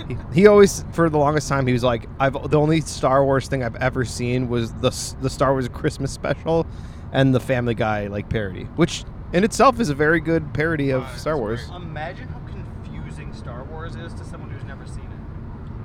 he, 0.07 0.15
he 0.31 0.45
always, 0.45 0.85
for 0.91 1.09
the 1.09 1.17
longest 1.17 1.49
time, 1.49 1.65
he 1.65 1.73
was 1.73 1.83
like, 1.83 2.05
I've 2.19 2.33
the 2.51 2.59
only 2.59 2.81
Star 2.81 3.25
Wars 3.25 3.47
thing 3.47 3.63
I've 3.63 3.75
ever 3.77 4.05
seen 4.05 4.47
was 4.47 4.71
the 4.73 4.91
the 5.21 5.29
Star 5.31 5.53
Wars 5.53 5.67
Christmas 5.69 6.11
special, 6.11 6.67
and 7.11 7.33
the 7.33 7.39
Family 7.39 7.73
Guy 7.73 8.05
like 8.05 8.29
parody, 8.29 8.65
which 8.75 9.03
in 9.33 9.43
itself 9.43 9.79
is 9.79 9.89
a 9.89 9.95
very 9.95 10.19
good 10.19 10.53
parody 10.53 10.91
of 10.91 11.03
that's 11.03 11.21
Star 11.21 11.37
Wars. 11.37 11.65
great. 11.65 11.75
Imagine 11.81 12.27
how 12.27 12.39
confusing 12.47 13.33
Star 13.33 13.63
Wars 13.65 13.95
is 13.95 14.13
to 14.15 14.23
someone 14.23 14.49
who's 14.49 14.63
never 14.63 14.85
seen 14.85 15.09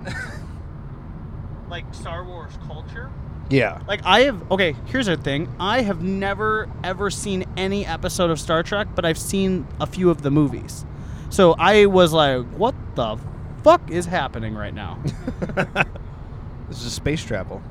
it. 0.06 0.14
like 1.68 1.92
Star 1.94 2.24
Wars 2.24 2.52
culture. 2.66 3.10
Yeah. 3.50 3.80
Like 3.86 4.00
I 4.04 4.20
have 4.22 4.50
okay, 4.50 4.74
here's 4.86 5.06
the 5.06 5.16
thing. 5.16 5.52
I 5.58 5.82
have 5.82 6.02
never 6.02 6.68
ever 6.84 7.10
seen 7.10 7.44
any 7.56 7.84
episode 7.86 8.30
of 8.30 8.40
Star 8.40 8.62
Trek, 8.62 8.88
but 8.94 9.04
I've 9.04 9.18
seen 9.18 9.66
a 9.80 9.86
few 9.86 10.10
of 10.10 10.22
the 10.22 10.30
movies. 10.30 10.84
So 11.30 11.54
I 11.58 11.86
was 11.86 12.12
like, 12.12 12.44
what 12.56 12.74
the 12.94 13.18
fuck 13.64 13.90
is 13.90 14.06
happening 14.06 14.54
right 14.54 14.74
now? 14.74 14.98
this 16.68 16.84
is 16.84 16.92
space 16.92 17.24
travel. 17.24 17.62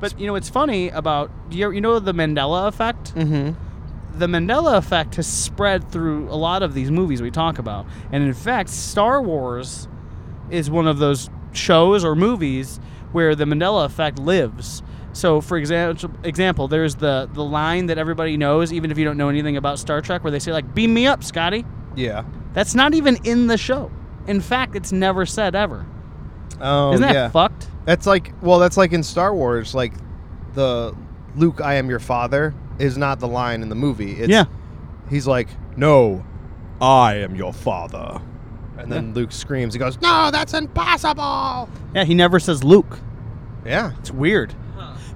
But 0.00 0.18
you 0.20 0.26
know, 0.26 0.34
it's 0.34 0.48
funny 0.48 0.88
about 0.88 1.30
you, 1.50 1.70
you 1.70 1.80
know 1.80 1.98
the 1.98 2.14
Mandela 2.14 2.68
effect. 2.68 3.14
Mm-hmm. 3.14 3.65
The 4.18 4.26
Mandela 4.26 4.76
effect 4.76 5.16
has 5.16 5.26
spread 5.26 5.90
through 5.90 6.28
a 6.30 6.36
lot 6.36 6.62
of 6.62 6.74
these 6.74 6.90
movies 6.90 7.20
we 7.22 7.30
talk 7.30 7.58
about. 7.58 7.86
And 8.12 8.24
in 8.24 8.34
fact, 8.34 8.70
Star 8.70 9.20
Wars 9.20 9.88
is 10.50 10.70
one 10.70 10.86
of 10.86 10.98
those 10.98 11.28
shows 11.52 12.04
or 12.04 12.14
movies 12.14 12.80
where 13.12 13.34
the 13.34 13.44
Mandela 13.44 13.84
effect 13.84 14.18
lives. 14.18 14.82
So, 15.12 15.40
for 15.40 15.56
example, 15.56 16.10
example, 16.24 16.68
there's 16.68 16.96
the 16.96 17.28
the 17.32 17.44
line 17.44 17.86
that 17.86 17.96
everybody 17.98 18.36
knows, 18.36 18.72
even 18.72 18.90
if 18.90 18.98
you 18.98 19.04
don't 19.04 19.16
know 19.16 19.28
anything 19.28 19.56
about 19.56 19.78
Star 19.78 20.00
Trek, 20.00 20.22
where 20.22 20.30
they 20.30 20.38
say 20.38 20.52
like, 20.52 20.74
"Beam 20.74 20.92
me 20.92 21.06
up, 21.06 21.24
Scotty." 21.24 21.64
Yeah. 21.94 22.24
That's 22.52 22.74
not 22.74 22.94
even 22.94 23.18
in 23.24 23.46
the 23.46 23.56
show. 23.56 23.90
In 24.26 24.40
fact, 24.40 24.76
it's 24.76 24.92
never 24.92 25.24
said 25.24 25.54
ever. 25.54 25.86
Oh, 26.60 26.92
Isn't 26.92 27.02
that 27.02 27.14
yeah. 27.14 27.28
fucked? 27.30 27.68
That's 27.86 28.06
like 28.06 28.32
well, 28.42 28.58
that's 28.58 28.76
like 28.76 28.92
in 28.92 29.02
Star 29.02 29.34
Wars, 29.34 29.74
like 29.74 29.94
the 30.54 30.94
Luke, 31.34 31.60
I 31.62 31.74
am 31.74 31.88
your 31.88 31.98
father 31.98 32.54
is 32.78 32.96
not 32.98 33.20
the 33.20 33.28
line 33.28 33.62
in 33.62 33.68
the 33.68 33.74
movie. 33.74 34.12
It's, 34.12 34.28
Yeah. 34.28 34.44
He's 35.08 35.26
like, 35.26 35.48
no, 35.76 36.24
I 36.80 37.16
am 37.16 37.34
your 37.36 37.52
father. 37.52 38.20
And 38.78 38.90
then 38.92 39.08
Yeah. 39.08 39.14
Luke 39.14 39.32
screams. 39.32 39.72
He 39.74 39.78
goes, 39.78 40.00
no, 40.00 40.30
that's 40.30 40.52
impossible. 40.54 41.68
Yeah, 41.94 42.04
he 42.04 42.14
never 42.14 42.38
says 42.40 42.62
Luke. 42.64 42.98
Yeah. 43.64 43.92
It's 43.98 44.10
weird. 44.10 44.54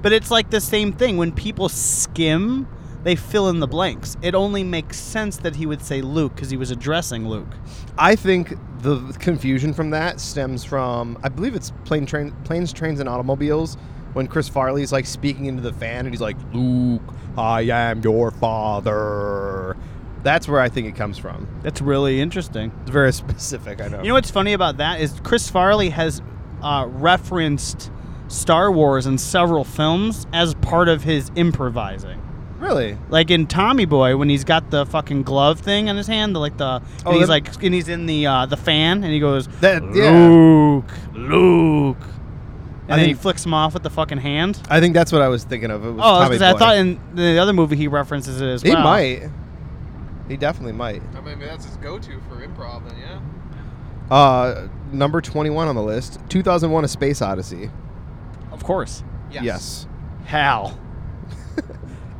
But 0.03 0.13
it's 0.13 0.31
like 0.31 0.49
the 0.49 0.61
same 0.63 0.93
thing. 0.95 1.19
When 1.19 1.31
people 1.31 1.69
skim, 1.69 2.67
they 3.03 3.17
fill 3.17 3.51
in 3.51 3.61
the 3.61 3.67
blanks. 3.67 4.17
It 4.23 4.35
only 4.35 4.65
makes 4.65 4.99
sense 4.99 5.37
that 5.39 5.57
he 5.57 5.67
would 5.67 5.83
say 5.83 6.01
Luke 6.01 6.35
because 6.35 6.49
he 6.51 6.57
was 6.57 6.71
addressing 6.71 7.29
Luke. 7.29 7.55
I 7.99 8.17
think 8.17 8.55
the 8.81 8.99
confusion 9.19 9.75
from 9.75 9.91
that 9.91 10.19
stems 10.21 10.65
from, 10.65 11.19
I 11.23 11.29
believe 11.29 11.55
it's 11.55 11.71
plane 11.85 12.07
train, 12.07 12.33
planes, 12.45 12.73
trains, 12.73 12.99
and 13.01 13.09
automobiles. 13.11 13.77
When 14.15 14.27
Chris 14.27 14.49
Farley's 14.49 14.91
like 14.91 15.05
speaking 15.07 15.45
into 15.47 15.61
the 15.63 15.73
fan 15.75 16.07
and 16.07 16.11
he's 16.15 16.21
like, 16.23 16.37
Luke, 16.55 17.03
I 17.37 17.63
am 17.63 18.01
your 18.03 18.31
father. 18.31 19.77
That's 20.23 20.47
where 20.49 20.61
I 20.61 20.69
think 20.69 20.87
it 20.87 20.97
comes 20.97 21.17
from. 21.17 21.49
That's 21.63 21.81
really 21.81 22.21
interesting. 22.21 22.73
It's 22.83 22.91
very 22.91 23.13
specific, 23.15 23.81
I 23.81 23.89
know. 23.89 24.03
You 24.03 24.09
know 24.09 24.15
what's 24.15 24.31
funny 24.31 24.53
about 24.53 24.77
that 24.79 25.01
is 25.01 25.19
Chris 25.23 25.49
Farley 25.49 25.91
has 25.91 26.21
uh, 26.63 26.87
referenced 26.89 27.91
Star 28.29 28.71
Wars 28.71 29.07
in 29.07 29.17
several 29.19 29.65
films 29.65 30.27
as 30.33 30.55
part 30.57 30.89
of 30.89 31.03
his 31.05 31.31
improvising. 31.37 32.21
Really? 32.59 32.99
Like 33.09 33.31
in 33.31 33.47
Tommy 33.47 33.87
Boy, 33.87 34.19
when 34.19 34.29
he's 34.29 34.45
got 34.45 34.71
the 34.71 34.85
fucking 34.85 35.23
glove 35.23 35.61
thing 35.61 35.89
on 35.89 35.97
his 35.97 36.07
hand, 36.07 36.37
the, 36.37 36.41
like 36.41 36.59
the, 36.59 36.75
and 36.77 36.85
Oh, 37.07 37.13
he's 37.13 37.23
that- 37.23 37.29
like, 37.29 37.63
and 37.65 37.73
he's 37.75 37.89
in 37.89 38.05
the 38.05 38.27
uh, 38.27 38.45
the 38.45 38.59
fan, 38.59 39.03
and 39.03 39.11
he 39.11 39.19
goes, 39.19 39.49
That 39.63 39.83
yeah. 39.95 40.11
Luke, 40.11 40.85
Luke, 41.15 41.31
I 42.91 42.97
then 42.97 43.07
he 43.07 43.13
think- 43.13 43.21
flicks 43.23 43.45
him 43.47 43.55
off 43.55 43.75
with 43.75 43.83
the 43.83 43.91
fucking 43.91 44.19
hand. 44.19 44.61
I 44.69 44.81
think 44.81 44.95
that's 44.95 45.13
what 45.13 45.23
I 45.23 45.29
was 45.29 45.45
thinking 45.45 45.71
of. 45.71 45.85
It 45.85 45.91
was 45.93 46.03
Oh, 46.03 46.09
I, 46.09 46.29
was 46.29 46.39
Tommy 46.39 46.39
gonna 46.39 46.39
say, 46.39 46.57
I 46.57 46.59
thought 46.59 46.77
in 46.77 47.01
the 47.15 47.39
other 47.39 47.53
movie 47.53 47.77
he 47.77 47.89
references 47.89 48.41
it 48.41 48.47
as 48.49 48.63
well. 48.65 48.71
he 48.71 48.75
well. 48.77 48.85
might. 48.85 49.31
He 50.29 50.37
definitely 50.37 50.73
might. 50.73 51.03
I 51.17 51.21
mean, 51.21 51.39
that's 51.41 51.65
his 51.65 51.77
go-to 51.79 52.21
for 52.29 52.47
improv. 52.47 52.89
Then, 52.89 52.99
yeah. 53.01 54.15
Uh, 54.17 54.69
number 54.93 55.21
twenty-one 55.21 55.69
on 55.69 55.75
the 55.75 55.83
list, 55.83 56.21
two 56.29 56.43
thousand 56.43 56.71
one: 56.71 56.85
A 56.85 56.89
Space 56.89 57.21
Odyssey. 57.23 57.71
Of 58.53 58.63
course. 58.65 59.03
Yes. 59.31 59.87
Hal. 60.25 60.79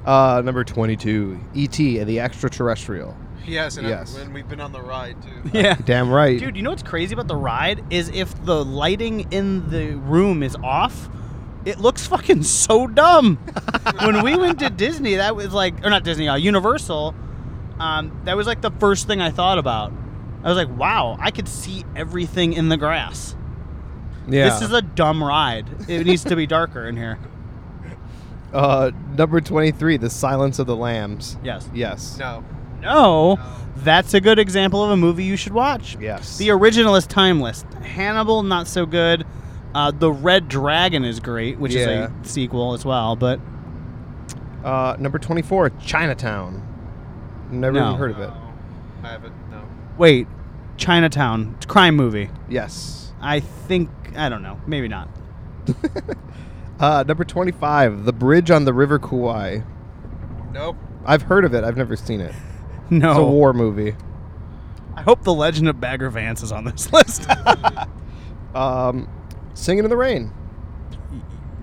Uh, 0.05 0.41
number 0.45 0.65
twenty-two: 0.65 1.39
E.T. 1.55 2.03
the 2.05 2.21
Extraterrestrial. 2.21 3.15
Yes, 3.47 3.77
and, 3.77 3.89
Yes. 3.89 4.17
and 4.17 4.33
we've 4.35 4.49
been 4.49 4.61
on 4.61 4.73
the 4.73 4.81
ride 4.83 5.17
too. 5.23 5.51
Yeah. 5.59 5.75
Damn 5.85 6.11
right. 6.11 6.39
Dude, 6.39 6.57
you 6.57 6.63
know 6.63 6.71
what's 6.71 6.83
crazy 6.83 7.15
about 7.15 7.29
the 7.29 7.37
ride 7.37 7.83
is 7.91 8.09
if 8.11 8.45
the 8.45 8.65
lighting 8.65 9.33
in 9.33 9.69
the 9.71 9.95
room 9.97 10.43
is 10.43 10.57
off, 10.63 11.09
it 11.65 11.79
looks 11.79 12.07
fucking 12.07 12.43
so 12.45 12.87
dumb. 12.87 13.37
when 14.05 14.23
we 14.23 14.37
went 14.37 14.59
to 14.61 14.71
Disney, 14.71 15.17
that 15.17 15.35
was 15.37 15.53
like, 15.53 15.85
or 15.85 15.91
not 15.91 16.05
Disney, 16.05 16.29
uh, 16.29 16.37
Universal. 16.37 17.15
Um, 17.79 18.21
that 18.25 18.37
was 18.37 18.47
like 18.47 18.61
the 18.61 18.71
first 18.73 19.07
thing 19.07 19.21
I 19.21 19.31
thought 19.31 19.59
about. 19.59 19.93
I 20.43 20.49
was 20.49 20.57
like, 20.57 20.75
wow, 20.79 21.17
I 21.21 21.31
could 21.31 21.49
see 21.49 21.85
everything 21.97 22.53
in 22.55 22.69
the 22.71 22.77
grass. 22.77 23.35
yeah. 24.29 24.49
This 24.51 24.63
is 24.63 24.73
a 24.73 24.81
dumb 24.83 25.23
ride. 25.23 25.67
It 25.89 26.07
needs 26.07 26.25
to 26.25 26.37
be 26.37 26.47
darker 26.59 26.87
in 26.89 26.97
here. 26.97 27.19
uh, 28.53 28.91
number 29.17 29.41
twenty-three: 29.41 29.97
The 29.99 30.11
Silence 30.11 30.59
of 30.59 30.67
the 30.67 30.77
Lambs. 30.77 31.37
Yes. 31.45 31.69
Yes. 31.75 32.17
No. 32.19 32.45
No, 32.83 33.35
No. 33.35 33.39
that's 33.77 34.15
a 34.15 34.21
good 34.21 34.39
example 34.39 34.83
of 34.85 34.91
a 34.91 34.97
movie 34.97 35.25
you 35.25 35.37
should 35.37 35.53
watch. 35.53 35.97
Yes. 36.01 36.39
The 36.39 36.51
original 36.51 36.97
is 36.97 37.07
timeless. 37.07 37.65
Hannibal, 37.83 38.43
not 38.43 38.67
so 38.67 38.87
good. 38.87 39.27
Uh, 39.75 39.91
the 39.93 40.11
Red 40.11 40.49
Dragon 40.49 41.05
is 41.05 41.21
great, 41.21 41.59
which 41.59 41.75
Yeah. 41.75 41.81
is 41.81 41.89
a 41.89 42.13
sequel 42.23 42.73
as 42.75 42.85
well. 42.85 43.15
But 43.17 43.41
uh, 44.65 44.97
number 44.99 45.19
twenty-four: 45.19 45.71
Chinatown. 45.81 46.63
Never 47.51 47.79
No. 47.79 47.87
even 47.89 47.99
heard 47.99 48.11
of 48.13 48.19
it. 48.21 48.29
No. 48.31 48.35
I 49.05 49.09
haven't. 49.13 49.33
No. 49.51 49.61
wait, 49.97 50.27
Chinatown, 50.77 51.55
it's 51.57 51.67
a 51.67 51.69
crime 51.69 51.97
movie. 51.97 52.31
Yes. 52.49 53.13
I 53.21 53.41
think 53.41 53.91
I 54.17 54.29
don't 54.29 54.43
know, 54.43 54.59
maybe 54.67 54.89
not. 54.89 55.09
Uh, 56.81 57.05
number 57.07 57.25
twenty-five: 57.25 58.07
The 58.07 58.13
Bridge 58.15 58.51
on 58.51 58.65
the 58.65 58.73
River 58.73 58.99
Kwai. 58.99 59.63
Nope. 60.51 60.77
I've 61.05 61.21
heard 61.21 61.45
of 61.45 61.53
it. 61.53 61.63
I've 61.63 61.77
never 61.77 61.95
seen 61.95 62.23
it. 62.23 62.35
No, 62.91 63.11
It's 63.11 63.19
a 63.19 63.25
war 63.25 63.53
movie. 63.53 63.95
I 64.97 65.03
hope 65.03 65.23
the 65.23 65.33
Legend 65.33 65.69
of 65.69 65.81
Bagger 65.81 66.11
Vance 66.11 66.43
is 66.43 66.53
on 66.53 66.65
this 66.65 66.93
list. 66.93 67.27
Um, 68.55 69.09
Singing 69.55 69.85
in 69.85 69.91
the 69.91 69.97
Rain. 69.97 70.33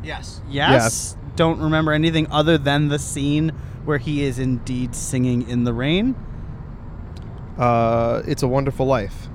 Yes. 0.01 0.41
yes, 0.49 0.71
Yes. 0.71 1.17
don't 1.35 1.59
remember 1.59 1.91
anything 1.91 2.27
other 2.31 2.57
than 2.57 2.87
the 2.87 2.97
scene 2.97 3.49
where 3.83 3.97
he 3.97 4.23
is 4.23 4.39
indeed 4.39 4.95
singing 4.95 5.49
in 5.49 5.65
the 5.65 5.73
rain. 5.73 6.15
Uh, 7.57 8.21
It's 8.25 8.41
a 8.43 8.47
Wonderful 8.47 8.85
Life. 8.85 9.27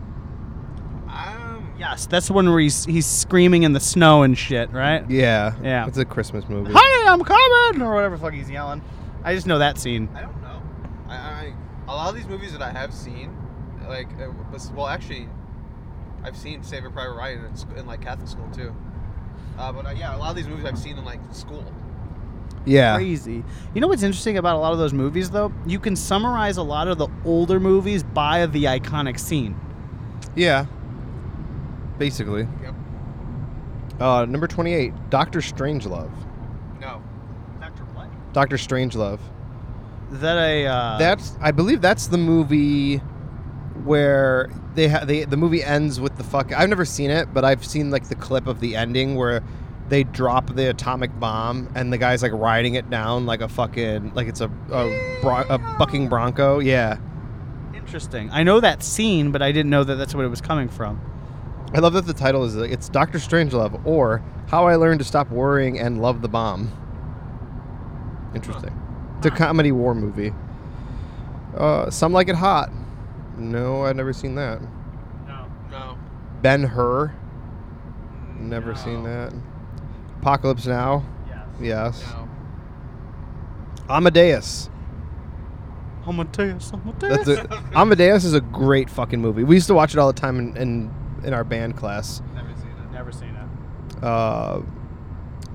Um. 1.09 1.75
Yes, 1.79 2.07
that's 2.07 2.29
the 2.29 2.33
one 2.33 2.49
where 2.49 2.61
he's 2.61 2.85
he's 2.87 3.05
screaming 3.07 3.65
in 3.65 3.73
the 3.75 3.81
snow 3.81 4.23
and 4.23 4.39
shit, 4.39 4.71
right? 4.73 5.05
Yeah. 5.11 5.55
Yeah. 5.63 5.87
It's 5.87 5.99
a 5.99 6.05
Christmas 6.05 6.49
movie. 6.49 6.73
Honey, 6.75 7.09
I'm 7.09 7.23
coming, 7.23 7.83
or 7.83 7.95
whatever 7.95 8.17
the 8.17 8.23
fuck 8.23 8.33
he's 8.33 8.49
yelling. 8.49 8.81
I 9.25 9.35
just 9.35 9.47
know 9.47 9.59
that 9.59 9.79
scene. 9.79 10.09
I 10.15 10.23
don't 10.23 10.41
know. 10.41 10.42
I, 10.42 10.42
I 10.42 10.42
a 11.89 11.95
lot 11.95 12.09
of 12.09 12.15
these 12.15 12.27
movies 12.27 12.53
that 12.53 12.63
I 12.63 12.71
have 12.71 12.93
seen, 12.93 13.37
like, 13.89 14.09
uh, 14.21 14.31
was, 14.53 14.71
well, 14.73 14.87
actually, 14.87 15.29
I've 16.25 16.37
seen 16.37 16.63
Saving 16.63 16.93
Private 16.93 17.15
Ryan 17.15 17.45
in, 17.45 17.79
in 17.79 17.87
like 17.87 18.01
Catholic 18.01 18.29
school 18.29 18.49
too. 18.53 18.75
Uh, 19.59 19.73
but 19.73 19.87
uh, 19.87 19.91
yeah, 19.91 20.17
a 20.17 20.19
lot 20.19 20.31
of 20.31 20.37
these 20.37 20.49
movies 20.49 20.65
I've 20.65 20.79
seen 20.79 20.97
in 20.97 21.05
like 21.05 21.21
school. 21.33 21.65
Yeah. 22.65 22.97
Crazy. 22.97 23.43
You 23.75 23.81
know 23.81 23.89
what's 23.89 24.03
interesting 24.03 24.39
about 24.39 24.57
a 24.57 24.59
lot 24.59 24.73
of 24.73 24.79
those 24.79 24.93
movies, 24.93 25.31
though? 25.31 25.53
You 25.67 25.81
can 25.81 25.97
summarize 25.97 26.57
a 26.59 26.63
lot 26.63 26.87
of 26.87 26.99
the 26.99 27.09
older 27.25 27.59
movies 27.59 28.03
by 28.03 28.47
the 28.47 28.65
iconic 28.65 29.19
scene. 29.19 29.59
Yeah. 30.37 30.67
Basically. 31.99 32.47
Yep. 32.63 32.75
Uh, 34.01 34.25
number 34.27 34.47
28, 34.47 35.11
Doctor 35.11 35.41
Strangelove. 35.41 36.13
No. 36.81 37.03
Doctor 37.61 37.85
what? 37.95 38.33
Doctor 38.33 38.57
Strangelove. 38.57 39.21
Is 40.13 40.21
that 40.21 40.37
a? 40.37 40.67
Uh, 40.67 40.99
That's 40.99 41.37
I 41.41 41.51
believe 41.53 41.81
that's 41.81 42.07
the 42.09 42.19
movie 42.19 42.99
where 43.85 44.51
they 44.75 44.89
ha- 44.89 45.05
they 45.05 45.25
the 45.25 45.37
movie 45.37 45.63
ends 45.65 45.99
with 46.01 46.17
the 46.17 46.25
fuck 46.25 46.53
I've 46.53 46.69
never 46.69 46.85
seen 46.85 47.11
it, 47.11 47.33
but 47.33 47.45
I've 47.45 47.65
seen 47.65 47.91
like 47.91 48.09
the 48.09 48.15
clip 48.15 48.47
of 48.47 48.61
the 48.61 48.77
ending 48.77 49.17
where 49.17 49.43
they 49.89 50.05
drop 50.05 50.55
the 50.55 50.71
atomic 50.71 51.19
bomb 51.19 51.69
and 51.75 51.93
the 51.93 51.99
guy's 51.99 52.23
like 52.23 52.33
riding 52.33 52.75
it 52.75 52.89
down 52.91 53.27
like 53.27 53.41
a 53.41 53.49
fucking 53.49 54.13
like 54.15 54.29
it's 54.29 54.41
a 54.41 54.51
a, 54.71 55.19
bro- 55.23 55.47
a 55.49 55.59
bucking 55.79 56.09
bronco. 56.09 56.59
Yeah. 56.61 56.99
interesting. 57.75 58.31
I 58.31 58.43
know 58.43 58.61
that 58.61 58.83
scene, 58.83 59.33
but 59.33 59.43
I 59.43 59.51
didn't 59.53 59.71
know 59.71 59.83
that 59.85 59.97
that's 59.97 60.15
what 60.15 60.25
it 60.25 60.29
was 60.29 60.41
coming 60.41 60.69
from. 60.69 61.01
I 61.75 61.79
love 61.79 61.95
that 61.95 62.07
the 62.07 62.13
title 62.15 62.45
is 62.45 62.55
like, 62.55 62.71
it's 62.71 62.89
Doctor 62.91 63.19
Strangelove 63.19 63.85
or 63.87 64.23
How 64.49 64.67
I 64.67 64.77
Learned 64.77 65.01
to 65.01 65.05
Stop 65.07 65.31
Worrying 65.31 65.79
and 65.81 66.01
Love 66.03 66.21
the 66.23 66.29
Bomb. 66.29 66.71
Interesting. 68.35 68.79
It's 69.25 69.33
a 69.33 69.39
comedy 69.39 69.71
war 69.71 69.95
movie. 69.95 70.33
Uh, 71.57 71.89
Some 71.91 72.13
Like 72.13 72.29
It 72.29 72.35
Hot. 72.35 72.73
No, 73.39 73.85
I've 73.85 73.95
never 73.95 74.13
seen 74.13 74.35
that. 74.35 74.61
No. 75.29 75.47
No. 75.71 75.97
Ben 76.43 76.65
Hur. 76.65 77.15
Never 78.41 78.75
seen 78.75 79.05
that. 79.05 79.33
Apocalypse 80.21 80.67
Now. 80.67 81.05
Yes. 81.29 81.47
Yes. 81.61 82.05
No. 82.11 82.29
Amadeus. 83.95 84.69
Amadeus, 86.05 86.73
Amadeus. 86.73 87.25
That's 87.25 87.29
a, 87.29 87.63
Amadeus 87.77 88.25
is 88.25 88.35
a 88.35 88.41
great 88.41 88.91
fucking 88.91 89.21
movie. 89.21 89.45
We 89.45 89.55
used 89.55 89.69
to 89.69 89.75
watch 89.75 89.93
it 89.95 89.99
all 90.01 90.13
the 90.13 90.21
time 90.21 90.41
in 90.41 90.57
in, 90.57 90.95
in 91.23 91.33
our 91.33 91.45
band 91.45 91.77
class. 91.77 92.21
Never 92.35 92.53
seen 92.57 92.71
it. 92.71 92.93
Never 92.93 93.13
seen 93.13 93.29
it. 93.29 94.03
Uh, 94.05 94.63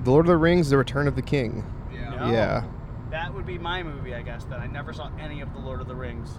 the 0.04 0.10
Lord 0.10 0.24
of 0.24 0.28
the 0.28 0.38
Rings: 0.38 0.70
The 0.70 0.78
Return 0.78 1.06
of 1.06 1.16
the 1.16 1.22
King. 1.22 1.66
Yeah. 1.92 2.14
No. 2.14 2.32
Yeah. 2.32 2.64
That 3.10 3.32
would 3.34 3.46
be 3.46 3.58
my 3.58 3.82
movie, 3.82 4.14
I 4.14 4.22
guess. 4.22 4.44
That 4.44 4.60
I 4.60 4.66
never 4.66 4.92
saw 4.92 5.10
any 5.18 5.40
of 5.40 5.52
the 5.54 5.60
Lord 5.60 5.80
of 5.80 5.88
the 5.88 5.94
Rings. 5.94 6.30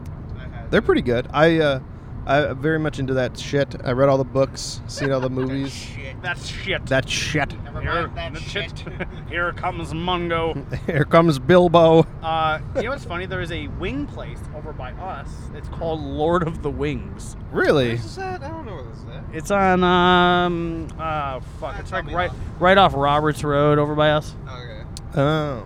They're 0.70 0.82
pretty 0.82 1.02
good. 1.02 1.28
I 1.34 1.60
uh, 1.60 1.80
I, 2.28 2.48
I'm 2.50 2.62
very 2.62 2.78
much 2.78 3.00
into 3.00 3.14
that 3.16 3.40
shit. 3.40 3.76
I 3.84 3.92
read 3.92 4.08
all 4.08 4.18
the 4.20 4.24
books, 4.24 4.82
seen 4.88 5.12
all 5.12 5.20
the 5.20 5.30
movies. 5.32 5.74
Shit. 5.74 6.22
That's 6.22 6.46
shit. 6.48 6.86
that 6.88 7.10
shit. 7.10 7.60
Never 7.64 7.82
Here, 7.82 8.08
mind 8.10 8.36
that 8.36 8.42
shit. 8.44 8.84
Here 9.30 9.52
comes 9.54 9.94
Mungo. 9.96 10.64
Here 10.86 11.06
comes 11.06 11.40
Bilbo. 11.40 12.06
Uh, 12.22 12.60
you 12.76 12.84
know 12.84 12.90
what's 12.92 13.06
funny? 13.06 13.26
There 13.26 13.42
is 13.42 13.52
a 13.52 13.68
wing 13.68 14.06
place 14.06 14.40
over 14.56 14.72
by 14.74 14.92
us. 14.94 15.30
It's 15.56 15.70
called 15.70 16.02
Lord 16.02 16.48
of 16.48 16.62
the 16.62 16.70
Wings. 16.70 17.36
Really? 17.52 17.90
Where's 17.90 18.04
this 18.04 18.18
at? 18.20 18.44
I 18.44 18.50
don't 18.50 18.66
know 18.68 18.76
where 18.76 18.84
this 18.84 18.98
is 19.00 19.06
at. 19.08 19.24
It's 19.34 19.52
on 19.52 19.84
um 19.84 20.88
uh 21.00 21.40
fuck. 21.60 21.76
Ah, 21.76 21.80
It's 21.80 21.92
like 21.92 22.06
right 22.12 22.32
now. 22.32 22.40
right 22.60 22.78
off 22.78 22.94
Roberts 22.96 23.44
Road 23.44 23.80
over 23.80 23.96
by 23.96 24.12
us. 24.12 24.36
Okay. 24.48 24.84
Oh, 25.16 25.66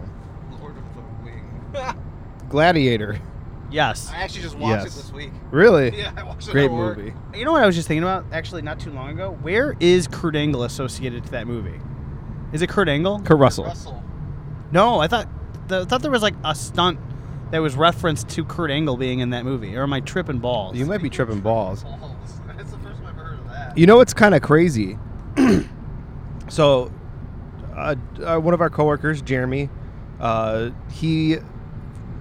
Lord 0.62 0.78
of 0.78 0.96
the 0.96 1.02
Wing. 1.26 1.63
Gladiator. 2.50 3.20
Yes. 3.72 4.12
I 4.14 4.18
actually 4.18 4.42
just 4.44 4.56
watched 4.58 4.84
Yes. 4.86 4.94
it 4.94 5.02
this 5.02 5.12
week. 5.12 5.32
Really? 5.52 5.98
Yeah, 5.98 6.12
I 6.16 6.24
watched 6.24 6.48
it 6.48 6.52
Great 6.52 6.66
at 6.66 6.72
work. 6.72 6.98
movie. 6.98 7.14
You 7.36 7.46
know 7.46 7.52
what 7.52 7.64
I 7.64 7.66
was 7.66 7.76
just 7.76 7.88
thinking 7.88 8.04
about 8.04 8.26
actually 8.32 8.62
not 8.62 8.80
too 8.80 8.92
long 8.92 9.10
ago? 9.10 9.38
Where 9.42 9.76
is 9.80 10.08
Kurt 10.08 10.36
Angle 10.36 10.64
associated 10.64 11.24
to 11.26 11.32
that 11.32 11.48
movie? 11.48 11.80
Is 12.52 12.62
it 12.62 12.70
Kurt 12.70 12.88
Angle? 12.88 13.22
Kurt 13.22 13.40
Russell. 13.40 13.66
Russell. 13.66 14.04
No, 14.72 15.00
I 15.00 15.08
thought 15.08 15.28
the, 15.68 15.82
I 15.82 15.86
thought 15.86 16.02
there 16.04 16.12
was 16.12 16.22
like 16.22 16.36
a 16.44 16.54
stunt 16.54 17.00
that 17.52 17.60
was 17.60 17.76
referenced 17.76 18.30
to 18.30 18.44
Kurt 18.46 18.70
Angle 18.70 18.98
being 18.98 19.20
in 19.20 19.32
that 19.32 19.44
movie. 19.46 19.76
Or 19.76 19.84
am 19.84 19.94
I 19.94 20.02
tripping 20.02 20.38
balls? 20.40 20.76
You 20.78 20.86
might 20.86 21.02
be 21.02 21.10
tripping 21.10 21.40
balls. 21.40 21.84
Balls. 21.84 22.02
That's 22.58 22.70
the 22.72 22.78
first 22.80 22.98
time 23.00 23.08
I've 23.08 23.18
ever 23.18 23.24
heard 23.24 23.40
of 23.40 23.46
that. 23.50 23.78
You 23.78 23.88
know 23.88 23.98
what's 23.98 24.14
kind 24.14 24.36
of 24.36 24.42
crazy? 24.44 24.98
so, 26.50 26.92
uh, 27.76 27.96
uh, 28.24 28.38
one 28.38 28.54
of 28.54 28.62
our 28.62 28.70
coworkers, 28.70 29.22
Jeremy, 29.24 29.70
uh, 30.20 30.70
he 30.92 31.38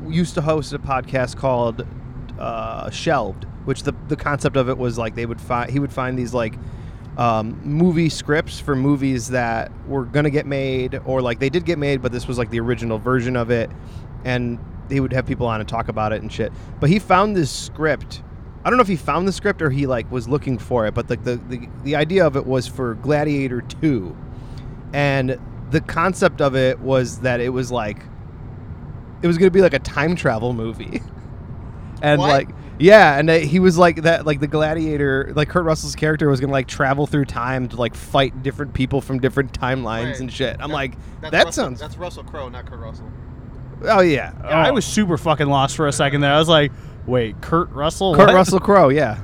used 0.08 0.34
to 0.34 0.40
host 0.40 0.72
a 0.72 0.78
podcast 0.78 1.36
called 1.36 1.86
uh, 2.38 2.90
Shelved, 2.90 3.44
which 3.64 3.82
the 3.82 3.94
the 4.08 4.16
concept 4.16 4.56
of 4.56 4.68
it 4.68 4.78
was 4.78 4.98
like 4.98 5.14
they 5.14 5.26
would 5.26 5.40
find 5.40 5.70
he 5.70 5.78
would 5.78 5.92
find 5.92 6.18
these 6.18 6.34
like 6.34 6.54
um, 7.16 7.60
movie 7.62 8.08
scripts 8.08 8.58
for 8.58 8.74
movies 8.74 9.28
that 9.28 9.70
were 9.86 10.04
gonna 10.04 10.30
get 10.30 10.46
made 10.46 11.00
or 11.04 11.20
like 11.20 11.38
they 11.38 11.50
did 11.50 11.64
get 11.64 11.78
made, 11.78 12.02
but 12.02 12.12
this 12.12 12.26
was 12.26 12.38
like 12.38 12.50
the 12.50 12.60
original 12.60 12.98
version 12.98 13.36
of 13.36 13.50
it, 13.50 13.70
and 14.24 14.58
he 14.88 15.00
would 15.00 15.12
have 15.12 15.26
people 15.26 15.46
on 15.46 15.60
and 15.60 15.68
talk 15.68 15.88
about 15.88 16.12
it 16.12 16.22
and 16.22 16.32
shit. 16.32 16.52
But 16.80 16.90
he 16.90 16.98
found 16.98 17.36
this 17.36 17.50
script. 17.50 18.22
I 18.64 18.70
don't 18.70 18.76
know 18.76 18.82
if 18.82 18.88
he 18.88 18.96
found 18.96 19.26
the 19.26 19.32
script 19.32 19.60
or 19.60 19.70
he 19.70 19.86
like 19.86 20.10
was 20.10 20.28
looking 20.28 20.58
for 20.58 20.86
it, 20.86 20.94
but 20.94 21.08
the 21.08 21.16
the, 21.16 21.36
the, 21.36 21.68
the 21.82 21.96
idea 21.96 22.26
of 22.26 22.36
it 22.36 22.46
was 22.46 22.66
for 22.66 22.94
Gladiator 22.94 23.60
2. 23.60 24.16
And 24.92 25.38
the 25.70 25.80
concept 25.80 26.40
of 26.40 26.54
it 26.54 26.78
was 26.80 27.20
that 27.20 27.40
it 27.40 27.48
was 27.48 27.72
like 27.72 28.04
it 29.22 29.26
was 29.26 29.38
going 29.38 29.46
to 29.46 29.52
be 29.52 29.60
like 29.62 29.74
a 29.74 29.78
time 29.78 30.16
travel 30.16 30.52
movie. 30.52 31.00
and 32.02 32.20
What? 32.20 32.28
like 32.28 32.48
yeah, 32.78 33.16
and 33.16 33.30
uh, 33.30 33.34
he 33.38 33.60
was 33.60 33.78
like 33.78 34.02
that 34.02 34.26
like 34.26 34.40
the 34.40 34.48
gladiator, 34.48 35.32
like 35.36 35.48
Kurt 35.48 35.64
Russell's 35.64 35.94
character 35.94 36.28
was 36.28 36.40
going 36.40 36.48
to 36.48 36.52
like 36.52 36.66
travel 36.66 37.06
through 37.06 37.26
time 37.26 37.68
to 37.68 37.76
like 37.76 37.94
fight 37.94 38.42
different 38.42 38.74
people 38.74 39.00
from 39.00 39.20
different 39.20 39.52
timelines 39.58 40.04
Right. 40.06 40.20
and 40.20 40.32
shit. 40.32 40.56
I'm 40.58 40.68
That- 40.70 40.74
like 40.74 40.96
that 41.20 41.32
Russell, 41.44 41.52
sounds 41.64 41.80
That's 41.80 41.96
Russell 41.96 42.24
Crowe, 42.24 42.48
not 42.48 42.66
Kurt 42.66 42.80
Russell. 42.80 43.08
Oh 43.84 44.00
yeah. 44.00 44.32
Yeah, 44.42 44.48
I 44.48 44.70
was 44.72 44.84
super 44.84 45.16
fucking 45.16 45.46
lost 45.48 45.76
for 45.76 45.86
a 45.86 45.92
second 45.92 46.22
there. 46.22 46.32
I 46.32 46.38
was 46.38 46.48
like, 46.48 46.72
wait, 47.06 47.40
Kurt 47.40 47.70
Russell? 47.70 48.14
Kurt 48.16 48.28
What? 48.28 48.34
Russell 48.34 48.58
Crowe, 48.60 48.88
yeah. 48.88 49.18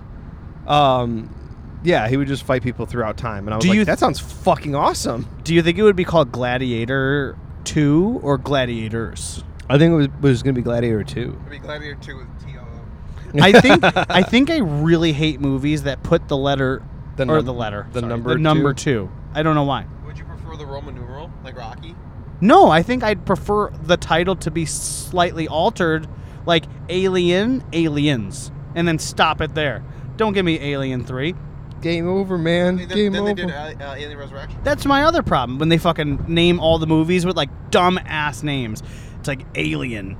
Um, 0.67 1.35
yeah, 1.83 2.09
he 2.09 2.17
would 2.17 2.29
just 2.29 2.43
fight 2.45 2.63
people 2.63 2.85
throughout 2.87 3.17
time, 3.17 3.47
and 3.47 3.55
I 3.55 3.57
was 3.57 3.63
Do 3.65 3.69
like, 3.71 3.77
you- 3.79 3.85
that 3.87 3.99
sounds 3.99 4.21
fucking 4.21 4.75
awesome. 4.75 5.27
Do 5.45 5.55
you 5.55 5.63
think 5.63 5.79
it 5.79 5.83
would 5.83 5.97
be 5.97 6.05
called 6.05 6.31
Gladiator 6.33 7.37
2 7.65 8.21
or 8.23 8.37
Gladiators? 8.39 9.43
I 9.71 9.79
think 9.79 9.93
it 9.93 9.97
was, 9.97 10.09
was 10.21 10.43
going 10.43 10.55
to 10.55 10.59
be 10.59 10.65
Gladiator 10.65 11.05
two. 11.05 11.37
It'd 11.41 11.51
be 11.51 11.59
Gladiator 11.59 11.99
2 12.01 12.17
with 12.17 12.47
T.O. 12.47 13.43
I 13.43 13.61
think 13.61 13.83
I 14.11 14.23
think 14.23 14.51
I 14.51 14.59
really 14.59 15.13
hate 15.13 15.41
movies 15.41 15.83
that 15.83 16.03
put 16.03 16.29
the 16.29 16.37
letter 16.37 16.83
The 17.17 17.25
or 17.25 17.27
num- 17.37 17.45
the 17.45 17.53
letter 17.53 17.87
the 17.93 18.01
sorry, 18.01 18.09
number 18.11 18.33
the 18.35 18.39
number 18.41 18.73
two? 18.75 19.11
I 19.35 19.43
don't 19.43 19.55
know 19.55 19.65
why. 19.65 19.87
Would 20.07 20.19
you 20.19 20.25
prefer 20.25 20.57
the 20.57 20.65
Roman 20.67 20.95
numeral, 20.95 21.31
like 21.45 21.57
Rocky? 21.57 21.95
No, 22.41 22.71
I 22.71 22.83
think 22.83 23.03
I'd 23.03 23.27
prefer 23.27 23.71
the 23.71 23.97
title 23.97 24.37
to 24.37 24.51
be 24.51 24.65
slightly 24.65 25.47
altered, 25.49 26.09
like 26.47 26.65
Alien, 26.89 27.63
Aliens, 27.73 28.51
and 28.75 28.87
then 28.89 28.99
stop 28.99 29.41
it 29.43 29.55
there. 29.55 29.85
Don't 30.17 30.33
give 30.33 30.45
me 30.47 30.59
Alien 30.61 31.05
3. 31.05 31.35
Game 31.83 32.09
over, 32.09 32.39
man. 32.39 32.77
Then, 32.77 32.89
Game 32.89 33.13
then 33.13 33.23
over. 33.23 33.35
they 33.35 33.43
did 33.43 33.51
uh, 33.51 33.75
uh, 33.85 33.95
Alien 33.97 34.19
Resurrection. 34.19 34.59
That's 34.65 34.87
my 34.87 35.03
other 35.05 35.23
problem 35.23 35.59
when 35.59 35.69
they 35.69 35.79
fucking 35.79 36.25
name 36.27 36.59
all 36.61 36.79
the 36.79 36.87
movies 36.87 37.27
with 37.27 37.37
like 37.37 37.51
dumb 37.71 37.99
ass 38.05 38.43
names. 38.43 38.83
It's 39.29 39.39
like 39.39 39.47
Alien, 39.57 40.17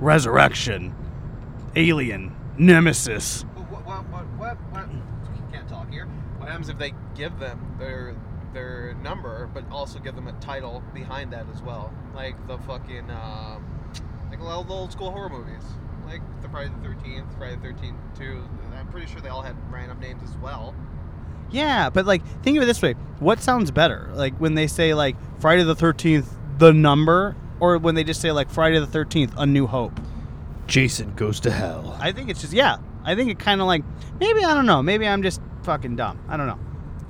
Resurrection, 0.00 0.92
Alien, 1.76 2.34
Nemesis. 2.58 3.42
What, 3.42 3.86
what, 3.86 4.08
what, 4.08 4.24
what, 4.36 4.56
what, 4.72 5.52
can't 5.52 5.68
talk 5.68 5.88
here. 5.92 6.06
What 6.38 6.48
happens 6.48 6.68
if 6.68 6.76
they 6.76 6.92
give 7.14 7.38
them 7.38 7.76
their 7.78 8.16
their 8.52 8.94
number, 8.94 9.48
but 9.54 9.62
also 9.70 10.00
give 10.00 10.16
them 10.16 10.26
a 10.26 10.32
title 10.40 10.82
behind 10.92 11.32
that 11.34 11.46
as 11.54 11.62
well? 11.62 11.94
Like 12.16 12.34
the 12.48 12.58
fucking, 12.58 13.08
um, 13.10 13.64
like 14.28 14.40
a 14.40 14.42
lot 14.42 14.62
of 14.62 14.66
the 14.66 14.74
old 14.74 14.90
school 14.90 15.12
horror 15.12 15.28
movies. 15.28 15.62
Like 16.04 16.22
the 16.42 16.48
Friday 16.48 16.72
the 16.82 16.88
13th, 16.88 17.38
Friday 17.38 17.56
the 17.62 17.68
13th 17.68 18.18
2. 18.18 18.42
I'm 18.74 18.88
pretty 18.88 19.06
sure 19.06 19.20
they 19.20 19.28
all 19.28 19.42
had 19.42 19.54
random 19.70 20.00
names 20.00 20.28
as 20.28 20.36
well. 20.38 20.74
Yeah, 21.52 21.90
but 21.90 22.06
like 22.06 22.26
think 22.42 22.56
of 22.56 22.64
it 22.64 22.66
this 22.66 22.82
way: 22.82 22.94
what 23.20 23.40
sounds 23.40 23.70
better? 23.70 24.10
Like 24.14 24.34
when 24.38 24.56
they 24.56 24.66
say 24.66 24.94
like 24.94 25.14
Friday 25.38 25.62
the 25.62 25.76
Thirteenth, 25.76 26.34
the 26.58 26.72
number, 26.72 27.36
or 27.60 27.78
when 27.78 27.94
they 27.94 28.04
just 28.04 28.20
say 28.20 28.32
like 28.32 28.50
Friday 28.50 28.78
the 28.78 28.86
Thirteenth, 28.86 29.34
A 29.36 29.46
New 29.46 29.66
Hope. 29.66 29.98
Jason 30.66 31.14
goes 31.14 31.40
to 31.40 31.50
hell. 31.50 31.96
I 32.00 32.12
think 32.12 32.28
it's 32.28 32.40
just 32.40 32.52
yeah. 32.52 32.76
I 33.04 33.14
think 33.14 33.30
it 33.30 33.38
kind 33.38 33.60
of 33.60 33.66
like 33.66 33.82
maybe 34.20 34.44
I 34.44 34.54
don't 34.54 34.66
know. 34.66 34.82
Maybe 34.82 35.06
I'm 35.08 35.22
just 35.22 35.40
fucking 35.62 35.96
dumb. 35.96 36.18
I 36.28 36.36
don't 36.36 36.46
know. 36.46 36.58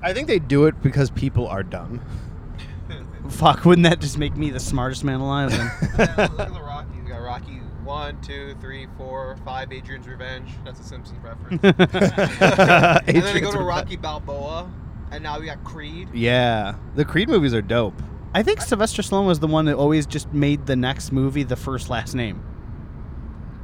I 0.02 0.12
think 0.12 0.28
they 0.28 0.38
do 0.38 0.66
it 0.66 0.80
because 0.82 1.10
people 1.10 1.48
are 1.48 1.62
dumb. 1.62 2.00
Fuck, 3.30 3.64
wouldn't 3.64 3.84
that 3.84 4.00
just 4.00 4.16
make 4.16 4.36
me 4.36 4.50
the 4.50 4.60
smartest 4.60 5.04
man 5.04 5.20
alive? 5.20 5.50
Then? 5.50 5.70
Yeah, 5.98 6.28
look 6.30 6.40
at 6.40 6.54
the 6.54 6.60
Rocky. 6.60 7.00
We 7.02 7.10
got 7.10 7.20
Rocky 7.20 7.60
1, 7.84 8.20
2, 8.20 8.54
3, 8.60 8.86
4, 8.96 9.36
5, 9.44 9.72
Adrian's 9.72 10.06
Revenge. 10.06 10.50
That's 10.64 10.78
a 10.78 10.84
Simpsons 10.84 11.18
reference. 11.22 11.62
and 11.62 13.16
then 13.16 13.34
they 13.34 13.40
go 13.40 13.50
to 13.50 13.58
Rocky 13.58 13.96
Balboa, 13.96 14.70
and 15.10 15.22
now 15.22 15.40
we 15.40 15.46
got 15.46 15.64
Creed. 15.64 16.08
Yeah, 16.14 16.76
the 16.94 17.04
Creed 17.04 17.28
movies 17.28 17.54
are 17.54 17.62
dope. 17.62 18.00
I 18.34 18.42
think 18.42 18.60
Sylvester 18.60 19.02
Stallone 19.02 19.26
was 19.26 19.40
the 19.40 19.46
one 19.46 19.64
that 19.66 19.76
always 19.76 20.06
just 20.06 20.32
made 20.32 20.66
the 20.66 20.76
next 20.76 21.12
movie 21.12 21.42
the 21.44 21.56
first 21.56 21.88
last 21.88 22.14
name, 22.14 22.42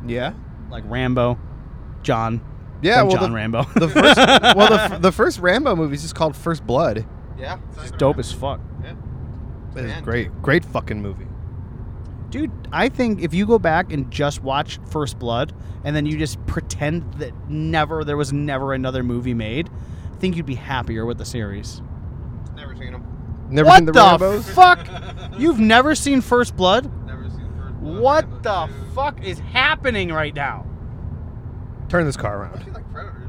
Yeah. 0.07 0.33
like 0.71 0.85
Rambo, 0.87 1.39
John. 2.03 2.41
Yeah, 2.83 2.97
then 2.97 3.07
well, 3.09 3.17
John 3.17 3.31
the, 3.31 3.37
Rambo. 3.37 3.63
the 3.77 3.89
first, 3.89 4.17
well, 4.57 4.69
the, 4.71 4.81
f- 4.95 5.03
the 5.03 5.13
first 5.13 5.39
Rambo 5.41 5.77
movie 5.77 5.95
is 5.95 6.03
just 6.03 6.15
called 6.15 6.35
First 6.37 6.67
Blood. 6.67 7.07
Yeah. 7.39 7.59
It's 7.79 7.91
dope 7.93 8.19
as 8.19 8.33
fuck. 8.33 8.61
Yeah. 8.83 8.95
It 9.77 9.85
is 9.85 9.91
Man. 9.91 10.03
great, 10.05 10.43
great 10.43 10.65
fucking 10.65 11.01
movie. 11.01 11.27
Dude, 12.31 12.51
I 12.73 12.89
think 12.89 13.21
if 13.23 13.33
you 13.33 13.47
go 13.47 13.59
back 13.59 13.93
and 13.93 14.11
just 14.11 14.43
watch 14.43 14.79
First 14.91 15.19
Blood 15.19 15.53
and 15.85 15.95
then 15.95 16.05
you 16.07 16.19
just 16.19 16.45
pretend 16.47 17.15
that 17.15 17.33
never 17.49 18.03
there 18.03 18.17
was 18.17 18.33
never 18.33 18.73
another 18.75 19.03
movie 19.03 19.35
made, 19.35 19.71
I 20.13 20.17
think 20.17 20.37
you'd 20.37 20.47
be 20.47 20.57
happier 20.57 21.07
with 21.07 21.19
the 21.19 21.25
series. 21.25 21.81
Never 23.55 23.71
seen 23.71 23.85
them. 23.87 23.95
Never 23.95 24.01
what 24.01 24.45
seen 24.45 24.51
the, 24.51 24.53
the 24.53 24.53
Rambos? 24.53 24.55
fuck? 24.55 25.41
You've 25.41 25.61
never 25.61 25.95
seen 25.95 26.21
First 26.21 26.57
Blood? 26.57 26.91
Never 27.07 27.29
seen 27.31 27.49
First 27.57 27.81
Blood. 27.81 28.01
What 28.01 28.25
Rambo 28.25 28.43
the 28.43 28.67
2. 28.89 28.95
fuck 28.95 29.25
is 29.25 29.39
happening 29.39 30.11
right 30.13 30.35
now? 30.35 30.67
Turn 31.89 32.05
this 32.07 32.17
car 32.17 32.45
I've 32.45 32.53
around. 32.53 32.65
seen 32.65 32.73
like 32.75 32.91
Predators. 32.93 33.29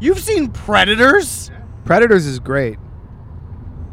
You've 0.00 0.20
seen 0.20 0.48
Predators 0.50 1.50
Yeah. 1.50 1.62
Predators 1.84 2.26
is 2.26 2.38
great. 2.38 2.78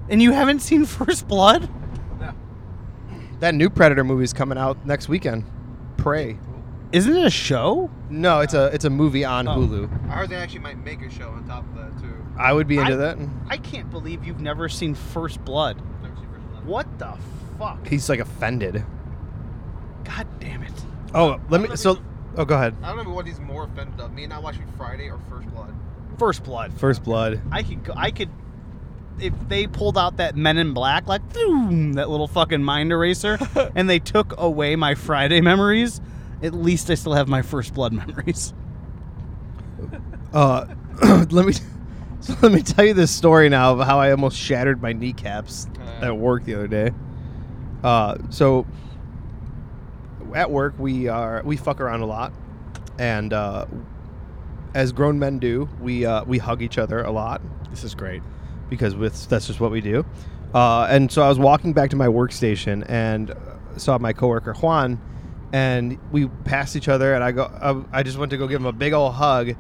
and 0.09 0.21
you 0.21 0.31
haven't 0.33 0.59
seen 0.59 0.85
First 0.85 1.27
Blood? 1.27 1.69
No. 2.19 2.33
That 3.39 3.55
new 3.55 3.69
Predator 3.69 4.03
movie 4.03 4.23
is 4.23 4.33
coming 4.33 4.57
out 4.57 4.85
next 4.85 5.07
weekend. 5.09 5.45
Prey. 5.97 6.37
Isn't 6.95 7.15
it 7.17 7.25
a 7.25 7.29
show? 7.29 7.89
No, 8.09 8.39
it's 8.39 8.53
a 8.53 8.67
it's 8.67 8.85
a 8.85 8.89
movie 8.89 9.25
on 9.25 9.47
Oh. 9.47 9.57
Hulu. 9.57 10.09
I 10.09 10.13
heard 10.13 10.29
they 10.29 10.35
actually 10.35 10.59
might 10.59 10.83
make 10.83 11.01
a 11.01 11.09
show 11.09 11.29
on 11.29 11.43
top 11.45 11.65
of 11.69 11.75
that 11.75 12.01
too. 12.01 12.13
I 12.37 12.53
would 12.53 12.67
be 12.67 12.77
into 12.77 12.93
I- 12.93 12.95
that. 12.97 13.17
I 13.49 13.57
can't 13.57 13.89
believe 13.91 14.23
you've 14.23 14.39
never 14.39 14.69
seen 14.69 14.95
First 14.95 15.43
Blood. 15.43 15.81
Never 16.01 16.15
seen 16.15 16.27
First 16.31 16.47
Blood. 16.51 16.65
What 16.65 16.99
the 16.99 17.13
fuck? 17.59 17.85
He's 17.87 18.07
like 18.09 18.19
offended. 18.19 18.85
God 20.03 20.27
damn 20.39 20.63
it. 20.63 20.71
Oh, 21.13 21.39
let 21.49 21.61
me. 21.61 21.75
So, 21.75 21.97
oh, 22.37 22.45
go 22.45 22.55
ahead. 22.55 22.75
I 22.83 22.95
don't 22.95 23.05
know 23.05 23.13
what 23.13 23.25
he's 23.25 23.39
more 23.39 23.65
offended 23.65 23.99
of. 23.99 24.13
Me 24.13 24.25
not 24.27 24.43
watching 24.43 24.63
Friday 24.77 25.09
or 25.09 25.19
First 25.29 25.49
Blood. 25.53 25.73
First 26.17 26.43
Blood. 26.43 26.73
First 26.73 27.03
Blood. 27.03 27.41
I 27.51 27.63
could 27.63 27.83
go, 27.83 27.93
I 27.95 28.11
could 28.11 28.29
if 29.19 29.33
they 29.47 29.65
pulled 29.67 29.97
out 29.97 30.17
that 30.17 30.35
Men 30.35 30.57
in 30.57 30.73
Black 30.73 31.07
like 31.07 31.27
boom, 31.33 31.93
that 31.95 32.09
little 32.09 32.27
fucking 32.27 32.63
mind 32.63 32.91
eraser 32.91 33.37
and 33.75 33.89
they 33.89 33.99
took 33.99 34.33
away 34.37 34.75
my 34.75 34.93
Friday 34.95 35.41
memories, 35.41 35.99
at 36.43 36.53
least 36.53 36.89
I 36.89 36.95
still 36.95 37.13
have 37.13 37.27
my 37.27 37.41
First 37.41 37.73
Blood 37.73 37.93
memories. 37.93 38.53
Uh, 40.33 40.65
let 41.31 41.45
me. 41.45 41.53
So 42.19 42.35
let 42.41 42.51
me 42.51 42.61
tell 42.61 42.83
you 42.83 42.93
this 42.93 43.09
story 43.11 43.47
now 43.47 43.71
of 43.73 43.85
how 43.87 43.99
I 43.99 44.11
almost 44.11 44.37
shattered 44.37 44.81
my 44.81 44.91
kneecaps 44.91 45.67
Uh. 46.01 46.05
at 46.07 46.17
work 46.17 46.43
the 46.43 46.55
other 46.55 46.67
day. 46.67 46.91
Uh, 47.83 48.17
so 48.29 48.65
at 50.33 50.51
work 50.51 50.73
we 50.77 51.07
are 51.07 51.41
we 51.45 51.55
fuck 51.55 51.79
around 51.79 52.01
a 52.01 52.05
lot, 52.05 52.33
and 52.99 53.31
uh, 53.31 53.65
as 54.73 54.91
grown 54.91 55.19
men 55.19 55.39
do, 55.39 55.69
we 55.79 56.05
uh, 56.05 56.25
we 56.25 56.37
hug 56.37 56.61
each 56.61 56.77
other 56.77 57.01
a 57.01 57.11
lot 57.11 57.41
This 57.69 57.83
is 57.85 57.95
great. 57.95 58.21
because 58.69 58.93
with 58.95 59.29
that's 59.29 59.47
just 59.47 59.59
what 59.61 59.71
we 59.71 59.79
do. 59.79 60.05
Uh, 60.53 60.87
and 60.89 61.09
so 61.11 61.21
I 61.21 61.29
was 61.29 61.39
walking 61.39 61.71
back 61.71 61.89
to 61.91 61.95
my 61.95 62.07
workstation 62.07 62.85
and 62.89 63.31
uh, 63.31 63.35
saw 63.77 63.97
my 63.99 64.11
coworker 64.11 64.53
Juan, 64.53 64.99
and 65.55 65.97
we 66.11 66.27
passed 66.43 66.75
each 66.75 66.89
other, 66.89 67.13
and 67.15 67.23
I 67.23 67.31
go, 67.31 67.43
I, 67.93 67.99
I 67.99 68.03
just 68.03 68.17
went 68.17 68.29
to 68.31 68.37
go 68.37 68.45
give 68.47 68.59
him 68.59 68.65
a 68.65 68.73
big 68.73 68.91
old 68.93 69.13
hug, 69.13 69.51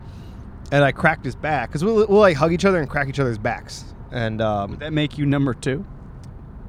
and 0.71 0.83
I 0.83 0.91
cracked 0.91 1.23
his 1.23 1.35
back 1.35 1.69
because 1.69 1.83
we'll, 1.85 1.95
we'll 2.07 2.19
like 2.19 2.35
hug 2.35 2.51
each 2.51 2.65
other 2.65 2.79
and 2.81 2.89
crack 2.89 3.07
each 3.07 3.19
other's 3.19 3.37
backs, 3.37 3.85
and 4.11 4.41
um, 4.41 4.71
Would 4.71 4.79
that 4.81 4.91
make 4.93 5.17
you 5.17 5.25
number 5.25 5.53
two? 5.53 5.85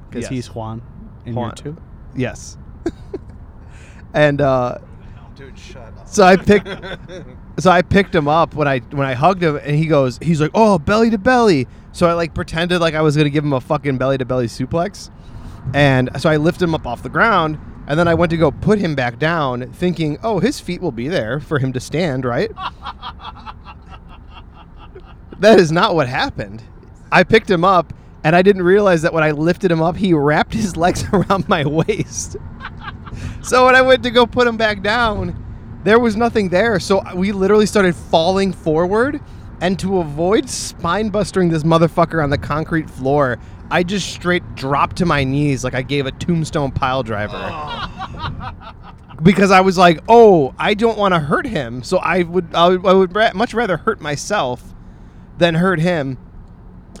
Because 0.09 0.23
Yes. 0.23 0.29
he's 0.29 0.47
Juan 0.55 0.81
and 1.25 1.35
Juan. 1.35 1.47
you're 1.63 1.73
two. 1.75 1.81
yes, 2.15 2.57
and 4.13 4.39
uh, 4.41 4.77
Dude, 5.35 5.57
shut 5.59 5.93
up. 5.97 6.07
so 6.07 6.23
I 6.23 6.35
picked. 6.37 6.67
so 7.59 7.69
I 7.69 7.81
picked 7.81 8.15
him 8.15 8.27
up 8.27 8.53
when 8.55 8.67
I 8.67 8.79
when 8.79 9.05
I 9.05 9.13
hugged 9.13 9.43
him, 9.43 9.57
and 9.57 9.75
he 9.75 9.85
goes, 9.87 10.17
he's 10.21 10.41
like, 10.41 10.51
"Oh, 10.53 10.79
belly 10.79 11.09
to 11.11 11.17
belly." 11.17 11.67
So 11.91 12.07
I 12.07 12.13
like 12.13 12.33
pretended 12.33 12.79
like 12.79 12.93
I 12.95 13.01
was 13.01 13.15
gonna 13.17 13.29
give 13.29 13.43
him 13.43 13.53
a 13.53 13.61
fucking 13.61 13.97
belly 13.97 14.17
to 14.17 14.25
belly 14.25 14.47
suplex, 14.47 15.11
and 15.73 16.09
so 16.19 16.29
I 16.29 16.37
lifted 16.37 16.63
him 16.63 16.75
up 16.75 16.87
off 16.87 17.03
the 17.03 17.09
ground, 17.09 17.59
and 17.87 17.97
then 17.97 18.07
I 18.07 18.13
went 18.13 18.29
to 18.31 18.37
go 18.37 18.51
put 18.51 18.79
him 18.79 18.95
back 18.95 19.17
down, 19.17 19.71
thinking, 19.71 20.17
"Oh, 20.23 20.39
his 20.39 20.59
feet 20.59 20.81
will 20.81 20.91
be 20.91 21.07
there 21.07 21.39
for 21.39 21.59
him 21.59 21.73
to 21.73 21.79
stand, 21.79 22.25
right?" 22.25 22.51
that 25.39 25.59
is 25.59 25.71
not 25.71 25.95
what 25.95 26.07
happened. 26.07 26.63
I 27.11 27.23
picked 27.23 27.49
him 27.49 27.63
up, 27.63 27.93
and 28.23 28.35
I 28.35 28.41
didn't 28.41 28.63
realize 28.63 29.01
that 29.03 29.13
when 29.13 29.23
I 29.23 29.31
lifted 29.31 29.71
him 29.71 29.81
up, 29.81 29.95
he 29.95 30.13
wrapped 30.13 30.53
his 30.53 30.75
legs 30.83 31.05
around 31.13 31.47
my 31.47 31.65
waist. 31.65 32.37
So 33.41 33.65
when 33.65 33.75
I 33.75 33.81
went 33.81 34.03
to 34.03 34.11
go 34.11 34.27
put 34.27 34.45
him 34.45 34.57
back 34.57 34.83
down, 34.83 35.33
there 35.83 35.99
was 35.99 36.17
nothing 36.17 36.49
there. 36.49 36.79
So 36.81 37.01
we 37.15 37.31
literally 37.31 37.65
started 37.65 37.95
falling 37.95 38.51
forward. 38.51 39.21
And 39.61 39.79
to 39.79 39.99
avoid 39.99 40.49
spine 40.49 41.09
bustering 41.09 41.49
this 41.49 41.63
motherfucker 41.63 42.21
on 42.21 42.29
the 42.29 42.37
concrete 42.37 42.89
floor, 42.89 43.39
I 43.69 43.83
just 43.83 44.09
straight 44.09 44.55
dropped 44.55 44.97
to 44.97 45.05
my 45.05 45.23
knees 45.23 45.63
like 45.63 45.73
I 45.73 45.81
gave 45.81 46.05
a 46.05 46.11
tombstone 46.11 46.71
pile 46.71 47.03
driver. 47.03 47.37
because 49.23 49.51
I 49.51 49.61
was 49.61 49.77
like, 49.77 49.99
oh, 50.07 50.53
I 50.57 50.73
don't 50.73 50.97
want 50.97 51.13
to 51.13 51.19
hurt 51.19 51.45
him. 51.45 51.83
So 51.83 51.97
I 51.97 52.23
would, 52.23 52.53
I 52.53 52.69
would, 52.69 52.85
I 52.85 52.93
would 52.93 53.15
ra- 53.15 53.31
much 53.33 53.53
rather 53.53 53.77
hurt 53.77 53.99
myself 53.99 54.63
than 55.37 55.55
hurt 55.55 55.79
him. 55.79 56.17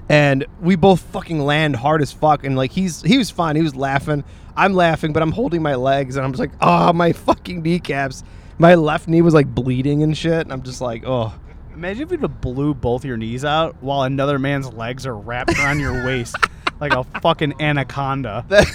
And 0.09 0.45
we 0.61 0.75
both 0.75 1.01
fucking 1.01 1.39
land 1.39 1.75
hard 1.75 2.01
as 2.01 2.11
fuck. 2.11 2.43
And 2.43 2.55
like 2.55 2.71
he's 2.71 3.01
he 3.01 3.17
was 3.17 3.29
fine. 3.29 3.55
He 3.55 3.61
was 3.61 3.75
laughing. 3.75 4.23
I'm 4.55 4.73
laughing 4.73 5.13
but 5.13 5.21
i'm 5.21 5.33
holding 5.33 5.61
my 5.61 5.75
legs 5.75 6.15
and 6.15 6.25
i'm 6.25 6.31
just 6.31 6.39
like 6.39 6.49
oh 6.61 6.91
my 6.93 7.13
fucking 7.13 7.61
kneecaps. 7.61 8.23
My 8.57 8.73
left 8.73 9.07
knee 9.07 9.21
was 9.21 9.33
like 9.33 9.53
bleeding 9.53 10.01
and 10.03 10.17
shit. 10.17 10.41
And 10.41 10.51
i'm 10.51 10.63
just 10.63 10.81
like 10.81 11.03
oh. 11.05 11.33
Imagine 11.73 12.03
if 12.03 12.11
you'd 12.11 12.21
have 12.23 12.41
blew 12.41 12.73
both 12.73 13.05
your 13.05 13.17
knees 13.17 13.45
out 13.45 13.75
while 13.81 14.01
another 14.01 14.39
man's 14.39 14.73
legs 14.73 15.05
are 15.05 15.15
wrapped 15.15 15.59
around 15.59 15.79
your 15.79 16.03
waist 16.07 16.35
like 16.79 16.93
a 16.93 17.03
fucking 17.21 17.61
anaconda. 17.61 18.45
that 18.49 18.67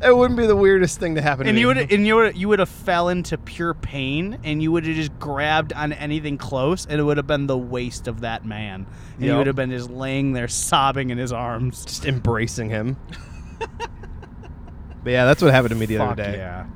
that 0.00 0.16
wouldn't 0.16 0.38
be 0.38 0.46
the 0.46 0.56
weirdest 0.56 0.98
thing 0.98 1.14
to 1.14 1.22
happen 1.22 1.46
And 1.46 1.56
to 1.56 1.60
you 1.60 1.68
would 1.68 1.92
and 1.92 2.06
you 2.06 2.16
would 2.16 2.36
you 2.36 2.48
would 2.48 2.58
have 2.58 2.68
fell 2.68 3.08
into 3.08 3.38
pure 3.38 3.72
pain 3.74 4.38
and 4.44 4.62
you 4.62 4.70
would 4.72 4.84
have 4.84 4.96
just 4.96 5.18
grabbed 5.18 5.72
on 5.72 5.92
anything 5.92 6.36
close 6.36 6.84
and 6.86 7.00
it 7.00 7.04
would 7.04 7.16
have 7.16 7.26
been 7.26 7.46
the 7.46 7.56
waist 7.56 8.06
of 8.08 8.20
that 8.20 8.44
man. 8.44 8.86
And 9.16 9.24
you 9.24 9.36
would 9.36 9.46
have 9.46 9.56
been 9.56 9.70
just 9.70 9.88
laying 9.90 10.32
there 10.32 10.48
sobbing 10.48 11.10
in 11.10 11.18
his 11.18 11.32
arms. 11.32 11.84
just 11.84 12.04
embracing 12.04 12.68
him 12.70 12.96
but 15.04 15.10
yeah 15.10 15.24
that's 15.24 15.42
what 15.42 15.52
happened 15.52 15.70
to 15.70 15.76
me 15.76 15.86
the 15.86 15.98
Fuck 15.98 16.12
other 16.12 16.22
day 16.24 16.36
yeah. 16.38 16.66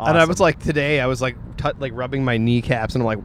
and 0.00 0.18
i 0.18 0.24
was 0.24 0.40
like 0.40 0.58
today 0.60 1.00
i 1.00 1.06
was 1.06 1.20
like 1.20 1.36
t- 1.56 1.68
like 1.78 1.92
rubbing 1.94 2.24
my 2.24 2.36
kneecaps 2.38 2.94
and 2.94 3.02
i'm 3.02 3.06
like 3.06 3.18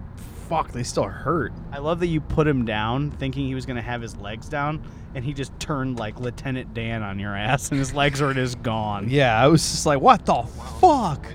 fuck 0.50 0.72
they 0.72 0.84
still 0.84 1.04
hurt 1.06 1.54
I 1.72 1.78
love 1.78 2.00
that 2.00 2.08
you 2.08 2.20
put 2.20 2.48
him 2.48 2.66
down 2.66 3.12
thinking 3.12 3.46
he 3.48 3.56
was 3.56 3.66
going 3.66 3.76
to 3.78 3.82
have 3.84 4.02
his 4.02 4.18
legs 4.18 4.50
down 4.50 4.82
and 5.16 5.24
he 5.24 5.34
just 5.34 5.58
turned 5.60 5.98
like 6.00 6.20
Lieutenant 6.20 6.74
Dan 6.74 7.04
on 7.04 7.20
your 7.20 7.36
ass 7.36 7.70
and 7.70 7.78
his 7.80 7.94
legs 7.94 8.22
are 8.22 8.34
just 8.34 8.62
gone. 8.62 9.10
yeah 9.10 9.42
i 9.42 9.48
was 9.48 9.62
just 9.62 9.86
like 9.86 10.02
what 10.02 10.26
the 10.26 10.42
fuck 10.82 11.26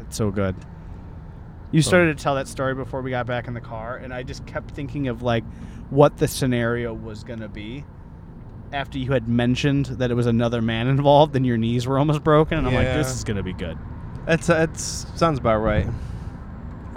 It's 0.00 0.16
so 0.16 0.30
good. 0.30 0.56
You 1.70 1.82
started 1.82 2.16
to 2.16 2.22
tell 2.22 2.34
that 2.36 2.48
story 2.48 2.74
before 2.74 3.02
we 3.02 3.10
got 3.10 3.26
back 3.26 3.46
in 3.46 3.52
the 3.52 3.60
car, 3.60 3.98
and 3.98 4.12
I 4.14 4.22
just 4.22 4.46
kept 4.46 4.70
thinking 4.70 5.08
of 5.08 5.20
like 5.20 5.44
what 5.90 6.16
the 6.16 6.26
scenario 6.26 6.94
was 6.94 7.24
gonna 7.24 7.48
be 7.48 7.84
after 8.72 8.98
you 8.98 9.12
had 9.12 9.28
mentioned 9.28 9.84
that 9.86 10.10
it 10.10 10.14
was 10.14 10.26
another 10.26 10.62
man 10.62 10.86
involved 10.96 11.36
and 11.36 11.44
your 11.46 11.58
knees 11.58 11.86
were 11.86 11.98
almost 11.98 12.24
broken, 12.24 12.56
and 12.56 12.66
I'm 12.66 12.72
like, 12.74 12.84
Yeah. 12.84 12.96
this 12.96 13.14
is 13.14 13.22
gonna 13.24 13.42
be 13.42 13.52
good. 13.52 13.76
that's 14.24 14.46
that's 14.46 15.06
sounds 15.14 15.38
about 15.38 15.58
right 15.58 15.86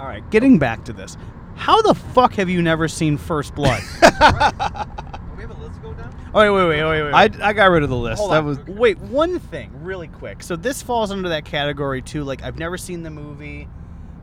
All 0.02 0.08
right, 0.08 0.28
getting 0.30 0.58
back 0.58 0.84
to 0.86 0.92
this, 0.92 1.16
how 1.54 1.80
the 1.80 1.94
fuck 1.94 2.34
have 2.34 2.48
you 2.48 2.60
never 2.60 2.88
seen 2.88 3.16
First 3.16 3.54
Blood? 3.54 3.80
we 4.02 4.08
have 4.08 5.48
a 5.48 5.54
list 5.62 5.80
go 5.80 5.94
down? 5.94 6.12
oh 6.34 6.40
wait, 6.40 6.50
wait, 6.50 6.82
wait, 6.82 6.84
wait, 6.84 7.02
wait. 7.04 7.14
I, 7.14 7.50
I 7.50 7.52
got 7.52 7.66
rid 7.66 7.84
of 7.84 7.88
the 7.88 7.96
list. 7.96 8.18
Hold 8.18 8.32
that 8.32 8.38
on. 8.38 8.46
was 8.46 8.58
Wait, 8.66 8.98
one 8.98 9.38
thing, 9.38 9.70
really 9.80 10.08
quick. 10.08 10.42
So 10.42 10.56
this 10.56 10.82
falls 10.82 11.12
under 11.12 11.28
that 11.28 11.44
category 11.44 12.02
too. 12.02 12.24
Like 12.24 12.42
I've 12.42 12.58
never 12.58 12.76
seen 12.76 13.04
the 13.04 13.10
movie, 13.10 13.68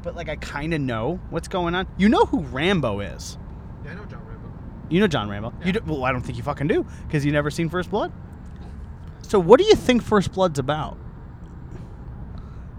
but 0.03 0.18
like 0.18 0.27
I 0.27 0.35
kind 0.35 0.73
of 0.73 0.81
know 0.81 1.22
what's 1.30 1.47
going 1.47 1.76
on. 1.76 1.88
You 1.97 2.10
know 2.10 2.26
who 2.26 2.41
Rambo 2.41 2.99
is? 2.99 3.38
Yeah, 3.85 3.91
I 3.91 3.93
know 3.93 4.03
John 4.03 4.26
Rambo. 4.27 4.49
You 4.89 4.99
know 4.99 5.07
John 5.07 5.30
Rambo. 5.30 5.53
You 5.64 5.72
do, 5.72 5.80
well, 5.85 6.03
I 6.03 6.11
don't 6.11 6.23
think 6.23 6.38
you 6.38 6.43
fucking 6.43 6.68
do 6.68 6.85
because 7.07 7.26
you 7.26 7.31
never 7.31 7.49
seen 7.49 7.69
First 7.69 7.89
Blood. 7.89 8.11
So 9.22 9.39
what 9.39 9.61
do 9.61 9.65
you 9.65 9.76
think 9.76 10.03
First 10.03 10.34
Blood's 10.34 10.60
about? 10.60 10.97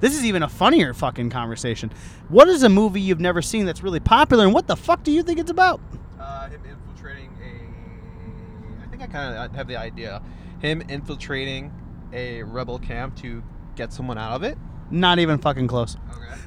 This 0.01 0.15
is 0.17 0.25
even 0.25 0.43
a 0.43 0.49
funnier 0.49 0.95
fucking 0.95 1.31
conversation. 1.31 1.93
What 2.29 2.49
is 2.49 2.63
a 2.63 2.69
movie 2.69 3.01
you've 3.01 3.21
never 3.21 3.43
seen 3.43 3.67
that's 3.67 3.83
really 3.83 4.01
popular, 4.01 4.45
and 4.45 4.55
what 4.55 4.67
the 4.67 4.77
fuck 4.77 5.03
do 5.03 5.13
you 5.13 5.23
think 5.23 5.39
it's 5.39 5.51
about? 5.51 5.81
Uh, 6.19 6.49
him 6.49 6.61
infiltrating 6.65 7.31
a. 7.43 8.85
I 8.85 8.87
think 8.91 9.03
I 9.03 9.07
kind 9.07 9.37
of 9.37 9.55
have 9.55 9.69
the 9.69 9.77
idea. 9.77 10.23
Him 10.61 10.83
infiltrating 10.89 11.73
a 12.13 12.43
rebel 12.43 12.79
camp 12.79 13.17
to 13.19 13.43
get 13.77 13.93
someone 13.93 14.19
out 14.19 14.33
of 14.33 14.43
it. 14.43 14.57
Not 14.91 15.19
even 15.19 15.39
fucking 15.39 15.69
close. 15.69 15.97
Okay. 16.17 16.41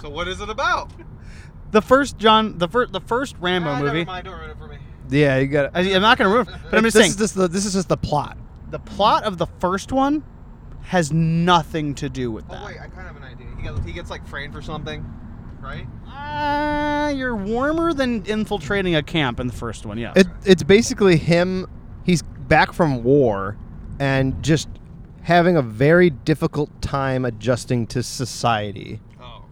so 0.00 0.08
what 0.10 0.26
is 0.28 0.40
it 0.40 0.48
about? 0.48 0.90
The 1.70 1.80
first 1.82 2.18
John, 2.18 2.58
the 2.58 2.68
first, 2.68 2.92
the 2.92 3.00
first 3.00 3.36
Rambo 3.40 3.70
Ah, 3.70 3.78
movie. 3.80 3.98
Never 4.00 4.04
mind, 4.06 4.24
don't 4.26 4.38
ruin 4.38 4.50
it 4.50 4.58
for 4.58 4.66
me. 4.68 4.78
yeah. 5.10 5.38
You 5.38 5.46
got. 5.46 5.70
I, 5.74 5.80
am 5.82 6.02
not 6.02 6.18
gonna 6.18 6.30
ruin, 6.30 6.46
but 6.46 6.74
I'm 6.74 6.82
just 6.84 6.94
this 6.94 6.94
saying 6.94 7.10
Is 7.10 7.16
just 7.16 7.34
the, 7.34 7.48
this 7.48 7.64
is 7.64 7.72
just 7.74 7.88
the 7.88 7.96
plot. 7.96 8.36
the 8.70 8.78
plot 8.78 9.24
of 9.24 9.38
the 9.38 9.46
first 9.58 9.92
one 9.92 10.22
has 10.82 11.12
nothing 11.12 11.94
to 11.96 12.08
do 12.08 12.30
with 12.30 12.44
Oh 12.50 12.54
that. 12.54 12.64
wait, 12.66 12.76
I 12.80 12.86
kind 12.88 13.08
of 13.08 13.14
have 13.14 13.16
an 13.16 13.22
idea. 13.24 13.46
He 13.56 13.62
gets, 13.62 13.84
he 13.86 13.92
gets 13.92 14.10
like 14.10 14.26
framed 14.26 14.52
for 14.52 14.62
something, 14.62 15.04
right? 15.60 15.86
Uh, 16.06 17.10
you're 17.14 17.34
warmer 17.36 17.92
than 17.94 18.24
infiltrating 18.26 18.94
a 18.96 19.02
camp 19.02 19.40
in 19.40 19.46
the 19.46 19.52
first 19.52 19.86
one. 19.86 19.98
Yes. 19.98 20.16
It, 20.16 20.26
it's 20.44 20.62
basically 20.62 21.16
him. 21.16 21.66
He's 22.04 22.22
back 22.22 22.72
from 22.72 23.02
war, 23.04 23.56
and 24.00 24.42
just 24.42 24.68
having 25.22 25.56
a 25.56 25.62
very 25.62 26.10
difficult 26.10 26.82
time 26.82 27.24
adjusting 27.24 27.86
to 27.86 28.02
society. 28.02 29.00
Oh. 29.20 29.44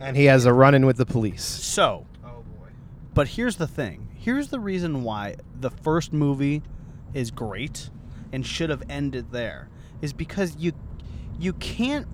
And 0.00 0.16
he 0.16 0.24
has 0.24 0.44
a 0.44 0.52
run-in 0.52 0.84
with 0.86 0.96
the 0.96 1.06
police. 1.06 1.44
so, 1.44 2.04
Oh 2.24 2.42
boy. 2.58 2.68
but 3.14 3.28
here's 3.28 3.56
the 3.56 3.68
thing. 3.68 4.08
Here's 4.14 4.48
the 4.48 4.58
reason 4.60 5.04
why 5.04 5.36
the 5.58 5.70
first 5.70 6.12
movie 6.12 6.62
is 7.14 7.30
great 7.30 7.88
and 8.32 8.44
should 8.44 8.68
have 8.70 8.82
ended 8.90 9.30
there 9.32 9.68
is 10.02 10.12
because 10.12 10.56
you 10.56 10.72
you 11.38 11.52
can't 11.54 12.06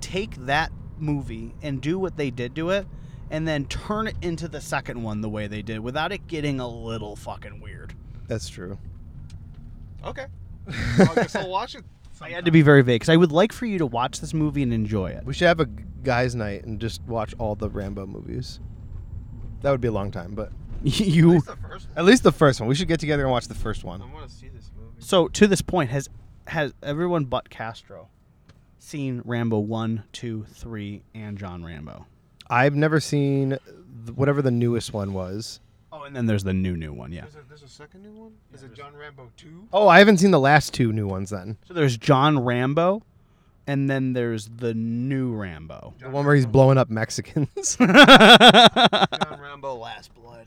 take 0.00 0.34
that 0.46 0.70
movie 0.98 1.54
and 1.62 1.80
do 1.80 1.98
what 1.98 2.16
they 2.16 2.30
did 2.30 2.54
to 2.56 2.70
it 2.70 2.86
and 3.30 3.46
then 3.46 3.64
turn 3.66 4.06
it 4.06 4.16
into 4.22 4.48
the 4.48 4.60
second 4.60 5.02
one 5.02 5.20
the 5.20 5.28
way 5.28 5.46
they 5.46 5.60
did 5.62 5.80
without 5.80 6.12
it 6.12 6.26
getting 6.26 6.60
a 6.60 6.68
little 6.68 7.14
fucking 7.16 7.60
weird. 7.60 7.94
That's 8.26 8.48
true. 8.48 8.78
Okay. 10.04 10.26
Well, 10.98 11.10
I 11.12 11.14
guess 11.14 11.34
I'll 11.34 11.48
watch 11.48 11.74
it. 11.74 11.82
I 12.20 12.28
had 12.30 12.44
to 12.44 12.50
be 12.50 12.60
very 12.62 12.82
vague 12.82 12.96
because 13.00 13.08
I 13.08 13.16
would 13.16 13.32
like 13.32 13.52
for 13.52 13.64
you 13.64 13.78
to 13.78 13.86
watch 13.86 14.20
this 14.20 14.34
movie 14.34 14.62
and 14.62 14.72
enjoy 14.72 15.10
it. 15.10 15.24
We 15.24 15.32
should 15.32 15.46
have 15.48 15.60
a 15.60 15.66
guys' 15.66 16.34
night 16.34 16.64
and 16.64 16.78
just 16.80 17.00
watch 17.04 17.34
all 17.38 17.54
the 17.54 17.70
Rambo 17.70 18.06
movies. 18.06 18.60
That 19.62 19.70
would 19.70 19.80
be 19.80 19.88
a 19.88 19.92
long 19.92 20.10
time, 20.10 20.34
but 20.34 20.50
At 20.84 21.00
you 21.00 21.30
least 21.30 21.46
the 21.46 21.56
first 21.56 21.88
one. 21.88 21.98
at 21.98 22.04
least 22.04 22.22
the 22.22 22.32
first 22.32 22.60
one. 22.60 22.68
We 22.68 22.74
should 22.74 22.88
get 22.88 23.00
together 23.00 23.22
and 23.22 23.30
watch 23.32 23.48
the 23.48 23.54
first 23.54 23.82
one. 23.84 24.02
I 24.02 24.12
want 24.12 24.28
to 24.28 24.34
see 24.34 24.48
this 24.48 24.70
movie. 24.76 24.90
so 24.98 25.28
to 25.28 25.46
this 25.46 25.62
point 25.62 25.90
has 25.90 26.08
has 26.48 26.72
everyone 26.82 27.24
but 27.26 27.50
Castro 27.50 28.08
seen 28.78 29.22
Rambo 29.24 29.58
one, 29.58 30.04
two, 30.12 30.44
three, 30.52 31.02
and 31.14 31.38
John 31.38 31.64
Rambo? 31.64 32.06
I've 32.50 32.74
never 32.74 33.00
seen 33.00 33.50
th- 33.50 34.16
whatever 34.16 34.40
the 34.42 34.50
newest 34.50 34.92
one 34.92 35.12
was. 35.12 35.60
Oh, 35.92 36.02
and 36.04 36.14
then 36.14 36.26
there's 36.26 36.44
the 36.44 36.52
new 36.54 36.76
new 36.76 36.92
one. 36.92 37.12
Yeah. 37.12 37.22
There's 37.22 37.36
a, 37.36 37.48
there's 37.48 37.62
a 37.62 37.68
second 37.68 38.02
new 38.02 38.12
one. 38.12 38.32
Is 38.52 38.62
it 38.62 38.74
John 38.74 38.94
Rambo 38.96 39.30
two? 39.36 39.66
Oh, 39.72 39.88
I 39.88 39.98
haven't 39.98 40.18
seen 40.18 40.30
the 40.30 40.40
last 40.40 40.74
two 40.74 40.92
new 40.92 41.06
ones 41.06 41.30
then. 41.30 41.56
So 41.66 41.74
there's 41.74 41.96
John 41.96 42.38
Rambo, 42.38 43.02
and 43.66 43.88
then 43.88 44.12
there's 44.12 44.48
the 44.48 44.74
new 44.74 45.34
Rambo. 45.34 45.94
The 45.98 46.10
one 46.10 46.24
where 46.26 46.34
he's 46.34 46.46
blowing 46.46 46.78
up 46.78 46.90
Mexicans. 46.90 47.76
John 47.78 47.88
Rambo 49.40 49.74
Last 49.76 50.14
Blood. 50.14 50.46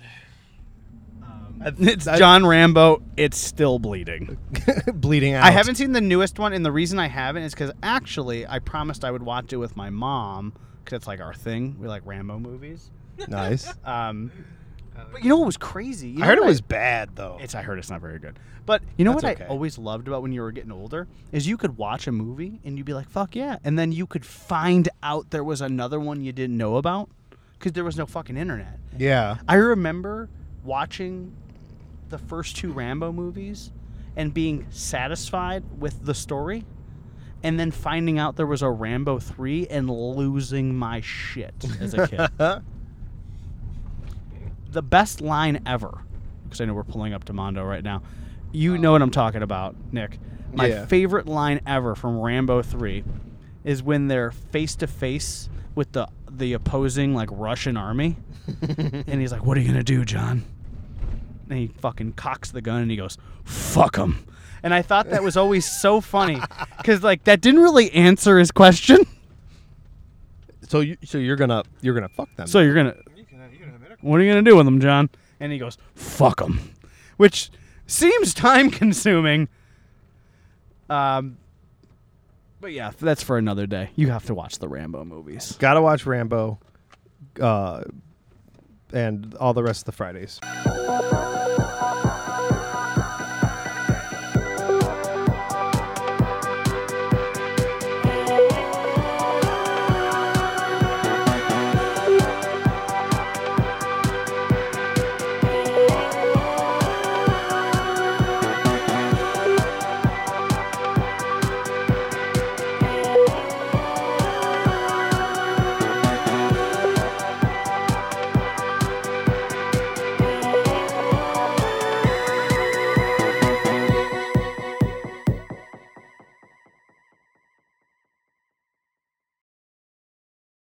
it's 1.80 2.08
I- 2.08 2.18
John 2.18 2.46
Rambo. 2.46 3.02
It's 3.18 3.38
still 3.38 3.80
bleeding. 3.80 4.38
bleeding 4.94 5.34
out. 5.34 5.44
I 5.44 5.52
haven't 5.52 5.76
seen 5.76 5.92
the 5.92 6.02
newest 6.02 6.40
one, 6.40 6.54
and 6.54 6.66
the 6.66 6.72
reason 6.72 7.00
I 7.00 7.08
haven't 7.08 7.44
is 7.44 7.54
because 7.54 7.72
actually 7.84 8.46
I 8.48 8.60
promised 8.60 9.04
I 9.06 9.12
would 9.12 9.24
watch 9.24 9.54
it 9.54 9.58
with 9.58 9.76
my 9.76 9.90
mom 9.90 10.54
because 10.84 10.98
it's 10.98 11.08
like 11.08 11.20
our 11.20 11.34
thing. 11.34 11.78
We 11.80 11.88
like 11.88 12.04
Rambo 12.06 12.40
movies. 12.40 12.90
Nice. 13.28 13.72
Um, 13.86 14.32
but 15.12 15.24
you 15.24 15.30
know 15.30 15.38
what 15.38 15.46
was 15.46 15.58
crazy? 15.58 16.10
You 16.10 16.24
I 16.24 16.28
heard 16.28 16.38
it 16.38 16.42
what 16.42 16.48
was 16.50 16.62
bad 16.62 17.16
though. 17.16 17.38
It's 17.42 17.56
I 17.56 17.62
heard 17.62 17.80
it's 17.80 17.90
not 17.90 18.02
very 18.02 18.20
good. 18.20 18.38
But 18.66 18.84
you 18.98 19.06
know 19.06 19.14
That's 19.14 19.24
what 19.24 19.32
okay. 19.34 19.46
I 19.46 19.48
always 19.48 19.78
loved 19.78 20.08
about 20.08 20.22
when 20.22 20.32
you 20.32 20.42
were 20.42 20.52
getting 20.52 20.72
older 20.72 21.08
is 21.32 21.48
you 21.48 21.58
could 21.58 21.78
watch 21.78 22.06
a 22.08 22.12
movie 22.12 22.60
and 22.64 22.78
you'd 22.78 22.86
be 22.86 22.94
like, 22.94 23.10
"Fuck 23.10 23.36
yeah!" 23.36 23.58
and 23.64 23.80
then 23.80 23.92
you 23.92 24.06
could 24.06 24.26
find 24.26 24.90
out 25.02 25.32
there 25.32 25.44
was 25.44 25.62
another 25.62 26.00
one 26.00 26.22
you 26.22 26.32
didn't 26.34 26.58
know 26.58 26.76
about 26.76 27.10
because 27.54 27.72
there 27.72 27.84
was 27.86 27.98
no 27.98 28.06
fucking 28.06 28.38
internet. 28.38 28.78
yeah. 28.98 29.38
I 29.48 29.56
remember 29.56 30.30
watching 30.64 31.34
the 32.12 32.18
first 32.20 32.56
two 32.58 32.72
Rambo 32.72 33.12
movies 33.12 33.72
and 34.16 34.34
being 34.34 34.68
satisfied 34.70 35.64
with 35.80 36.06
the 36.06 36.14
story, 36.14 36.66
and 37.44 37.60
then 37.60 37.72
finding 37.72 38.20
out 38.20 38.36
there 38.36 38.46
was 38.46 38.62
a 38.62 38.70
Rambo 38.70 39.20
three 39.20 39.66
and 39.68 39.90
losing 39.90 40.76
my 40.76 41.02
shit 41.02 41.54
as 41.80 41.94
a 41.94 42.08
kid. 42.08 42.30
the 44.72 44.82
best 44.82 45.22
line 45.22 45.62
ever, 45.66 46.02
because 46.44 46.62
I 46.62 46.66
know 46.66 46.74
we're 46.74 46.84
pulling 46.84 47.14
up 47.14 47.24
to 47.26 47.34
Mondo 47.34 47.64
right 47.64 47.84
now. 47.84 48.04
You 48.52 48.74
oh. 48.74 48.78
know 48.78 48.92
what 48.92 49.02
I'm 49.02 49.12
talking 49.12 49.42
about, 49.44 49.76
Nick. 49.92 50.20
My 50.54 50.68
Yeah. 50.68 50.86
favorite 50.86 51.28
line 51.28 51.62
ever 51.66 51.96
from 51.96 52.20
Rambo 52.20 52.62
3 52.62 53.04
is 53.64 53.82
when 53.82 54.08
they're 54.08 54.32
face 54.32 54.76
to 54.78 54.88
face 54.88 55.50
with 55.76 55.92
the 55.94 56.08
the 56.30 56.54
opposing 56.54 57.14
like 57.14 57.30
Russian 57.32 57.76
army, 57.78 58.18
and 58.62 59.22
he's 59.22 59.32
like, 59.32 59.46
"What 59.46 59.58
are 59.58 59.62
you 59.62 59.68
gonna 59.68 59.84
do, 59.84 60.04
John?" 60.06 60.44
And 61.52 61.60
he 61.60 61.68
fucking 61.68 62.14
cocks 62.14 62.50
the 62.52 62.62
gun 62.62 62.82
and 62.82 62.90
he 62.90 62.96
goes, 62.96 63.18
"Fuck 63.44 63.98
him." 63.98 64.26
And 64.64 64.74
I 64.74 64.82
thought 64.82 65.10
that 65.10 65.22
was 65.22 65.36
always 65.36 65.70
so 65.70 66.00
funny 66.00 66.40
because 66.78 67.04
like 67.04 67.26
that 67.26 67.42
didn't 67.42 67.60
really 67.60 67.92
answer 67.92 68.40
his 68.40 68.52
question. 68.52 69.00
so 70.70 70.80
you 70.80 70.96
so 71.04 71.18
you're 71.18 71.36
gonna 71.36 71.64
you're 71.82 71.94
gonna 71.94 72.08
fuck 72.08 72.34
them. 72.38 72.48
So 72.48 72.62
you're 72.62 72.74
gonna 72.74 72.96
You 73.18 73.26
can, 73.26 73.40
you 73.52 73.60
can 73.60 73.98
what 74.00 74.22
are 74.22 74.24
you 74.24 74.32
gonna 74.32 74.44
do 74.44 74.56
with 74.56 74.66
them, 74.66 74.80
John? 74.80 75.10
And 75.42 75.52
he 75.52 75.58
goes, 75.58 75.78
"Fuck 75.94 76.40
them," 76.40 76.72
which 77.18 77.50
seems 77.86 78.34
time 78.48 78.72
consuming. 78.72 79.50
Um, 80.90 81.36
but 82.62 82.72
yeah, 82.72 82.92
that's 82.98 83.24
for 83.24 83.38
another 83.38 83.68
day. 83.68 83.90
You 83.98 84.10
have 84.12 84.26
to 84.28 84.34
watch 84.34 84.60
the 84.60 84.70
Rambo 84.70 85.04
movies. 85.04 85.58
gotta 85.60 85.82
watch 85.82 86.06
Rambo, 86.06 86.60
uh, 87.42 87.84
and 88.94 89.36
all 89.36 89.54
the 89.54 89.64
rest 89.64 89.82
of 89.82 89.86
the 89.88 89.92
Fridays. 89.94 90.40